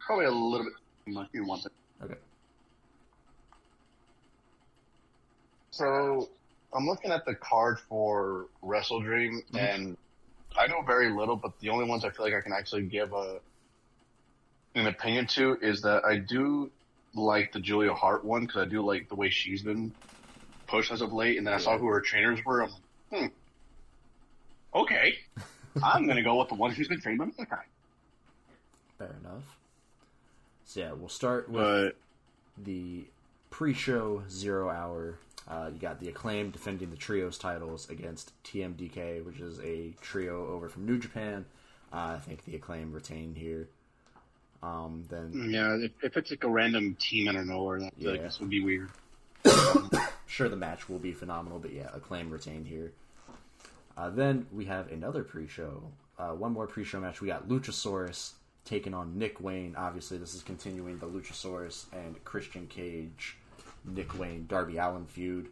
probably 0.00 0.26
a 0.26 0.30
little 0.30 0.66
bit 0.66 1.14
like 1.14 1.28
you 1.32 1.44
want 1.46 1.64
it. 1.66 1.72
Okay. 2.02 2.14
So 5.70 6.28
I'm 6.72 6.86
looking 6.86 7.10
at 7.10 7.24
the 7.24 7.34
card 7.34 7.78
for 7.88 8.46
Wrestle 8.62 9.00
Dream, 9.00 9.42
mm-hmm. 9.52 9.56
and 9.56 9.96
I 10.58 10.66
know 10.66 10.82
very 10.82 11.10
little, 11.10 11.36
but 11.36 11.58
the 11.60 11.68
only 11.70 11.86
ones 11.86 12.04
I 12.04 12.10
feel 12.10 12.24
like 12.24 12.34
I 12.34 12.40
can 12.40 12.52
actually 12.52 12.82
give 12.82 13.12
a 13.12 13.40
an 14.74 14.86
opinion 14.86 15.26
to 15.26 15.56
is 15.62 15.80
that 15.82 16.04
I 16.04 16.18
do 16.18 16.70
like 17.16 17.52
the 17.52 17.60
Julia 17.60 17.94
Hart 17.94 18.24
one 18.24 18.42
because 18.46 18.62
I 18.62 18.64
do 18.66 18.82
like 18.82 19.08
the 19.08 19.14
way 19.14 19.30
she's 19.30 19.62
been 19.62 19.92
pushed 20.66 20.92
as 20.92 21.00
of 21.00 21.12
late, 21.12 21.38
and 21.38 21.46
then 21.46 21.54
I 21.54 21.58
saw 21.58 21.78
who 21.78 21.86
her 21.86 22.00
trainers 22.00 22.44
were. 22.44 22.62
I'm 22.62 22.70
like, 22.70 23.20
hmm, 23.20 24.78
okay, 24.78 25.14
I'm 25.82 26.06
gonna 26.06 26.22
go 26.22 26.38
with 26.38 26.48
the 26.48 26.54
one 26.54 26.70
who's 26.72 26.88
been 26.88 27.00
trained 27.00 27.18
by 27.18 27.26
Malakai. 27.26 27.62
Fair 28.98 29.14
enough. 29.20 29.42
So 30.64 30.80
yeah, 30.80 30.92
we'll 30.92 31.08
start 31.08 31.48
with 31.48 31.62
But 31.62 31.96
the 32.64 33.04
pre-show 33.50 34.22
zero 34.28 34.70
hour. 34.70 35.18
Uh, 35.48 35.70
you 35.72 35.78
got 35.78 36.00
the 36.00 36.08
acclaim 36.08 36.50
defending 36.50 36.90
the 36.90 36.96
trios 36.96 37.38
titles 37.38 37.88
against 37.88 38.32
TMDK, 38.42 39.24
which 39.24 39.38
is 39.38 39.60
a 39.60 39.94
trio 40.00 40.48
over 40.48 40.68
from 40.68 40.86
New 40.86 40.98
Japan. 40.98 41.44
Uh, 41.92 42.16
I 42.16 42.18
think 42.18 42.44
the 42.44 42.56
acclaim 42.56 42.92
retained 42.92 43.36
here. 43.36 43.68
Um, 44.66 45.04
then 45.08 45.50
yeah, 45.50 45.76
if, 45.76 45.92
if 46.02 46.16
it's 46.16 46.30
like 46.30 46.42
a 46.42 46.48
random 46.48 46.96
team 46.98 47.28
out 47.28 47.36
of 47.36 47.46
nowhere, 47.46 47.80
that 47.80 47.92
Yeah. 47.96 48.10
like, 48.12 48.22
this 48.22 48.40
would 48.40 48.50
be 48.50 48.62
weird. 48.62 48.90
sure 50.26 50.48
the 50.48 50.56
match 50.56 50.88
will 50.88 50.98
be 50.98 51.12
phenomenal, 51.12 51.60
but 51.60 51.72
yeah, 51.72 51.88
acclaim 51.94 52.30
retained 52.30 52.66
here. 52.66 52.92
Uh, 53.96 54.10
then 54.10 54.46
we 54.52 54.64
have 54.64 54.90
another 54.90 55.22
pre-show, 55.22 55.84
uh, 56.18 56.30
one 56.30 56.52
more 56.52 56.66
pre-show 56.66 56.98
match. 57.00 57.20
We 57.20 57.28
got 57.28 57.48
Luchasaurus 57.48 58.32
taking 58.64 58.92
on 58.92 59.16
Nick 59.18 59.40
Wayne. 59.40 59.74
Obviously, 59.76 60.18
this 60.18 60.34
is 60.34 60.42
continuing 60.42 60.98
the 60.98 61.06
Luchasaurus 61.06 61.86
and 61.92 62.22
Christian 62.24 62.66
Cage, 62.66 63.36
Nick 63.84 64.18
Wayne, 64.18 64.46
Darby 64.48 64.78
Allin 64.78 65.06
feud. 65.06 65.48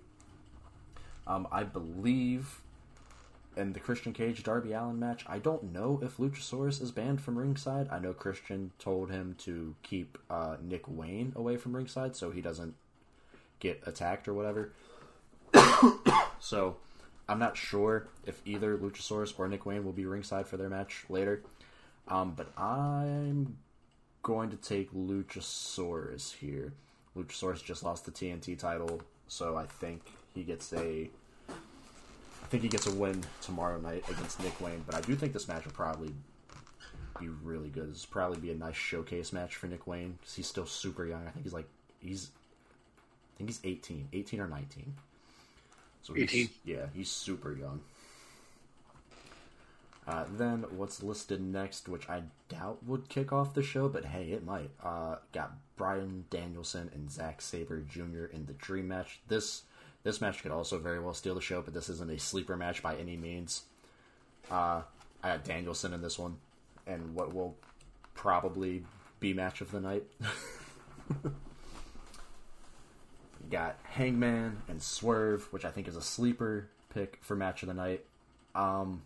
Um, 1.27 1.47
I 1.53 1.63
believe 1.63 2.61
in 3.57 3.73
the 3.73 3.81
Christian 3.81 4.13
Cage 4.13 4.43
Darby 4.43 4.73
Allin 4.73 4.99
match. 4.99 5.25
I 5.27 5.39
don't 5.39 5.73
know 5.73 6.01
if 6.03 6.17
Luchasaurus 6.17 6.81
is 6.83 6.91
banned 6.91 7.21
from 7.21 7.39
ringside. 7.39 7.89
I 7.91 7.99
know 7.99 8.13
Christian 8.13 8.73
told 8.79 9.11
him 9.11 9.37
to 9.41 9.75
keep 9.83 10.19
uh, 10.31 10.57
Nick 10.63 10.89
Wayne 10.89 11.33
away 11.37 11.57
from 11.57 11.75
ringside 11.75 12.17
so 12.17 12.31
he 12.31 12.41
doesn't 12.41 12.75
get 13.61 13.83
attacked 13.87 14.29
or 14.29 14.35
whatever. 14.35 14.73
so 16.41 16.77
I'm 17.29 17.39
not 17.39 17.57
sure 17.57 18.09
if 18.27 18.41
either 18.45 18.77
Luchasaurus 18.77 19.35
or 19.39 19.49
Nick 19.49 19.65
Wayne 19.65 19.85
will 19.85 19.93
be 19.93 20.07
ringside 20.07 20.47
for 20.47 20.57
their 20.57 20.69
match 20.69 21.05
later. 21.09 21.43
Um, 22.09 22.35
but 22.37 22.57
I'm 22.59 23.57
going 24.23 24.51
to 24.51 24.57
take 24.57 24.93
Luchasaurus 24.93 26.35
here. 26.35 26.75
Luchasaurus 27.17 27.63
just 27.63 27.83
lost 27.83 28.05
the 28.05 28.11
TNT 28.11 28.59
title, 28.59 29.01
so 29.29 29.57
I 29.57 29.67
think 29.67 30.03
he 30.35 30.43
gets 30.43 30.73
a. 30.73 31.11
I 32.55 32.57
think 32.57 32.63
he 32.63 32.69
gets 32.69 32.87
a 32.87 32.95
win 32.95 33.21
tomorrow 33.41 33.81
night 33.81 34.05
against 34.09 34.41
Nick 34.41 34.61
Wayne, 34.61 34.85
but 34.87 34.95
I 34.95 35.01
do 35.01 35.17
think 35.17 35.33
this 35.33 35.49
match 35.49 35.65
will 35.65 35.73
probably 35.73 36.15
be 37.19 37.27
really 37.43 37.69
good. 37.69 37.93
This 37.93 38.07
will 38.07 38.13
probably 38.13 38.39
be 38.39 38.53
a 38.53 38.55
nice 38.55 38.77
showcase 38.77 39.33
match 39.33 39.57
for 39.57 39.67
Nick 39.67 39.89
Wayne 39.89 40.19
because 40.21 40.37
he's 40.37 40.47
still 40.47 40.65
super 40.65 41.05
young. 41.05 41.27
I 41.27 41.31
think 41.31 41.47
he's 41.47 41.53
like 41.53 41.67
he's, 41.99 42.31
I 43.35 43.39
think 43.39 43.51
he's 43.51 43.59
18, 43.65 44.07
18 44.13 44.41
or 44.41 44.47
19. 44.47 44.95
So 46.03 46.15
he's, 46.15 46.33
18. 46.33 46.49
yeah, 46.65 46.87
he's 46.95 47.11
super 47.11 47.53
young. 47.53 47.81
Uh, 50.07 50.23
then 50.37 50.65
what's 50.71 51.03
listed 51.03 51.41
next, 51.41 51.89
which 51.89 52.09
I 52.09 52.23
doubt 52.49 52.85
would 52.87 53.09
kick 53.09 53.33
off 53.33 53.55
the 53.55 53.65
show, 53.65 53.89
but 53.89 54.05
hey, 54.05 54.27
it 54.27 54.45
might. 54.45 54.71
Uh, 54.81 55.17
got 55.33 55.55
Bryan 55.77 56.27
Danielson 56.31 56.89
and 56.95 57.11
Zack 57.11 57.43
Sabre 57.43 57.81
Jr. 57.81 58.27
in 58.33 58.47
the 58.47 58.53
Dream 58.53 58.87
match. 58.87 59.19
This 59.27 59.63
this 60.05 60.21
match 60.21 60.43
could 60.43 60.53
also 60.53 60.79
very 60.79 61.01
well 61.01 61.15
steal 61.15 61.35
the 61.35 61.41
show, 61.41 61.63
but 61.63 61.75
this 61.75 61.89
isn't 61.89 62.11
a 62.11 62.19
sleeper 62.19 62.57
match 62.57 62.83
by 62.83 62.95
any 62.97 63.17
means. 63.17 63.63
Uh, 64.51 64.83
I 65.23 65.31
got 65.31 65.45
Danielson 65.45 65.95
in 65.95 66.03
this 66.03 66.19
one, 66.19 66.37
and 66.87 67.15
what 67.15 67.35
will 67.35 67.57
probably 68.15 68.85
be 69.19 69.33
match 69.33 69.63
of 69.63 69.73
the 69.73 69.81
night. 69.81 70.05
got 73.51 73.79
Hangman 73.85 74.63
and 74.69 74.83
Swerve, 74.83 75.51
which 75.53 75.65
I 75.65 75.71
think 75.71 75.89
is 75.89 75.97
a 75.97 76.03
sleeper 76.03 76.69
pick 76.93 77.19
for 77.23 77.35
match 77.35 77.63
of 77.63 77.69
the 77.69 77.75
night. 77.75 78.05
Um, 78.55 79.03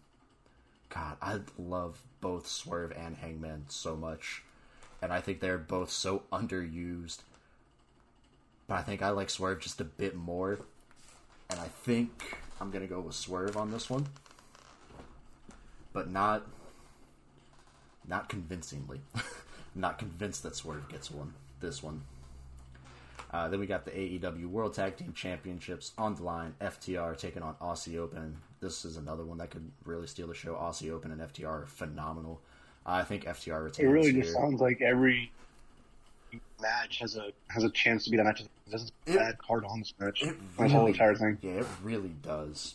God, 0.89 1.17
I 1.23 1.41
love 1.59 2.03
both 2.21 2.49
Swerve 2.49 2.93
and 2.93 3.17
Hangman 3.17 3.67
so 3.69 3.95
much, 3.97 4.43
and 5.01 5.13
I 5.13 5.21
think 5.21 5.41
they're 5.41 5.59
both 5.59 5.91
so 5.91 6.23
underused. 6.33 7.19
But 8.67 8.75
I 8.75 8.83
think 8.83 9.03
I 9.03 9.11
like 9.11 9.31
Swerve 9.31 9.61
just 9.61 9.81
a 9.81 9.85
bit 9.85 10.15
more, 10.17 10.59
and 11.51 11.61
I 11.61 11.67
think 11.67 12.39
I'm 12.61 12.71
gonna 12.71 12.87
go 12.87 13.01
with 13.01 13.15
Swerve 13.15 13.57
on 13.57 13.71
this 13.71 13.89
one, 13.89 14.07
but 15.93 16.11
not 16.11 16.47
not 18.07 18.29
convincingly. 18.29 19.01
not 19.75 19.99
convinced 19.99 20.43
that 20.43 20.57
Swerve 20.57 20.89
gets 20.89 21.11
one. 21.11 21.35
This 21.61 21.83
one. 21.83 22.03
Uh, 23.31 23.49
then 23.49 23.61
we 23.61 23.67
got 23.67 23.85
the 23.85 23.91
AEW 23.91 24.47
World 24.47 24.73
Tag 24.73 24.97
Team 24.97 25.13
Championships 25.13 25.93
on 25.99 26.15
the 26.15 26.23
line. 26.23 26.55
FTR 26.61 27.17
taking 27.17 27.43
on 27.43 27.55
Aussie 27.61 27.99
Open. 27.99 28.39
This 28.61 28.87
is 28.87 28.97
another 28.97 29.25
one 29.25 29.37
that 29.39 29.51
could 29.51 29.71
really 29.85 30.07
steal 30.07 30.29
the 30.29 30.35
show. 30.35 30.55
Aussie 30.55 30.91
Open 30.91 31.13
and 31.13 31.21
FTR 31.21 31.47
are 31.47 31.67
phenomenal. 31.67 32.41
I 32.87 33.05
think 33.05 33.27
FTR 33.27 33.65
retains. 33.65 33.87
It 33.87 33.93
really 33.93 34.13
here. 34.13 34.23
just 34.23 34.35
sounds 34.35 34.61
like 34.61 34.81
every 34.81 35.31
match 36.61 36.99
has 36.99 37.17
a 37.17 37.33
has 37.49 37.65
a 37.65 37.71
chance 37.71 38.05
to 38.05 38.11
be 38.11 38.17
the 38.17 38.25
match. 38.25 38.45
This 38.71 38.83
is 38.83 38.93
a 39.07 39.15
bad 39.15 39.39
card 39.39 39.65
on 39.65 39.81
this 39.81 39.95
match. 39.99 40.23
It 40.23 40.37
This 40.59 40.73
whole 40.73 40.87
entire 40.87 41.15
thing. 41.15 41.39
Yeah, 41.43 41.61
it 41.61 41.67
really 41.83 42.15
does. 42.23 42.75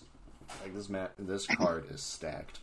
Like 0.61 0.75
this 0.75 0.89
mat, 0.89 1.13
this 1.17 1.47
card 1.47 1.85
is 1.91 2.01
stacked. 2.01 2.59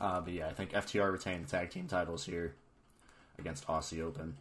Uh, 0.00 0.20
but 0.20 0.32
yeah, 0.32 0.48
I 0.48 0.52
think 0.52 0.72
FTR 0.72 1.12
retained 1.12 1.46
the 1.46 1.50
tag 1.50 1.70
team 1.70 1.86
titles 1.86 2.24
here 2.24 2.54
against 3.38 3.66
Aussie 3.66 4.02
Open. 4.02 4.36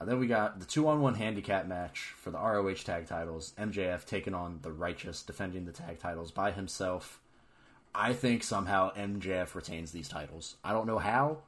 And 0.00 0.10
then 0.10 0.18
we 0.18 0.26
got 0.26 0.58
the 0.58 0.66
two 0.66 0.88
on 0.88 1.00
one 1.00 1.14
handicap 1.14 1.66
match 1.66 2.12
for 2.16 2.30
the 2.30 2.38
ROH 2.38 2.74
tag 2.84 3.06
titles. 3.06 3.52
MJF 3.58 4.04
taking 4.04 4.34
on 4.34 4.58
the 4.62 4.72
Righteous, 4.72 5.22
defending 5.22 5.64
the 5.64 5.72
tag 5.72 6.00
titles 6.00 6.32
by 6.32 6.50
himself. 6.50 7.20
I 7.94 8.12
think 8.12 8.42
somehow 8.42 8.92
MJF 8.94 9.54
retains 9.54 9.92
these 9.92 10.08
titles. 10.08 10.56
I 10.64 10.72
don't 10.72 10.86
know 10.86 10.98
how, 10.98 11.38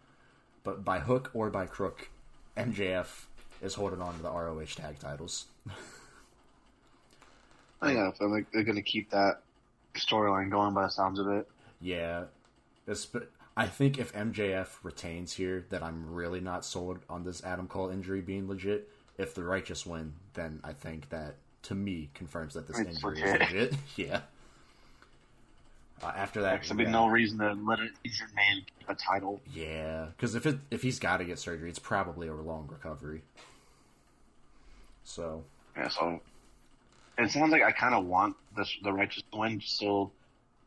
but 0.62 0.84
by 0.84 1.00
hook 1.00 1.30
or 1.34 1.50
by 1.50 1.66
crook, 1.66 2.10
MJF 2.56 3.24
is 3.62 3.74
holding 3.74 4.00
on 4.00 4.16
to 4.16 4.22
the 4.22 4.30
ROH 4.30 4.64
tag 4.76 4.98
titles. 4.98 5.46
I 7.80 7.88
think 7.88 7.98
I 7.98 8.10
feel 8.12 8.30
like 8.30 8.50
they're 8.52 8.62
going 8.64 8.76
to 8.76 8.82
keep 8.82 9.10
that 9.10 9.42
storyline 9.94 10.50
going 10.50 10.74
by 10.74 10.82
the 10.82 10.88
sounds 10.90 11.18
of 11.18 11.28
it. 11.28 11.48
Yeah, 11.80 12.24
but 12.86 13.30
I 13.56 13.66
think 13.66 13.98
if 13.98 14.12
MJF 14.12 14.68
retains 14.82 15.34
here, 15.34 15.66
that 15.70 15.82
I'm 15.82 16.12
really 16.12 16.40
not 16.40 16.64
sold 16.64 16.98
on 17.08 17.24
this 17.24 17.44
Adam 17.44 17.66
Cole 17.68 17.90
injury 17.90 18.20
being 18.20 18.48
legit. 18.48 18.88
If 19.16 19.34
the 19.34 19.44
Righteous 19.44 19.86
win, 19.86 20.14
then 20.34 20.60
I 20.64 20.72
think 20.72 21.10
that 21.10 21.36
to 21.64 21.74
me 21.74 22.10
confirms 22.14 22.54
that 22.54 22.66
this 22.66 22.78
It's 22.78 22.90
injury 22.96 23.20
legit. 23.20 23.42
is 23.42 23.52
legit. 23.52 23.74
yeah. 23.96 24.20
Uh, 26.02 26.12
after 26.16 26.42
that, 26.42 26.62
There's 26.62 26.72
be 26.72 26.82
yeah, 26.84 26.90
no 26.90 27.06
reason 27.06 27.38
to 27.38 27.52
let 27.52 27.78
an 27.80 27.90
injured 28.04 28.34
man 28.34 28.62
keep 28.78 28.88
a 28.88 28.94
title. 28.94 29.40
yeah, 29.54 30.06
because 30.16 30.34
if 30.34 30.44
it 30.44 30.58
if 30.70 30.82
he's 30.82 30.98
got 30.98 31.18
to 31.18 31.24
get 31.24 31.38
surgery, 31.38 31.70
it's 31.70 31.78
probably 31.78 32.28
a 32.28 32.34
long 32.34 32.68
recovery. 32.70 33.22
So 35.04 35.44
Yeah, 35.76 35.88
so 35.88 36.20
it 37.16 37.30
sounds 37.30 37.52
like 37.52 37.62
I 37.62 37.72
kind 37.72 37.94
of 37.94 38.04
want 38.06 38.36
this 38.56 38.76
the 38.82 38.92
righteous 38.92 39.22
win 39.32 39.60
still. 39.64 40.12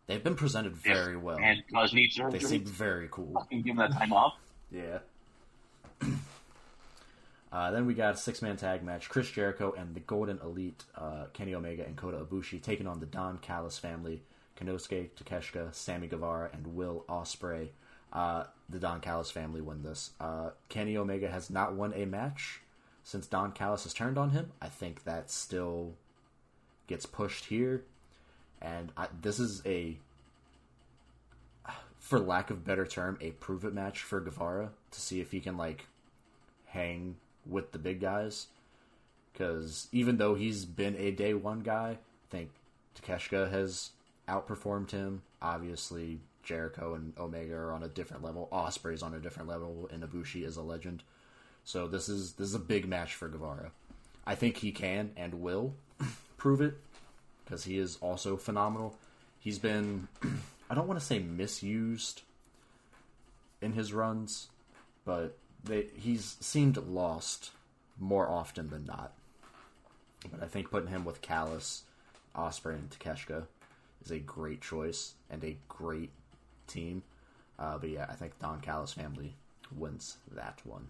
they've 0.08 0.24
been 0.24 0.36
presented 0.36 0.74
very 0.76 1.18
well. 1.18 1.38
And 1.40 1.62
does 1.72 1.94
need 1.94 2.12
They 2.32 2.40
seem 2.40 2.64
very 2.66 3.08
cool. 3.12 3.34
Fucking 3.34 3.62
give 3.62 3.72
him 3.72 3.78
that 3.78 3.92
time 3.94 4.14
off. 4.14 4.34
Yeah. 4.72 5.00
Uh, 7.50 7.72
then 7.72 7.86
we 7.86 7.94
got 7.94 8.14
a 8.16 8.18
six 8.18 8.42
man 8.42 8.58
tag 8.58 8.84
match: 8.84 9.08
Chris 9.08 9.32
Jericho 9.32 9.74
and 9.78 9.96
the 9.96 10.02
Golden 10.02 10.38
Elite, 10.44 10.84
uh, 10.98 11.26
Kenny 11.32 11.56
Omega 11.56 11.86
and 11.86 11.96
Kota 11.96 12.18
Ibushi, 12.18 12.62
taking 12.62 12.88
on 12.88 13.00
the 13.00 13.06
Don 13.06 13.38
Callis 13.38 13.78
family: 13.80 14.22
Konosuke 14.58 15.10
Takeshita, 15.12 15.74
Sammy 15.74 16.08
Guevara, 16.08 16.50
and 16.54 16.76
Will 16.76 17.06
Ospreay. 17.08 17.70
Uh, 18.12 18.46
the 18.70 18.80
Don 18.80 19.02
Callis 19.02 19.32
family 19.32 19.62
win 19.62 19.84
this. 19.84 20.12
Uh, 20.20 20.52
Kenny 20.70 20.98
Omega 20.98 21.30
has 21.30 21.50
not 21.50 21.74
won 21.74 21.94
a 21.94 22.06
match 22.06 22.62
since 23.04 23.28
Don 23.28 23.52
Callis 23.52 23.84
has 23.84 23.94
turned 23.94 24.18
on 24.18 24.32
him. 24.32 24.52
I 24.62 24.68
think 24.68 25.04
that 25.04 25.30
still 25.30 25.94
gets 26.88 27.06
pushed 27.06 27.46
here, 27.46 27.84
and 28.62 28.92
I, 28.98 29.08
this 29.22 29.40
is 29.40 29.62
a 29.66 29.98
for 32.00 32.20
lack 32.20 32.50
of 32.50 32.64
better 32.64 32.86
term, 32.86 33.18
a 33.20 33.32
prove 33.32 33.66
it 33.66 33.74
match 33.74 34.02
for 34.02 34.22
Guevara 34.22 34.70
to 34.92 35.02
see 35.02 35.20
if 35.20 35.32
he 35.32 35.42
can 35.42 35.58
like 35.58 35.88
hang 36.68 37.18
with 37.46 37.74
the 37.74 37.80
big 37.80 38.00
guys. 38.00 38.48
Because 39.34 39.88
even 39.92 40.18
though 40.18 40.36
he's 40.36 40.66
been 40.66 40.96
a 40.96 41.12
day 41.12 41.34
one 41.34 41.60
guy, 41.60 41.98
I 42.00 42.28
think 42.30 42.52
Takeshita 42.96 43.52
has 43.52 43.92
outperformed 44.28 44.92
him. 44.92 45.22
Obviously, 45.42 46.20
Jericho 46.44 46.94
and 46.94 47.14
Omega 47.20 47.56
are 47.56 47.74
on 47.74 47.84
a 47.84 47.88
different 47.88 48.24
level. 48.24 48.48
Ospreay's 48.52 49.04
on 49.04 49.14
a 49.14 49.20
different 49.20 49.50
level, 49.50 49.90
and 49.92 50.04
Ibushi 50.04 50.46
is 50.46 50.58
a 50.58 50.62
legend. 50.62 51.04
So 51.64 51.88
this 51.88 52.08
is 52.08 52.34
this 52.34 52.48
is 52.48 52.56
a 52.56 52.60
big 52.60 52.88
match 52.88 53.14
for 53.14 53.28
Guevara. 53.28 53.72
I 54.26 54.36
think 54.36 54.58
he 54.58 54.72
can 54.72 55.12
and 55.18 55.36
will 55.36 55.74
prove 56.38 56.62
it 56.62 56.76
because 57.44 57.66
he 57.66 57.78
is 57.78 57.98
also 58.02 58.38
phenomenal. 58.38 58.96
He's 59.40 59.60
been 59.60 60.08
I 60.70 60.76
don't 60.76 60.88
want 60.88 61.00
to 61.00 61.06
say 61.06 61.20
misused 61.20 62.22
in 63.62 63.74
his 63.74 63.92
runs, 63.92 64.48
but 65.06 65.38
they, 65.64 65.88
he's 65.96 66.38
seemed 66.40 66.78
lost 66.78 67.52
more 68.00 68.30
often 68.30 68.70
than 68.70 68.86
not. 68.86 69.14
But 70.32 70.44
I 70.44 70.48
think 70.48 70.70
putting 70.70 70.90
him 70.90 71.06
with 71.06 71.22
Callis, 71.22 71.84
Osprey, 72.36 72.76
and 72.76 72.90
Takeshita 72.90 73.46
is 74.08 74.12
a 74.12 74.20
great 74.20 74.62
choice 74.62 75.16
and 75.30 75.44
a 75.44 75.58
great 75.68 76.12
team. 76.66 77.04
Uh, 77.60 77.78
but 77.78 77.90
yeah, 77.90 78.06
I 78.10 78.14
think 78.14 78.40
Don 78.40 78.62
Callis 78.62 78.94
family 78.94 79.36
wins 79.76 80.18
that 80.34 80.62
one. 80.64 80.88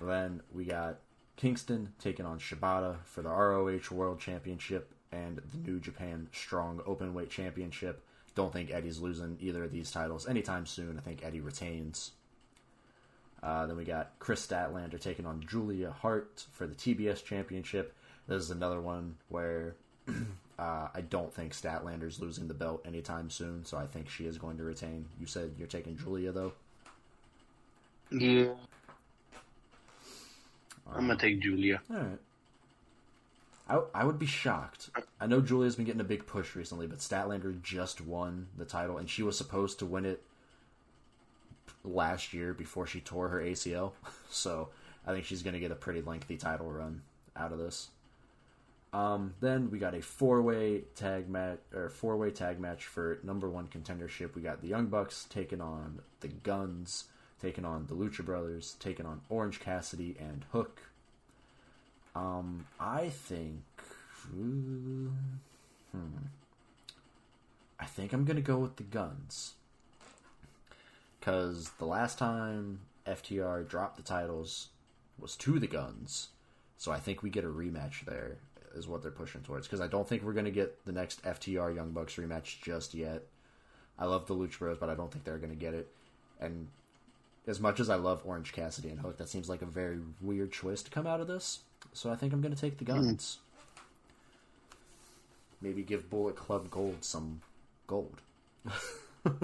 Then 0.00 0.42
we 0.52 0.64
got 0.64 0.98
Kingston 1.36 1.92
taking 1.98 2.26
on 2.26 2.38
Shibata 2.38 2.96
for 3.04 3.22
the 3.22 3.28
ROH 3.28 3.94
World 3.94 4.20
Championship 4.20 4.92
and 5.10 5.38
the 5.38 5.70
New 5.70 5.80
Japan 5.80 6.28
Strong 6.32 6.80
Openweight 6.86 7.28
Championship. 7.28 8.02
Don't 8.34 8.52
think 8.52 8.70
Eddie's 8.70 9.00
losing 9.00 9.36
either 9.40 9.64
of 9.64 9.72
these 9.72 9.90
titles 9.90 10.28
anytime 10.28 10.64
soon. 10.64 10.96
I 10.96 11.00
think 11.00 11.24
Eddie 11.24 11.40
retains. 11.40 12.12
Uh, 13.42 13.66
then 13.66 13.76
we 13.76 13.84
got 13.84 14.12
Kris 14.20 14.46
Statlander 14.46 15.00
taking 15.00 15.26
on 15.26 15.44
Julia 15.46 15.90
Hart 15.90 16.46
for 16.52 16.66
the 16.66 16.74
TBS 16.74 17.24
Championship. 17.24 17.94
This 18.28 18.42
is 18.42 18.50
another 18.50 18.80
one 18.80 19.16
where 19.28 19.74
uh, 20.58 20.88
I 20.94 21.00
don't 21.00 21.32
think 21.32 21.52
Statlander's 21.52 22.20
losing 22.20 22.48
the 22.48 22.54
belt 22.54 22.82
anytime 22.86 23.30
soon, 23.30 23.64
so 23.64 23.76
I 23.76 23.86
think 23.86 24.08
she 24.08 24.26
is 24.26 24.38
going 24.38 24.58
to 24.58 24.64
retain. 24.64 25.06
You 25.18 25.26
said 25.26 25.52
you're 25.58 25.68
taking 25.68 25.96
Julia, 25.96 26.32
though? 26.32 26.52
Yeah, 28.10 28.52
I'm 30.90 31.06
gonna 31.06 31.18
take 31.18 31.40
Julia. 31.40 31.80
All 31.90 31.96
right. 31.96 32.18
I, 33.68 33.80
I 33.94 34.04
would 34.04 34.18
be 34.18 34.26
shocked. 34.26 34.90
I 35.20 35.26
know 35.26 35.40
Julia's 35.40 35.76
been 35.76 35.86
getting 35.86 36.00
a 36.00 36.04
big 36.04 36.26
push 36.26 36.54
recently, 36.54 36.86
but 36.86 36.98
Statlander 36.98 37.62
just 37.62 38.00
won 38.00 38.48
the 38.58 38.64
title, 38.64 38.98
and 38.98 39.08
she 39.08 39.22
was 39.22 39.38
supposed 39.38 39.78
to 39.78 39.86
win 39.86 40.04
it 40.04 40.22
last 41.84 42.34
year 42.34 42.52
before 42.52 42.86
she 42.86 43.00
tore 43.00 43.28
her 43.28 43.40
ACL. 43.40 43.92
So 44.34 44.70
I 45.06 45.12
think 45.12 45.26
she's 45.26 45.42
going 45.42 45.52
to 45.52 45.60
get 45.60 45.70
a 45.70 45.74
pretty 45.74 46.00
lengthy 46.00 46.38
title 46.38 46.72
run 46.72 47.02
out 47.36 47.52
of 47.52 47.58
this. 47.58 47.88
Um, 48.92 49.34
then 49.40 49.70
we 49.70 49.78
got 49.78 49.94
a 49.94 50.02
four-way 50.02 50.82
tag 50.94 51.28
match 51.28 51.60
or 51.74 51.88
four-way 51.88 52.30
tag 52.30 52.60
match 52.60 52.86
for 52.86 53.18
number 53.22 53.48
one 53.48 53.68
contendership. 53.68 54.34
We 54.34 54.42
got 54.42 54.60
the 54.60 54.68
Young 54.68 54.86
Bucks 54.86 55.26
taking 55.30 55.62
on 55.62 56.00
the 56.20 56.28
Guns, 56.28 57.04
taking 57.40 57.64
on 57.64 57.86
the 57.86 57.94
Lucha 57.94 58.24
Brothers, 58.24 58.76
taking 58.80 59.06
on 59.06 59.22
Orange 59.30 59.60
Cassidy 59.60 60.16
and 60.20 60.44
Hook. 60.52 60.82
Um, 62.14 62.66
I 62.78 63.08
think, 63.08 63.62
hmm, 64.30 65.08
I 67.80 67.86
think 67.86 68.12
I'm 68.12 68.26
gonna 68.26 68.42
go 68.42 68.58
with 68.58 68.76
the 68.76 68.82
Guns 68.82 69.54
because 71.18 71.70
the 71.78 71.86
last 71.86 72.18
time 72.18 72.80
FTR 73.06 73.66
dropped 73.66 73.96
the 73.96 74.02
titles 74.02 74.68
was 75.18 75.34
to 75.36 75.58
the 75.58 75.66
Guns, 75.66 76.28
so 76.76 76.92
I 76.92 76.98
think 76.98 77.22
we 77.22 77.30
get 77.30 77.44
a 77.44 77.48
rematch 77.48 78.04
there 78.04 78.36
is 78.74 78.88
what 78.88 79.02
they're 79.02 79.10
pushing 79.10 79.42
towards. 79.42 79.66
Because 79.66 79.80
I 79.80 79.86
don't 79.86 80.08
think 80.08 80.22
we're 80.22 80.32
going 80.32 80.44
to 80.44 80.50
get 80.50 80.84
the 80.84 80.92
next 80.92 81.22
FTR 81.24 81.74
Young 81.74 81.90
Bucks 81.90 82.16
rematch 82.16 82.60
just 82.62 82.94
yet. 82.94 83.22
I 83.98 84.06
love 84.06 84.26
the 84.26 84.34
Lucha 84.34 84.58
Bros, 84.58 84.78
but 84.78 84.88
I 84.88 84.94
don't 84.94 85.12
think 85.12 85.24
they're 85.24 85.38
going 85.38 85.50
to 85.50 85.56
get 85.56 85.74
it. 85.74 85.88
And 86.40 86.68
as 87.46 87.60
much 87.60 87.80
as 87.80 87.90
I 87.90 87.96
love 87.96 88.22
Orange 88.24 88.52
Cassidy 88.52 88.88
and 88.88 89.00
Hook, 89.00 89.18
that 89.18 89.28
seems 89.28 89.48
like 89.48 89.62
a 89.62 89.66
very 89.66 89.98
weird 90.20 90.52
choice 90.52 90.82
to 90.82 90.90
come 90.90 91.06
out 91.06 91.20
of 91.20 91.26
this. 91.26 91.60
So 91.92 92.10
I 92.10 92.16
think 92.16 92.32
I'm 92.32 92.40
going 92.40 92.54
to 92.54 92.60
take 92.60 92.78
the 92.78 92.84
guns. 92.84 93.38
Maybe 95.60 95.82
give 95.82 96.10
Bullet 96.10 96.36
Club 96.36 96.70
Gold 96.70 96.98
some 97.04 97.40
gold. 97.86 98.20
then 99.24 99.34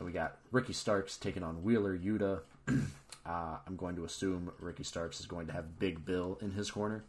we 0.00 0.12
got 0.12 0.38
Ricky 0.50 0.72
Starks 0.72 1.16
taking 1.16 1.42
on 1.42 1.62
Wheeler 1.62 1.96
Yuta. 1.96 2.40
uh, 3.26 3.56
I'm 3.66 3.76
going 3.76 3.96
to 3.96 4.04
assume 4.04 4.52
Ricky 4.58 4.84
Starks 4.84 5.20
is 5.20 5.26
going 5.26 5.46
to 5.48 5.52
have 5.52 5.78
Big 5.78 6.04
Bill 6.04 6.38
in 6.40 6.52
his 6.52 6.70
corner 6.70 7.04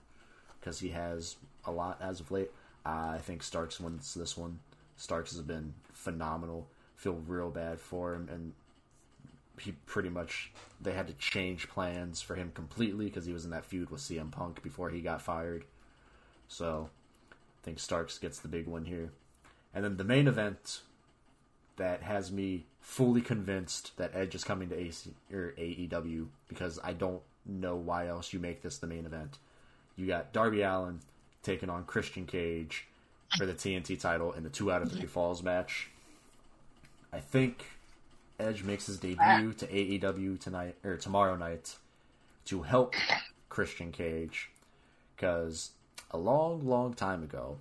because 0.64 0.80
he 0.80 0.90
has 0.90 1.35
a 1.65 1.72
lot 1.72 1.99
as 2.02 2.22
of 2.22 2.31
late. 2.31 2.52
I 2.85 3.18
think 3.18 3.44
Starks 3.44 3.80
wins 3.80 4.14
this 4.14 4.38
one. 4.38 4.60
Starks 4.95 5.31
has 5.31 5.41
been 5.41 5.73
phenomenal. 5.91 6.68
Feel 6.95 7.22
real 7.27 7.49
bad 7.49 7.80
for 7.80 8.14
him, 8.14 8.30
and 8.31 8.53
he 9.60 9.73
pretty 9.85 10.10
much 10.10 10.52
they 10.81 10.94
had 10.94 11.07
to 11.07 11.14
change 11.14 11.68
plans 11.68 12.22
for 12.22 12.35
him 12.35 12.52
completely 12.53 13.06
because 13.06 13.26
he 13.26 13.34
was 13.34 13.44
in 13.44 13.52
that 13.52 13.65
feud 13.65 13.90
with 13.90 14.02
CM 14.02 14.31
Punk 14.31 14.64
before 14.64 14.90
he 14.90 15.02
got 15.02 15.22
fired. 15.22 15.65
So 16.48 16.90
I 17.31 17.35
think 17.64 17.80
Starks 17.80 18.18
gets 18.18 18.40
the 18.40 18.48
big 18.48 18.68
one 18.68 18.85
here, 18.85 19.11
and 19.73 19.84
then 19.84 19.98
the 19.98 20.03
main 20.03 20.27
event 20.27 20.81
that 21.76 22.03
has 22.03 22.31
me 22.31 22.68
fully 22.80 23.22
convinced 23.22 23.98
that 23.98 24.11
Edge 24.14 24.35
is 24.35 24.44
coming 24.44 24.69
to 24.69 24.80
AC, 24.80 25.11
or 25.31 25.53
AEW 25.57 26.27
because 26.48 26.80
I 26.84 26.94
don't 26.94 27.22
know 27.45 27.76
why 27.76 28.07
else 28.07 28.31
you 28.31 28.40
make 28.40 28.61
this 28.61 28.77
the 28.77 28.88
main 28.88 29.06
event 29.06 29.40
you 29.95 30.07
got 30.07 30.34
Darby 30.34 30.61
Allin 30.61 30.99
taking 31.44 31.70
on 31.70 31.86
Christian 31.86 32.26
Cage 32.26 32.88
for 33.38 33.45
the 33.45 33.53
TNT 33.53 33.99
title 33.99 34.32
in 34.32 34.44
the 34.44 34.49
two 34.49 34.72
out 34.72 34.82
of 34.82 34.91
three 34.91 35.06
falls 35.06 35.44
match. 35.44 35.90
I 37.11 37.20
think 37.20 37.65
Edge 38.40 38.64
makes 38.64 38.88
his 38.88 38.98
debut 38.98 39.53
to 39.53 39.68
AEW 39.68 40.40
tonight 40.40 40.76
or 40.84 40.98
tomorrow 40.98 41.36
night 41.36 41.76
to 42.45 42.64
help 42.64 42.95
Christian 43.49 43.91
Cage 43.91 44.49
because 45.15 45.72
a 46.11 46.18
long, 46.18 46.65
long 46.65 46.94
time 46.94 47.24
ago, 47.24 47.57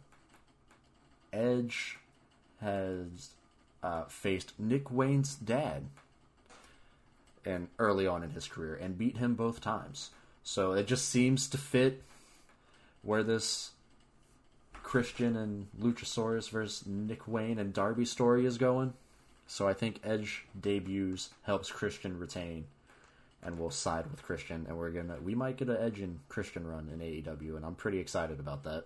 Edge 1.33 1.99
has 2.61 3.31
uh, 3.83 4.05
faced 4.05 4.53
Nick 4.59 4.91
Wayne's 4.91 5.35
dad 5.35 5.85
and 7.45 7.69
early 7.79 8.07
on 8.07 8.23
in 8.23 8.31
his 8.31 8.47
career 8.47 8.75
and 8.75 8.97
beat 8.97 9.17
him 9.17 9.35
both 9.35 9.61
times. 9.61 10.11
So 10.45 10.73
it 10.73 10.87
just 10.87 11.09
seems 11.09 11.49
to 11.49 11.59
fit 11.59 12.03
where 13.03 13.23
this 13.23 13.71
Christian 14.83 15.37
and 15.37 15.69
Luchasaurus 15.81 16.51
versus 16.51 16.87
Nick 16.87 17.27
Wayne 17.27 17.59
and 17.59 17.73
Darby 17.73 18.05
story 18.05 18.47
is 18.47 18.59
going. 18.59 18.95
So 19.47 19.69
I 19.69 19.75
think 19.75 20.01
Edge 20.05 20.47
debuts 20.59 21.31
helps 21.43 21.71
Christian 21.71 22.19
retain, 22.19 22.65
and 23.43 23.59
we'll 23.59 23.71
side 23.71 24.11
with 24.11 24.23
Christian, 24.23 24.67
and 24.69 24.79
we're 24.79 24.91
gonna 24.91 25.17
we 25.23 25.35
might 25.35 25.57
get 25.57 25.69
an 25.69 25.77
Edge 25.79 26.01
and 26.01 26.21
Christian 26.29 26.67
run 26.67 26.89
in 26.93 27.01
AEW, 27.01 27.57
and 27.57 27.65
I'm 27.65 27.75
pretty 27.75 27.99
excited 27.99 28.41
about 28.41 28.65
that. 28.65 28.85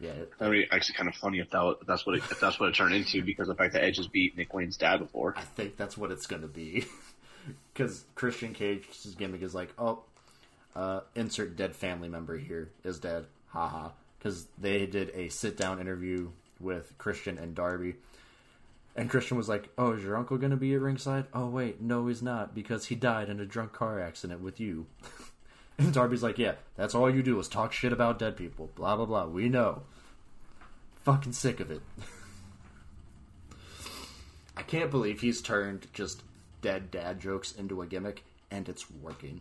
Yeah, 0.00 0.12
it, 0.12 0.32
That'd 0.38 0.52
be 0.52 0.66
actually 0.70 0.94
kind 0.94 1.08
of 1.10 1.14
funny 1.14 1.40
if 1.40 1.50
that 1.50 1.76
if 1.80 1.86
that's 1.86 2.06
what 2.06 2.16
it, 2.16 2.22
if 2.30 2.40
that's 2.40 2.58
what 2.58 2.70
it 2.70 2.74
turned 2.74 2.94
into 2.94 3.22
because 3.22 3.48
the 3.48 3.54
fact 3.54 3.74
that 3.74 3.84
Edge 3.84 3.98
has 3.98 4.06
beat 4.06 4.36
Nick 4.36 4.54
Wayne's 4.54 4.78
dad 4.78 4.98
before. 4.98 5.34
I 5.36 5.42
think 5.42 5.76
that's 5.76 5.98
what 5.98 6.10
it's 6.10 6.26
gonna 6.26 6.46
be, 6.46 6.86
because 7.74 8.04
Christian 8.14 8.54
Cage's 8.54 9.14
gimmick 9.14 9.42
is 9.42 9.54
like, 9.54 9.74
oh, 9.78 10.04
uh, 10.74 11.00
insert 11.14 11.56
dead 11.56 11.74
family 11.74 12.08
member 12.08 12.38
here 12.38 12.70
is 12.84 12.98
dead, 12.98 13.26
haha. 13.48 13.90
Because 14.18 14.46
they 14.58 14.86
did 14.86 15.10
a 15.14 15.28
sit 15.28 15.56
down 15.56 15.80
interview 15.80 16.30
with 16.58 16.96
Christian 16.98 17.38
and 17.38 17.54
Darby. 17.54 17.94
And 18.94 19.08
Christian 19.08 19.36
was 19.36 19.48
like, 19.48 19.70
Oh, 19.78 19.92
is 19.92 20.02
your 20.02 20.16
uncle 20.16 20.36
going 20.36 20.50
to 20.50 20.56
be 20.56 20.74
at 20.74 20.80
ringside? 20.80 21.26
Oh, 21.32 21.46
wait, 21.46 21.80
no, 21.80 22.06
he's 22.06 22.22
not, 22.22 22.54
because 22.54 22.86
he 22.86 22.94
died 22.94 23.28
in 23.28 23.40
a 23.40 23.46
drunk 23.46 23.72
car 23.72 24.00
accident 24.00 24.40
with 24.42 24.60
you. 24.60 24.86
and 25.78 25.92
Darby's 25.92 26.22
like, 26.22 26.38
Yeah, 26.38 26.54
that's 26.76 26.94
all 26.94 27.12
you 27.12 27.22
do 27.22 27.38
is 27.38 27.48
talk 27.48 27.72
shit 27.72 27.92
about 27.92 28.18
dead 28.18 28.36
people. 28.36 28.70
Blah, 28.74 28.96
blah, 28.96 29.06
blah. 29.06 29.26
We 29.26 29.48
know. 29.48 29.82
Fucking 31.04 31.32
sick 31.32 31.60
of 31.60 31.70
it. 31.70 31.80
I 34.56 34.62
can't 34.62 34.90
believe 34.90 35.20
he's 35.20 35.40
turned 35.40 35.86
just 35.94 36.22
dead 36.60 36.90
dad 36.90 37.20
jokes 37.20 37.52
into 37.52 37.80
a 37.80 37.86
gimmick, 37.86 38.22
and 38.50 38.68
it's 38.68 38.90
working. 38.90 39.40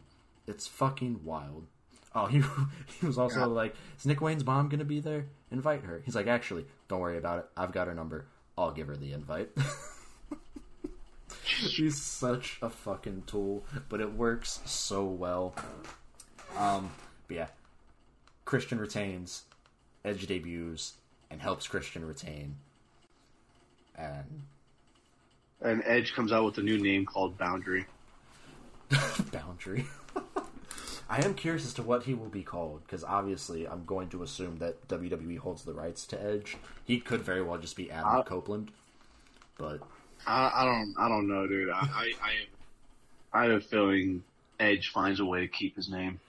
It's 0.49 0.67
fucking 0.67 1.23
wild. 1.23 1.67
Oh, 2.15 2.25
he 2.33 2.41
he 2.99 3.05
was 3.05 3.17
also 3.17 3.39
Yeah. 3.41 3.45
like, 3.45 3.75
"Is 3.97 4.05
Nick 4.05 4.19
Wayne's 4.19 4.43
mom 4.45 4.67
gonna 4.67 4.83
be 4.83 4.99
there? 4.99 5.27
Invite 5.51 5.83
her." 5.83 6.01
He's 6.03 6.15
like, 6.15 6.27
"Actually, 6.27 6.65
don't 6.87 6.99
worry 6.99 7.17
about 7.17 7.39
it. 7.39 7.45
I've 7.55 7.71
got 7.71 7.87
her 7.87 7.93
number. 7.93 8.25
I'll 8.57 8.71
give 8.71 8.87
her 8.87 8.95
the 8.97 9.13
invite." 9.13 9.49
She's 11.45 11.99
such 12.01 12.57
a 12.61 12.69
fucking 12.69 13.23
tool, 13.27 13.63
but 13.89 14.01
it 14.01 14.13
works 14.13 14.59
so 14.65 15.03
well. 15.05 15.53
Um, 16.57 16.91
but 17.27 17.35
yeah, 17.37 17.47
Christian 18.45 18.79
retains, 18.79 19.43
Edge 20.03 20.25
debuts, 20.27 20.93
and 21.29 21.41
helps 21.41 21.67
Christian 21.67 22.05
retain. 22.05 22.55
And 23.95 24.43
And 25.61 25.83
Edge 25.85 26.13
comes 26.13 26.31
out 26.31 26.45
with 26.45 26.57
a 26.57 26.61
new 26.63 26.79
name 26.81 27.05
called 27.05 27.37
Boundary. 27.37 27.85
boundary. 29.31 29.85
I 31.09 31.23
am 31.25 31.33
curious 31.33 31.65
as 31.65 31.73
to 31.75 31.83
what 31.83 32.03
he 32.03 32.13
will 32.13 32.29
be 32.29 32.43
called 32.43 32.83
because 32.85 33.03
obviously 33.03 33.67
I'm 33.67 33.83
going 33.85 34.09
to 34.09 34.21
assume 34.23 34.57
that 34.59 34.87
WWE 34.87 35.39
holds 35.39 35.63
the 35.63 35.73
rights 35.73 36.05
to 36.07 36.21
Edge. 36.21 36.57
He 36.85 36.99
could 36.99 37.21
very 37.21 37.41
well 37.41 37.57
just 37.57 37.75
be 37.75 37.89
Adam 37.91 38.17
Uh, 38.17 38.23
Copeland, 38.23 38.71
but 39.57 39.81
I, 40.27 40.51
I 40.53 40.65
don't 40.65 40.93
I 40.99 41.09
don't 41.09 41.27
know, 41.27 41.47
dude. 41.47 41.69
I 41.69 41.79
I, 41.79 42.13
I 42.21 42.33
I 43.41 43.43
have 43.45 43.51
a 43.53 43.59
feeling 43.61 44.23
Edge 44.59 44.89
finds 44.89 45.19
a 45.19 45.25
way 45.25 45.41
to 45.41 45.47
keep 45.47 45.75
his 45.75 45.89
name. 45.89 46.19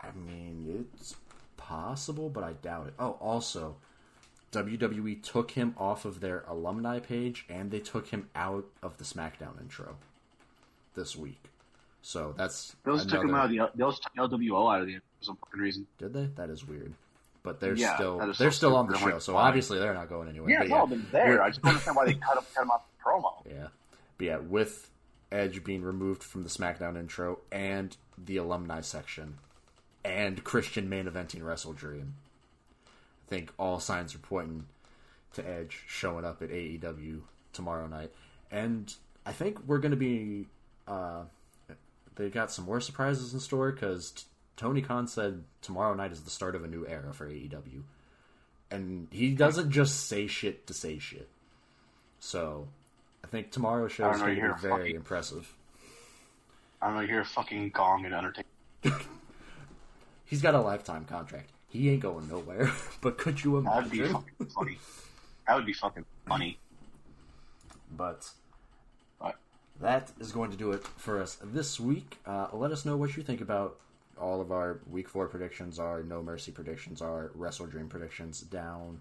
I 0.00 0.12
mean 0.12 0.86
it's 0.94 1.16
possible, 1.56 2.28
but 2.30 2.44
I 2.44 2.52
doubt 2.52 2.88
it. 2.88 2.94
Oh, 2.98 3.12
also, 3.20 3.76
WWE 4.52 5.22
took 5.22 5.52
him 5.52 5.74
off 5.76 6.04
of 6.04 6.20
their 6.20 6.44
alumni 6.48 7.00
page 7.00 7.46
and 7.48 7.70
they 7.70 7.80
took 7.80 8.08
him 8.08 8.28
out 8.34 8.66
of 8.82 8.98
the 8.98 9.04
SmackDown 9.04 9.60
intro 9.60 9.96
this 10.94 11.16
week. 11.16 11.49
So 12.02 12.34
that's 12.36 12.74
They 12.84 12.90
also 12.90 13.08
took 13.08 13.22
him 13.24 13.34
out 13.34 13.46
of 13.46 13.50
the 13.50 13.70
they 13.74 13.84
also 13.84 14.00
took 14.02 14.14
LWO 14.14 14.74
out 14.74 14.80
of 14.80 14.86
the 14.86 14.94
for 14.96 15.24
some 15.24 15.36
fucking 15.36 15.60
reason. 15.60 15.86
Did 15.98 16.12
they? 16.14 16.26
That 16.36 16.50
is 16.50 16.66
weird. 16.66 16.94
But 17.42 17.60
they're 17.60 17.74
Yeah, 17.74 17.94
still 17.94 18.18
they're 18.18 18.34
so 18.34 18.50
still 18.50 18.76
on 18.76 18.86
the 18.86 18.98
show, 18.98 19.06
like, 19.06 19.20
so 19.22 19.36
obviously 19.36 19.78
they're 19.78 19.94
not 19.94 20.08
going 20.08 20.28
anywhere. 20.28 20.50
Yeah, 20.50 20.60
But 20.60 20.68
no, 20.68 20.86
they're 20.86 21.24
there. 21.26 21.42
I 21.42 21.48
just 21.48 21.62
don't 21.62 21.70
understand 21.70 21.96
why 21.96 22.06
they 22.06 22.14
cut 22.14 22.36
him, 22.36 22.44
cut 22.54 22.62
him 22.62 22.70
off 22.70 22.82
the 22.86 23.04
promo. 23.10 23.32
Yeah. 23.50 23.68
But 24.18 24.26
yeah, 24.26 24.36
with 24.38 24.90
Edge 25.32 25.64
being 25.64 25.82
removed 25.82 26.22
from 26.22 26.42
the 26.42 26.50
SmackDown 26.50 26.98
intro 26.98 27.38
and 27.50 27.96
the 28.18 28.36
alumni 28.36 28.82
section 28.82 29.38
and 30.04 30.44
Christian 30.44 30.88
main 30.90 31.06
eventing 31.06 31.40
WrestleDream, 31.40 32.10
I 32.86 33.28
think 33.28 33.52
all 33.58 33.80
signs 33.80 34.14
are 34.14 34.18
pointing 34.18 34.66
to 35.34 35.48
Edge 35.48 35.84
showing 35.86 36.24
up 36.26 36.42
at 36.42 36.50
AEW 36.50 37.20
tomorrow 37.54 37.86
night. 37.86 38.12
And 38.50 38.92
I 39.24 39.32
think 39.32 39.58
we're 39.66 39.78
going 39.78 39.92
to 39.92 39.96
be. 39.96 40.46
Uh, 40.86 41.22
they 42.20 42.28
got 42.28 42.50
some 42.52 42.66
more 42.66 42.80
surprises 42.80 43.32
in 43.32 43.40
store 43.40 43.72
because 43.72 44.10
t- 44.10 44.24
Tony 44.56 44.82
Khan 44.82 45.06
said 45.08 45.44
tomorrow 45.62 45.94
night 45.94 46.12
is 46.12 46.20
the 46.22 46.30
start 46.30 46.54
of 46.54 46.64
a 46.64 46.68
new 46.68 46.86
era 46.86 47.12
for 47.12 47.26
AEW. 47.26 47.82
And 48.70 49.08
he 49.10 49.30
doesn't 49.34 49.70
just 49.70 50.06
say 50.06 50.26
shit 50.26 50.66
to 50.66 50.74
say 50.74 50.98
shit. 50.98 51.28
So 52.18 52.68
I 53.24 53.26
think 53.28 53.50
tomorrow's 53.50 53.92
show 53.92 54.10
is 54.10 54.20
going 54.20 54.36
to 54.36 54.42
be 54.54 54.60
very 54.60 54.78
fucking- 54.78 54.96
impressive. 54.96 55.56
I'm 56.82 56.94
gonna 56.94 57.06
hear 57.06 57.24
fucking 57.24 57.70
gong 57.70 58.06
and 58.06 58.14
Undertaker. 58.14 58.48
He's 60.24 60.40
got 60.40 60.54
a 60.54 60.60
lifetime 60.60 61.04
contract. 61.04 61.50
He 61.68 61.90
ain't 61.90 62.00
going 62.00 62.26
nowhere. 62.28 62.70
but 63.02 63.18
could 63.18 63.44
you 63.44 63.58
imagine? 63.58 63.90
That'd 63.90 63.92
be 63.92 64.12
fucking 64.12 64.46
funny. 64.46 64.78
That 65.46 65.56
would 65.56 65.66
be 65.66 65.72
fucking 65.74 66.04
funny. 66.26 66.58
But 67.94 68.30
that 69.80 70.12
is 70.20 70.32
going 70.32 70.50
to 70.50 70.56
do 70.56 70.72
it 70.72 70.84
for 70.96 71.20
us 71.20 71.38
this 71.42 71.80
week. 71.80 72.18
Uh, 72.26 72.48
let 72.52 72.70
us 72.70 72.84
know 72.84 72.96
what 72.96 73.16
you 73.16 73.22
think 73.22 73.40
about 73.40 73.78
all 74.20 74.40
of 74.40 74.52
our 74.52 74.80
week 74.90 75.08
four 75.08 75.26
predictions 75.26 75.78
are 75.78 76.02
No 76.02 76.22
Mercy 76.22 76.52
predictions 76.52 77.00
are 77.00 77.30
WrestleDream 77.38 77.88
predictions 77.88 78.40
down. 78.42 79.00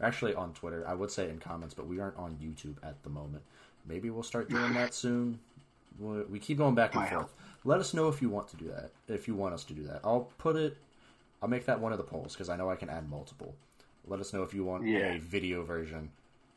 Actually, 0.00 0.34
on 0.34 0.52
Twitter, 0.52 0.86
I 0.86 0.94
would 0.94 1.10
say 1.10 1.28
in 1.28 1.38
comments, 1.38 1.74
but 1.74 1.88
we 1.88 1.98
aren't 1.98 2.16
on 2.16 2.36
YouTube 2.40 2.76
at 2.88 3.02
the 3.02 3.10
moment. 3.10 3.42
Maybe 3.86 4.10
we'll 4.10 4.22
start 4.22 4.48
doing 4.48 4.74
that 4.74 4.94
soon. 4.94 5.40
We 5.98 6.22
we 6.24 6.38
keep 6.38 6.58
going 6.58 6.76
back 6.76 6.94
and 6.94 7.02
Wow. 7.04 7.10
forth. 7.10 7.34
Let 7.64 7.80
us 7.80 7.92
know 7.92 8.06
if 8.08 8.22
you 8.22 8.28
want 8.28 8.46
to 8.48 8.56
do 8.56 8.68
that. 8.68 8.92
If 9.08 9.26
you 9.26 9.34
want 9.34 9.54
us 9.54 9.64
to 9.64 9.74
do 9.74 9.82
that, 9.84 10.00
I'll 10.04 10.30
put 10.38 10.54
it. 10.54 10.76
I'll 11.42 11.48
make 11.48 11.66
that 11.66 11.80
one 11.80 11.90
of 11.90 11.98
the 11.98 12.04
polls 12.04 12.34
because 12.34 12.48
I 12.48 12.56
know 12.56 12.70
I 12.70 12.76
can 12.76 12.88
add 12.88 13.08
multiple. 13.10 13.56
Let 14.06 14.20
us 14.20 14.32
know 14.32 14.44
if 14.44 14.54
you 14.54 14.64
want 14.64 14.86
Yeah. 14.86 15.14
a 15.14 15.18
video 15.18 15.64
version 15.64 16.12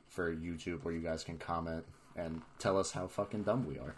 for 0.08 0.32
YouTube 0.36 0.84
where 0.84 0.94
you 0.94 1.00
guys 1.02 1.24
can 1.24 1.40
comment 1.40 1.84
and 2.22 2.42
tell 2.60 2.78
us 2.78 2.92
how 2.92 3.08
fucking 3.08 3.44
dumb 3.44 3.66
we 3.68 3.78
are. 3.78 3.96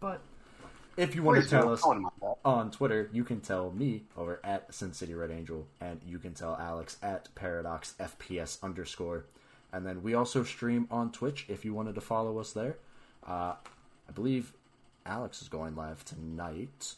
but 0.00 0.20
if 0.96 1.14
you 1.14 1.22
want 1.22 1.42
to 1.42 1.48
tell 1.48 1.72
us 1.72 1.84
I 1.84 1.88
wouldn't 1.88 2.04
mind 2.04 2.14
that. 2.22 2.36
on 2.44 2.70
Twitter, 2.70 3.08
you 3.12 3.24
can 3.24 3.40
tell 3.40 3.70
me 3.70 4.04
over 4.16 4.40
at 4.44 4.72
Sin 4.74 4.92
City 4.92 5.14
Red 5.14 5.30
Angel, 5.30 5.66
and 5.80 6.00
you 6.06 6.18
can 6.18 6.34
tell 6.34 6.56
Alex 6.56 6.96
at 7.02 7.34
Paradox 7.34 7.94
FPS 8.00 8.62
underscore. 8.62 9.26
And 9.72 9.86
then 9.86 10.02
we 10.02 10.14
also 10.14 10.42
stream 10.42 10.88
on 10.90 11.12
Twitch 11.12 11.46
if 11.48 11.64
you 11.64 11.74
wanted 11.74 11.94
to 11.94 12.00
follow 12.00 12.38
us 12.38 12.52
there. 12.52 12.78
Uh, 13.26 13.54
I 14.08 14.12
believe 14.12 14.52
Alex 15.06 15.42
is 15.42 15.48
going 15.48 15.76
live 15.76 16.04
tonight. 16.04 16.94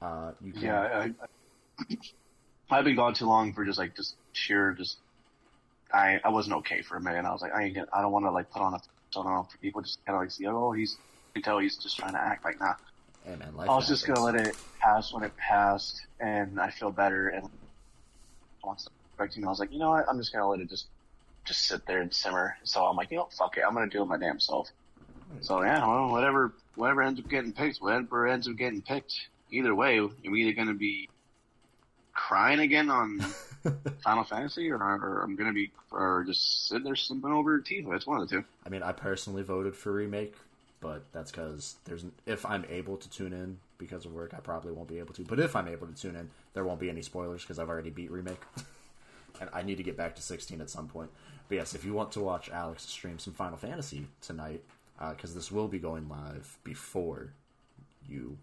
Uh, 0.00 0.32
you 0.40 0.52
can, 0.52 0.62
Yeah, 0.62 0.80
I, 0.80 1.14
I, 1.90 1.98
I've 2.70 2.84
been 2.84 2.96
gone 2.96 3.14
too 3.14 3.26
long 3.26 3.52
for 3.52 3.64
just 3.64 3.78
like 3.78 3.96
just 3.96 4.16
sheer 4.32 4.72
just. 4.72 4.98
I 5.92 6.20
I 6.24 6.30
wasn't 6.30 6.56
okay 6.56 6.82
for 6.82 6.96
a 6.96 7.00
minute. 7.00 7.24
I 7.24 7.32
was 7.32 7.42
like, 7.42 7.54
I 7.54 7.64
ain't 7.64 7.74
gonna, 7.74 7.86
I 7.92 8.02
don't 8.02 8.12
want 8.12 8.24
to 8.24 8.30
like 8.30 8.50
put 8.50 8.60
on 8.60 8.74
a 8.74 8.80
persona 9.10 9.44
for 9.50 9.58
people 9.58 9.82
just 9.82 10.04
kind 10.04 10.16
of 10.16 10.22
like 10.22 10.30
see, 10.30 10.46
oh, 10.46 10.72
he's 10.72 10.96
you 11.34 11.42
tell 11.42 11.58
he's 11.58 11.76
just 11.76 11.96
trying 11.98 12.12
to 12.12 12.20
act 12.20 12.44
like 12.44 12.60
nah. 12.60 12.74
Hey, 13.24 13.36
man, 13.36 13.54
life 13.56 13.68
I 13.68 13.74
was 13.74 13.88
just 13.88 14.06
happens. 14.06 14.24
gonna 14.24 14.38
let 14.38 14.46
it 14.46 14.56
pass 14.80 15.12
when 15.12 15.22
it 15.24 15.36
passed, 15.36 16.06
and 16.20 16.60
I 16.60 16.70
feel 16.70 16.90
better. 16.90 17.28
And 17.28 17.48
once 18.62 18.84
the 18.84 18.90
correcting, 19.16 19.44
I 19.44 19.48
was 19.48 19.58
like, 19.58 19.72
you 19.72 19.78
know 19.78 19.90
what? 19.90 20.08
I'm 20.08 20.18
just 20.18 20.32
gonna 20.32 20.48
let 20.48 20.60
it 20.60 20.68
just 20.70 20.86
just 21.44 21.66
sit 21.66 21.86
there 21.86 22.00
and 22.00 22.12
simmer. 22.12 22.56
So 22.64 22.84
I'm 22.84 22.96
like, 22.96 23.10
you 23.10 23.16
know, 23.18 23.28
fuck 23.36 23.56
it. 23.56 23.64
I'm 23.66 23.74
gonna 23.74 23.88
do 23.88 24.02
it 24.02 24.06
my 24.06 24.16
damn 24.18 24.40
self. 24.40 24.68
So 25.40 25.62
yeah, 25.62 25.86
well, 25.86 26.10
whatever, 26.10 26.54
whatever 26.76 27.02
ends 27.02 27.20
up 27.20 27.28
getting 27.28 27.52
picked, 27.52 27.78
whatever 27.78 28.26
ends 28.26 28.48
up 28.48 28.56
getting 28.56 28.80
picked. 28.80 29.14
Either 29.50 29.74
way, 29.74 29.98
I'm 29.98 30.36
either 30.36 30.52
gonna 30.52 30.74
be 30.74 31.08
crying 32.14 32.60
again 32.60 32.90
on 32.90 33.20
Final 34.02 34.24
Fantasy, 34.24 34.70
or, 34.70 34.76
or 34.76 35.22
I'm 35.22 35.36
gonna 35.36 35.52
be, 35.52 35.70
or 35.90 36.24
just 36.26 36.68
sitting 36.68 36.84
there 36.84 36.96
slumping 36.96 37.32
over 37.32 37.60
Tifa. 37.60 37.94
It's 37.94 38.06
one 38.06 38.20
of 38.20 38.28
the 38.28 38.36
two. 38.36 38.44
I 38.64 38.68
mean, 38.68 38.82
I 38.82 38.92
personally 38.92 39.42
voted 39.42 39.74
for 39.74 39.92
remake, 39.92 40.34
but 40.80 41.04
that's 41.12 41.30
because 41.30 41.76
there's 41.84 42.04
if 42.26 42.44
I'm 42.46 42.64
able 42.68 42.96
to 42.96 43.10
tune 43.10 43.32
in 43.32 43.58
because 43.78 44.04
of 44.04 44.12
work, 44.12 44.32
I 44.34 44.38
probably 44.38 44.72
won't 44.72 44.88
be 44.88 44.98
able 44.98 45.14
to. 45.14 45.22
But 45.22 45.40
if 45.40 45.54
I'm 45.56 45.68
able 45.68 45.86
to 45.86 45.94
tune 45.94 46.16
in, 46.16 46.30
there 46.54 46.64
won't 46.64 46.80
be 46.80 46.90
any 46.90 47.02
spoilers 47.02 47.42
because 47.42 47.58
I've 47.58 47.68
already 47.68 47.90
beat 47.90 48.10
remake, 48.10 48.42
and 49.40 49.50
I 49.52 49.62
need 49.62 49.76
to 49.76 49.82
get 49.82 49.96
back 49.96 50.16
to 50.16 50.22
16 50.22 50.60
at 50.60 50.70
some 50.70 50.88
point. 50.88 51.10
But 51.48 51.56
yes, 51.56 51.74
if 51.74 51.84
you 51.84 51.92
want 51.92 52.12
to 52.12 52.20
watch 52.20 52.50
Alex 52.50 52.84
stream 52.86 53.18
some 53.18 53.32
Final 53.32 53.56
Fantasy 53.56 54.06
tonight, 54.20 54.62
uh, 55.00 55.10
because 55.10 55.34
this 55.34 55.52
will 55.52 55.68
be 55.68 55.78
going 55.78 56.08
live 56.08 56.58
before 56.64 57.32
you 58.08 58.36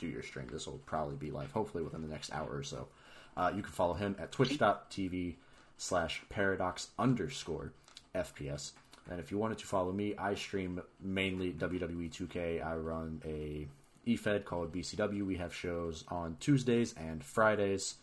do 0.00 0.06
your 0.06 0.22
stream. 0.22 0.48
This 0.50 0.66
will 0.66 0.80
probably 0.84 1.16
be 1.16 1.30
live, 1.30 1.52
hopefully 1.52 1.84
within 1.84 2.02
the 2.02 2.08
next 2.08 2.32
hour 2.32 2.48
or 2.50 2.62
so. 2.62 2.88
Uh, 3.36 3.52
you 3.54 3.62
can 3.62 3.72
follow 3.72 3.94
him 3.94 4.16
at 4.18 4.32
twitch.tv 4.32 5.36
slash 5.76 6.22
paradox 6.28 6.88
underscore 6.98 7.72
FPS. 8.14 8.72
And 9.10 9.18
if 9.18 9.30
you 9.30 9.38
wanted 9.38 9.58
to 9.58 9.66
follow 9.66 9.92
me, 9.92 10.14
I 10.16 10.34
stream 10.34 10.80
mainly 11.00 11.52
WWE 11.52 12.10
2K. 12.10 12.64
I 12.64 12.76
run 12.76 13.20
a 13.24 13.66
eFed 14.06 14.44
called 14.44 14.72
BCW. 14.72 15.26
We 15.26 15.36
have 15.36 15.54
shows 15.54 16.04
on 16.08 16.36
Tuesdays 16.40 16.94
and 16.96 17.24
Fridays 17.24 17.96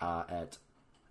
uh, 0.00 0.24
at 0.28 0.58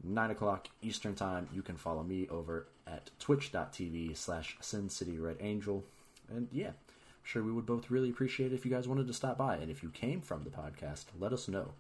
9 0.04 0.32
o'clock 0.32 0.68
Eastern 0.82 1.16
Time. 1.16 1.48
You 1.54 1.62
can 1.62 1.78
follow 1.78 2.04
me 2.04 2.28
over 2.30 2.68
at 2.88 3.12
twitch.tv 3.20 4.18
slash 4.18 4.58
Sin 4.62 4.90
City 4.90 5.18
Red 5.20 5.38
Angel. 5.40 5.84
And 6.30 6.48
yeah, 6.52 6.70
I'm 6.70 7.24
sure 7.24 7.44
we 7.44 7.52
would 7.52 7.66
both 7.66 7.92
really 7.92 8.10
appreciate 8.10 8.52
it 8.52 8.56
if 8.56 8.66
you 8.66 8.72
guys 8.72 8.88
wanted 8.88 9.08
to 9.08 9.14
stop 9.14 9.38
by. 9.38 9.56
And 9.56 9.70
if 9.70 9.84
you 9.84 9.90
came 9.90 10.22
from 10.22 10.44
the 10.44 10.50
podcast, 10.50 11.06
let 11.18 11.34
us 11.34 11.48
know 11.48 11.74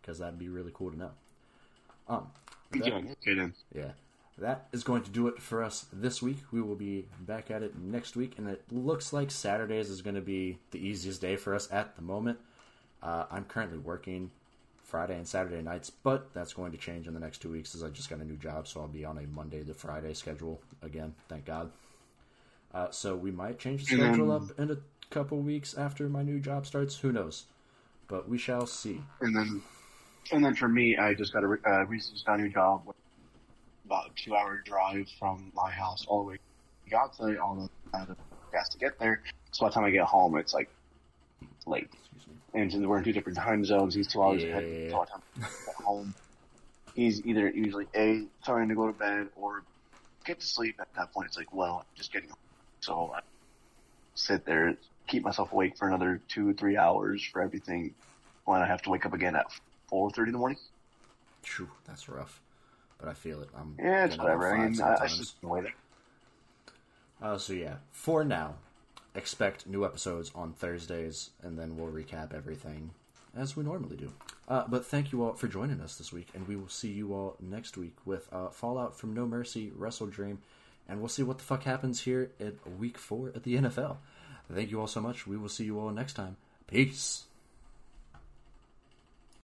because 0.00 0.18
that'd 0.18 0.38
be 0.38 0.48
really 0.48 0.72
cool 0.74 0.90
to 0.90 0.98
know. 0.98 1.10
Um, 2.12 2.30
that- 2.72 2.86
Yeah, 2.86 2.96
okay 2.96 3.34
then. 3.34 3.54
yeah. 3.74 3.92
That 4.38 4.66
is 4.72 4.82
going 4.82 5.02
to 5.02 5.10
do 5.10 5.28
it 5.28 5.40
for 5.40 5.62
us 5.62 5.86
this 5.92 6.22
week. 6.22 6.38
We 6.50 6.62
will 6.62 6.74
be 6.74 7.06
back 7.20 7.50
at 7.50 7.62
it 7.62 7.78
next 7.78 8.16
week, 8.16 8.38
and 8.38 8.48
it 8.48 8.64
looks 8.72 9.12
like 9.12 9.30
Saturdays 9.30 9.90
is 9.90 10.00
going 10.02 10.14
to 10.16 10.22
be 10.22 10.58
the 10.70 10.78
easiest 10.78 11.20
day 11.20 11.36
for 11.36 11.54
us 11.54 11.70
at 11.70 11.96
the 11.96 12.02
moment. 12.02 12.38
Uh, 13.02 13.26
I'm 13.30 13.44
currently 13.44 13.78
working 13.78 14.30
Friday 14.82 15.16
and 15.16 15.28
Saturday 15.28 15.60
nights, 15.62 15.90
but 15.90 16.32
that's 16.32 16.54
going 16.54 16.72
to 16.72 16.78
change 16.78 17.06
in 17.06 17.14
the 17.14 17.20
next 17.20 17.38
two 17.42 17.50
weeks 17.50 17.74
as 17.74 17.82
I 17.82 17.88
just 17.90 18.08
got 18.08 18.20
a 18.20 18.24
new 18.24 18.36
job, 18.36 18.66
so 18.66 18.80
I'll 18.80 18.88
be 18.88 19.04
on 19.04 19.18
a 19.18 19.26
Monday 19.26 19.62
to 19.64 19.74
Friday 19.74 20.14
schedule 20.14 20.60
again, 20.82 21.14
thank 21.28 21.44
God. 21.44 21.70
Uh, 22.74 22.90
so 22.90 23.14
we 23.16 23.30
might 23.30 23.58
change 23.58 23.84
the 23.84 23.94
And 23.94 24.02
then- 24.02 24.14
schedule 24.14 24.32
up 24.32 24.58
in 24.58 24.70
a 24.70 24.78
couple 25.10 25.38
weeks 25.40 25.74
after 25.74 26.08
my 26.08 26.22
new 26.22 26.40
job 26.40 26.66
starts. 26.66 26.98
Who 27.00 27.12
knows? 27.12 27.44
But 28.08 28.28
we 28.30 28.38
shall 28.38 28.66
see. 28.66 29.02
And 29.20 29.36
then, 29.36 29.62
and 30.30 30.44
then 30.44 30.54
for 30.54 30.68
me, 30.68 30.96
I 30.96 31.14
just 31.14 31.32
got 31.32 31.42
a 31.42 31.46
uh, 31.46 31.84
recently 31.84 32.20
got 32.24 32.38
a 32.38 32.42
new 32.42 32.50
job, 32.50 32.82
about 33.84 34.10
a 34.10 34.10
two 34.14 34.34
hour 34.36 34.62
drive 34.64 35.08
from 35.18 35.50
my 35.54 35.70
house 35.70 36.04
all 36.06 36.22
the 36.22 36.30
way 36.30 36.36
to 36.36 36.94
Yahtzee, 36.94 37.40
all 37.40 37.56
the 37.56 38.06
the 38.06 38.16
gas 38.52 38.68
to 38.70 38.78
get 38.78 38.98
there. 38.98 39.22
So 39.50 39.64
by 39.64 39.68
the 39.68 39.74
time 39.74 39.84
I 39.84 39.90
get 39.90 40.04
home, 40.04 40.36
it's 40.36 40.54
like 40.54 40.70
late. 41.66 41.88
And 42.54 42.70
since 42.70 42.84
we're 42.84 42.98
in 42.98 43.04
two 43.04 43.12
different 43.12 43.38
time 43.38 43.64
zones, 43.64 43.94
he's 43.94 44.08
two 44.08 44.22
hours 44.22 44.42
ahead. 44.42 44.64
Yeah. 44.64 44.90
So 44.90 44.96
by 44.98 45.04
the 45.04 45.10
time 45.10 45.22
I 45.36 45.40
get 45.66 45.74
home, 45.84 46.14
he's 46.94 47.24
either 47.26 47.48
usually 47.48 47.86
a 47.94 48.24
starting 48.42 48.68
to 48.68 48.74
go 48.74 48.86
to 48.86 48.92
bed 48.92 49.28
or 49.36 49.62
get 50.24 50.40
to 50.40 50.46
sleep. 50.46 50.76
At 50.80 50.88
that 50.96 51.12
point, 51.12 51.28
it's 51.28 51.36
like, 51.36 51.52
well, 51.52 51.78
I'm 51.78 51.96
just 51.96 52.12
getting 52.12 52.28
home. 52.28 52.38
So 52.80 53.12
I 53.14 53.20
sit 54.14 54.44
there, 54.44 54.76
keep 55.06 55.22
myself 55.22 55.52
awake 55.52 55.76
for 55.78 55.88
another 55.88 56.20
two, 56.28 56.52
three 56.54 56.76
hours 56.76 57.24
for 57.24 57.42
everything 57.42 57.94
when 58.44 58.60
I 58.60 58.66
have 58.66 58.82
to 58.82 58.90
wake 58.90 59.06
up 59.06 59.14
again 59.14 59.36
at 59.36 59.46
four 59.92 60.10
thirty 60.10 60.30
in 60.30 60.32
the 60.32 60.38
morning. 60.38 60.58
Phew, 61.42 61.68
that's 61.84 62.08
rough. 62.08 62.40
But 62.98 63.10
I 63.10 63.14
feel 63.14 63.42
it. 63.42 63.50
I'm 63.54 63.76
Yeah, 63.78 64.06
it's 64.06 64.16
getting 64.16 64.30
up 64.30 64.32
at 64.32 64.38
whatever. 64.38 64.56
I 64.56 64.68
mean, 64.68 64.80
I, 64.80 64.96
I 65.02 65.06
just 65.06 65.36
wait 65.42 65.64
there. 65.64 65.74
Uh, 67.20 67.36
so 67.36 67.52
yeah, 67.52 67.76
for 67.90 68.24
now, 68.24 68.54
expect 69.14 69.66
new 69.66 69.84
episodes 69.84 70.32
on 70.34 70.54
Thursdays, 70.54 71.30
and 71.42 71.58
then 71.58 71.76
we'll 71.76 71.92
recap 71.92 72.34
everything 72.34 72.92
as 73.36 73.54
we 73.54 73.64
normally 73.64 73.96
do. 73.96 74.12
Uh, 74.48 74.64
but 74.66 74.86
thank 74.86 75.12
you 75.12 75.22
all 75.22 75.34
for 75.34 75.46
joining 75.46 75.80
us 75.80 75.96
this 75.96 76.10
week, 76.12 76.28
and 76.34 76.48
we 76.48 76.56
will 76.56 76.68
see 76.68 76.90
you 76.90 77.12
all 77.12 77.36
next 77.38 77.76
week 77.76 77.96
with 78.06 78.28
uh, 78.32 78.48
Fallout 78.48 78.98
from 78.98 79.12
No 79.12 79.26
Mercy, 79.26 79.70
WrestleDream, 79.78 80.38
and 80.88 81.00
we'll 81.00 81.08
see 81.08 81.22
what 81.22 81.38
the 81.38 81.44
fuck 81.44 81.64
happens 81.64 82.00
here 82.00 82.30
at 82.40 82.54
Week 82.78 82.96
Four 82.96 83.28
at 83.34 83.42
the 83.42 83.56
NFL. 83.56 83.96
Thank 84.52 84.70
you 84.70 84.80
all 84.80 84.86
so 84.86 85.00
much. 85.00 85.26
We 85.26 85.36
will 85.36 85.48
see 85.48 85.64
you 85.64 85.78
all 85.78 85.90
next 85.90 86.14
time. 86.14 86.36
Peace. 86.66 87.24